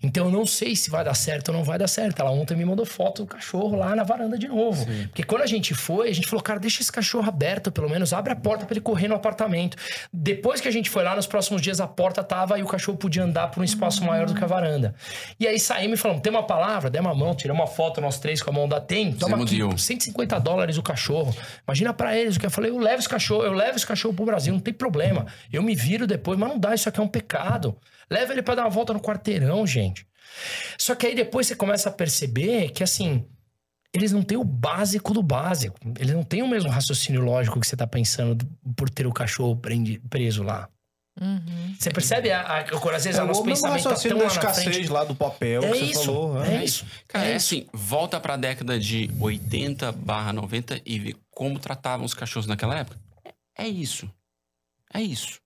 Então 0.02 0.26
eu 0.26 0.30
não 0.30 0.46
sei 0.46 0.76
se 0.76 0.90
vai 0.90 1.04
dar 1.04 1.14
certo 1.14 1.48
ou 1.48 1.54
não 1.54 1.64
vai 1.64 1.78
dar 1.78 1.88
certo. 1.88 2.20
Ela 2.20 2.30
ontem 2.30 2.56
me 2.56 2.64
mandou 2.64 2.86
foto 2.86 3.22
do 3.22 3.28
cachorro 3.28 3.76
lá 3.76 3.94
na 3.94 4.02
varanda 4.02 4.38
de 4.38 4.48
novo. 4.48 4.86
Porque 5.08 5.22
quando 5.22 5.42
a 5.42 5.46
gente 5.46 5.74
foi, 5.74 6.08
a 6.08 6.14
gente 6.14 6.28
falou, 6.28 6.42
cara, 6.42 6.60
deixa 6.60 6.82
esse 6.82 6.92
cachorro 6.92 7.28
aberto, 7.28 7.72
pelo 7.72 7.88
menos, 7.88 8.12
abre 8.12 8.32
a 8.32 8.36
porta 8.36 8.64
pra 8.64 8.74
ele 8.74 8.80
correr 8.80 9.08
no 9.08 9.14
apartamento. 9.14 9.76
Depois 10.12 10.60
que 10.60 10.68
a 10.68 10.70
gente 10.70 10.90
foi 10.90 11.02
lá, 11.02 11.16
nos 11.16 11.26
próximos 11.26 11.60
dias 11.60 11.80
a 11.80 11.86
porta 11.86 12.22
tava 12.22 12.58
e 12.58 12.62
o 12.62 12.66
cachorro 12.66 12.98
podia 12.98 13.24
andar 13.24 13.48
por 13.48 13.60
um 13.60 13.64
espaço 13.64 14.04
maior 14.04 14.26
do 14.26 14.34
que 14.34 14.42
a 14.42 14.46
varanda. 14.46 14.94
E 15.38 15.46
aí 15.46 15.58
saímos 15.58 15.98
e 15.98 16.02
falamos, 16.02 16.22
tem 16.22 16.32
uma 16.32 16.42
palavra, 16.42 16.90
demos 16.90 17.12
uma 17.12 17.18
mão, 17.18 17.34
tiramos 17.34 17.60
uma 17.60 17.66
foto, 17.66 18.00
nós 18.00 18.18
três 18.18 18.42
com 18.42 18.50
a 18.50 18.52
mão 18.52 18.68
da 18.68 18.80
tem, 18.80 19.12
toma 19.12 19.36
aqui, 19.36 19.56
deal. 19.56 19.76
150 19.76 20.38
dólares 20.40 20.76
o 20.76 20.82
cachorro. 20.82 21.34
Imagina 21.66 21.92
pra 21.92 22.16
eles 22.16 22.36
o 22.36 22.40
que 22.40 22.46
eu 22.46 22.50
falei, 22.50 22.70
eu 22.70 22.78
levo 22.78 22.98
esse 22.98 23.08
cachorro, 23.08 23.42
eu 23.44 23.52
levo 23.52 23.76
esse 23.76 23.86
cachorro 23.86 24.14
pro 24.14 24.24
Brasil, 24.24 24.52
não 24.52 24.60
tem 24.60 24.74
problema. 24.74 25.26
Eu 25.52 25.62
me 25.62 25.74
viro 25.74 26.06
depois, 26.06 26.38
mas 26.38 26.48
não 26.48 26.58
dá, 26.58 26.74
isso 26.74 26.88
aqui 26.88 27.00
é 27.00 27.02
um 27.02 27.08
pecado. 27.08 27.76
Leva 28.10 28.32
ele 28.32 28.42
pra 28.42 28.54
dar 28.54 28.62
uma 28.64 28.70
volta 28.70 28.92
no 28.92 29.00
quarteirão, 29.00 29.66
gente. 29.66 29.81
Só 30.78 30.94
que 30.94 31.06
aí 31.06 31.14
depois 31.14 31.46
você 31.46 31.54
começa 31.56 31.88
a 31.88 31.92
perceber 31.92 32.70
que 32.70 32.82
assim, 32.82 33.24
eles 33.92 34.12
não 34.12 34.22
têm 34.22 34.38
o 34.38 34.44
básico 34.44 35.12
do 35.12 35.22
básico. 35.22 35.76
Eles 35.98 36.14
não 36.14 36.22
têm 36.24 36.42
o 36.42 36.48
mesmo 36.48 36.70
raciocínio 36.70 37.20
lógico 37.22 37.60
que 37.60 37.66
você 37.66 37.76
tá 37.76 37.86
pensando 37.86 38.34
do- 38.36 38.46
por 38.74 38.88
ter 38.88 39.06
o 39.06 39.12
cachorro 39.12 39.56
prendi- 39.56 39.98
preso 40.08 40.42
lá. 40.42 40.68
Uhum. 41.20 41.74
Você 41.78 41.90
percebe 41.90 42.30
a, 42.32 42.40
a, 42.40 42.64
quando 42.64 42.94
às 42.94 43.04
vezes 43.04 43.20
É 43.20 43.22
o 43.22 43.26
nosso 43.26 43.42
pensamento 43.44 43.82
tá 43.82 43.90
raciocínio 43.90 44.16
tão 44.16 44.26
da 44.26 44.32
lá 44.32 44.38
escassez 44.40 44.74
frente. 44.74 44.88
lá 44.88 45.04
do 45.04 45.14
papel 45.14 45.62
É 45.62 45.70
que 45.72 45.78
você 45.78 45.84
isso, 45.84 46.04
falou. 46.06 46.34
né? 46.40 46.56
é 46.56 46.64
isso. 46.64 46.86
Cara, 47.06 47.26
é, 47.26 47.32
é 47.32 47.34
assim, 47.34 47.66
volta 47.70 48.18
pra 48.18 48.38
década 48.38 48.80
de 48.80 49.10
80 49.20 49.92
barra 49.92 50.32
90 50.32 50.80
e 50.86 50.98
vê 50.98 51.14
como 51.30 51.58
tratavam 51.58 52.06
os 52.06 52.14
cachorros 52.14 52.46
naquela 52.46 52.78
época. 52.78 52.98
É 53.58 53.68
isso. 53.68 54.10
É 54.94 55.02
isso. 55.02 55.38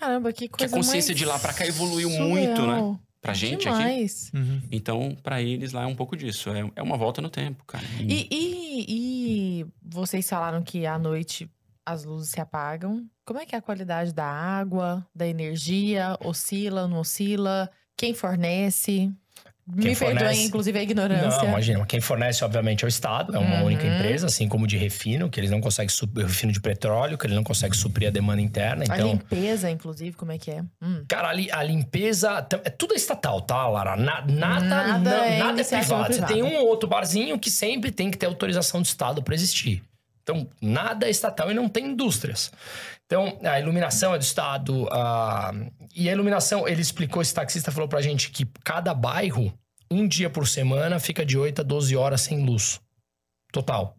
Caramba, 0.00 0.32
que 0.32 0.48
Que 0.48 0.54
a 0.54 0.58
coisa 0.58 0.74
consciência 0.74 1.10
mais 1.12 1.18
de 1.18 1.24
lá 1.26 1.38
pra 1.38 1.52
cá 1.52 1.66
evoluiu 1.66 2.08
surreal. 2.08 2.28
muito, 2.28 2.66
né? 2.66 2.98
Pra 3.20 3.34
gente 3.34 3.68
aqui. 3.68 3.78
Demais. 3.78 4.30
Uhum. 4.32 4.62
Então, 4.70 5.16
pra 5.22 5.42
eles 5.42 5.72
lá 5.72 5.82
é 5.82 5.86
um 5.86 5.96
pouco 5.96 6.16
disso. 6.16 6.50
É, 6.50 6.70
é 6.76 6.82
uma 6.82 6.96
volta 6.96 7.20
no 7.20 7.28
tempo, 7.28 7.64
cara. 7.64 7.84
E, 8.00 8.28
e, 8.30 8.86
e 8.88 9.66
vocês 9.82 10.28
falaram 10.28 10.62
que 10.62 10.86
à 10.86 10.98
noite 10.98 11.50
as 11.84 12.04
luzes 12.04 12.30
se 12.30 12.40
apagam. 12.40 13.08
Como 13.24 13.40
é 13.40 13.46
que 13.46 13.54
é 13.54 13.58
a 13.58 13.62
qualidade 13.62 14.12
da 14.12 14.26
água, 14.26 15.06
da 15.14 15.26
energia? 15.26 16.16
Oscila, 16.24 16.86
não 16.86 16.98
oscila? 16.98 17.70
Quem 17.96 18.14
fornece? 18.14 19.10
Quem 19.80 19.90
Me 19.90 19.96
perdoem, 19.96 20.18
fornece? 20.18 20.42
inclusive, 20.44 20.78
a 20.78 20.82
ignorância. 20.82 21.42
Não, 21.42 21.48
imagina. 21.48 21.84
Quem 21.84 22.00
fornece, 22.00 22.42
obviamente, 22.42 22.84
é 22.84 22.86
o 22.86 22.88
Estado. 22.88 23.36
É 23.36 23.38
uma 23.38 23.56
Uhum. 23.58 23.66
única 23.66 23.86
empresa, 23.86 24.26
assim 24.26 24.48
como 24.48 24.66
de 24.66 24.78
refino, 24.78 25.28
que 25.28 25.38
eles 25.38 25.50
não 25.50 25.60
conseguem 25.60 25.90
suprir, 25.90 26.26
refino 26.26 26.50
de 26.52 26.60
petróleo, 26.60 27.18
que 27.18 27.26
ele 27.26 27.34
não 27.34 27.44
consegue 27.44 27.76
suprir 27.76 28.08
a 28.08 28.10
demanda 28.10 28.40
interna. 28.40 28.84
A 28.88 28.94
Então, 28.96 29.08
limpeza, 29.10 29.70
inclusive, 29.70 30.16
como 30.16 30.32
é 30.32 30.38
que 30.38 30.50
é? 30.50 30.62
Hum. 30.82 31.04
cara, 31.06 31.28
a 31.30 31.62
limpeza 31.62 32.46
é 32.64 32.70
tudo 32.70 32.94
estatal, 32.94 33.40
tá, 33.42 33.68
Lara? 33.68 33.94
Na- 33.96 34.24
nada, 34.26 34.64
Nada 34.64 34.98
não- 34.98 35.24
é 35.24 35.38
nada 35.38 35.60
é 35.60 35.64
privado. 35.64 36.14
Você 36.14 36.22
tem 36.24 36.42
um 36.42 36.56
ou 36.56 36.66
outro 36.68 36.88
barzinho 36.88 37.38
que 37.38 37.50
sempre 37.50 37.90
tem 37.90 38.10
que 38.10 38.16
ter 38.16 38.26
autorização 38.26 38.80
do 38.80 38.86
Estado 38.86 39.22
para 39.22 39.34
existir. 39.34 39.82
Então, 40.30 40.46
nada 40.60 41.06
é 41.06 41.10
estatal 41.10 41.50
e 41.50 41.54
não 41.54 41.70
tem 41.70 41.86
indústrias. 41.86 42.52
Então, 43.06 43.38
a 43.42 43.58
iluminação 43.58 44.14
é 44.14 44.18
do 44.18 44.22
Estado. 44.22 44.86
a- 44.92 45.52
E 45.94 46.06
a 46.08 46.12
iluminação, 46.12 46.68
ele 46.68 46.82
explicou, 46.82 47.22
esse 47.22 47.32
taxista 47.34 47.72
falou 47.72 47.88
pra 47.88 48.02
gente 48.02 48.30
que 48.30 48.44
cada 48.62 48.92
bairro, 48.92 49.52
um 49.90 50.06
dia 50.06 50.28
por 50.28 50.46
semana, 50.46 51.00
fica 51.00 51.24
de 51.24 51.38
8 51.38 51.62
a 51.62 51.64
12 51.64 51.96
horas 51.96 52.20
sem 52.20 52.44
luz. 52.44 52.78
Total. 53.50 53.96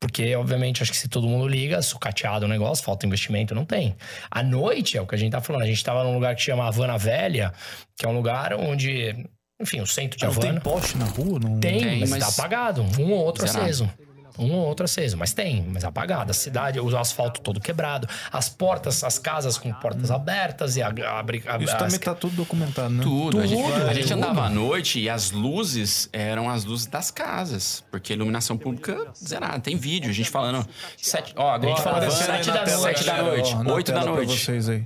Porque, 0.00 0.34
obviamente, 0.34 0.82
acho 0.82 0.90
que 0.90 0.96
se 0.98 1.08
todo 1.08 1.26
mundo 1.28 1.46
liga, 1.48 1.80
sucateado 1.80 2.44
o 2.44 2.48
negócio, 2.48 2.84
falta 2.84 3.06
investimento, 3.06 3.54
não 3.54 3.64
tem. 3.64 3.96
À 4.30 4.42
noite, 4.42 4.98
é 4.98 5.00
o 5.00 5.06
que 5.06 5.14
a 5.14 5.18
gente 5.18 5.32
tá 5.32 5.40
falando. 5.40 5.62
A 5.62 5.66
gente 5.66 5.82
tava 5.82 6.02
num 6.04 6.14
lugar 6.14 6.34
que 6.34 6.42
chama 6.42 6.66
Havana 6.66 6.98
Velha, 6.98 7.52
que 7.96 8.04
é 8.04 8.08
um 8.08 8.14
lugar 8.14 8.52
onde, 8.54 9.14
enfim, 9.60 9.80
o 9.80 9.86
centro 9.86 10.18
de 10.18 10.24
Não 10.26 10.34
tem 10.34 10.50
Havana. 10.50 10.60
poste 10.60 10.98
na 10.98 11.06
rua? 11.06 11.38
Não... 11.40 11.58
Tem, 11.60 11.80
Tem, 11.80 12.00
mas, 12.00 12.10
mas- 12.10 12.20
tá 12.24 12.28
apagado. 12.28 12.82
Um 13.00 13.10
ou 13.12 13.24
outro 13.24 13.46
Zerado. 13.46 13.64
aceso. 13.64 13.90
Um 14.38 14.52
ou 14.52 14.66
outro 14.66 14.84
aceso, 14.84 15.16
mas 15.16 15.32
tem, 15.32 15.62
mas 15.68 15.84
apagado. 15.84 16.30
A 16.30 16.34
cidade, 16.34 16.78
o 16.78 16.96
asfalto 16.98 17.40
todo 17.40 17.60
quebrado. 17.60 18.08
As 18.32 18.48
portas, 18.48 19.02
as 19.04 19.18
casas 19.18 19.56
com 19.56 19.72
portas 19.72 20.10
abertas 20.10 20.76
e 20.76 20.82
a- 20.82 20.88
abre. 20.88 21.42
a- 21.46 21.56
Isso 21.58 21.72
as- 21.72 21.78
também 21.82 21.98
tá 21.98 22.14
tudo 22.14 22.36
documentado, 22.36 22.90
né? 22.90 23.02
Tudo. 23.02 23.40
A 23.40 23.46
gente, 23.46 23.62
Tudo, 23.62 23.86
a 23.88 23.94
gente 23.94 24.08
tudo. 24.08 24.14
andava 24.18 24.42
à 24.46 24.50
noite 24.50 25.00
e 25.00 25.08
as 25.08 25.30
luzes 25.30 26.08
eram 26.12 26.50
as 26.50 26.64
luzes 26.64 26.86
das 26.86 27.10
casas. 27.10 27.82
Porque 27.90 28.12
a 28.12 28.16
iluminação 28.16 28.56
pública 28.58 29.08
zerada. 29.16 29.58
Tem 29.60 29.76
vídeo, 29.76 30.10
a 30.10 30.12
gente 30.12 30.30
falando. 30.30 30.66
Sete, 30.96 31.32
ó, 31.36 31.50
agora. 31.50 31.70
gente 31.70 31.82
falando 31.82 32.02
Aparecendo 32.04 32.30
aí 32.30 32.44
sete 32.44 32.50
da 32.54 32.64
tela, 32.64 32.82
Sete 32.82 33.04
da 33.04 33.22
noite. 33.22 33.54
ó, 33.54 33.72
Oito 33.74 33.92
da 33.92 34.04
noite. 34.04 34.38
vocês 34.38 34.68
aí. 34.68 34.84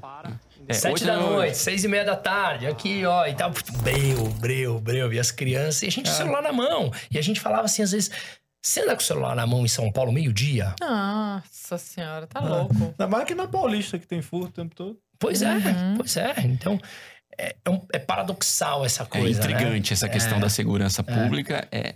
É, 0.69 0.73
Sete 0.73 1.05
da 1.05 1.17
noite, 1.17 1.57
seis 1.57 1.83
e 1.83 1.89
meia 1.89 2.05
da 2.05 2.15
tarde, 2.15 2.67
aqui, 2.69 3.05
ó, 3.05 3.27
e 3.27 3.35
tal. 3.35 3.51
Breu, 3.83 4.29
breu, 4.39 4.79
breu. 4.81 5.13
E 5.13 5.19
as 5.19 5.33
crianças, 5.33 5.83
e 5.83 5.87
a 5.87 5.91
gente 5.91 6.09
o 6.09 6.13
celular 6.15 6.43
na 6.43 6.53
mão. 6.53 6.93
E 7.11 7.19
a 7.19 7.23
gente 7.23 7.41
falava 7.41 7.65
assim, 7.65 7.83
às 7.83 7.91
vezes, 7.91 8.11
você 8.63 8.81
anda 8.83 8.95
com 8.95 9.01
o 9.03 9.05
celular 9.05 9.35
na 9.37 9.47
mão 9.47 9.65
em 9.65 9.69
São 9.69 9.91
Paulo 9.91 10.13
meio-dia? 10.13 10.75
Nossa 10.81 11.79
senhora, 11.79 12.25
Ah. 12.25 12.27
tá 12.27 12.41
louco. 12.41 12.95
Mais 13.09 13.25
que 13.27 13.35
na 13.35 13.47
Paulista, 13.47 13.99
que 13.99 14.07
tem 14.07 14.21
furto 14.23 14.49
o 14.49 14.53
tempo 14.53 14.75
todo. 14.75 14.99
Pois 15.19 15.43
é, 15.43 15.53
Uhum. 15.55 15.97
pois 15.97 16.17
é. 16.17 16.35
Então, 16.45 16.79
é, 17.39 17.55
é 17.65 17.81
é 17.95 17.99
paradoxal 17.99 18.85
essa 18.85 19.03
É 19.03 19.07
coisa. 19.07 19.41
né? 19.41 19.53
intrigante 19.53 19.93
essa 19.93 20.09
questão 20.09 20.39
da 20.41 20.49
segurança 20.49 21.03
pública. 21.03 21.67
É. 21.71 21.95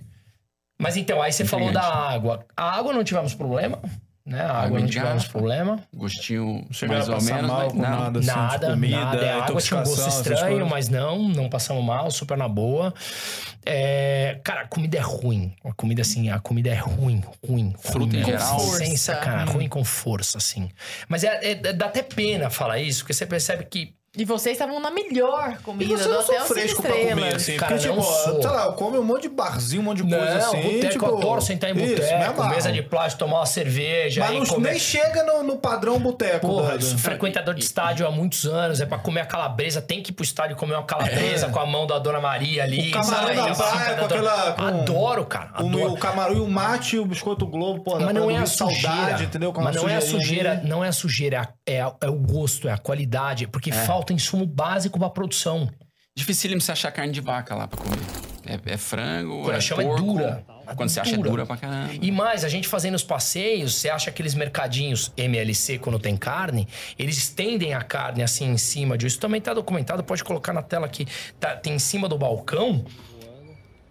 Mas 0.79 0.97
então, 0.97 1.23
aí 1.23 1.33
você 1.33 1.45
falou 1.45 1.71
da 1.73 1.81
Intrigante. 1.81 2.15
água. 2.15 2.47
A 2.57 2.71
água 2.79 2.93
não 2.93 3.05
tivemos 3.05 3.35
problema. 3.35 3.81
Né? 4.27 4.41
A 4.41 4.45
água 4.45 4.62
Água 4.64 4.81
não 4.81 4.87
tivemos 4.87 5.29
problema. 5.29 5.81
Gostinho 5.93 6.66
mais 6.89 7.09
ou 7.09 7.20
menos, 7.20 7.47
mal 7.51 7.75
não. 7.75 7.83
nada, 7.83 8.18
assim, 8.20 8.27
nada, 8.27 8.66
de 8.68 8.72
comida, 8.72 8.97
nada. 9.01 9.35
A 9.35 9.45
água 9.45 9.61
tinha 9.61 9.81
um 9.81 9.85
gosto 9.85 10.09
estranho, 10.09 10.66
mas 10.66 10.89
não, 10.89 11.29
não 11.29 11.49
passamos 11.49 11.85
mal, 11.85 12.11
super 12.11 12.37
na 12.37 12.49
boa. 12.49 12.95
É, 13.66 14.41
cara, 14.43 14.62
a 14.62 14.66
comida 14.66 14.97
é 14.97 15.01
ruim. 15.01 15.55
A 15.64 15.72
comida, 15.75 16.03
assim, 16.03 16.31
a 16.31 16.39
comida 16.39 16.70
é 16.70 16.75
ruim, 16.75 17.22
ruim. 17.47 17.75
Fruta 17.79 18.16
em 18.16 18.22
ruim, 18.22 18.33
geral? 18.33 18.61
Sem 18.61 18.89
Força. 18.89 18.97
sacanagem, 18.97 19.55
ruim 19.55 19.68
com 19.68 19.85
força, 19.85 20.39
assim. 20.39 20.70
Mas 21.09 21.22
é, 21.25 21.51
é- 21.51 21.72
dá 21.72 21.87
até 21.87 22.03
pena 22.03 22.49
falar 22.49 22.79
isso, 22.79 23.01
porque 23.01 23.12
você 23.12 23.27
percebe 23.27 23.64
que 23.64 23.95
E 24.17 24.25
vocês 24.25 24.55
estavam 24.55 24.79
na 24.79 24.93
melhor 24.93 25.57
E 25.59 25.62
comida 25.65 25.97
você 25.97 26.05
do 26.05 26.11
não 26.11 26.21
hotel 26.21 26.45
fresco 26.45 26.81
pra 26.83 26.93
comer, 26.93 27.09
estrelas. 27.09 27.35
assim. 27.35 27.57
Cara, 27.57 27.75
porque, 27.75 27.89
tipo, 27.89 28.03
sou. 28.03 28.43
sei 28.43 28.51
lá, 28.51 28.65
eu 28.67 28.73
como 28.75 28.99
um 29.01 29.03
monte 29.03 29.23
de 29.23 29.29
barzinho, 29.31 29.83
um 29.83 29.85
monte 29.87 30.03
de 30.05 30.09
coisa 30.17 30.39
não, 30.39 30.49
assim. 30.49 30.62
boteco, 30.62 30.93
tipo, 30.93 31.07
eu 31.07 31.19
adoro 31.19 31.43
sentar 31.43 31.71
em 31.71 31.75
boteco, 31.75 32.45
mesa 32.49 32.71
de 32.71 32.83
plástico, 32.83 33.19
tomar 33.25 33.39
uma 33.41 33.47
cerveja 33.47 34.21
Mas 34.21 34.39
não, 34.39 34.47
comer... 34.47 34.71
nem 34.71 34.79
chega 34.79 35.25
no, 35.25 35.43
no 35.43 35.57
padrão 35.57 35.99
boteco. 35.99 36.47
Porra, 36.47 36.81
sou 36.81 36.97
frequentador 36.97 37.55
de 37.55 37.65
estádio 37.65 38.07
há 38.07 38.11
muitos 38.12 38.47
anos, 38.47 38.81
é 38.81 38.87
pra 38.87 38.99
comer 38.99 39.23
a 39.23 39.27
calabresa, 39.27 39.83
tem 39.83 40.01
que 40.01 40.12
ir 40.12 40.15
pro 40.15 40.25
estádio 40.25 40.55
comer 40.55 40.75
uma 40.75 40.85
calabresa 40.85 41.47
É. 41.47 41.51
com 41.51 41.59
a 41.59 41.67
mão 41.67 41.85
da 41.85 41.99
Dona 41.99 42.21
Maria 42.21 42.62
ali. 42.62 42.91
O 42.91 42.93
camarão 42.93 43.27
sabe? 43.27 43.37
da 43.37 43.43
A 43.51 43.55
praia, 43.73 43.97
com 43.97 44.05
aquela- 44.05 44.53
com- 44.53 44.62
Adoro, 44.62 45.27
cara, 45.27 45.51
O, 45.61 45.67
adoro. 45.67 45.93
o 45.93 45.97
camarão 45.99 46.37
e 46.37 46.41
o 46.41 46.47
mate 46.49 46.95
e 46.95 46.99
o 47.01 47.05
biscoito 47.05 47.47
Globo, 47.47 47.83
pô, 47.83 47.95
Mas 47.97 48.05
pra 48.05 48.12
não 48.12 48.31
é 48.31 48.37
a 48.37 48.47
sujeira. 48.47 49.19
Mas 49.62 49.75
não 49.77 49.89
é 49.89 49.97
a 49.97 50.01
sujeira, 50.01 50.61
não 50.65 50.85
é 50.85 50.89
a 50.89 50.93
sujeira, 50.93 51.49
é, 51.67 51.79
é 52.01 52.09
o 52.09 52.15
gosto, 52.15 52.69
é 52.69 52.73
a 52.73 52.79
qualidade, 52.79 53.47
porque 53.49 53.73
falta 53.73 54.03
insumo 54.12 54.44
básico 54.46 54.98
pra 54.98 55.09
produção. 55.11 55.68
Dificílimo 56.16 56.61
você 56.61 56.70
achar 56.72 56.92
carne 56.92 57.12
de 57.12 57.20
vaca 57.20 57.55
lá 57.55 57.66
pra 57.66 57.78
comer. 57.80 57.98
É, 58.46 58.74
é 58.74 58.76
frango, 58.76 59.42
Quando 59.42 59.57
é 59.57 59.61
chama 59.61 59.82
é 59.82 59.86
porco. 59.86 60.02
dura. 60.02 60.44
Quando 60.76 60.88
você 60.88 61.00
acha 61.00 61.12
é 61.14 61.16
Dura. 61.16 61.30
dura 61.30 61.46
pra 61.46 61.57
caramba. 61.57 61.92
E 62.00 62.11
mais, 62.12 62.44
a 62.44 62.48
gente 62.48 62.68
fazendo 62.68 62.94
os 62.94 63.02
passeios, 63.02 63.74
você 63.74 63.88
acha 63.90 64.09
aqueles 64.11 64.34
mercadinhos 64.34 65.12
MLC 65.16 65.78
quando 65.78 65.98
tem 65.98 66.16
carne, 66.16 66.66
eles 66.98 67.18
estendem 67.18 67.74
a 67.74 67.82
carne 67.82 68.22
assim 68.22 68.46
em 68.46 68.57
cima 68.57 68.96
disso. 68.96 69.14
Isso 69.14 69.20
também 69.20 69.40
tá 69.40 69.52
documentado, 69.52 70.02
pode 70.05 70.22
colocar 70.24 70.52
na 70.55 70.62
tela 70.62 70.86
aqui. 70.86 71.07
Tá, 71.38 71.55
tem 71.57 71.74
em 71.74 71.78
cima 71.78 72.09
do 72.09 72.16
balcão, 72.16 72.84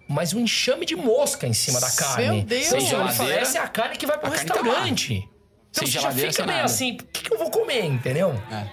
mas 0.07 0.33
um 0.33 0.39
enxame 0.39 0.85
de 0.85 0.95
mosca 0.95 1.45
em 1.47 1.53
cima 1.53 1.79
da 1.79 1.91
carne. 1.91 2.27
Meu 2.37 2.41
Deus! 2.43 2.71
Olha 2.73 2.81
e 2.81 2.89
fala, 2.89 3.07
Geladeira, 3.11 3.41
essa 3.41 3.57
é 3.57 3.61
a 3.61 3.67
carne 3.67 3.97
que 3.97 4.05
vai 4.07 4.17
pro 4.17 4.29
tá 4.31 4.35
lá. 4.35 4.41
restaurante. 4.41 5.13
então 5.15 5.29
Sem 5.71 5.85
você 5.87 5.91
já 5.91 5.99
geladeira, 6.01 6.31
fica 6.31 6.43
sem 6.43 6.45
meio 6.45 6.57
nada. 6.57 6.65
assim, 6.71 6.93
o 6.93 6.97
que, 7.11 7.23
que 7.23 7.33
eu 7.33 7.37
vou 7.37 7.51
comer, 7.51 7.85
entendeu? 7.85 8.31
É. 8.51 8.67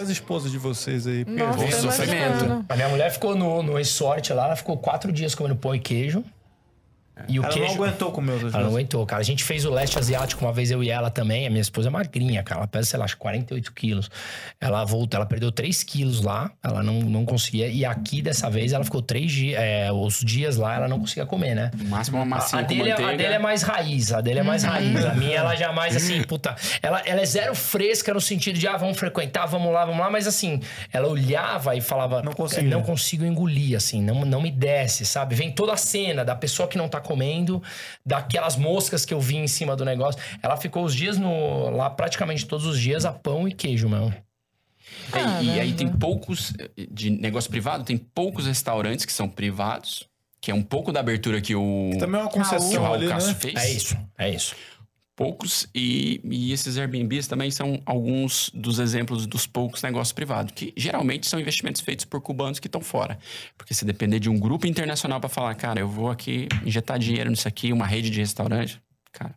As 0.00 0.08
esposas 0.08 0.50
de 0.50 0.58
vocês 0.58 1.06
aí. 1.06 1.24
porque- 1.24 1.42
Nossa, 1.42 1.64
eu 1.64 1.72
sofrimento. 1.92 2.64
A 2.68 2.76
minha 2.76 2.88
mulher 2.88 3.10
ficou 3.10 3.34
no, 3.36 3.62
no 3.62 3.74
resort 3.76 4.32
lá, 4.32 4.46
ela 4.46 4.56
ficou 4.56 4.76
quatro 4.76 5.10
dias 5.12 5.34
comendo 5.34 5.56
pão 5.56 5.74
e 5.74 5.78
queijo. 5.80 6.24
E 7.26 7.38
o 7.40 7.42
Ela 7.42 7.52
queijo... 7.52 7.68
não 7.68 7.74
aguentou 7.74 8.12
comer 8.12 8.32
outras 8.32 8.54
Ela 8.54 8.62
não 8.64 8.70
aguentou, 8.70 9.04
cara. 9.06 9.20
A 9.20 9.24
gente 9.24 9.42
fez 9.44 9.64
o 9.64 9.70
leste 9.70 9.98
asiático 9.98 10.44
uma 10.44 10.52
vez, 10.52 10.70
eu 10.70 10.82
e 10.82 10.90
ela 10.90 11.10
também. 11.10 11.46
A 11.46 11.50
minha 11.50 11.60
esposa 11.62 11.88
é 11.88 11.90
magrinha, 11.90 12.42
cara. 12.42 12.60
Ela 12.60 12.66
pesa, 12.68 12.90
sei 12.90 12.98
lá, 12.98 13.04
acho 13.04 13.14
que 13.14 13.20
48 13.20 13.72
quilos. 13.72 14.10
Ela 14.60 14.84
voltou, 14.84 15.18
ela 15.18 15.26
perdeu 15.26 15.50
3 15.50 15.82
quilos 15.82 16.22
lá. 16.22 16.50
Ela 16.62 16.82
não, 16.82 17.00
não 17.00 17.24
conseguia. 17.24 17.68
E 17.68 17.84
aqui, 17.84 18.22
dessa 18.22 18.48
vez, 18.50 18.72
ela 18.72 18.84
ficou 18.84 19.02
três 19.02 19.30
dias. 19.32 19.58
É, 19.60 19.90
os 19.92 20.20
dias 20.20 20.56
lá, 20.56 20.74
ela 20.76 20.88
não 20.88 21.00
conseguia 21.00 21.26
comer, 21.26 21.54
né? 21.54 21.70
No 21.76 21.84
máximo 21.86 22.18
uma 22.18 22.24
massinha 22.26 22.60
a 22.62 22.64
com 22.64 22.68
dele, 22.68 22.88
é- 22.88 22.92
manteiga. 22.92 23.12
a 23.12 23.16
dele 23.16 23.34
é 23.34 23.38
mais 23.38 23.62
raiz, 23.62 24.12
a 24.12 24.20
dele 24.20 24.38
é 24.40 24.42
mais 24.42 24.62
raiz. 24.62 25.04
A 25.04 25.14
minha, 25.14 25.36
ela 25.36 25.54
já 25.56 25.66
é 25.70 25.72
mais 25.72 25.96
assim, 25.96 26.22
puta. 26.22 26.54
Ela, 26.82 27.02
ela 27.04 27.20
é 27.20 27.24
zero 27.26 27.54
fresca 27.54 28.12
no 28.14 28.20
sentido 28.20 28.58
de, 28.58 28.66
ah, 28.66 28.76
vamos 28.76 28.98
frequentar, 28.98 29.46
vamos 29.46 29.72
lá, 29.72 29.84
vamos 29.84 30.00
lá. 30.00 30.10
Mas 30.10 30.26
assim, 30.26 30.60
ela 30.92 31.08
olhava 31.08 31.74
e 31.76 31.80
falava, 31.80 32.22
Não 32.22 32.32
conseguia. 32.32 32.70
não 32.70 32.82
consigo 32.82 33.24
engolir, 33.24 33.76
assim, 33.76 34.02
não, 34.02 34.24
não 34.24 34.40
me 34.40 34.50
desce, 34.50 35.04
sabe? 35.04 35.34
Vem 35.34 35.50
toda 35.50 35.72
a 35.72 35.76
cena 35.76 36.24
da 36.24 36.34
pessoa 36.34 36.68
que 36.68 36.76
não 36.78 36.88
tá 36.88 37.00
comendo, 37.08 37.62
daquelas 38.04 38.54
moscas 38.54 39.06
que 39.06 39.14
eu 39.14 39.20
vi 39.20 39.36
em 39.36 39.48
cima 39.48 39.74
do 39.74 39.84
negócio. 39.84 40.20
Ela 40.42 40.58
ficou 40.58 40.84
os 40.84 40.94
dias 40.94 41.16
no, 41.16 41.70
lá, 41.70 41.88
praticamente 41.88 42.46
todos 42.46 42.66
os 42.66 42.78
dias, 42.78 43.06
a 43.06 43.12
pão 43.12 43.48
e 43.48 43.52
queijo 43.52 43.88
mesmo. 43.88 44.14
É, 45.12 45.42
e 45.42 45.60
aí 45.60 45.72
tem 45.72 45.88
poucos, 45.88 46.52
eh, 46.58 46.86
de 46.90 47.10
negócio 47.10 47.50
privado, 47.50 47.84
tem 47.84 47.96
poucos 47.96 48.46
restaurantes 48.46 49.04
que 49.06 49.12
são 49.12 49.28
privados, 49.28 50.06
que 50.40 50.50
é 50.50 50.54
um 50.54 50.62
pouco 50.62 50.92
da 50.92 51.00
abertura 51.00 51.40
que 51.40 51.54
o, 51.54 51.90
Também 51.98 52.20
é 52.20 52.24
uma 52.24 52.30
que 52.30 52.38
o 52.38 52.42
concessão 52.42 52.82
Raul 52.82 52.94
ali, 52.94 53.08
Castro 53.08 53.32
né? 53.32 53.38
fez. 53.38 53.54
É 53.54 53.70
isso, 53.70 53.96
é 54.18 54.30
isso. 54.30 54.56
Poucos, 55.18 55.66
e, 55.74 56.20
e 56.22 56.52
esses 56.52 56.78
Airbnbs 56.78 57.26
também 57.26 57.50
são 57.50 57.82
alguns 57.84 58.52
dos 58.54 58.78
exemplos 58.78 59.26
dos 59.26 59.48
poucos 59.48 59.82
negócios 59.82 60.12
privados, 60.12 60.52
que 60.54 60.72
geralmente 60.76 61.26
são 61.26 61.40
investimentos 61.40 61.80
feitos 61.80 62.04
por 62.04 62.20
cubanos 62.20 62.60
que 62.60 62.68
estão 62.68 62.80
fora. 62.80 63.18
Porque 63.56 63.74
se 63.74 63.84
depender 63.84 64.20
de 64.20 64.30
um 64.30 64.38
grupo 64.38 64.64
internacional 64.64 65.18
para 65.18 65.28
falar, 65.28 65.56
cara, 65.56 65.80
eu 65.80 65.88
vou 65.88 66.08
aqui 66.08 66.46
injetar 66.64 67.00
dinheiro 67.00 67.28
nisso 67.30 67.48
aqui, 67.48 67.72
uma 67.72 67.84
rede 67.84 68.10
de 68.10 68.20
restaurante, 68.20 68.80
cara, 69.10 69.34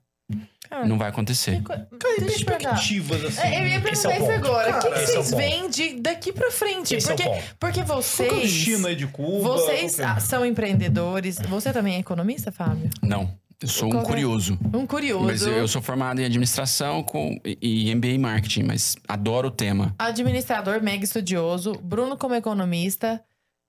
Cara, 0.70 0.86
não 0.86 1.00
vai 1.00 1.10
acontecer. 1.10 1.62
Cara, 1.64 1.88
e 1.92 1.98
perguntar. 1.98 2.26
perspectivas, 2.26 3.26
assim. 3.26 3.42
É, 3.42 3.60
eu 3.60 3.68
ia 3.68 3.78
Esse 3.92 4.08
é 4.08 4.10
perguntar 4.12 4.18
isso 4.18 4.32
agora. 4.32 4.78
O 4.78 4.80
que, 4.80 4.88
é 4.88 5.06
vocês 5.06 5.26
ponto. 5.32 5.38
veem 5.38 5.70
de 5.70 6.00
daqui 6.00 6.32
pra 6.32 6.52
frente? 6.52 6.96
Esse 6.96 7.12
é 7.12 7.16
porque, 7.16 7.44
porque 7.60 7.80
é 7.80 7.84
o 7.84 7.86
vocês. 7.88 8.42
destino 8.42 8.88
aí 8.88 8.96
de 8.96 9.08
Cuba? 9.08 9.50
Vocês 9.50 10.00
é? 10.00 10.06
ah, 10.06 10.20
são 10.20 10.46
empreendedores. 10.46 11.40
Você 11.50 11.74
também 11.74 11.96
é 11.96 12.00
economista, 12.00 12.52
Fábio? 12.52 12.90
Não, 13.02 13.36
eu 13.62 13.68
sou 13.68 13.94
um 13.94 14.00
é? 14.00 14.04
curioso. 14.04 14.58
Um 14.74 14.86
curioso. 14.88 15.26
Mas 15.26 15.42
eu, 15.44 15.54
eu 15.54 15.68
sou 15.68 15.82
formado 15.82 16.20
em 16.20 16.26
administração 16.26 17.04
com, 17.04 17.40
e, 17.46 17.90
e 17.90 17.96
MBA 17.96 18.08
em 18.08 18.18
marketing, 18.18 18.64
mas 18.64 18.96
adoro 19.08 19.50
o 19.50 19.52
tema. 19.52 19.94
Administrador 20.00 20.82
mega 20.82 21.04
estudioso, 21.04 21.74
Bruno 21.74 22.18
como 22.18 22.34
economista. 22.36 23.24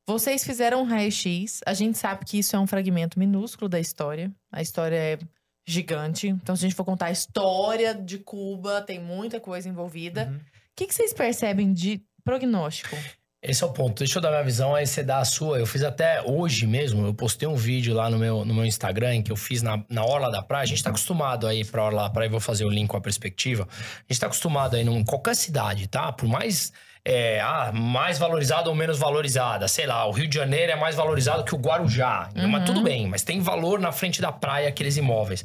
Vocês 0.06 0.44
fizeram 0.44 0.82
um 0.82 0.84
raio-x. 0.84 1.60
A 1.64 1.74
gente 1.74 1.96
sabe 1.98 2.24
que 2.24 2.38
isso 2.38 2.56
é 2.56 2.58
um 2.58 2.66
fragmento 2.66 3.18
minúsculo 3.18 3.68
da 3.68 3.78
história. 3.78 4.32
A 4.50 4.60
história 4.60 4.96
é 4.96 5.18
gigante. 5.66 6.26
Então, 6.28 6.56
se 6.56 6.64
a 6.64 6.68
gente 6.68 6.76
for 6.76 6.84
contar 6.84 7.06
a 7.06 7.12
história 7.12 7.94
de 7.94 8.18
Cuba, 8.18 8.80
tem 8.82 8.98
muita 9.00 9.38
coisa 9.38 9.68
envolvida. 9.68 10.24
O 10.24 10.32
Uhum. 10.32 10.40
que, 10.74 10.86
que 10.86 10.94
vocês 10.94 11.12
percebem 11.12 11.72
de 11.72 12.02
prognóstico? 12.24 12.96
Esse 13.42 13.64
é 13.64 13.66
o 13.66 13.72
ponto. 13.72 13.98
Deixa 13.98 14.18
eu 14.18 14.22
dar 14.22 14.30
minha 14.30 14.44
visão, 14.44 14.72
aí 14.72 14.86
você 14.86 15.02
dá 15.02 15.18
a 15.18 15.24
sua. 15.24 15.58
Eu 15.58 15.66
fiz 15.66 15.82
até 15.82 16.22
hoje 16.22 16.64
mesmo, 16.64 17.04
eu 17.04 17.12
postei 17.12 17.48
um 17.48 17.56
vídeo 17.56 17.92
lá 17.92 18.08
no 18.08 18.16
meu, 18.16 18.44
no 18.44 18.54
meu 18.54 18.64
Instagram 18.64 19.20
que 19.20 19.32
eu 19.32 19.36
fiz 19.36 19.62
na, 19.62 19.82
na 19.88 20.04
Orla 20.04 20.30
da 20.30 20.40
Praia. 20.40 20.62
A 20.62 20.66
gente 20.66 20.80
tá 20.80 20.90
acostumado 20.90 21.48
aí 21.48 21.64
pra 21.64 21.84
Orla 21.84 22.04
da 22.04 22.10
Praia, 22.10 22.30
vou 22.30 22.38
fazer 22.38 22.64
o 22.64 22.70
link 22.70 22.88
com 22.88 22.96
a 22.96 23.00
perspectiva. 23.00 23.66
A 23.72 24.12
gente 24.12 24.20
tá 24.20 24.26
acostumado 24.26 24.76
aí 24.76 24.86
em 24.86 25.04
qualquer 25.04 25.34
cidade, 25.34 25.88
tá? 25.88 26.12
Por 26.12 26.28
mais, 26.28 26.72
é, 27.04 27.40
ah, 27.40 27.72
mais 27.74 28.18
valorizada 28.18 28.68
ou 28.68 28.74
menos 28.74 28.98
valorizada. 28.98 29.66
Sei 29.66 29.86
lá, 29.86 30.06
o 30.06 30.12
Rio 30.12 30.28
de 30.28 30.36
Janeiro 30.36 30.72
é 30.72 30.76
mais 30.76 30.94
valorizado 30.94 31.44
que 31.44 31.54
o 31.54 31.58
Guarujá. 31.58 32.28
Mas 32.34 32.64
tudo 32.64 32.82
bem, 32.82 33.08
mas 33.08 33.22
tem 33.22 33.40
valor 33.40 33.80
na 33.80 33.90
frente 33.90 34.20
da 34.20 34.30
praia 34.30 34.68
aqueles 34.68 34.96
imóveis. 34.96 35.44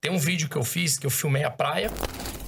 Tem 0.00 0.10
um 0.10 0.18
vídeo 0.18 0.48
que 0.48 0.56
eu 0.56 0.64
fiz, 0.64 0.98
que 0.98 1.06
eu 1.06 1.10
filmei 1.10 1.44
a 1.44 1.50
praia 1.50 1.90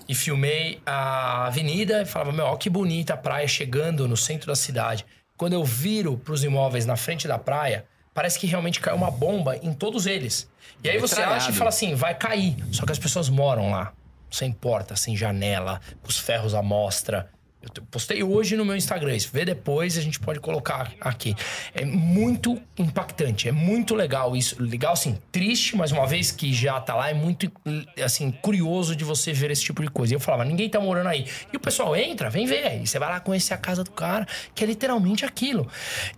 e 0.09 0.15
filmei 0.15 0.81
a 0.85 1.47
avenida 1.47 2.03
e 2.03 2.07
falava, 2.07 2.33
meu, 2.33 2.47
ó 2.47 2.57
que 2.57 2.69
bonita 2.69 3.15
a 3.15 3.17
praia 3.17 3.47
chegando 3.47 4.09
no 4.09 4.17
centro 4.17 4.49
da 4.49 4.57
cidade. 4.57 5.07
Quando 5.37 5.53
eu 5.53 5.65
viro 5.65 6.17
pros 6.19 6.43
imóveis 6.43 6.85
na 6.85 6.97
frente 6.97 7.29
da 7.29 7.39
praia, 7.39 7.85
parece 8.13 8.39
que 8.41 8.47
realmente 8.49 8.81
caiu 8.81 8.97
uma 8.97 9.11
bomba 9.11 9.57
em 9.63 9.73
todos 9.73 10.07
eles. 10.07 10.51
E 10.83 10.89
aí 10.89 10.99
você 10.99 11.21
acha 11.21 11.51
e 11.51 11.55
fala 11.55 11.69
assim, 11.69 11.95
vai 11.95 12.15
cair. 12.15 12.57
Só 12.73 12.85
que 12.85 12.91
as 12.91 12.99
pessoas 12.99 13.29
moram 13.29 13.71
lá, 13.71 13.93
sem 14.29 14.51
porta, 14.51 14.97
sem 14.97 15.17
janela, 15.17 15.81
com 16.03 16.09
os 16.09 16.19
ferros 16.19 16.55
à 16.55 16.63
mostra. 16.63 17.31
Postei 17.91 18.23
hoje 18.23 18.57
no 18.57 18.65
meu 18.65 18.77
Instagram, 18.77 19.15
isso 19.15 19.31
vê 19.33 19.45
depois, 19.45 19.97
a 19.97 20.01
gente 20.01 20.19
pode 20.19 20.41
colocar 20.41 20.93
aqui. 21.01 21.35
É 21.75 21.85
muito 21.85 22.61
impactante, 22.79 23.49
é 23.49 23.53
muito 23.53 23.95
legal 23.95 24.37
isso. 24.37 24.57
Legal, 24.63 24.93
assim, 24.93 25.19
triste, 25.31 25.77
mas 25.77 25.93
uma 25.93 26.07
vez 26.07 26.31
que 26.31 26.53
já 26.53 26.81
tá 26.81 26.95
lá, 26.95 27.11
é 27.11 27.15
muito, 27.15 27.51
assim, 28.05 28.31
curioso 28.31 28.95
de 28.95 29.05
você 29.05 29.33
ver 29.33 29.51
esse 29.51 29.63
tipo 29.63 29.83
de 29.83 29.89
coisa. 29.89 30.15
E 30.15 30.17
eu 30.17 30.21
falava, 30.21 30.45
ninguém 30.45 30.69
tá 30.69 30.81
morando 30.81 31.09
aí. 31.09 31.27
E 31.53 31.57
o 31.57 31.61
pessoal 31.61 31.95
entra, 31.97 32.31
vem 32.31 32.47
ver. 32.47 32.81
E 32.83 32.87
você 32.87 32.99
vai 32.99 33.09
lá 33.09 33.21
conhecer 33.21 33.55
a 33.55 33.59
casa 33.59 33.85
do 33.85 33.91
cara, 33.91 34.27
que 34.55 34.65
é 34.65 34.67
literalmente 34.67 35.25
aquilo. 35.25 35.69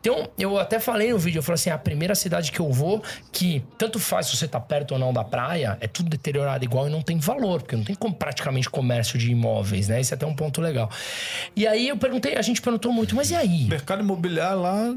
Então, 0.01 0.31
eu 0.39 0.59
até 0.59 0.79
falei 0.79 1.13
no 1.13 1.19
vídeo, 1.19 1.39
eu 1.39 1.43
falei 1.43 1.55
assim, 1.55 1.71
a 1.71 1.79
primeira 1.79 2.15
cidade 2.15 2.53
que 2.53 2.61
eu 2.61 2.71
vou, 2.73 3.03
que 3.33 3.63
tanto 3.77 3.99
faz 3.99 4.27
se 4.27 4.37
você 4.37 4.49
tá 4.49 4.61
perto 4.61 4.93
ou 4.93 4.99
não 4.99 5.13
da 5.13 5.25
praia, 5.25 5.77
é 5.81 5.87
tudo 5.87 6.09
deteriorado 6.09 6.65
igual 6.65 6.87
e 6.89 6.91
não 6.91 7.03
tem 7.03 7.19
valor, 7.19 7.63
porque 7.63 7.77
não 7.77 7.85
tem 7.85 7.95
como, 7.95 8.15
praticamente 8.15 8.69
comércio 8.69 9.19
de 9.19 9.31
imóveis, 9.31 9.89
né? 9.89 10.01
Esse 10.01 10.13
é 10.13 10.17
até 10.17 10.27
um 10.27 10.35
ponto 10.35 10.61
legal. 10.61 10.91
E 11.55 11.67
aí 11.67 11.89
eu 11.89 11.97
perguntei, 11.97 12.37
a 12.37 12.43
gente 12.43 12.61
perguntou 12.63 12.93
muito, 12.93 13.15
mas 13.15 13.31
e 13.31 13.35
aí? 13.35 13.65
Mercado 13.65 14.03
imobiliário 14.03 14.61
lá. 14.61 14.95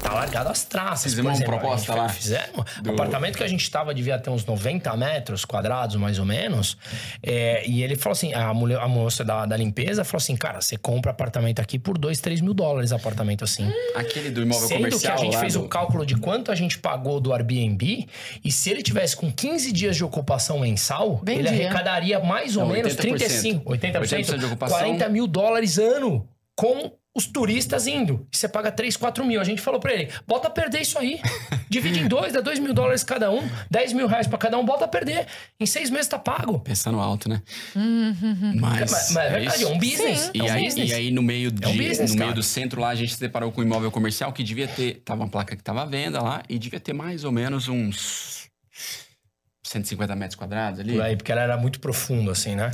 Tá 0.00 0.12
largado 0.12 0.48
as 0.48 0.64
traças. 0.64 1.10
Fizemos 1.12 1.32
exemplo. 1.34 1.52
uma 1.54 1.60
proposta 1.60 1.94
lá. 1.94 2.08
Fizemos. 2.08 2.64
Do- 2.82 2.90
O 2.90 2.92
apartamento 2.92 3.36
que 3.36 3.42
a 3.42 3.48
gente 3.48 3.68
tava 3.68 3.92
devia 3.92 4.16
ter 4.18 4.30
uns 4.30 4.44
90 4.44 4.96
metros 4.96 5.44
quadrados, 5.44 5.96
mais 5.96 6.18
ou 6.20 6.24
menos. 6.24 6.76
É, 7.20 7.66
e 7.68 7.82
ele 7.82 7.96
falou 7.96 8.12
assim: 8.12 8.32
a, 8.32 8.54
mulher, 8.54 8.78
a 8.78 8.86
moça 8.86 9.24
da, 9.24 9.44
da 9.44 9.56
limpeza 9.56 10.04
falou 10.04 10.18
assim: 10.18 10.36
cara, 10.36 10.60
você 10.60 10.76
compra 10.76 11.10
apartamento 11.10 11.58
aqui 11.60 11.78
por 11.78 11.98
2, 11.98 12.20
3 12.20 12.40
mil 12.40 12.54
dólares, 12.54 12.92
apartamento 12.92 13.42
assim. 13.42 13.68
Aquele 13.96 14.30
do 14.30 14.42
imóvel 14.42 14.68
Sendo 14.68 14.84
que 14.84 14.90
comercial 14.90 15.14
a 15.14 15.20
gente 15.20 15.36
fez 15.38 15.54
do- 15.54 15.64
o 15.64 15.68
cálculo 15.68 16.06
de 16.06 16.14
quanto 16.16 16.52
a 16.52 16.54
gente 16.54 16.78
pagou 16.78 17.18
do 17.18 17.32
Airbnb, 17.32 18.06
e 18.44 18.52
se 18.52 18.70
ele 18.70 18.82
tivesse 18.82 19.16
com 19.16 19.32
15 19.32 19.72
dias 19.72 19.96
de 19.96 20.04
ocupação 20.04 20.60
mensal, 20.60 21.20
ele 21.26 21.42
Vendia. 21.42 21.50
arrecadaria 21.66 22.20
mais 22.20 22.56
ou 22.56 22.64
Não, 22.66 22.72
menos 22.72 22.92
80%. 22.94 23.00
35, 23.00 23.72
80%, 23.72 24.00
80% 24.00 24.38
de 24.38 24.44
ocupação. 24.44 24.78
40 24.78 25.08
mil 25.08 25.26
dólares 25.26 25.76
ano 25.78 26.28
com 26.54 26.92
os 27.16 27.26
turistas 27.26 27.86
indo. 27.86 28.26
E 28.30 28.36
você 28.36 28.46
paga 28.46 28.70
3, 28.70 28.94
4 28.94 29.24
mil. 29.24 29.40
A 29.40 29.44
gente 29.44 29.62
falou 29.62 29.80
pra 29.80 29.94
ele: 29.94 30.12
bota 30.26 30.48
a 30.48 30.50
perder 30.50 30.82
isso 30.82 30.98
aí. 30.98 31.18
Divide 31.68 32.00
em 32.00 32.06
dois, 32.08 32.32
dá 32.34 32.40
2 32.42 32.58
mil 32.58 32.74
dólares 32.74 33.02
cada 33.02 33.30
um, 33.30 33.48
10 33.70 33.94
mil 33.94 34.06
reais 34.06 34.26
pra 34.26 34.38
cada 34.38 34.58
um, 34.58 34.64
bota 34.64 34.84
a 34.84 34.88
perder. 34.88 35.26
Em 35.58 35.64
seis 35.66 35.88
meses 35.90 36.06
tá 36.06 36.18
pago. 36.18 36.60
Pensando 36.60 37.00
alto, 37.00 37.28
né? 37.28 37.42
Uhum. 37.74 38.54
Mas, 38.60 38.90
Mas, 38.92 39.10
mas 39.12 39.16
é 39.16 39.30
verdade, 39.30 39.64
é 39.64 39.66
um 39.66 39.78
business. 39.78 40.20
Sim. 40.20 40.30
E, 40.34 40.40
é 40.40 40.42
um 40.44 40.52
aí, 40.52 40.64
business. 40.64 40.90
e 40.90 40.94
aí, 40.94 41.10
no 41.10 41.22
meio, 41.22 41.50
de, 41.50 41.64
É 41.64 41.68
um 41.68 41.76
business, 41.76 42.10
no 42.10 42.16
meio 42.16 42.28
cara. 42.28 42.34
do 42.34 42.42
centro 42.42 42.80
lá, 42.80 42.90
a 42.90 42.94
gente 42.94 43.14
se 43.14 43.20
deparou 43.20 43.50
com 43.50 43.62
um 43.62 43.64
imóvel 43.64 43.90
comercial 43.90 44.32
que 44.32 44.44
devia 44.44 44.68
ter. 44.68 45.02
Tava 45.04 45.22
uma 45.22 45.28
placa 45.30 45.56
que 45.56 45.62
tava 45.62 45.82
à 45.82 45.86
venda 45.86 46.20
lá 46.22 46.42
e 46.48 46.58
devia 46.58 46.78
ter 46.78 46.92
mais 46.92 47.24
ou 47.24 47.32
menos 47.32 47.66
uns 47.68 48.48
150 49.64 50.14
metros 50.14 50.36
quadrados 50.36 50.80
ali. 50.80 50.92
Por 50.92 51.02
aí, 51.02 51.16
porque 51.16 51.32
ela 51.32 51.40
era 51.42 51.56
muito 51.56 51.80
profundo, 51.80 52.30
assim, 52.30 52.54
né? 52.54 52.70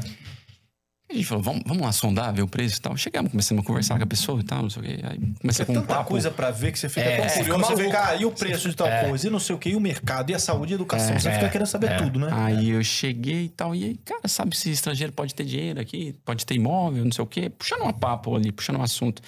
A 1.13 1.15
gente 1.15 1.27
falou, 1.27 1.43
vamos, 1.45 1.63
vamos 1.67 1.83
lá 1.83 1.93
sondar, 1.93 2.33
ver 2.33 2.41
o 2.43 2.49
preço 2.49 2.79
e 2.79 2.81
tal. 2.81 2.97
Chegamos, 2.97 3.31
começamos 3.31 3.63
a 3.63 3.67
conversar 3.67 3.99
com 3.99 4.05
a 4.05 4.07
pessoa 4.07 4.41
e 4.41 4.45
tal, 4.45 4.63
não 4.63 4.71
sei 4.71 4.83
o 4.83 4.85
quê. 4.87 4.99
Aí 5.03 5.19
comecei 5.41 5.63
É 5.63 5.67
com 5.67 5.73
um 5.73 5.75
tanta 5.77 5.87
papo. 5.95 6.09
coisa 6.09 6.31
pra 6.31 6.51
ver 6.51 6.73
que 6.73 6.79
você 6.79 6.89
fica 6.89 7.01
É, 7.03 7.17
tão 7.17 7.29
curioso. 7.29 7.45
fica 7.45 7.77
Você 7.77 7.85
fica, 7.85 8.09
ah, 8.09 8.17
e 8.17 8.25
o 8.25 8.31
preço 8.33 8.69
de 8.71 8.75
tal 8.77 8.87
É. 8.87 9.09
coisa? 9.09 9.27
E 9.27 9.31
não 9.31 9.39
sei 9.39 9.55
o 9.55 9.59
quê, 9.59 9.69
e 9.71 9.77
o 9.77 9.81
mercado, 9.81 10.31
e 10.31 10.35
a 10.35 10.39
saúde 10.39 10.73
e 10.73 10.75
a 10.75 10.77
educação. 10.77 11.15
É, 11.15 11.19
você 11.19 11.31
fica 11.33 11.45
é, 11.47 11.49
querendo 11.51 11.67
saber 11.67 11.91
é. 11.93 11.97
tudo, 11.99 12.19
né? 12.19 12.29
Aí 12.33 12.71
eu 12.71 12.83
cheguei 12.83 13.45
e 13.45 13.49
tal, 13.51 13.75
e 13.75 13.85
aí, 13.85 13.97
cara, 13.99 14.27
sabe 14.27 14.57
se 14.57 14.71
estrangeiro 14.71 15.13
pode 15.13 15.35
ter 15.35 15.45
dinheiro 15.45 15.79
aqui, 15.81 16.15
pode 16.25 16.47
ter 16.47 16.55
imóvel, 16.55 17.05
não 17.05 17.13
sei 17.13 17.23
o 17.23 17.27
quê. 17.27 17.51
Puxando 17.51 17.83
um 17.85 17.93
papo 17.93 18.35
ali, 18.35 18.51
puxando 18.51 18.77
um 18.79 18.83
assunto. 18.83 19.21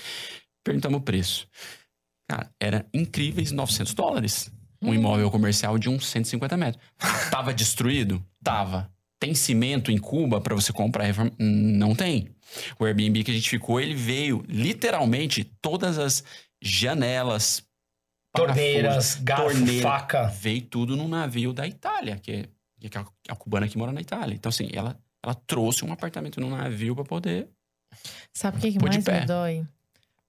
Perguntamos 0.65 0.99
o 0.99 1.03
preço. 1.03 1.47
Cara, 2.31 2.51
era 2.59 2.87
incríveis 2.95 3.53
900 3.53 3.93
dólares. 3.93 4.51
Um 4.81 4.95
imóvel 4.95 5.31
comercial 5.31 5.79
de 5.79 5.89
uns 5.91 6.07
150 6.09 6.57
metros. 6.57 6.83
Tava 7.31 7.53
destruído? 7.55 8.23
Tava. 8.43 8.91
Tem 9.25 9.35
cimento 9.35 9.91
em 9.91 9.97
Cuba 9.97 10.39
pra 10.39 10.55
você 10.55 10.71
comprar? 10.71 11.07
Não 11.39 11.95
tem. 11.95 12.29
O 12.79 12.85
Airbnb 12.85 13.25
que 13.25 13.31
a 13.31 13.35
gente 13.35 13.49
ficou, 13.49 13.81
ele 13.81 13.95
veio 13.95 14.45
literalmente 14.47 15.45
todas 15.63 15.99
as 15.99 16.23
janelas, 16.61 17.63
Torneiras, 18.35 19.15
garfo, 19.15 19.45
torneira. 19.45 19.83
faca. 19.83 20.27
veio 20.27 20.61
tudo 20.63 20.95
num 20.95 21.09
navio 21.09 21.55
da 21.55 21.67
Itália, 21.67 22.17
que 22.17 22.33
é, 22.33 22.89
que 22.89 22.99
é 22.99 23.01
a, 23.01 23.07
a 23.31 23.37
cubana 23.37 23.67
que 23.67 23.79
mora 23.79 23.93
na 23.93 24.01
Itália. 24.03 24.35
Então, 24.35 24.51
assim, 24.51 24.69
ela, 24.75 24.99
ela 25.23 25.35
trouxe 25.35 25.87
um 25.87 25.93
apartamento 25.93 26.39
num 26.39 26.51
navio 26.51 26.95
pra 26.95 27.05
poder. 27.05 27.49
Sabe 28.35 28.59
o 28.59 28.61
que, 28.61 28.73
que 28.73 28.85
mais 28.85 28.97
me 28.97 29.21
dói? 29.27 29.65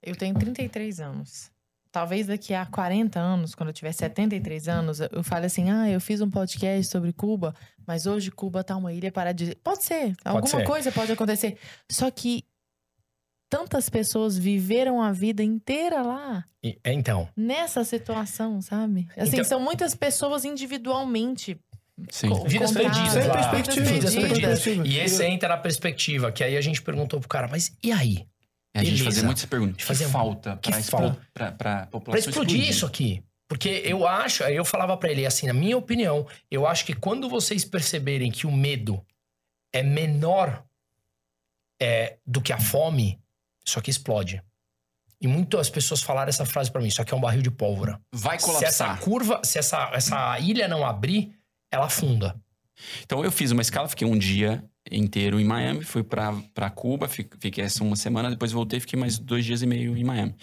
Eu 0.01 0.15
tenho 0.15 0.35
33 0.35 1.01
anos. 1.01 1.51
Talvez 1.95 2.27
daqui 2.27 2.53
a 2.53 2.65
40 2.65 3.17
anos, 3.17 3.55
quando 3.55 3.69
eu 3.69 3.73
tiver 3.73 3.93
73 3.93 4.67
anos, 4.67 4.99
eu 4.99 5.23
fale 5.23 5.45
assim: 5.45 5.69
ah, 5.69 5.89
eu 5.89 6.01
fiz 6.01 6.19
um 6.19 6.29
podcast 6.29 6.91
sobre 6.91 7.13
Cuba, 7.13 7.55
mas 7.87 8.05
hoje 8.05 8.29
Cuba 8.31 8.65
tá 8.65 8.75
uma 8.75 8.91
ilha 8.91 9.13
paradisíaca. 9.13 9.61
Pode 9.63 9.81
ser, 9.85 10.13
alguma 10.25 10.45
ser. 10.45 10.65
coisa 10.65 10.91
pode 10.91 11.13
acontecer. 11.13 11.57
Só 11.89 12.11
que 12.11 12.43
tantas 13.49 13.89
pessoas 13.89 14.37
viveram 14.37 15.01
a 15.01 15.13
vida 15.13 15.41
inteira 15.41 16.01
lá, 16.01 16.43
E- 16.61 16.77
é, 16.83 16.91
então, 16.91 17.29
nessa 17.37 17.81
situação, 17.85 18.61
sabe? 18.61 19.07
Assim, 19.15 19.35
Então- 19.37 19.45
são 19.45 19.59
muitas 19.61 19.95
pessoas 19.95 20.43
individualmente. 20.43 21.57
Sim. 22.09 22.27
co- 22.27 22.43
Vidas 22.45 22.73
perdidas 22.73 23.13
Sem 23.13 23.31
perspectiva, 23.31 23.85
Vidas 23.85 24.15
perdidas. 24.15 24.65
E 24.85 24.97
esse 24.99 25.23
entra 25.23 25.47
na 25.47 25.57
perspectiva, 25.57 26.29
que 26.29 26.43
aí 26.43 26.57
a 26.57 26.61
gente 26.61 26.81
perguntou 26.81 27.21
pro 27.21 27.29
cara, 27.29 27.47
mas 27.47 27.71
e 27.81 27.89
aí? 27.89 28.27
A 28.75 28.83
gente 28.83 29.03
fazia 29.03 29.23
muito 29.23 29.37
essa 29.37 29.47
pergunta. 29.47 29.75
Que 29.75 29.83
Fazia- 29.83 30.07
falta 30.07 30.59
Pra 31.33 31.87
população 31.87 32.29
explodir 32.29 32.67
isso 32.69 32.85
aqui. 32.85 33.23
Porque 33.47 33.81
eu 33.85 34.07
acho, 34.07 34.43
eu 34.43 34.65
falava 34.65 34.97
pra 34.97 35.11
ele 35.11 35.25
assim, 35.25 35.45
na 35.47 35.53
minha 35.53 35.77
opinião, 35.77 36.27
eu 36.49 36.65
acho 36.67 36.83
que 36.85 36.93
quando 36.95 37.29
vocês 37.29 37.63
perceberem 37.63 38.31
que 38.31 38.47
o 38.47 38.51
medo 38.51 39.05
é 39.73 39.83
menor 39.83 40.63
é, 41.81 42.17
do 42.25 42.41
que 42.41 42.51
a 42.53 42.59
fome, 42.59 43.19
isso 43.65 43.77
aqui 43.79 43.89
explode. 43.91 44.41
E 45.21 45.27
muitas 45.27 45.69
pessoas 45.69 46.01
falaram 46.01 46.29
essa 46.29 46.45
frase 46.45 46.71
pra 46.71 46.81
mim, 46.81 46.87
isso 46.87 47.01
aqui 47.01 47.13
é 47.13 47.17
um 47.17 47.21
barril 47.21 47.41
de 47.41 47.51
pólvora. 47.51 47.99
Vai 48.11 48.39
Se 48.39 48.45
essa 48.45 48.53
colapsar. 48.85 48.99
curva, 49.01 49.41
se 49.43 49.57
essa, 49.59 49.89
essa 49.93 50.39
ilha 50.39 50.67
não 50.67 50.85
abrir, 50.85 51.33
ela 51.71 51.85
afunda. 51.85 52.35
Então 53.03 53.23
eu 53.23 53.31
fiz 53.31 53.51
uma 53.51 53.61
escala, 53.61 53.87
fiquei 53.87 54.07
um 54.07 54.17
dia 54.17 54.63
inteiro 54.91 55.39
em 55.39 55.43
Miami, 55.45 55.83
fui 55.83 56.03
pra 56.03 56.69
Cuba, 56.73 57.07
fi- 57.07 57.27
fiquei 57.39 57.63
essa 57.63 57.83
uma 57.83 57.95
semana, 57.95 58.29
depois 58.29 58.51
voltei, 58.51 58.79
fiquei 58.79 58.99
mais 58.99 59.17
dois 59.17 59.43
dias 59.43 59.61
e 59.61 59.67
meio 59.67 59.97
em 59.97 60.03
Miami. 60.03 60.35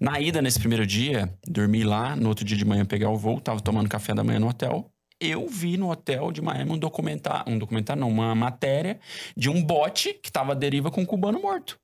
Na 0.00 0.20
ida, 0.20 0.40
nesse 0.40 0.58
primeiro 0.58 0.86
dia, 0.86 1.32
dormi 1.46 1.82
lá, 1.82 2.14
no 2.14 2.28
outro 2.28 2.44
dia 2.44 2.56
de 2.56 2.64
manhã 2.64 2.84
pegar 2.84 3.10
o 3.10 3.16
voo, 3.16 3.40
tava 3.40 3.60
tomando 3.60 3.88
café 3.88 4.14
da 4.14 4.22
manhã 4.22 4.38
no 4.38 4.48
hotel. 4.48 4.90
Eu 5.20 5.48
vi 5.48 5.76
no 5.76 5.90
hotel 5.90 6.30
de 6.30 6.40
Miami 6.40 6.70
um 6.70 6.78
documentário, 6.78 7.52
um 7.52 7.58
documentário 7.58 8.00
não, 8.00 8.08
uma 8.08 8.34
matéria 8.36 9.00
de 9.36 9.50
um 9.50 9.60
bote 9.62 10.14
que 10.14 10.30
tava 10.30 10.52
à 10.52 10.54
deriva 10.54 10.90
com 10.92 11.00
um 11.00 11.06
cubano 11.06 11.40
morto. 11.40 11.76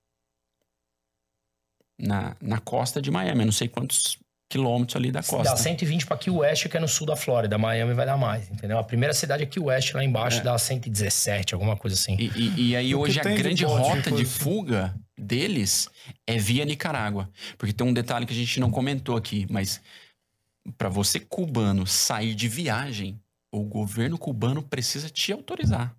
Na, 1.98 2.36
na 2.40 2.58
costa 2.58 3.00
de 3.02 3.10
Miami, 3.10 3.40
eu 3.40 3.46
não 3.46 3.52
sei 3.52 3.68
quantos 3.68 4.18
quilômetros 4.48 4.96
ali 4.96 5.10
da 5.10 5.20
Dá 5.20 5.26
costa. 5.26 5.56
120 5.56 6.06
pra 6.06 6.16
Key 6.16 6.30
West, 6.30 6.68
que 6.68 6.76
é 6.76 6.80
no 6.80 6.86
sul 6.86 7.06
da 7.06 7.16
Flórida. 7.16 7.58
Miami 7.58 7.94
vai 7.94 8.06
dar 8.06 8.16
mais, 8.16 8.48
entendeu? 8.50 8.78
A 8.78 8.84
primeira 8.84 9.12
cidade 9.14 9.42
é 9.42 9.46
Key 9.46 9.60
West, 9.60 9.94
lá 9.94 10.04
embaixo, 10.04 10.38
É. 10.40 10.42
dá 10.42 10.56
117, 10.56 11.54
alguma 11.54 11.76
coisa 11.76 11.96
assim. 11.96 12.16
E, 12.18 12.26
e- 12.36 12.68
e 12.70 12.76
aí 12.76 12.94
O 12.94 13.00
hoje 13.00 13.18
a 13.18 13.22
de 13.22 13.34
grande 13.34 13.64
bote, 13.64 13.82
rota 13.88 14.10
de 14.12 14.22
assim. 14.22 14.24
fuga 14.26 14.94
deles 15.18 15.88
é 16.26 16.36
via 16.38 16.64
Nicarágua. 16.64 17.28
Porque 17.58 17.72
tem 17.72 17.86
um 17.86 17.92
detalhe 17.92 18.26
que 18.26 18.32
a 18.32 18.36
gente 18.36 18.60
não 18.60 18.70
comentou 18.70 19.16
aqui, 19.16 19.46
mas 19.50 19.80
para 20.78 20.88
você 20.88 21.18
cubano 21.18 21.86
sair 21.86 22.34
de 22.34 22.48
viagem, 22.48 23.20
o 23.50 23.62
governo 23.64 24.18
cubano 24.18 24.62
precisa 24.62 25.08
te 25.10 25.32
autorizar. 25.32 25.94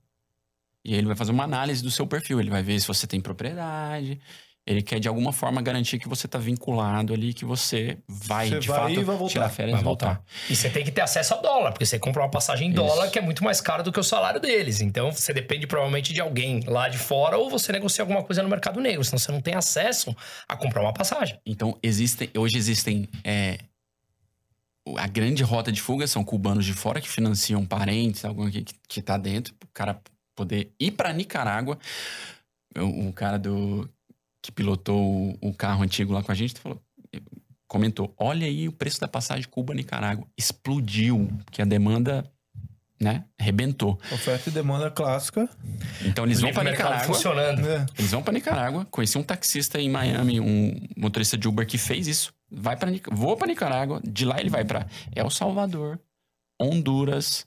E 0.84 0.94
aí 0.94 1.00
ele 1.00 1.08
vai 1.08 1.16
fazer 1.16 1.32
uma 1.32 1.44
análise 1.44 1.82
do 1.82 1.90
seu 1.90 2.06
perfil, 2.06 2.40
ele 2.40 2.50
vai 2.52 2.62
ver 2.62 2.80
se 2.80 2.88
você 2.88 3.08
tem 3.08 3.20
propriedade, 3.20 4.20
ele 4.68 4.82
quer 4.82 5.00
de 5.00 5.08
alguma 5.08 5.32
forma 5.32 5.62
garantir 5.62 6.00
que 6.00 6.08
você 6.08 6.28
tá 6.28 6.40
vinculado 6.40 7.14
ali, 7.14 7.34
que 7.34 7.46
você 7.46 7.98
vai 8.08 8.50
Você 8.50 8.60
de 8.60 8.68
vai 8.68 8.80
fato 8.80 8.92
e 9.00 9.04
vai 9.04 9.16
voltar. 9.16 9.32
tirar 9.34 9.50
férias 9.50 9.74
Vai 9.74 9.82
e 9.82 9.84
voltar. 9.84 10.06
voltar. 10.08 10.26
E 10.50 10.56
você 10.56 10.70
tem 10.70 10.84
que 10.84 10.92
ter 10.92 11.02
acesso 11.02 11.36
a 11.36 11.38
dólar, 11.38 11.72
porque 11.72 11.86
você 11.86 12.00
compra 12.00 12.24
uma 12.24 12.32
passagem 12.32 12.68
em 12.70 12.72
Isso. 12.72 12.82
dólar 12.82 13.10
que 13.12 13.20
é 13.20 13.22
muito 13.22 13.44
mais 13.44 13.62
caro 13.62 13.84
do 13.84 13.92
que 13.92 14.00
o 14.00 14.04
salário 14.04 14.40
deles. 14.40 14.82
Então 14.82 15.12
você 15.12 15.32
depende 15.34 15.68
provavelmente 15.68 16.14
de 16.14 16.20
alguém 16.20 16.62
lá 16.66 16.90
de 16.90 16.98
fora 16.98 17.38
ou 17.38 17.50
você 17.50 17.72
negocia 17.72 18.02
alguma 18.02 18.24
coisa 18.24 18.42
no 18.42 18.50
mercado 18.50 18.80
negro, 18.82 19.04
senão 19.04 19.20
você 19.20 19.32
não 19.32 19.42
tem 19.42 19.54
acesso 19.54 20.16
a 20.48 20.58
comprar 20.58 20.82
uma 20.82 20.94
passagem. 20.94 21.40
Então, 21.46 21.78
existem, 21.84 22.30
hoje 22.36 22.58
existem. 22.58 23.08
é, 23.24 23.60
a 24.98 25.08
grande 25.08 25.44
rota 25.44 25.72
de 25.72 25.82
fuga 25.82 26.06
são 26.08 26.24
cubanos 26.24 26.64
de 26.66 26.74
fora 26.74 27.02
que 27.02 27.10
financiam 27.10 27.66
parentes, 27.66 28.24
alguém 28.24 28.50
que, 28.64 28.66
que 28.88 29.02
tá 29.02 29.18
dentro, 29.18 29.54
o 29.64 29.68
cara 29.74 30.00
poder 30.36 30.72
ir 30.80 30.92
para 30.92 31.12
Nicarágua. 31.14 31.78
O 32.78 33.14
cara 33.14 33.40
do 33.40 33.90
que 34.46 34.52
pilotou 34.52 35.02
o, 35.02 35.50
o 35.50 35.54
carro 35.54 35.84
antigo 35.84 36.14
lá 36.14 36.22
com 36.22 36.32
a 36.32 36.36
gente 36.36 36.60
falou, 36.60 36.80
comentou: 37.68 38.14
olha 38.18 38.46
aí 38.46 38.68
o 38.68 38.72
preço 38.72 39.02
da 39.02 39.08
passagem 39.08 39.48
Cuba-Nicarágua. 39.50 40.28
Explodiu, 40.38 41.28
porque 41.46 41.62
a 41.62 41.66
demanda. 41.66 42.30
Né? 43.02 43.26
Rebentou. 43.38 44.00
Oferta 44.10 44.50
e 44.50 44.54
demanda 44.54 44.90
clássica. 44.90 45.50
Então 46.06 46.24
eles 46.24 46.40
vão 46.40 46.54
para 46.54 46.72
Nicarágua. 46.72 47.14
funcionando. 47.14 47.62
né? 47.62 47.86
Eles 47.98 48.12
vão 48.12 48.24
pra 48.24 48.32
Nicarágua. 48.32 48.86
Conheci 48.86 49.18
um 49.18 49.24
taxista 49.24 49.82
em 49.82 49.90
Miami, 49.90 50.40
um 50.40 50.74
motorista 50.96 51.38
de 51.38 51.46
Uber 51.46 51.68
que 51.68 51.78
fez 51.78 52.08
isso. 52.08 52.34
Vai 52.50 52.78
para 52.78 52.90
voa 53.12 53.36
para 53.36 53.48
Nicarágua. 53.48 54.00
De 54.02 54.24
lá 54.24 54.40
ele 54.40 54.50
vai 54.50 54.64
para 54.64 54.88
El 55.14 55.30
Salvador, 55.30 56.00
Honduras, 56.60 57.46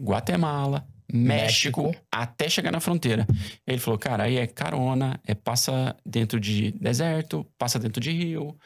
Guatemala, 0.00 0.86
México, 1.12 1.82
México. 1.82 2.06
até 2.10 2.48
chegar 2.48 2.70
na 2.70 2.80
fronteira. 2.80 3.26
Ele 3.66 3.78
falou, 3.78 3.98
cara, 3.98 4.24
aí 4.24 4.36
é 4.36 4.46
carona, 4.46 5.20
é 5.26 5.34
passa 5.34 5.96
dentro 6.04 6.40
de 6.40 6.72
deserto, 6.72 7.46
passa 7.58 7.78
dentro 7.78 8.00
de 8.00 8.10
rio. 8.10 8.56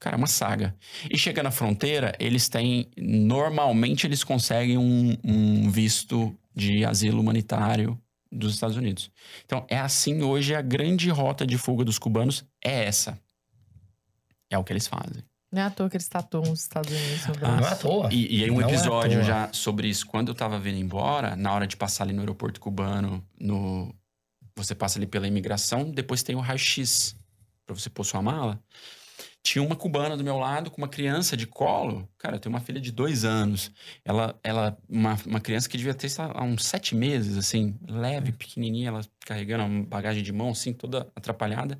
Cara, 0.00 0.14
é 0.14 0.18
uma 0.18 0.28
saga. 0.28 0.76
E 1.10 1.18
chega 1.18 1.42
na 1.42 1.50
fronteira, 1.50 2.14
eles 2.20 2.48
têm. 2.48 2.88
Normalmente 2.96 4.06
eles 4.06 4.22
conseguem 4.22 4.78
um, 4.78 5.16
um 5.24 5.70
visto 5.70 6.36
de 6.54 6.84
asilo 6.84 7.20
humanitário 7.20 8.00
dos 8.30 8.54
Estados 8.54 8.76
Unidos. 8.76 9.10
Então, 9.44 9.66
é 9.68 9.78
assim 9.78 10.22
hoje 10.22 10.54
a 10.54 10.62
grande 10.62 11.10
rota 11.10 11.46
de 11.46 11.58
fuga 11.58 11.84
dos 11.84 11.98
cubanos 11.98 12.44
é 12.64 12.84
essa. 12.84 13.18
É 14.50 14.56
o 14.56 14.64
que 14.64 14.72
eles 14.72 14.86
fazem. 14.86 15.22
Não 15.50 15.62
é 15.62 15.64
à 15.64 15.70
toa 15.70 15.88
que 15.88 15.96
eles 15.96 16.08
tatuam 16.08 16.52
os 16.52 16.60
Estados 16.60 16.90
Unidos 16.92 17.26
no 17.26 17.32
Não 17.34 17.40
braço. 17.56 17.68
é 17.68 17.72
à 17.72 17.76
toa. 17.76 18.08
E, 18.12 18.38
e 18.40 18.44
aí 18.44 18.50
um 18.50 18.60
Não 18.60 18.68
é 18.68 18.72
episódio 18.72 19.18
toa. 19.18 19.22
já 19.24 19.52
sobre 19.52 19.88
isso. 19.88 20.06
Quando 20.06 20.28
eu 20.28 20.34
tava 20.34 20.58
vindo 20.58 20.76
embora, 20.78 21.34
na 21.36 21.52
hora 21.52 21.66
de 21.66 21.76
passar 21.76 22.04
ali 22.04 22.12
no 22.12 22.20
aeroporto 22.20 22.60
cubano, 22.60 23.24
no 23.40 23.94
você 24.54 24.74
passa 24.74 24.98
ali 24.98 25.06
pela 25.06 25.26
imigração, 25.28 25.88
depois 25.90 26.22
tem 26.24 26.34
o 26.34 26.40
raio-x 26.40 27.16
pra 27.64 27.74
você 27.74 27.88
pôr 27.88 28.04
sua 28.04 28.20
mala. 28.20 28.60
Tinha 29.42 29.62
uma 29.62 29.76
cubana 29.76 30.16
do 30.16 30.24
meu 30.24 30.36
lado 30.36 30.68
com 30.70 30.78
uma 30.82 30.88
criança 30.88 31.36
de 31.36 31.46
colo 31.46 32.08
Cara, 32.18 32.36
eu 32.36 32.40
tenho 32.40 32.52
uma 32.52 32.60
filha 32.60 32.80
de 32.80 32.90
dois 32.90 33.24
anos. 33.24 33.70
Ela, 34.04 34.38
ela 34.42 34.76
uma, 34.88 35.16
uma 35.24 35.40
criança 35.40 35.68
que 35.68 35.76
devia 35.76 35.94
ter 35.94 36.08
sei 36.08 36.24
lá, 36.24 36.42
uns 36.42 36.64
sete 36.64 36.94
meses, 36.94 37.36
assim, 37.36 37.76
leve, 37.88 38.32
pequenininha, 38.32 38.88
ela 38.88 39.02
carregando 39.24 39.64
uma 39.64 39.84
bagagem 39.84 40.22
de 40.22 40.32
mão, 40.32 40.50
assim, 40.50 40.72
toda 40.72 41.06
atrapalhada. 41.14 41.78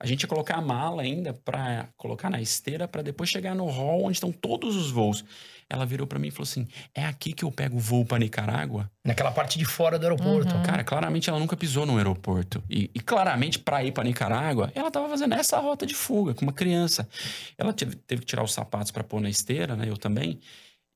A 0.00 0.06
gente 0.06 0.22
ia 0.22 0.28
colocar 0.28 0.56
a 0.56 0.60
mala 0.60 1.02
ainda 1.02 1.32
para 1.32 1.88
colocar 1.96 2.28
na 2.28 2.40
esteira 2.40 2.86
para 2.86 3.02
depois 3.02 3.30
chegar 3.30 3.54
no 3.54 3.66
hall 3.66 4.04
onde 4.04 4.16
estão 4.16 4.30
todos 4.30 4.76
os 4.76 4.90
voos. 4.90 5.24
Ela 5.70 5.84
virou 5.84 6.06
para 6.06 6.18
mim 6.18 6.28
e 6.28 6.30
falou 6.30 6.44
assim: 6.44 6.66
"É 6.94 7.04
aqui 7.04 7.32
que 7.32 7.44
eu 7.44 7.52
pego 7.52 7.76
o 7.76 7.80
voo 7.80 8.04
para 8.04 8.18
Nicarágua?" 8.18 8.90
Naquela 9.04 9.30
parte 9.30 9.58
de 9.58 9.64
fora 9.64 9.98
do 9.98 10.04
aeroporto. 10.04 10.54
Uhum. 10.54 10.62
Cara, 10.62 10.82
claramente 10.82 11.28
ela 11.28 11.38
nunca 11.38 11.56
pisou 11.56 11.84
no 11.84 11.96
aeroporto. 11.98 12.62
E, 12.70 12.90
e 12.94 13.00
claramente, 13.00 13.58
para 13.58 13.84
ir 13.84 13.92
para 13.92 14.04
Nicarágua, 14.04 14.72
ela 14.74 14.90
tava 14.90 15.08
fazendo 15.08 15.34
essa 15.34 15.58
rota 15.58 15.84
de 15.84 15.94
fuga 15.94 16.32
com 16.34 16.42
uma 16.42 16.52
criança. 16.52 17.08
Ela 17.56 17.72
teve, 17.72 17.96
teve 17.96 18.22
que 18.22 18.26
tirar 18.26 18.42
os 18.42 18.52
sapatos 18.52 18.90
para 18.90 19.04
pôr 19.04 19.20
na 19.20 19.28
esteira, 19.28 19.76
né? 19.78 19.88
Eu 19.88 19.96
também. 19.96 20.40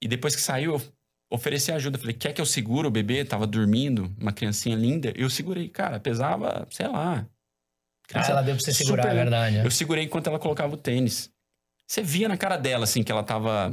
E 0.02 0.08
depois 0.08 0.34
que 0.34 0.42
saiu, 0.42 0.74
eu 0.74 0.82
ofereci 1.30 1.72
ajuda. 1.72 1.98
Falei, 1.98 2.14
quer 2.14 2.32
que 2.32 2.40
eu 2.40 2.46
segure 2.46 2.86
o 2.86 2.90
bebê? 2.90 3.24
Tava 3.24 3.46
dormindo, 3.46 4.14
uma 4.20 4.32
criancinha 4.32 4.76
linda. 4.76 5.12
Eu 5.16 5.30
segurei. 5.30 5.68
Cara, 5.68 5.98
pesava, 6.00 6.66
sei 6.70 6.88
lá. 6.88 7.26
Ah, 8.14 8.26
ela 8.28 8.42
deu 8.42 8.54
pra 8.56 8.62
você 8.64 8.72
segurar, 8.74 9.04
super- 9.04 9.14
é 9.14 9.18
verdade. 9.22 9.56
né? 9.58 9.64
Eu 9.64 9.70
segurei 9.70 10.04
enquanto 10.04 10.26
ela 10.26 10.38
colocava 10.38 10.74
o 10.74 10.76
tênis. 10.76 11.30
Você 11.86 12.02
via 12.02 12.28
na 12.28 12.36
cara 12.36 12.56
dela, 12.56 12.84
assim, 12.84 13.02
que 13.02 13.10
ela 13.12 13.22
tava. 13.22 13.72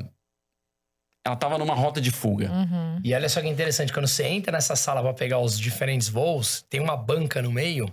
Ela 1.25 1.35
tava 1.35 1.57
numa 1.57 1.73
rota 1.75 1.99
de 1.99 2.11
fuga. 2.11 2.49
Uhum. 2.49 3.01
E 3.03 3.13
olha 3.13 3.27
só 3.27 3.41
que 3.41 3.47
interessante, 3.47 3.91
quando 3.91 4.07
você 4.07 4.23
entra 4.25 4.51
nessa 4.53 4.75
sala 4.75 5.01
pra 5.01 5.13
pegar 5.13 5.39
os 5.39 5.59
diferentes 5.59 6.07
voos, 6.07 6.61
tem 6.69 6.79
uma 6.79 6.95
banca 6.95 7.41
no 7.41 7.51
meio, 7.51 7.91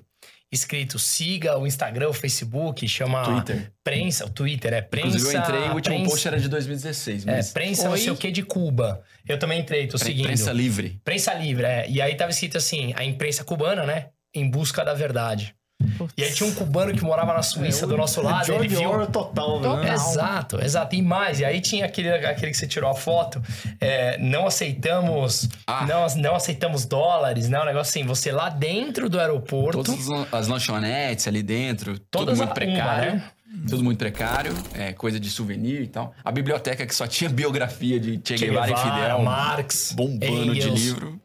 escrito 0.57 0.99
siga 0.99 1.57
o 1.59 1.67
Instagram, 1.67 2.09
o 2.09 2.13
Facebook, 2.13 2.89
chama 2.89 3.23
Twitter. 3.23 3.73
prensa, 3.85 4.25
o 4.25 4.31
Twitter, 4.31 4.73
é 4.73 4.83
prensa. 4.83 5.09
Inclusive, 5.09 5.35
eu 5.35 5.41
entrei, 5.41 5.61
o 5.61 5.75
último 5.75 5.95
prensa, 5.95 6.11
post 6.11 6.29
era 6.29 6.41
de 6.41 6.49
2016. 6.49 7.27
É, 7.27 7.37
Mas... 7.37 7.51
prensa 7.53 7.85
não 7.85 7.93
Oi? 7.93 7.99
sei 7.99 8.11
o 8.11 8.17
que 8.17 8.31
de 8.31 8.43
Cuba. 8.43 9.03
Eu 9.29 9.39
também 9.39 9.61
entrei, 9.61 9.87
tô 9.87 9.99
Pre- 9.99 10.07
seguindo. 10.07 10.27
Prensa 10.27 10.53
livre. 10.53 11.01
Prensa 11.05 11.33
livre, 11.35 11.65
é. 11.65 11.89
E 11.89 12.01
aí 12.03 12.15
tava 12.17 12.31
escrito 12.31 12.57
assim, 12.59 12.93
a 12.97 13.05
imprensa 13.05 13.45
cubana, 13.45 13.85
né? 13.85 14.09
Em 14.35 14.49
busca 14.51 14.85
da 14.85 14.95
verdade. 14.95 15.55
Putz. 15.99 16.15
E 16.17 16.23
aí 16.25 16.33
tinha 16.33 16.49
um 16.49 16.55
cubano 16.55 16.93
que 16.95 17.03
morava 17.05 17.33
na 17.35 17.43
Suíça, 17.43 17.85
É, 17.85 17.89
do 17.89 17.97
nosso 17.97 18.21
lado, 18.23 18.51
ele 18.53 18.69
George 18.69 18.77
viu... 18.77 18.91
Orwell 18.91 19.07
total, 19.09 19.61
né? 19.61 19.69
Total. 19.69 19.93
Exato, 19.95 20.61
exato. 20.65 20.95
E 20.97 21.03
mais, 21.03 21.41
e 21.41 21.45
aí 21.45 21.61
tinha 21.61 21.85
aquele, 21.87 22.11
aquele 22.11 22.51
que 22.53 22.57
você 22.57 22.67
tirou 22.67 22.91
a 22.91 22.95
foto, 22.95 23.43
é, 23.81 24.19
não 24.19 24.47
aceitamos, 24.47 25.49
Ah. 25.67 25.87
não, 25.87 26.07
não 26.17 26.35
aceitamos 26.37 26.85
dólares, 26.87 27.49
né? 27.49 27.61
Um 27.61 27.65
negócio 27.67 27.91
assim, 27.91 28.07
você 28.07 28.31
lá 28.33 28.49
dentro 28.49 29.09
do 29.09 29.19
aeroporto, 29.21 29.83
Todas 29.83 30.01
as 30.01 30.07
lan- 30.07 30.27
as 30.33 30.49
lanchonetes 30.49 31.27
ali 31.29 31.43
dentro, 31.43 31.93
tudo 31.99 32.07
Todas 32.11 32.39
muito 32.39 32.51
a- 32.51 32.55
precário. 32.55 33.13
uma, 33.13 33.17
né? 33.17 33.31
Tudo 33.69 33.83
muito 33.85 33.99
precário, 33.99 34.53
é, 34.75 34.93
coisa 34.93 35.19
de 35.21 35.31
souvenir 35.31 35.81
e 35.83 35.87
tal. 35.87 36.13
A 36.25 36.31
biblioteca 36.31 36.85
que 36.85 36.95
só 36.95 37.07
tinha 37.07 37.31
biografia 37.31 37.99
de 37.99 38.21
Che 38.23 38.37
Che 38.37 38.47
Guevara 38.47 38.71
e 38.73 38.77
Fidel. 38.77 39.23
Marx, 39.23 39.93
bombando 39.93 40.53
de 40.53 40.59
Engels. 40.61 40.81
livro. 40.81 41.21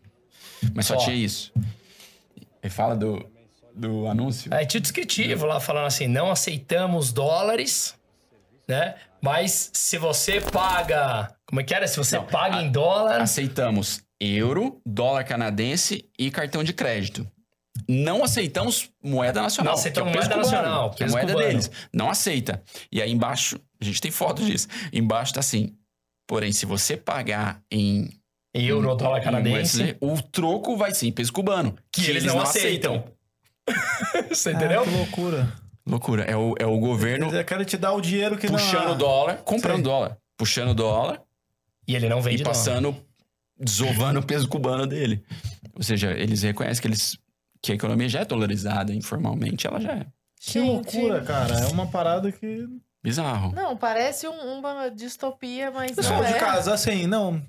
Mas 0.74 0.86
só 0.86 0.94
Ó. 0.94 0.98
tinha 0.98 1.16
isso. 1.16 1.52
E 2.64 2.70
fala 2.70 2.96
do, 2.96 3.26
do 3.76 4.08
anúncio. 4.08 4.54
Aí 4.54 4.66
tinha 4.66 4.82
descritivo 4.82 5.46
lá 5.46 5.60
falando 5.60 5.86
assim: 5.88 6.08
não 6.08 6.32
aceitamos 6.32 7.12
dólares, 7.14 7.96
né? 8.68 8.96
Mas 9.22 9.70
se 9.74 9.98
você 9.98 10.42
paga. 10.42 11.34
Como 11.46 11.62
é 11.62 11.64
que 11.64 11.74
era? 11.74 11.88
Se 11.88 11.98
você 11.98 12.18
Não, 12.18 12.26
paga 12.26 12.58
a- 12.58 12.62
em 12.64 12.72
dólar. 12.72 13.22
Aceitamos 13.22 14.02
euro, 14.20 14.80
dólar 14.86 15.24
canadense 15.24 16.06
e 16.18 16.32
cartão 16.32 16.64
de 16.64 16.74
crédito. 16.74 17.28
Não 17.88 18.24
aceitamos 18.24 18.90
moeda 19.04 19.42
nacional. 19.42 19.74
Não 19.74 19.80
aceitamos 19.80 20.12
que 20.12 20.18
é 20.18 20.20
o 20.20 20.24
peso 20.24 20.30
moeda 20.30 20.44
cubano, 20.46 20.62
nacional, 20.68 20.92
que 20.92 21.04
é 21.04 21.08
moeda 21.08 21.34
cubano. 21.34 21.48
deles. 21.50 21.72
Não 21.94 22.10
aceita. 22.10 22.62
E 22.92 23.02
aí 23.02 23.12
embaixo, 23.12 23.60
a 23.80 23.86
gente 23.86 24.02
tem 24.02 24.12
foto 24.12 24.44
disso. 24.44 24.68
Embaixo 24.92 25.34
tá 25.34 25.40
assim. 25.40 25.76
Porém, 26.28 26.52
se 26.52 26.66
você 26.66 26.96
pagar 26.98 27.62
em 27.72 28.10
Euro, 28.54 28.94
dólar 28.96 29.20
em 29.20 29.24
canadense. 29.24 29.82
USD, 29.82 29.98
o 30.02 30.22
troco 30.22 30.76
vai 30.76 30.94
ser 30.94 31.08
em 31.08 31.12
peso 31.12 31.32
cubano. 31.32 31.76
Que 31.92 32.06
eles 32.10 32.24
não 32.26 32.42
aceitam. 32.42 33.04
você 34.30 34.52
entendeu? 34.52 34.82
Ah, 34.82 34.86
que 34.86 34.90
loucura. 34.92 35.54
Loucura. 35.86 36.24
É 36.24 36.36
o, 36.36 36.56
é 36.60 36.66
o 36.66 36.78
governo 36.80 37.28
Eles 37.28 37.46
querem 37.46 37.66
te 37.66 37.78
dar 37.78 37.94
o 37.94 38.02
dinheiro 38.02 38.38
que 38.38 38.48
puxando 38.48 38.90
não... 38.90 38.98
dólar, 38.98 39.38
comprando 39.38 39.76
Sei. 39.78 39.84
dólar. 39.84 40.18
Puxando 40.38 40.74
dólar 40.74 41.22
E 41.88 41.96
ele 41.96 42.08
não 42.10 42.22
vende 42.22 42.42
e 42.42 42.46
passando, 42.46 42.96
desovando 43.60 44.20
o 44.20 44.24
peso 44.24 44.48
cubano 44.48 44.86
dele. 44.88 45.24
Ou 45.76 45.84
seja, 45.84 46.12
eles 46.12 46.44
reconhecem 46.44 46.82
que, 46.82 46.88
eles, 46.88 47.18
que 47.62 47.72
a 47.72 47.76
economia 47.76 48.10
já 48.10 48.20
é 48.22 48.26
dolarizada 48.26 48.94
informalmente, 48.94 49.68
ela 49.68 49.80
já 49.80 49.94
é. 49.94 50.06
Que 50.40 50.54
Gente, 50.54 50.68
loucura, 50.68 51.22
cara. 51.22 51.54
É 51.60 51.68
uma 51.68 51.88
parada 51.88 52.32
que... 52.32 52.66
Bizarro. 53.04 53.52
Não, 53.54 53.76
parece 53.76 54.28
um- 54.28 54.60
uma 54.60 54.90
distopia, 54.90 55.72
mas 55.72 55.92
Pessoal 55.92 56.22
não 56.22 56.30
de 56.30 56.36
é. 56.36 56.40
casa, 56.40 56.74
assim, 56.74 57.08
não... 57.08 57.42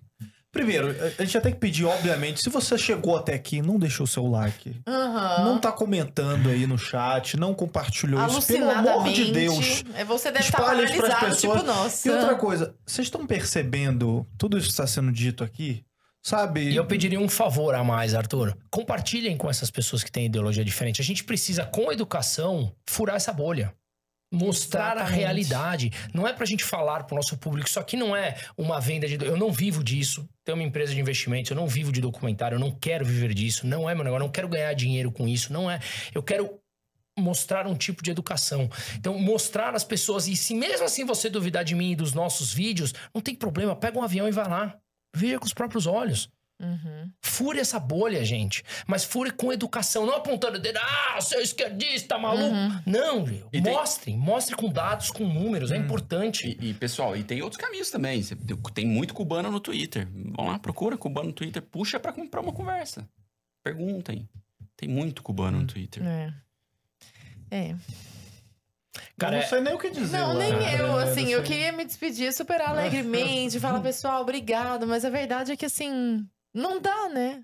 Primeiro, 0.53 0.89
a 1.19 1.23
gente 1.23 1.33
já 1.33 1.41
tem 1.41 1.51
que 1.51 1.59
pedir, 1.59 1.87
obviamente, 1.87 2.43
se 2.43 2.51
você 2.51 2.77
chegou 2.77 3.17
até 3.17 3.33
aqui, 3.33 3.63
não 3.63 3.79
deixou 3.79 4.05
o 4.05 4.07
seu 4.07 4.27
like. 4.27 4.79
Aham. 4.87 5.45
Não 5.47 5.59
tá 5.59 5.73
comentando 5.73 6.51
aí 6.51 6.67
no 6.67 6.77
chat, 6.77 7.39
não 7.39 7.55
compartilhou 7.55 8.21
isso. 8.27 8.47
Pelo 8.47 8.69
amor 8.71 8.91
Alucinadamente. 8.91 9.25
de 9.25 9.33
Deus. 9.33 9.85
É, 9.95 10.05
Você 10.05 10.31
deve 10.31 10.45
estar 10.45 10.59
isso 10.59 10.67
pras 10.67 10.91
paralisado, 10.91 11.27
pessoas. 11.27 11.59
tipo, 11.59 11.67
nossa. 11.67 12.07
E 12.07 12.11
outra 12.11 12.35
coisa, 12.35 12.75
vocês 12.87 13.07
estão 13.07 13.27
percebendo 13.27 14.27
tudo 14.37 14.59
isso 14.59 14.67
que 14.67 14.73
está 14.73 14.87
sendo 14.87 15.11
dito 15.11 15.43
aqui? 15.43 15.83
Sabe? 16.23 16.69
E 16.71 16.77
eu 16.77 16.85
pediria 16.85 17.19
um 17.19 17.29
favor 17.31 17.75
a 17.75 17.83
mais, 17.83 18.15
Arthur. 18.15 18.55
Compartilhem 18.71 19.37
com 19.37 19.49
essas 19.51 19.71
pessoas 19.71 20.05
que 20.05 20.13
têm 20.13 20.27
ideologia 20.27 20.65
diferente. 20.65 21.01
A 21.01 21.05
gente 21.05 21.25
precisa, 21.25 21.65
com 21.65 21.91
educação, 21.91 22.73
furar 22.87 23.17
essa 23.17 23.33
bolha. 23.33 23.75
Mostrar 24.33 24.93
a 24.93 25.03
Exatamente. 25.03 25.19
realidade. 25.19 25.93
Não 26.15 26.27
é 26.27 26.33
pra 26.33 26.47
gente 26.47 26.65
falar 26.65 27.05
pro 27.05 27.15
nosso 27.15 27.37
público. 27.37 27.69
Isso 27.69 27.79
aqui 27.79 27.97
não 27.97 28.17
é 28.17 28.37
uma 28.57 28.81
venda 28.81 29.07
de. 29.07 29.23
Eu 29.23 29.37
não 29.37 29.53
vivo 29.53 29.85
disso. 29.85 30.27
Tenho 30.43 30.57
uma 30.57 30.65
empresa 30.65 30.95
de 30.95 31.01
investimentos, 31.01 31.51
eu 31.51 31.57
não 31.57 31.69
vivo 31.69 31.93
de 31.93 32.01
documentário, 32.01 32.57
eu 32.57 32.59
não 32.59 32.71
quero 32.71 33.05
viver 33.05 33.35
disso. 33.35 33.67
Não 33.67 33.89
é 33.89 33.95
meu 33.95 34.03
negócio, 34.03 34.23
eu 34.23 34.27
não 34.27 34.33
quero 34.33 34.49
ganhar 34.49 34.73
dinheiro 34.73 35.13
com 35.13 35.29
isso. 35.29 35.53
Não 35.53 35.71
é. 35.71 35.79
Eu 36.15 36.23
quero 36.23 36.59
mostrar 37.19 37.67
um 37.67 37.75
tipo 37.75 38.03
de 38.03 38.11
educação. 38.11 38.71
Então, 38.97 39.19
mostrar 39.19 39.75
às 39.75 39.85
pessoas, 39.85 40.27
e 40.27 40.35
se 40.35 40.55
mesmo 40.55 40.87
assim 40.87 41.05
você 41.05 41.29
duvidar 41.29 41.65
de 41.65 41.75
mim 41.75 41.93
e 41.93 41.97
dos 41.97 42.15
nossos 42.15 42.53
vídeos, 42.53 42.95
não 43.15 43.21
tem 43.21 43.35
problema, 43.35 43.77
pega 43.77 43.99
um 43.99 44.03
avião 44.03 44.27
e 44.27 44.33
vai 44.33 44.49
lá. 44.49 44.79
Veja 45.15 45.39
com 45.39 45.45
os 45.45 45.53
próprios 45.53 45.87
olhos. 45.87 46.31
Uhum. 46.63 47.11
Fure 47.21 47.59
essa 47.59 47.81
bolha, 47.81 48.25
gente. 48.25 48.63
Mas 48.87 49.03
fure 49.05 49.33
com 49.33 49.53
educação, 49.53 50.07
não 50.07 50.15
apontando 50.15 50.59
o 50.59 50.61
dedo, 50.61 50.79
ah, 50.81 51.21
seu 51.21 51.41
esquerdista, 51.41 52.17
maluco. 52.17 52.55
Não, 52.87 53.25
viu? 53.25 53.49
E 53.53 53.61
tem- 53.61 53.73
mostre, 53.73 54.17
mostre 54.17 54.55
com 54.55 54.69
dados, 54.71 55.11
com 55.11 55.25
números, 55.27 55.73
é 55.73 55.77
importante. 55.77 56.57
E, 56.61 56.71
e, 56.71 56.75
pessoal, 56.75 57.17
e 57.17 57.25
tem 57.25 57.43
outros 57.43 57.61
caminhos 57.61 57.91
também. 57.91 58.23
Tem 58.75 58.87
muito 58.87 59.13
cubano 59.13 59.51
no 59.51 59.59
Twitter. 59.59 60.09
Vão 60.37 60.47
lá, 60.47 60.59
procura 60.59 60.97
cubano 60.97 61.29
no 61.29 61.33
Twitter, 61.35 61.61
puxa 61.61 61.99
pra 61.99 62.13
comprar 62.13 62.41
uma 62.41 62.53
conversa. 62.53 63.09
Perguntem. 63.65 64.29
Tem 64.77 64.89
muito 64.89 65.23
cubano 65.23 65.61
no 65.61 65.67
Twitter. 65.67 66.03
É. 66.07 66.33
É. 67.51 67.75
Cara, 69.19 69.37
eu 69.37 69.39
é- 69.39 69.43
não 69.43 69.49
sei 69.49 69.61
nem 69.61 69.75
o 69.75 69.79
que 69.79 69.91
dizer. 69.91 70.17
Não, 70.17 70.29
lá, 70.29 70.35
nem 70.35 70.53
né, 70.53 70.81
eu, 70.81 70.97
né, 70.97 71.03
assim, 71.05 71.29
eu 71.29 71.43
queria 71.43 71.73
me 71.73 71.85
despedir 71.85 72.33
super 72.33 72.61
alegremente, 72.61 73.59
falar, 73.61 73.81
pessoal, 73.83 74.23
obrigado, 74.23 74.87
mas 74.87 75.05
a 75.05 75.11
verdade 75.11 75.53
é 75.53 75.57
que, 75.57 75.65
assim, 75.67 76.27
não 76.55 76.81
dá, 76.81 77.09
né? 77.09 77.41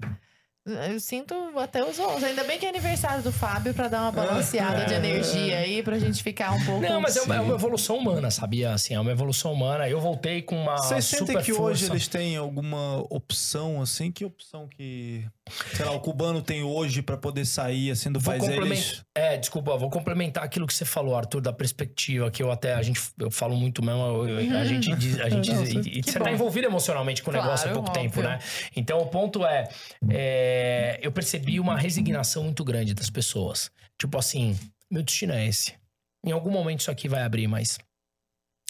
Eu 0.90 1.00
sinto 1.00 1.34
até 1.58 1.82
os 1.82 1.98
olhos. 1.98 2.22
Ainda 2.22 2.44
bem 2.44 2.58
que 2.58 2.66
é 2.66 2.68
aniversário 2.68 3.22
do 3.22 3.32
Fábio 3.32 3.72
pra 3.72 3.88
dar 3.88 4.02
uma 4.02 4.12
balanceada 4.12 4.84
de 4.84 4.92
energia 4.92 5.58
aí, 5.60 5.82
pra 5.82 5.98
gente 5.98 6.22
ficar 6.22 6.52
um 6.52 6.62
pouco. 6.62 6.82
Não, 6.82 7.00
mas 7.00 7.16
é 7.16 7.22
uma, 7.22 7.36
é 7.36 7.40
uma 7.40 7.54
evolução 7.54 7.96
humana, 7.96 8.30
sabia? 8.30 8.72
Assim, 8.74 8.92
é 8.92 9.00
uma 9.00 9.10
evolução 9.10 9.52
humana. 9.52 9.88
Eu 9.88 9.98
voltei 9.98 10.42
com 10.42 10.60
uma 10.60 10.76
Vocês 10.76 11.06
sentem 11.06 11.38
que 11.38 11.54
força. 11.54 11.62
hoje 11.62 11.86
eles 11.90 12.06
têm 12.06 12.36
alguma 12.36 12.98
opção, 13.08 13.80
assim? 13.80 14.12
Que 14.12 14.26
opção 14.26 14.68
que, 14.68 15.24
sei 15.74 15.84
lá, 15.84 15.92
o 15.92 16.00
cubano 16.00 16.40
tem 16.42 16.62
hoje 16.62 17.02
pra 17.02 17.16
poder 17.16 17.44
sair, 17.44 17.90
assim, 17.90 18.10
do 18.12 18.20
Vou 18.20 18.32
país? 18.32 18.42
complemen- 18.44 18.78
Eles... 18.78 19.04
É, 19.14 19.36
desculpa, 19.36 19.76
vou 19.76 19.90
complementar 19.90 20.44
aquilo 20.44 20.66
que 20.66 20.74
você 20.74 20.84
falou, 20.84 21.16
Arthur, 21.16 21.40
da 21.40 21.52
perspectiva, 21.52 22.30
que 22.30 22.42
eu 22.42 22.50
até, 22.52 22.74
a 22.74 22.82
gente, 22.82 23.00
eu 23.18 23.30
falo 23.30 23.56
muito 23.56 23.84
mesmo, 23.84 24.00
eu- 24.00 24.40
eu- 24.40 24.58
a 24.58 24.64
gente 24.64 24.94
diz, 24.96 25.20
a 25.20 25.28
gente, 25.28 25.50
Não, 25.52 25.64
e- 25.64 25.98
e 25.98 26.02
você 26.02 26.18
bom. 26.18 26.24
tá 26.24 26.32
envolvido 26.32 26.66
emocionalmente 26.66 27.22
com 27.22 27.30
o 27.30 27.34
negócio 27.34 27.68
há 27.68 27.72
Claro, 27.72 27.74
pouco 27.74 27.90
tempo, 27.92 28.18
óbvio. 28.20 28.22
né? 28.30 28.38
Então, 28.76 28.98
o 28.98 29.06
ponto 29.06 29.44
é, 29.44 29.68
é, 30.10 30.98
eu 31.02 31.12
percebi 31.12 31.58
uma 31.60 31.76
resignação 31.78 32.44
muito 32.44 32.64
grande 32.64 32.94
das 32.94 33.10
pessoas. 33.10 33.70
Tipo 33.98 34.18
assim, 34.18 34.58
meu 34.90 35.02
destino 35.02 35.32
é 35.32 35.46
esse. 35.46 35.74
Em 36.24 36.32
algum 36.32 36.50
momento 36.50 36.80
isso 36.80 36.90
aqui 36.90 37.08
vai 37.08 37.22
abrir, 37.22 37.46
mas 37.46 37.78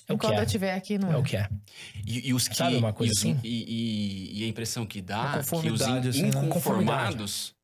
é 0.08 0.12
o 0.12 0.18
que 0.18 0.26
Quando 0.26 0.34
é. 0.38 0.40
eu 0.40 0.44
estiver 0.44 0.74
aqui, 0.74 0.98
não 0.98 1.12
É 1.12 1.16
o 1.16 1.22
que 1.22 1.36
é. 1.36 1.48
E, 2.06 2.28
e 2.30 2.34
os 2.34 2.48
que. 2.48 2.56
Sabe 2.56 2.76
uma 2.76 2.92
coisa 2.92 3.12
e, 3.12 3.16
assim? 3.16 3.40
e, 3.44 3.48
e- 4.38 4.40
e 4.40 4.44
a 4.44 4.48
impressão 4.48 4.86
que 4.86 5.00
dá 5.02 5.20
Uma 5.20 5.44
que 5.62 5.70
os 5.70 5.80
in- 5.82 6.08
assim, 6.08 6.22
né? 6.22 6.46
inconformados 6.46 7.54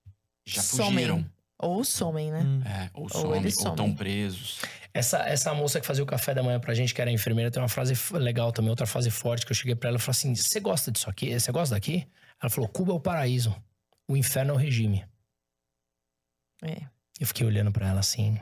já 0.47 0.62
fugiram. 0.62 1.16
somem. 1.16 1.31
Ou 1.59 1.85
somem, 1.85 2.31
né? 2.31 2.41
Hum. 2.41 2.62
É, 2.66 2.91
ou 2.93 3.05
Ou 3.05 3.09
somem, 3.09 3.41
eles 3.41 3.57
ou 3.57 3.62
somem. 3.62 3.73
estão 3.75 3.95
presos. 3.95 4.61
Essa, 4.93 5.19
essa 5.29 5.55
moça 5.55 5.81
que 5.81 5.87
fazia 5.87 6.05
o 6.05 6.07
café 6.07 6.35
da 6.35 6.43
manhã 6.43 6.61
pra 6.61 6.75
gente, 6.75 6.93
que 6.95 7.01
era 7.01 7.11
enfermeira, 7.11 7.51
tem 7.51 7.61
uma 7.62 7.69
frase 7.69 7.95
legal 8.12 8.53
também, 8.53 8.71
outra 8.71 8.87
frase 8.87 9.11
forte 9.11 9.47
que 9.47 9.51
eu 9.53 9.57
cheguei 9.57 9.75
pra 9.75 9.89
ela 9.89 9.97
e 9.99 10.01
falei 10.01 10.11
assim: 10.19 10.35
Você 10.35 10.61
gosta 10.61 10.93
disso 10.93 11.09
aqui? 11.09 11.33
Você 11.39 11.51
gosta 11.51 11.75
daqui? 11.75 12.07
Ela 12.43 12.51
falou: 12.51 12.69
Cuba 12.69 12.93
é 12.93 12.95
o 12.95 13.01
paraíso, 13.01 13.57
o 14.09 14.16
inferno 14.16 14.51
é 14.53 14.55
o 14.55 14.59
regime. 14.59 15.05
É. 16.62 16.83
Eu 17.21 17.27
fiquei 17.27 17.47
olhando 17.47 17.73
pra 17.73 17.89
ela 17.89 18.01
assim. 18.01 18.39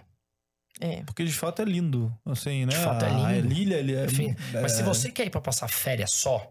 É. 0.83 1.03
Porque 1.05 1.25
de 1.25 1.33
fato 1.33 1.63
é 1.63 1.65
lindo, 1.65 2.13
assim, 2.27 2.67
né? 2.67 2.73
De 2.73 2.77
fato 2.77 3.05
é 3.05 3.09
A- 3.09 3.27
A 3.29 3.33
lindo. 3.35 3.53
ilha, 3.55 3.77
ele 3.77 3.95
é... 3.95 4.05
Enfim, 4.05 4.35
mas 4.53 4.73
é- 4.73 4.77
se 4.77 4.83
você 4.83 5.11
quer 5.11 5.27
ir 5.27 5.31
pra 5.31 5.41
passar 5.41 5.69
férias 5.69 6.11
só, 6.13 6.51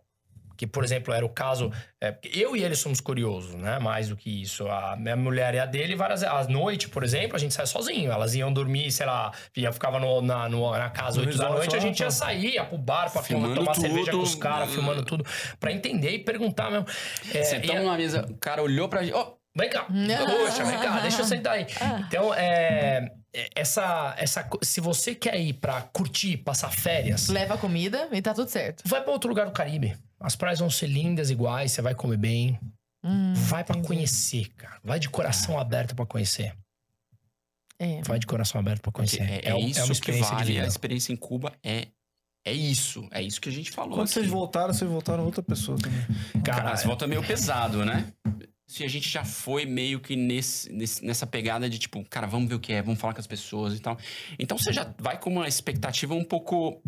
que 0.55 0.65
por 0.67 0.83
exemplo 0.83 1.11
era 1.13 1.25
o 1.25 1.29
caso, 1.29 1.71
é, 1.99 2.15
eu 2.31 2.55
e 2.55 2.63
ele 2.63 2.75
somos 2.75 3.01
curiosos, 3.01 3.55
né? 3.55 3.79
Mais 3.79 4.09
do 4.09 4.15
que 4.15 4.43
isso. 4.43 4.67
A 4.69 4.95
minha 4.95 5.15
mulher 5.15 5.55
e 5.55 5.59
a 5.59 5.65
dele, 5.65 5.95
várias 5.95 6.21
à 6.23 6.43
noite, 6.47 6.87
por 6.87 7.03
exemplo, 7.03 7.35
a 7.35 7.39
gente 7.39 7.53
sai 7.53 7.65
sozinho. 7.65 8.11
Elas 8.11 8.35
iam 8.35 8.53
dormir, 8.53 8.91
sei 8.91 9.07
lá, 9.07 9.31
ia 9.57 9.71
ficava 9.73 9.99
no- 9.99 10.21
na, 10.21 10.47
no- 10.47 10.71
na 10.71 10.89
casa 10.91 11.19
No 11.19 11.25
8 11.27 11.37
da 11.37 11.49
noite, 11.49 11.75
a 11.75 11.79
gente 11.79 11.99
ia 11.99 12.11
sair, 12.11 12.53
ia 12.53 12.63
pro 12.63 12.77
bar 12.77 13.11
pra 13.11 13.23
filmar, 13.23 13.49
Filmando 13.49 13.55
tomar 13.59 13.73
cerveja 13.73 14.11
com 14.11 14.17
tudo. 14.19 14.23
os 14.23 14.35
caras, 14.35 14.69
filmando 14.71 15.03
tudo, 15.03 15.25
pra 15.59 15.71
entender 15.71 16.11
e 16.11 16.19
perguntar 16.19 16.69
mesmo. 16.69 16.85
É, 17.33 17.43
Sentamos 17.43 17.81
e- 17.81 17.83
numa 17.85 17.97
mesa, 17.97 18.25
o 18.29 18.35
cara 18.35 18.61
olhou 18.61 18.87
pra 18.87 19.01
gente. 19.03 19.13
Ó, 19.15 19.33
Vem 19.55 19.69
cá, 19.69 19.83
puxa, 19.83 20.63
vem 20.63 20.79
cá, 20.79 20.99
deixa 21.01 21.21
eu 21.21 21.25
sentar 21.25 21.53
aí. 21.53 21.67
Ah. 21.81 21.99
Então, 22.07 22.33
é, 22.33 23.11
é, 23.33 23.49
essa, 23.55 24.15
essa, 24.17 24.49
se 24.61 24.79
você 24.79 25.13
quer 25.13 25.37
ir 25.39 25.53
pra 25.53 25.81
curtir, 25.81 26.37
passar 26.37 26.71
férias, 26.71 27.27
Leva 27.27 27.57
comida 27.57 28.07
e 28.13 28.21
tá 28.21 28.33
tudo 28.33 28.49
certo. 28.49 28.81
vai 28.87 29.01
pra 29.03 29.11
outro 29.11 29.29
lugar 29.29 29.45
do 29.45 29.51
Caribe. 29.51 29.97
As 30.19 30.35
praias 30.37 30.59
vão 30.59 30.69
ser 30.69 30.87
lindas 30.87 31.29
iguais, 31.29 31.71
você 31.73 31.81
vai 31.81 31.93
comer 31.95 32.17
bem. 32.17 32.57
Hum, 33.03 33.33
Vai 33.33 33.63
pra 33.63 33.73
entendi. 33.75 33.87
conhecer, 33.87 34.47
cara. 34.55 34.79
Vai 34.83 34.99
de 34.99 35.09
coração 35.09 35.59
aberto 35.59 35.95
pra 35.95 36.05
conhecer. 36.05 36.53
É. 37.79 38.01
Vai 38.03 38.19
de 38.19 38.27
coração 38.27 38.59
aberto 38.61 38.81
pra 38.81 38.91
porque 38.91 39.17
conhecer. 39.17 39.43
é, 39.43 39.49
é 39.49 39.55
um- 39.55 39.67
isso 39.67 39.79
uma 39.79 39.87
que 39.87 39.91
experiência 39.93 40.29
de 40.29 40.35
vale. 40.35 40.53
vida. 40.53 40.63
A 40.65 40.67
experiência 40.67 41.11
em 41.11 41.15
Cuba 41.15 41.51
é, 41.63 41.87
é 42.45 42.53
isso. 42.53 43.07
É 43.11 43.19
isso 43.21 43.41
que 43.41 43.49
a 43.49 43.51
gente 43.51 43.71
falou. 43.71 43.93
Quando 43.95 44.03
aqui. 44.03 44.13
vocês 44.13 44.27
voltaram, 44.27 44.71
vocês 44.73 44.89
voltaram 44.89 45.25
outra 45.25 45.41
pessoa 45.41 45.77
também. 45.79 46.05
Cara, 46.43 46.61
Cara, 46.63 46.77
você 46.77 46.85
volta 46.85 47.07
meio 47.07 47.23
pesado, 47.25 47.83
né? 47.83 48.05
Se 48.71 48.83
a 48.83 48.87
gente 48.87 49.09
já 49.09 49.23
foi 49.25 49.65
meio 49.65 49.99
que 49.99 50.15
nesse, 50.15 50.71
nesse- 50.71 51.03
nessa 51.05 51.27
pegada 51.27 51.69
de 51.69 51.77
tipo, 51.77 52.03
cara, 52.09 52.25
vamos 52.27 52.47
ver 52.47 52.55
o 52.55 52.59
que 52.59 52.71
é, 52.73 52.81
vamos 52.81 52.99
falar 52.99 53.13
com 53.13 53.19
as 53.19 53.27
pessoas 53.27 53.75
e 53.75 53.79
tal. 53.81 53.97
Então 54.39 54.57
você 54.57 54.71
já 54.71 54.93
vai 54.97 55.19
com 55.19 55.29
uma 55.29 55.47
expectativa 55.47 56.13
um 56.13 56.23
pouco 56.23 56.81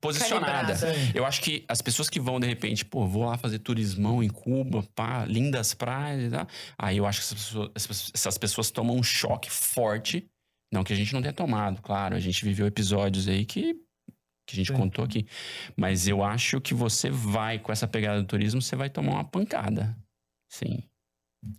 posicionada. 0.00 0.74
Calibrada. 0.74 1.10
Eu 1.14 1.24
acho 1.26 1.40
que 1.42 1.64
as 1.68 1.80
pessoas 1.80 2.08
que 2.08 2.18
vão, 2.18 2.40
de 2.40 2.46
repente, 2.46 2.84
pô, 2.84 3.06
vou 3.06 3.24
lá 3.26 3.36
fazer 3.38 3.58
turismão 3.60 4.22
em 4.22 4.28
Cuba, 4.28 4.82
pá, 4.94 5.24
lindas 5.24 5.74
praias 5.74 6.24
e 6.24 6.30
tal. 6.30 6.46
Aí 6.78 6.96
eu 6.96 7.06
acho 7.06 7.20
que 7.20 7.26
essas 7.26 7.38
pessoas, 7.44 7.70
essas 7.74 7.86
pessoas- 7.86 8.10
essas 8.14 8.38
pessoas 8.38 8.70
tomam 8.70 8.96
um 8.96 9.02
choque 9.02 9.50
forte. 9.50 10.26
Não 10.72 10.82
que 10.82 10.92
a 10.92 10.96
gente 10.96 11.12
não 11.12 11.20
tenha 11.20 11.32
tomado, 11.34 11.80
claro. 11.82 12.16
A 12.16 12.20
gente 12.20 12.44
viveu 12.44 12.66
episódios 12.66 13.28
aí 13.28 13.44
que, 13.44 13.74
que 14.48 14.52
a 14.52 14.56
gente 14.56 14.68
Sim. 14.72 14.76
contou 14.78 15.04
aqui. 15.04 15.26
Mas 15.76 16.08
eu 16.08 16.24
acho 16.24 16.60
que 16.60 16.74
você 16.74 17.10
vai 17.10 17.58
com 17.58 17.70
essa 17.70 17.86
pegada 17.86 18.20
do 18.20 18.26
turismo, 18.26 18.60
você 18.62 18.74
vai 18.74 18.88
tomar 18.90 19.12
uma 19.12 19.24
pancada. 19.24 19.96
Sim. 20.48 20.82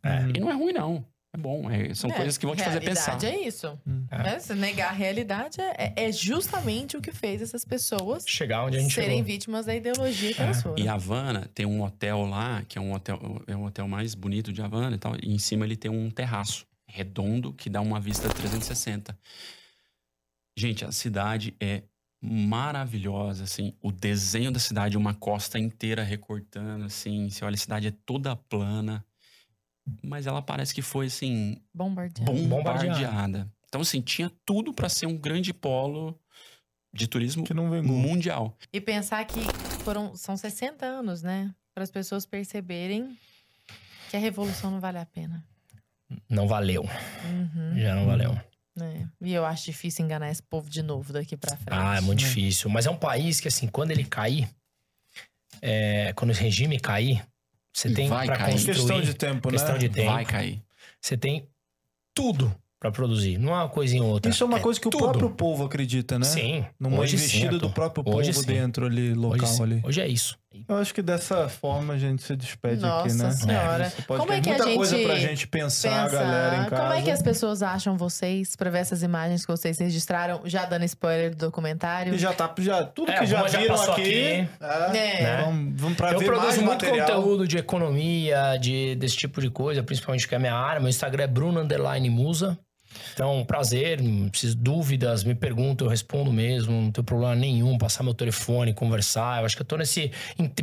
É. 0.03 0.29
E 0.35 0.39
não 0.39 0.49
é 0.49 0.53
ruim, 0.53 0.73
não. 0.73 1.05
É 1.33 1.37
bom. 1.37 1.71
é- 1.71 1.93
são 1.93 2.09
É, 2.09 2.13
coisas 2.13 2.37
que 2.37 2.45
vão 2.45 2.55
te 2.55 2.61
fazer 2.63 2.81
pensar. 2.81 3.17
Realidade 3.17 3.25
é 3.43 3.47
isso. 3.47 3.79
Hum. 3.87 4.05
É. 4.11 4.17
Né? 4.21 4.39
Se 4.39 4.53
negar 4.53 4.89
a 4.89 4.93
realidade 4.93 5.61
é, 5.61 5.93
é 5.95 6.11
justamente 6.11 6.97
o 6.97 7.01
que 7.01 7.13
fez 7.13 7.41
essas 7.41 7.63
pessoas 7.63 8.25
chegar 8.27 8.65
onde 8.65 8.75
a 8.77 8.81
gente 8.81 8.93
serem 8.93 9.11
chegou. 9.11 9.23
vítimas 9.23 9.65
da 9.65 9.73
ideologia 9.73 10.33
que 10.33 10.41
elas 10.41 10.61
foram. 10.61 10.77
E 10.77 10.89
Havana 10.89 11.49
tem 11.53 11.65
um 11.65 11.81
hotel 11.83 12.25
lá, 12.25 12.63
que 12.67 12.77
é 12.77 12.81
um 12.81 12.93
hotel, 12.93 13.41
é 13.47 13.55
um 13.55 13.63
hotel 13.63 13.87
mais 13.87 14.13
bonito 14.13 14.51
de 14.51 14.61
Havana 14.61 14.93
e 14.95 14.99
tal. 14.99 15.15
E 15.23 15.33
em 15.33 15.39
cima 15.39 15.63
ele 15.65 15.77
tem 15.77 15.89
um 15.89 16.11
terraço 16.11 16.67
redondo 16.85 17.53
que 17.53 17.69
dá 17.69 17.79
uma 17.79 18.01
vista 18.01 18.27
360. 18.27 19.17
Gente, 20.57 20.83
a 20.83 20.91
cidade 20.91 21.55
é 21.61 21.83
maravilhosa, 22.21 23.45
assim. 23.45 23.73
O 23.81 23.89
desenho 23.91 24.51
da 24.51 24.59
cidade, 24.59 24.97
uma 24.97 25.13
costa 25.13 25.57
inteira 25.57 26.03
recortando, 26.03 26.83
assim. 26.83 27.29
Você 27.29 27.45
olha, 27.45 27.55
a 27.55 27.57
cidade 27.57 27.87
é 27.87 27.93
toda 28.05 28.35
plana. 28.35 29.03
Mas 30.03 30.27
ela 30.27 30.41
parece 30.41 30.73
que 30.73 30.81
foi, 30.81 31.07
assim. 31.07 31.61
Bombardeada. 31.73 32.31
bombardeada. 32.31 33.51
Então, 33.67 33.81
assim, 33.81 34.01
tinha 34.01 34.31
tudo 34.45 34.73
para 34.73 34.89
ser 34.89 35.05
um 35.05 35.17
grande 35.17 35.53
polo 35.53 36.19
de 36.93 37.07
turismo 37.07 37.43
Que 37.43 37.53
não 37.53 37.69
vingou. 37.71 37.95
mundial. 37.97 38.57
E 38.71 38.79
pensar 38.81 39.23
que 39.25 39.39
foram, 39.83 40.15
são 40.15 40.35
60 40.37 40.85
anos, 40.85 41.21
né? 41.23 41.53
Para 41.73 41.83
as 41.83 41.91
pessoas 41.91 42.25
perceberem 42.25 43.17
que 44.09 44.17
a 44.17 44.19
revolução 44.19 44.69
não 44.69 44.79
vale 44.81 44.97
a 44.97 45.05
pena. 45.05 45.43
Não 46.29 46.47
valeu. 46.47 46.83
Uhum, 46.83 47.79
Já 47.79 47.95
não 47.95 48.05
valeu. 48.05 48.37
né? 48.75 49.09
E 49.21 49.31
eu 49.33 49.45
acho 49.45 49.65
difícil 49.65 50.03
enganar 50.03 50.29
esse 50.29 50.43
povo 50.43 50.69
de 50.69 50.81
novo 50.83 51.13
daqui 51.13 51.37
pra 51.37 51.55
frente. 51.55 51.69
Ah, 51.71 51.95
é 51.97 52.01
muito 52.01 52.19
difícil. 52.19 52.69
Mas 52.69 52.85
é 52.85 52.89
um 52.91 52.97
país 52.97 53.39
que, 53.39 53.47
assim, 53.47 53.67
quando 53.69 53.91
ele 53.91 54.03
cair, 54.03 54.49
é, 55.61 56.11
quando 56.13 56.31
o 56.31 56.33
regime 56.33 56.77
cair, 56.79 57.25
você 57.73 57.93
tem 57.93 58.07
vai 58.07 58.26
pra 58.26 58.38
cair. 58.38 58.53
construir. 58.53 58.76
Questão 58.76 59.02
de 59.02 59.14
tempo, 59.14 59.49
questão 59.49 59.73
né? 59.73 59.80
de 59.80 59.89
tempo. 59.89 60.11
Vai 60.11 60.26
cair. 60.26 60.61
Você 60.99 61.18
tem 61.18 61.48
tudo 62.14 62.53
pra 62.80 62.91
produzir. 62.91 63.38
Não 63.38 63.53
é 63.53 63.60
uma 63.60 63.69
coisinha 63.69 64.03
ou 64.03 64.10
outra. 64.10 64.31
Isso 64.31 64.43
é 64.43 64.48
uma 64.48 64.60
coisa 64.60 64.80
que 64.80 64.89
tudo. 64.89 64.98
o 64.98 65.10
próprio 65.10 65.30
povo 65.30 65.65
acredita, 65.65 66.18
né? 66.18 66.26
Sim. 66.26 66.65
Numa 66.80 66.99
hoje 66.99 67.18
sim, 67.18 67.26
investida 67.26 67.60
do 67.60 67.69
próprio 67.69 68.03
povo 68.03 68.18
Hoje 68.18 68.34
sim. 68.34 68.45
dentro 68.45 68.85
ali, 68.85 69.14
local 69.14 69.48
Hoje, 69.48 69.64
ali. 69.64 69.81
Hoje 69.85 70.02
é 70.02 70.07
isso. 70.07 70.38
Eu 70.68 70.78
acho 70.78 70.94
que 70.94 71.02
dessa 71.02 71.48
forma 71.48 71.94
a 71.94 71.98
gente 71.98 72.22
se 72.23 72.36
despede 72.36 72.84
aqui, 72.86 73.14
Nossa 73.14 73.23
né? 73.23 73.32
Senhora. 73.32 73.90
Você 73.90 74.02
pode 74.02 74.19
Como 74.19 74.32
ter 74.34 74.38
é 74.38 74.41
que 74.41 74.49
a 74.49 74.52
muita 74.52 74.65
gente 74.68 74.76
coisa 74.78 74.98
pra 74.99 75.15
gente 75.15 75.48
pensar, 75.48 76.03
Pensa, 76.10 76.18
galera, 76.23 76.56
em 76.57 76.65
casa. 76.69 76.82
como 76.82 76.94
é 76.94 77.02
que 77.02 77.11
as 77.11 77.22
pessoas 77.22 77.61
acham 77.64 77.98
vocês 77.98 78.56
pra 78.56 78.69
ver 78.69 78.80
essas 78.80 79.02
imagens 79.02 79.45
que 79.45 79.52
vocês 79.52 79.80
registraram, 79.80 80.41
já 80.44 80.65
dando 80.65 80.84
spoiler 80.86 81.32
do 81.32 81.38
documentário? 81.38 82.14
E 82.14 82.18
já 82.18 82.34
tá, 82.34 82.53
já, 82.60 82.84
tudo 82.84 83.11
É, 83.11 83.19
que 83.19 83.26
já 83.26 83.48
já 83.48 83.60
viram 83.60 83.76
passou 83.78 83.94
aqui. 83.94 84.02
aqui. 84.02 84.49
é, 84.98 85.23
É. 85.23 85.41
Vamos, 85.44 85.82
vamos 85.82 85.98
pra 85.98 86.11
eu 86.11 86.19
ver 86.19 86.28
mais 86.28 86.40
produzo 86.41 86.61
muito 86.65 86.86
material. 86.86 87.07
conteúdo 87.07 87.48
de 87.48 87.57
economia, 87.57 88.57
de, 88.60 88.95
desse 88.95 89.15
tipo 89.18 89.40
de 89.40 89.49
coisa, 89.49 89.82
principalmente 89.82 90.28
que 90.28 90.34
é 90.34 90.38
a 90.38 90.41
minha 90.41 90.56
área. 90.56 90.80
Meu 90.82 90.90
Instagram 90.90 91.23
é 91.23 91.28
Bruno 91.28 91.61
Underline 91.61 92.10
Musa. 92.10 92.57
Então, 93.13 93.43
prazer, 93.45 94.01
não 94.01 94.30
preciso 94.30 94.55
dúvidas, 94.57 95.23
me 95.23 95.35
perguntam, 95.35 95.85
eu 95.88 95.91
respondo 95.91 96.31
mesmo, 96.31 96.72
não 96.72 96.91
tenho 96.91 97.03
problema 97.05 97.35
nenhum, 97.35 97.77
passar 97.77 98.03
meu 98.03 98.13
telefone, 98.13 98.73
conversar. 98.73 99.39
Eu 99.41 99.45
acho 99.45 99.55
que 99.55 99.61
eu 99.61 99.65
tô 99.65 99.77
nesse. 99.77 100.11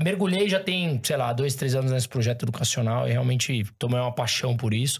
Mergulhei 0.02 0.48
já 0.48 0.60
tem, 0.60 1.00
sei 1.02 1.16
lá, 1.16 1.32
dois, 1.32 1.55
três 1.55 1.74
anos 1.74 1.92
nesse 1.92 2.09
projeto 2.09 2.44
educacional 2.44 3.06
e 3.09 3.12
realmente 3.12 3.64
tomei 3.78 3.98
uma 4.00 4.12
paixão 4.12 4.56
por 4.56 4.72
isso. 4.72 4.98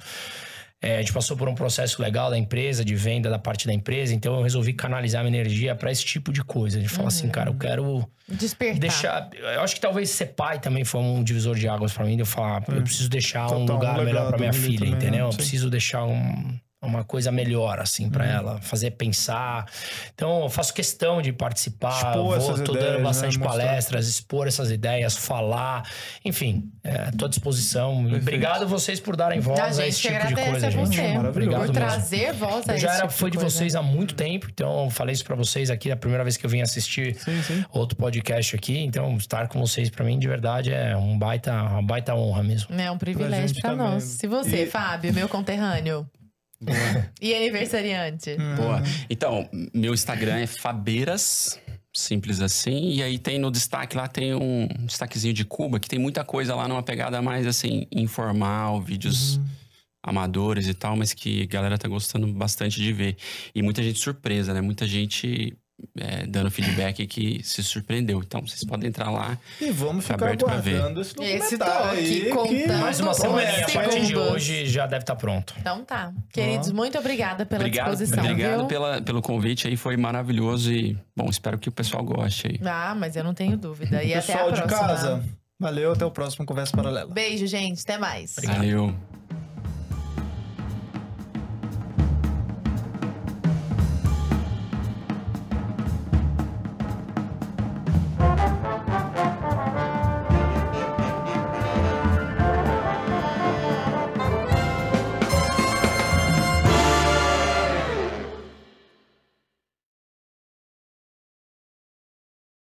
É, 0.80 0.94
a 0.96 0.98
gente 1.00 1.12
passou 1.12 1.36
por 1.36 1.48
um 1.48 1.56
processo 1.56 2.00
legal 2.00 2.30
da 2.30 2.38
empresa, 2.38 2.84
de 2.84 2.94
venda 2.94 3.28
da 3.28 3.36
parte 3.38 3.66
da 3.66 3.74
empresa, 3.74 4.14
então 4.14 4.36
eu 4.36 4.42
resolvi 4.44 4.72
canalizar 4.72 5.24
minha 5.24 5.36
energia 5.36 5.74
pra 5.74 5.90
esse 5.90 6.05
tipo 6.05 6.32
de 6.32 6.44
coisa. 6.44 6.78
De 6.80 6.88
falar 6.88 7.09
assim, 7.09 7.28
cara, 7.28 7.50
eu 7.50 7.55
quero 7.55 8.09
Despertar. 8.28 8.78
deixar. 8.78 9.30
Eu 9.34 9.60
acho 9.62 9.74
que 9.74 9.80
talvez 9.80 10.09
ser 10.10 10.26
pai 10.26 10.60
também 10.60 10.84
foi 10.84 11.00
um 11.00 11.24
divisor 11.24 11.56
de 11.56 11.66
águas 11.66 11.92
pra 11.92 12.05
mim. 12.05 12.14
De 12.14 12.22
eu 12.22 12.26
falar, 12.26 12.62
eu 12.68 12.82
preciso 12.82 13.09
deixar 13.10 13.46
um 13.46 13.66
Total, 13.66 13.76
um 13.76 13.78
lugar 13.80 14.05
melhor 14.05 14.28
pra 14.28 14.36
legado 14.36 14.40
minha 14.40 14.52
filha, 14.52 14.78
também, 14.78 14.92
entendeu? 14.94 15.10
né? 15.24 15.26
Eu 15.26 15.32
Sim. 15.32 15.36
preciso 15.38 15.68
deixar 15.68 16.05
um- 16.05 16.56
uma 16.80 17.02
coisa 17.02 17.32
melhor, 17.32 17.80
assim, 17.80 18.09
pra 18.09 18.24
ela. 18.24 18.60
Fazer 18.60 18.92
pensar. 18.92 19.66
Então, 20.14 20.42
eu 20.42 20.48
faço 20.48 20.72
questão 20.72 21.20
de 21.20 21.32
participar. 21.32 21.96
Expor 21.96 22.14
vou, 22.14 22.36
essas 22.36 22.60
tô 22.60 22.72
ideias, 22.74 22.92
dando 22.94 23.02
bastante 23.02 23.38
né? 23.38 23.44
Palestras, 23.46 24.06
expor 24.09 24.46
essas 24.46 24.70
ideias, 24.70 25.16
falar. 25.16 25.88
Enfim, 26.24 26.70
é, 26.84 27.10
tô 27.10 27.24
à 27.24 27.28
disposição. 27.28 27.94
E 28.00 28.02
Perfeito. 28.05 28.22
Obrigado 28.22 28.62
a 28.62 28.66
vocês 28.66 29.00
por 29.00 29.16
darem 29.16 29.40
voz 29.40 29.59
a 29.59 29.64
a, 29.64 29.70
gente 29.72 29.88
esse 29.88 30.02
tipo 30.02 30.26
de 30.26 30.34
coisa, 30.34 30.66
a 30.66 30.70
gente. 30.70 30.96
você. 30.96 31.18
Obrigado 31.18 31.50
por 31.52 31.60
mesmo. 31.60 31.72
trazer 31.74 32.32
voz 32.34 32.68
a 32.68 32.72
Eu 32.72 32.76
esse 32.76 32.84
já 32.86 32.92
era 32.94 33.02
tipo 33.09 33.12
fã 33.12 33.30
de 33.30 33.36
coisa. 33.38 33.50
vocês 33.59 33.74
há 33.74 33.82
muito 33.82 34.14
tempo, 34.14 34.46
então 34.52 34.84
eu 34.84 34.90
falei 34.90 35.12
isso 35.12 35.24
pra 35.24 35.34
vocês 35.34 35.70
aqui, 35.70 35.90
a 35.90 35.96
primeira 35.96 36.22
vez 36.22 36.36
que 36.36 36.46
eu 36.46 36.50
vim 36.50 36.60
assistir 36.60 37.14
Sim, 37.16 37.42
sim. 37.42 37.64
outro 37.72 37.96
podcast 37.96 38.55
aqui. 38.55 38.78
Então, 38.78 39.16
estar 39.16 39.48
com 39.48 39.59
vocês 39.60 39.90
pra 39.90 40.05
mim 40.05 40.18
de 40.18 40.28
verdade 40.28 40.72
é 40.72 40.96
um 40.96 41.18
baita, 41.18 41.52
uma 41.52 41.82
baita 41.82 42.14
honra 42.14 42.42
mesmo. 42.42 42.72
É 42.80 42.88
um 42.90 42.98
privilégio 42.98 43.60
também. 43.60 43.76
nós. 43.78 44.22
E 44.22 44.26
você, 44.28 44.62
E- 44.62 44.66
Fábio, 44.66 45.12
meu 45.12 45.28
conterrâneo? 45.28 46.09
E 47.20 47.35
aniversariante? 47.35 48.36
Boa. 48.56 48.82
Então, 49.09 49.48
meu 49.72 49.94
Instagram 49.94 50.39
é 50.39 50.47
Fabeiras, 50.47 51.60
simples 51.93 52.40
assim. 52.40 52.94
E 52.94 53.02
aí 53.02 53.18
tem 53.18 53.39
no 53.39 53.51
destaque 53.51 53.97
lá, 53.97 54.09
tem 54.09 54.35
um 54.35 54.68
destaquezinho 54.86 55.35
de 55.35 55.44
Cuba, 55.44 55.78
que 55.78 55.89
tem 55.89 55.98
muita 55.98 56.24
coisa 56.24 56.55
lá 56.55 56.66
numa 56.68 56.82
pegada 56.82 57.20
mais 57.22 57.47
assim, 57.47 57.86
informal, 57.93 58.80
vídeos 58.80 59.40
amadores 60.02 60.66
e 60.66 60.74
tal, 60.74 60.97
mas 60.97 61.12
que 61.12 61.43
a 61.43 61.47
galera 61.47 61.76
tá 61.76 61.89
gostando 61.89 62.26
bastante 62.28 62.80
de 62.80 62.93
ver. 62.93 63.16
E 63.55 63.62
muita 63.62 63.82
gente 63.82 63.98
surpresa, 63.98 64.55
né? 64.55 64.60
Muita 64.60 64.86
gente 64.86 65.56
é, 65.98 66.26
dando 66.26 66.50
feedback 66.50 67.06
que 67.06 67.40
se 67.44 67.62
surpreendeu. 67.62 68.20
Então, 68.20 68.40
vocês 68.40 68.64
podem 68.64 68.88
entrar 68.88 69.10
lá. 69.10 69.38
E 69.60 69.70
vamos 69.70 70.05
Tá 70.06 70.14
ficar 70.14 70.26
aberto 70.26 70.44
pra 70.44 70.56
ver. 70.56 70.76
aguardando 70.76 71.00
esse 71.00 71.10
Esse 71.22 71.56
documentário 71.56 71.90
aqui 72.00 72.22
aí. 72.24 72.30
contando. 72.30 72.48
que- 72.48 72.66
Mais 72.68 73.00
uma 73.00 73.14
semana 73.14 73.48
a 73.66 73.70
partir 73.70 74.06
de 74.06 74.16
hoje 74.16 74.66
já 74.66 74.86
deve 74.86 75.02
estar 75.02 75.16
pronto. 75.16 75.55
Então 75.59 75.84
tá. 75.84 76.12
Queridos, 76.32 76.70
muito 76.72 76.98
obrigada 76.98 77.44
pela 77.46 77.60
obrigado 77.60 77.90
disposição, 77.90 78.24
obrigado 78.24 78.59
viu? 78.59 78.66
pela, 78.66 79.00
pelo 79.02 79.22
convite 79.22 79.66
aí, 79.68 79.76
foi 79.76 79.96
maravilhoso. 79.96 80.72
E, 80.72 80.96
bom, 81.16 81.28
espero 81.30 81.59
que 81.59 81.68
o 81.68 81.72
pessoal 81.72 82.05
goste 82.05 82.46
aí. 82.48 82.60
Ah, 82.64 82.94
mas 82.96 83.16
eu 83.16 83.24
não 83.24 83.34
tenho 83.34 83.56
dúvida. 83.56 84.02
E 84.02 84.12
até 84.14 84.32
a 84.32 84.36
Pessoal 84.36 84.52
de 84.52 84.62
próxima. 84.62 84.88
casa, 84.88 85.24
valeu, 85.59 85.92
até 85.92 86.05
o 86.05 86.10
próximo 86.10 86.44
Conversa 86.46 86.76
Paralela. 86.76 87.12
Beijo, 87.12 87.46
gente. 87.46 87.80
Até 87.82 87.98
mais. 87.98 88.34
Valeu. 88.44 88.94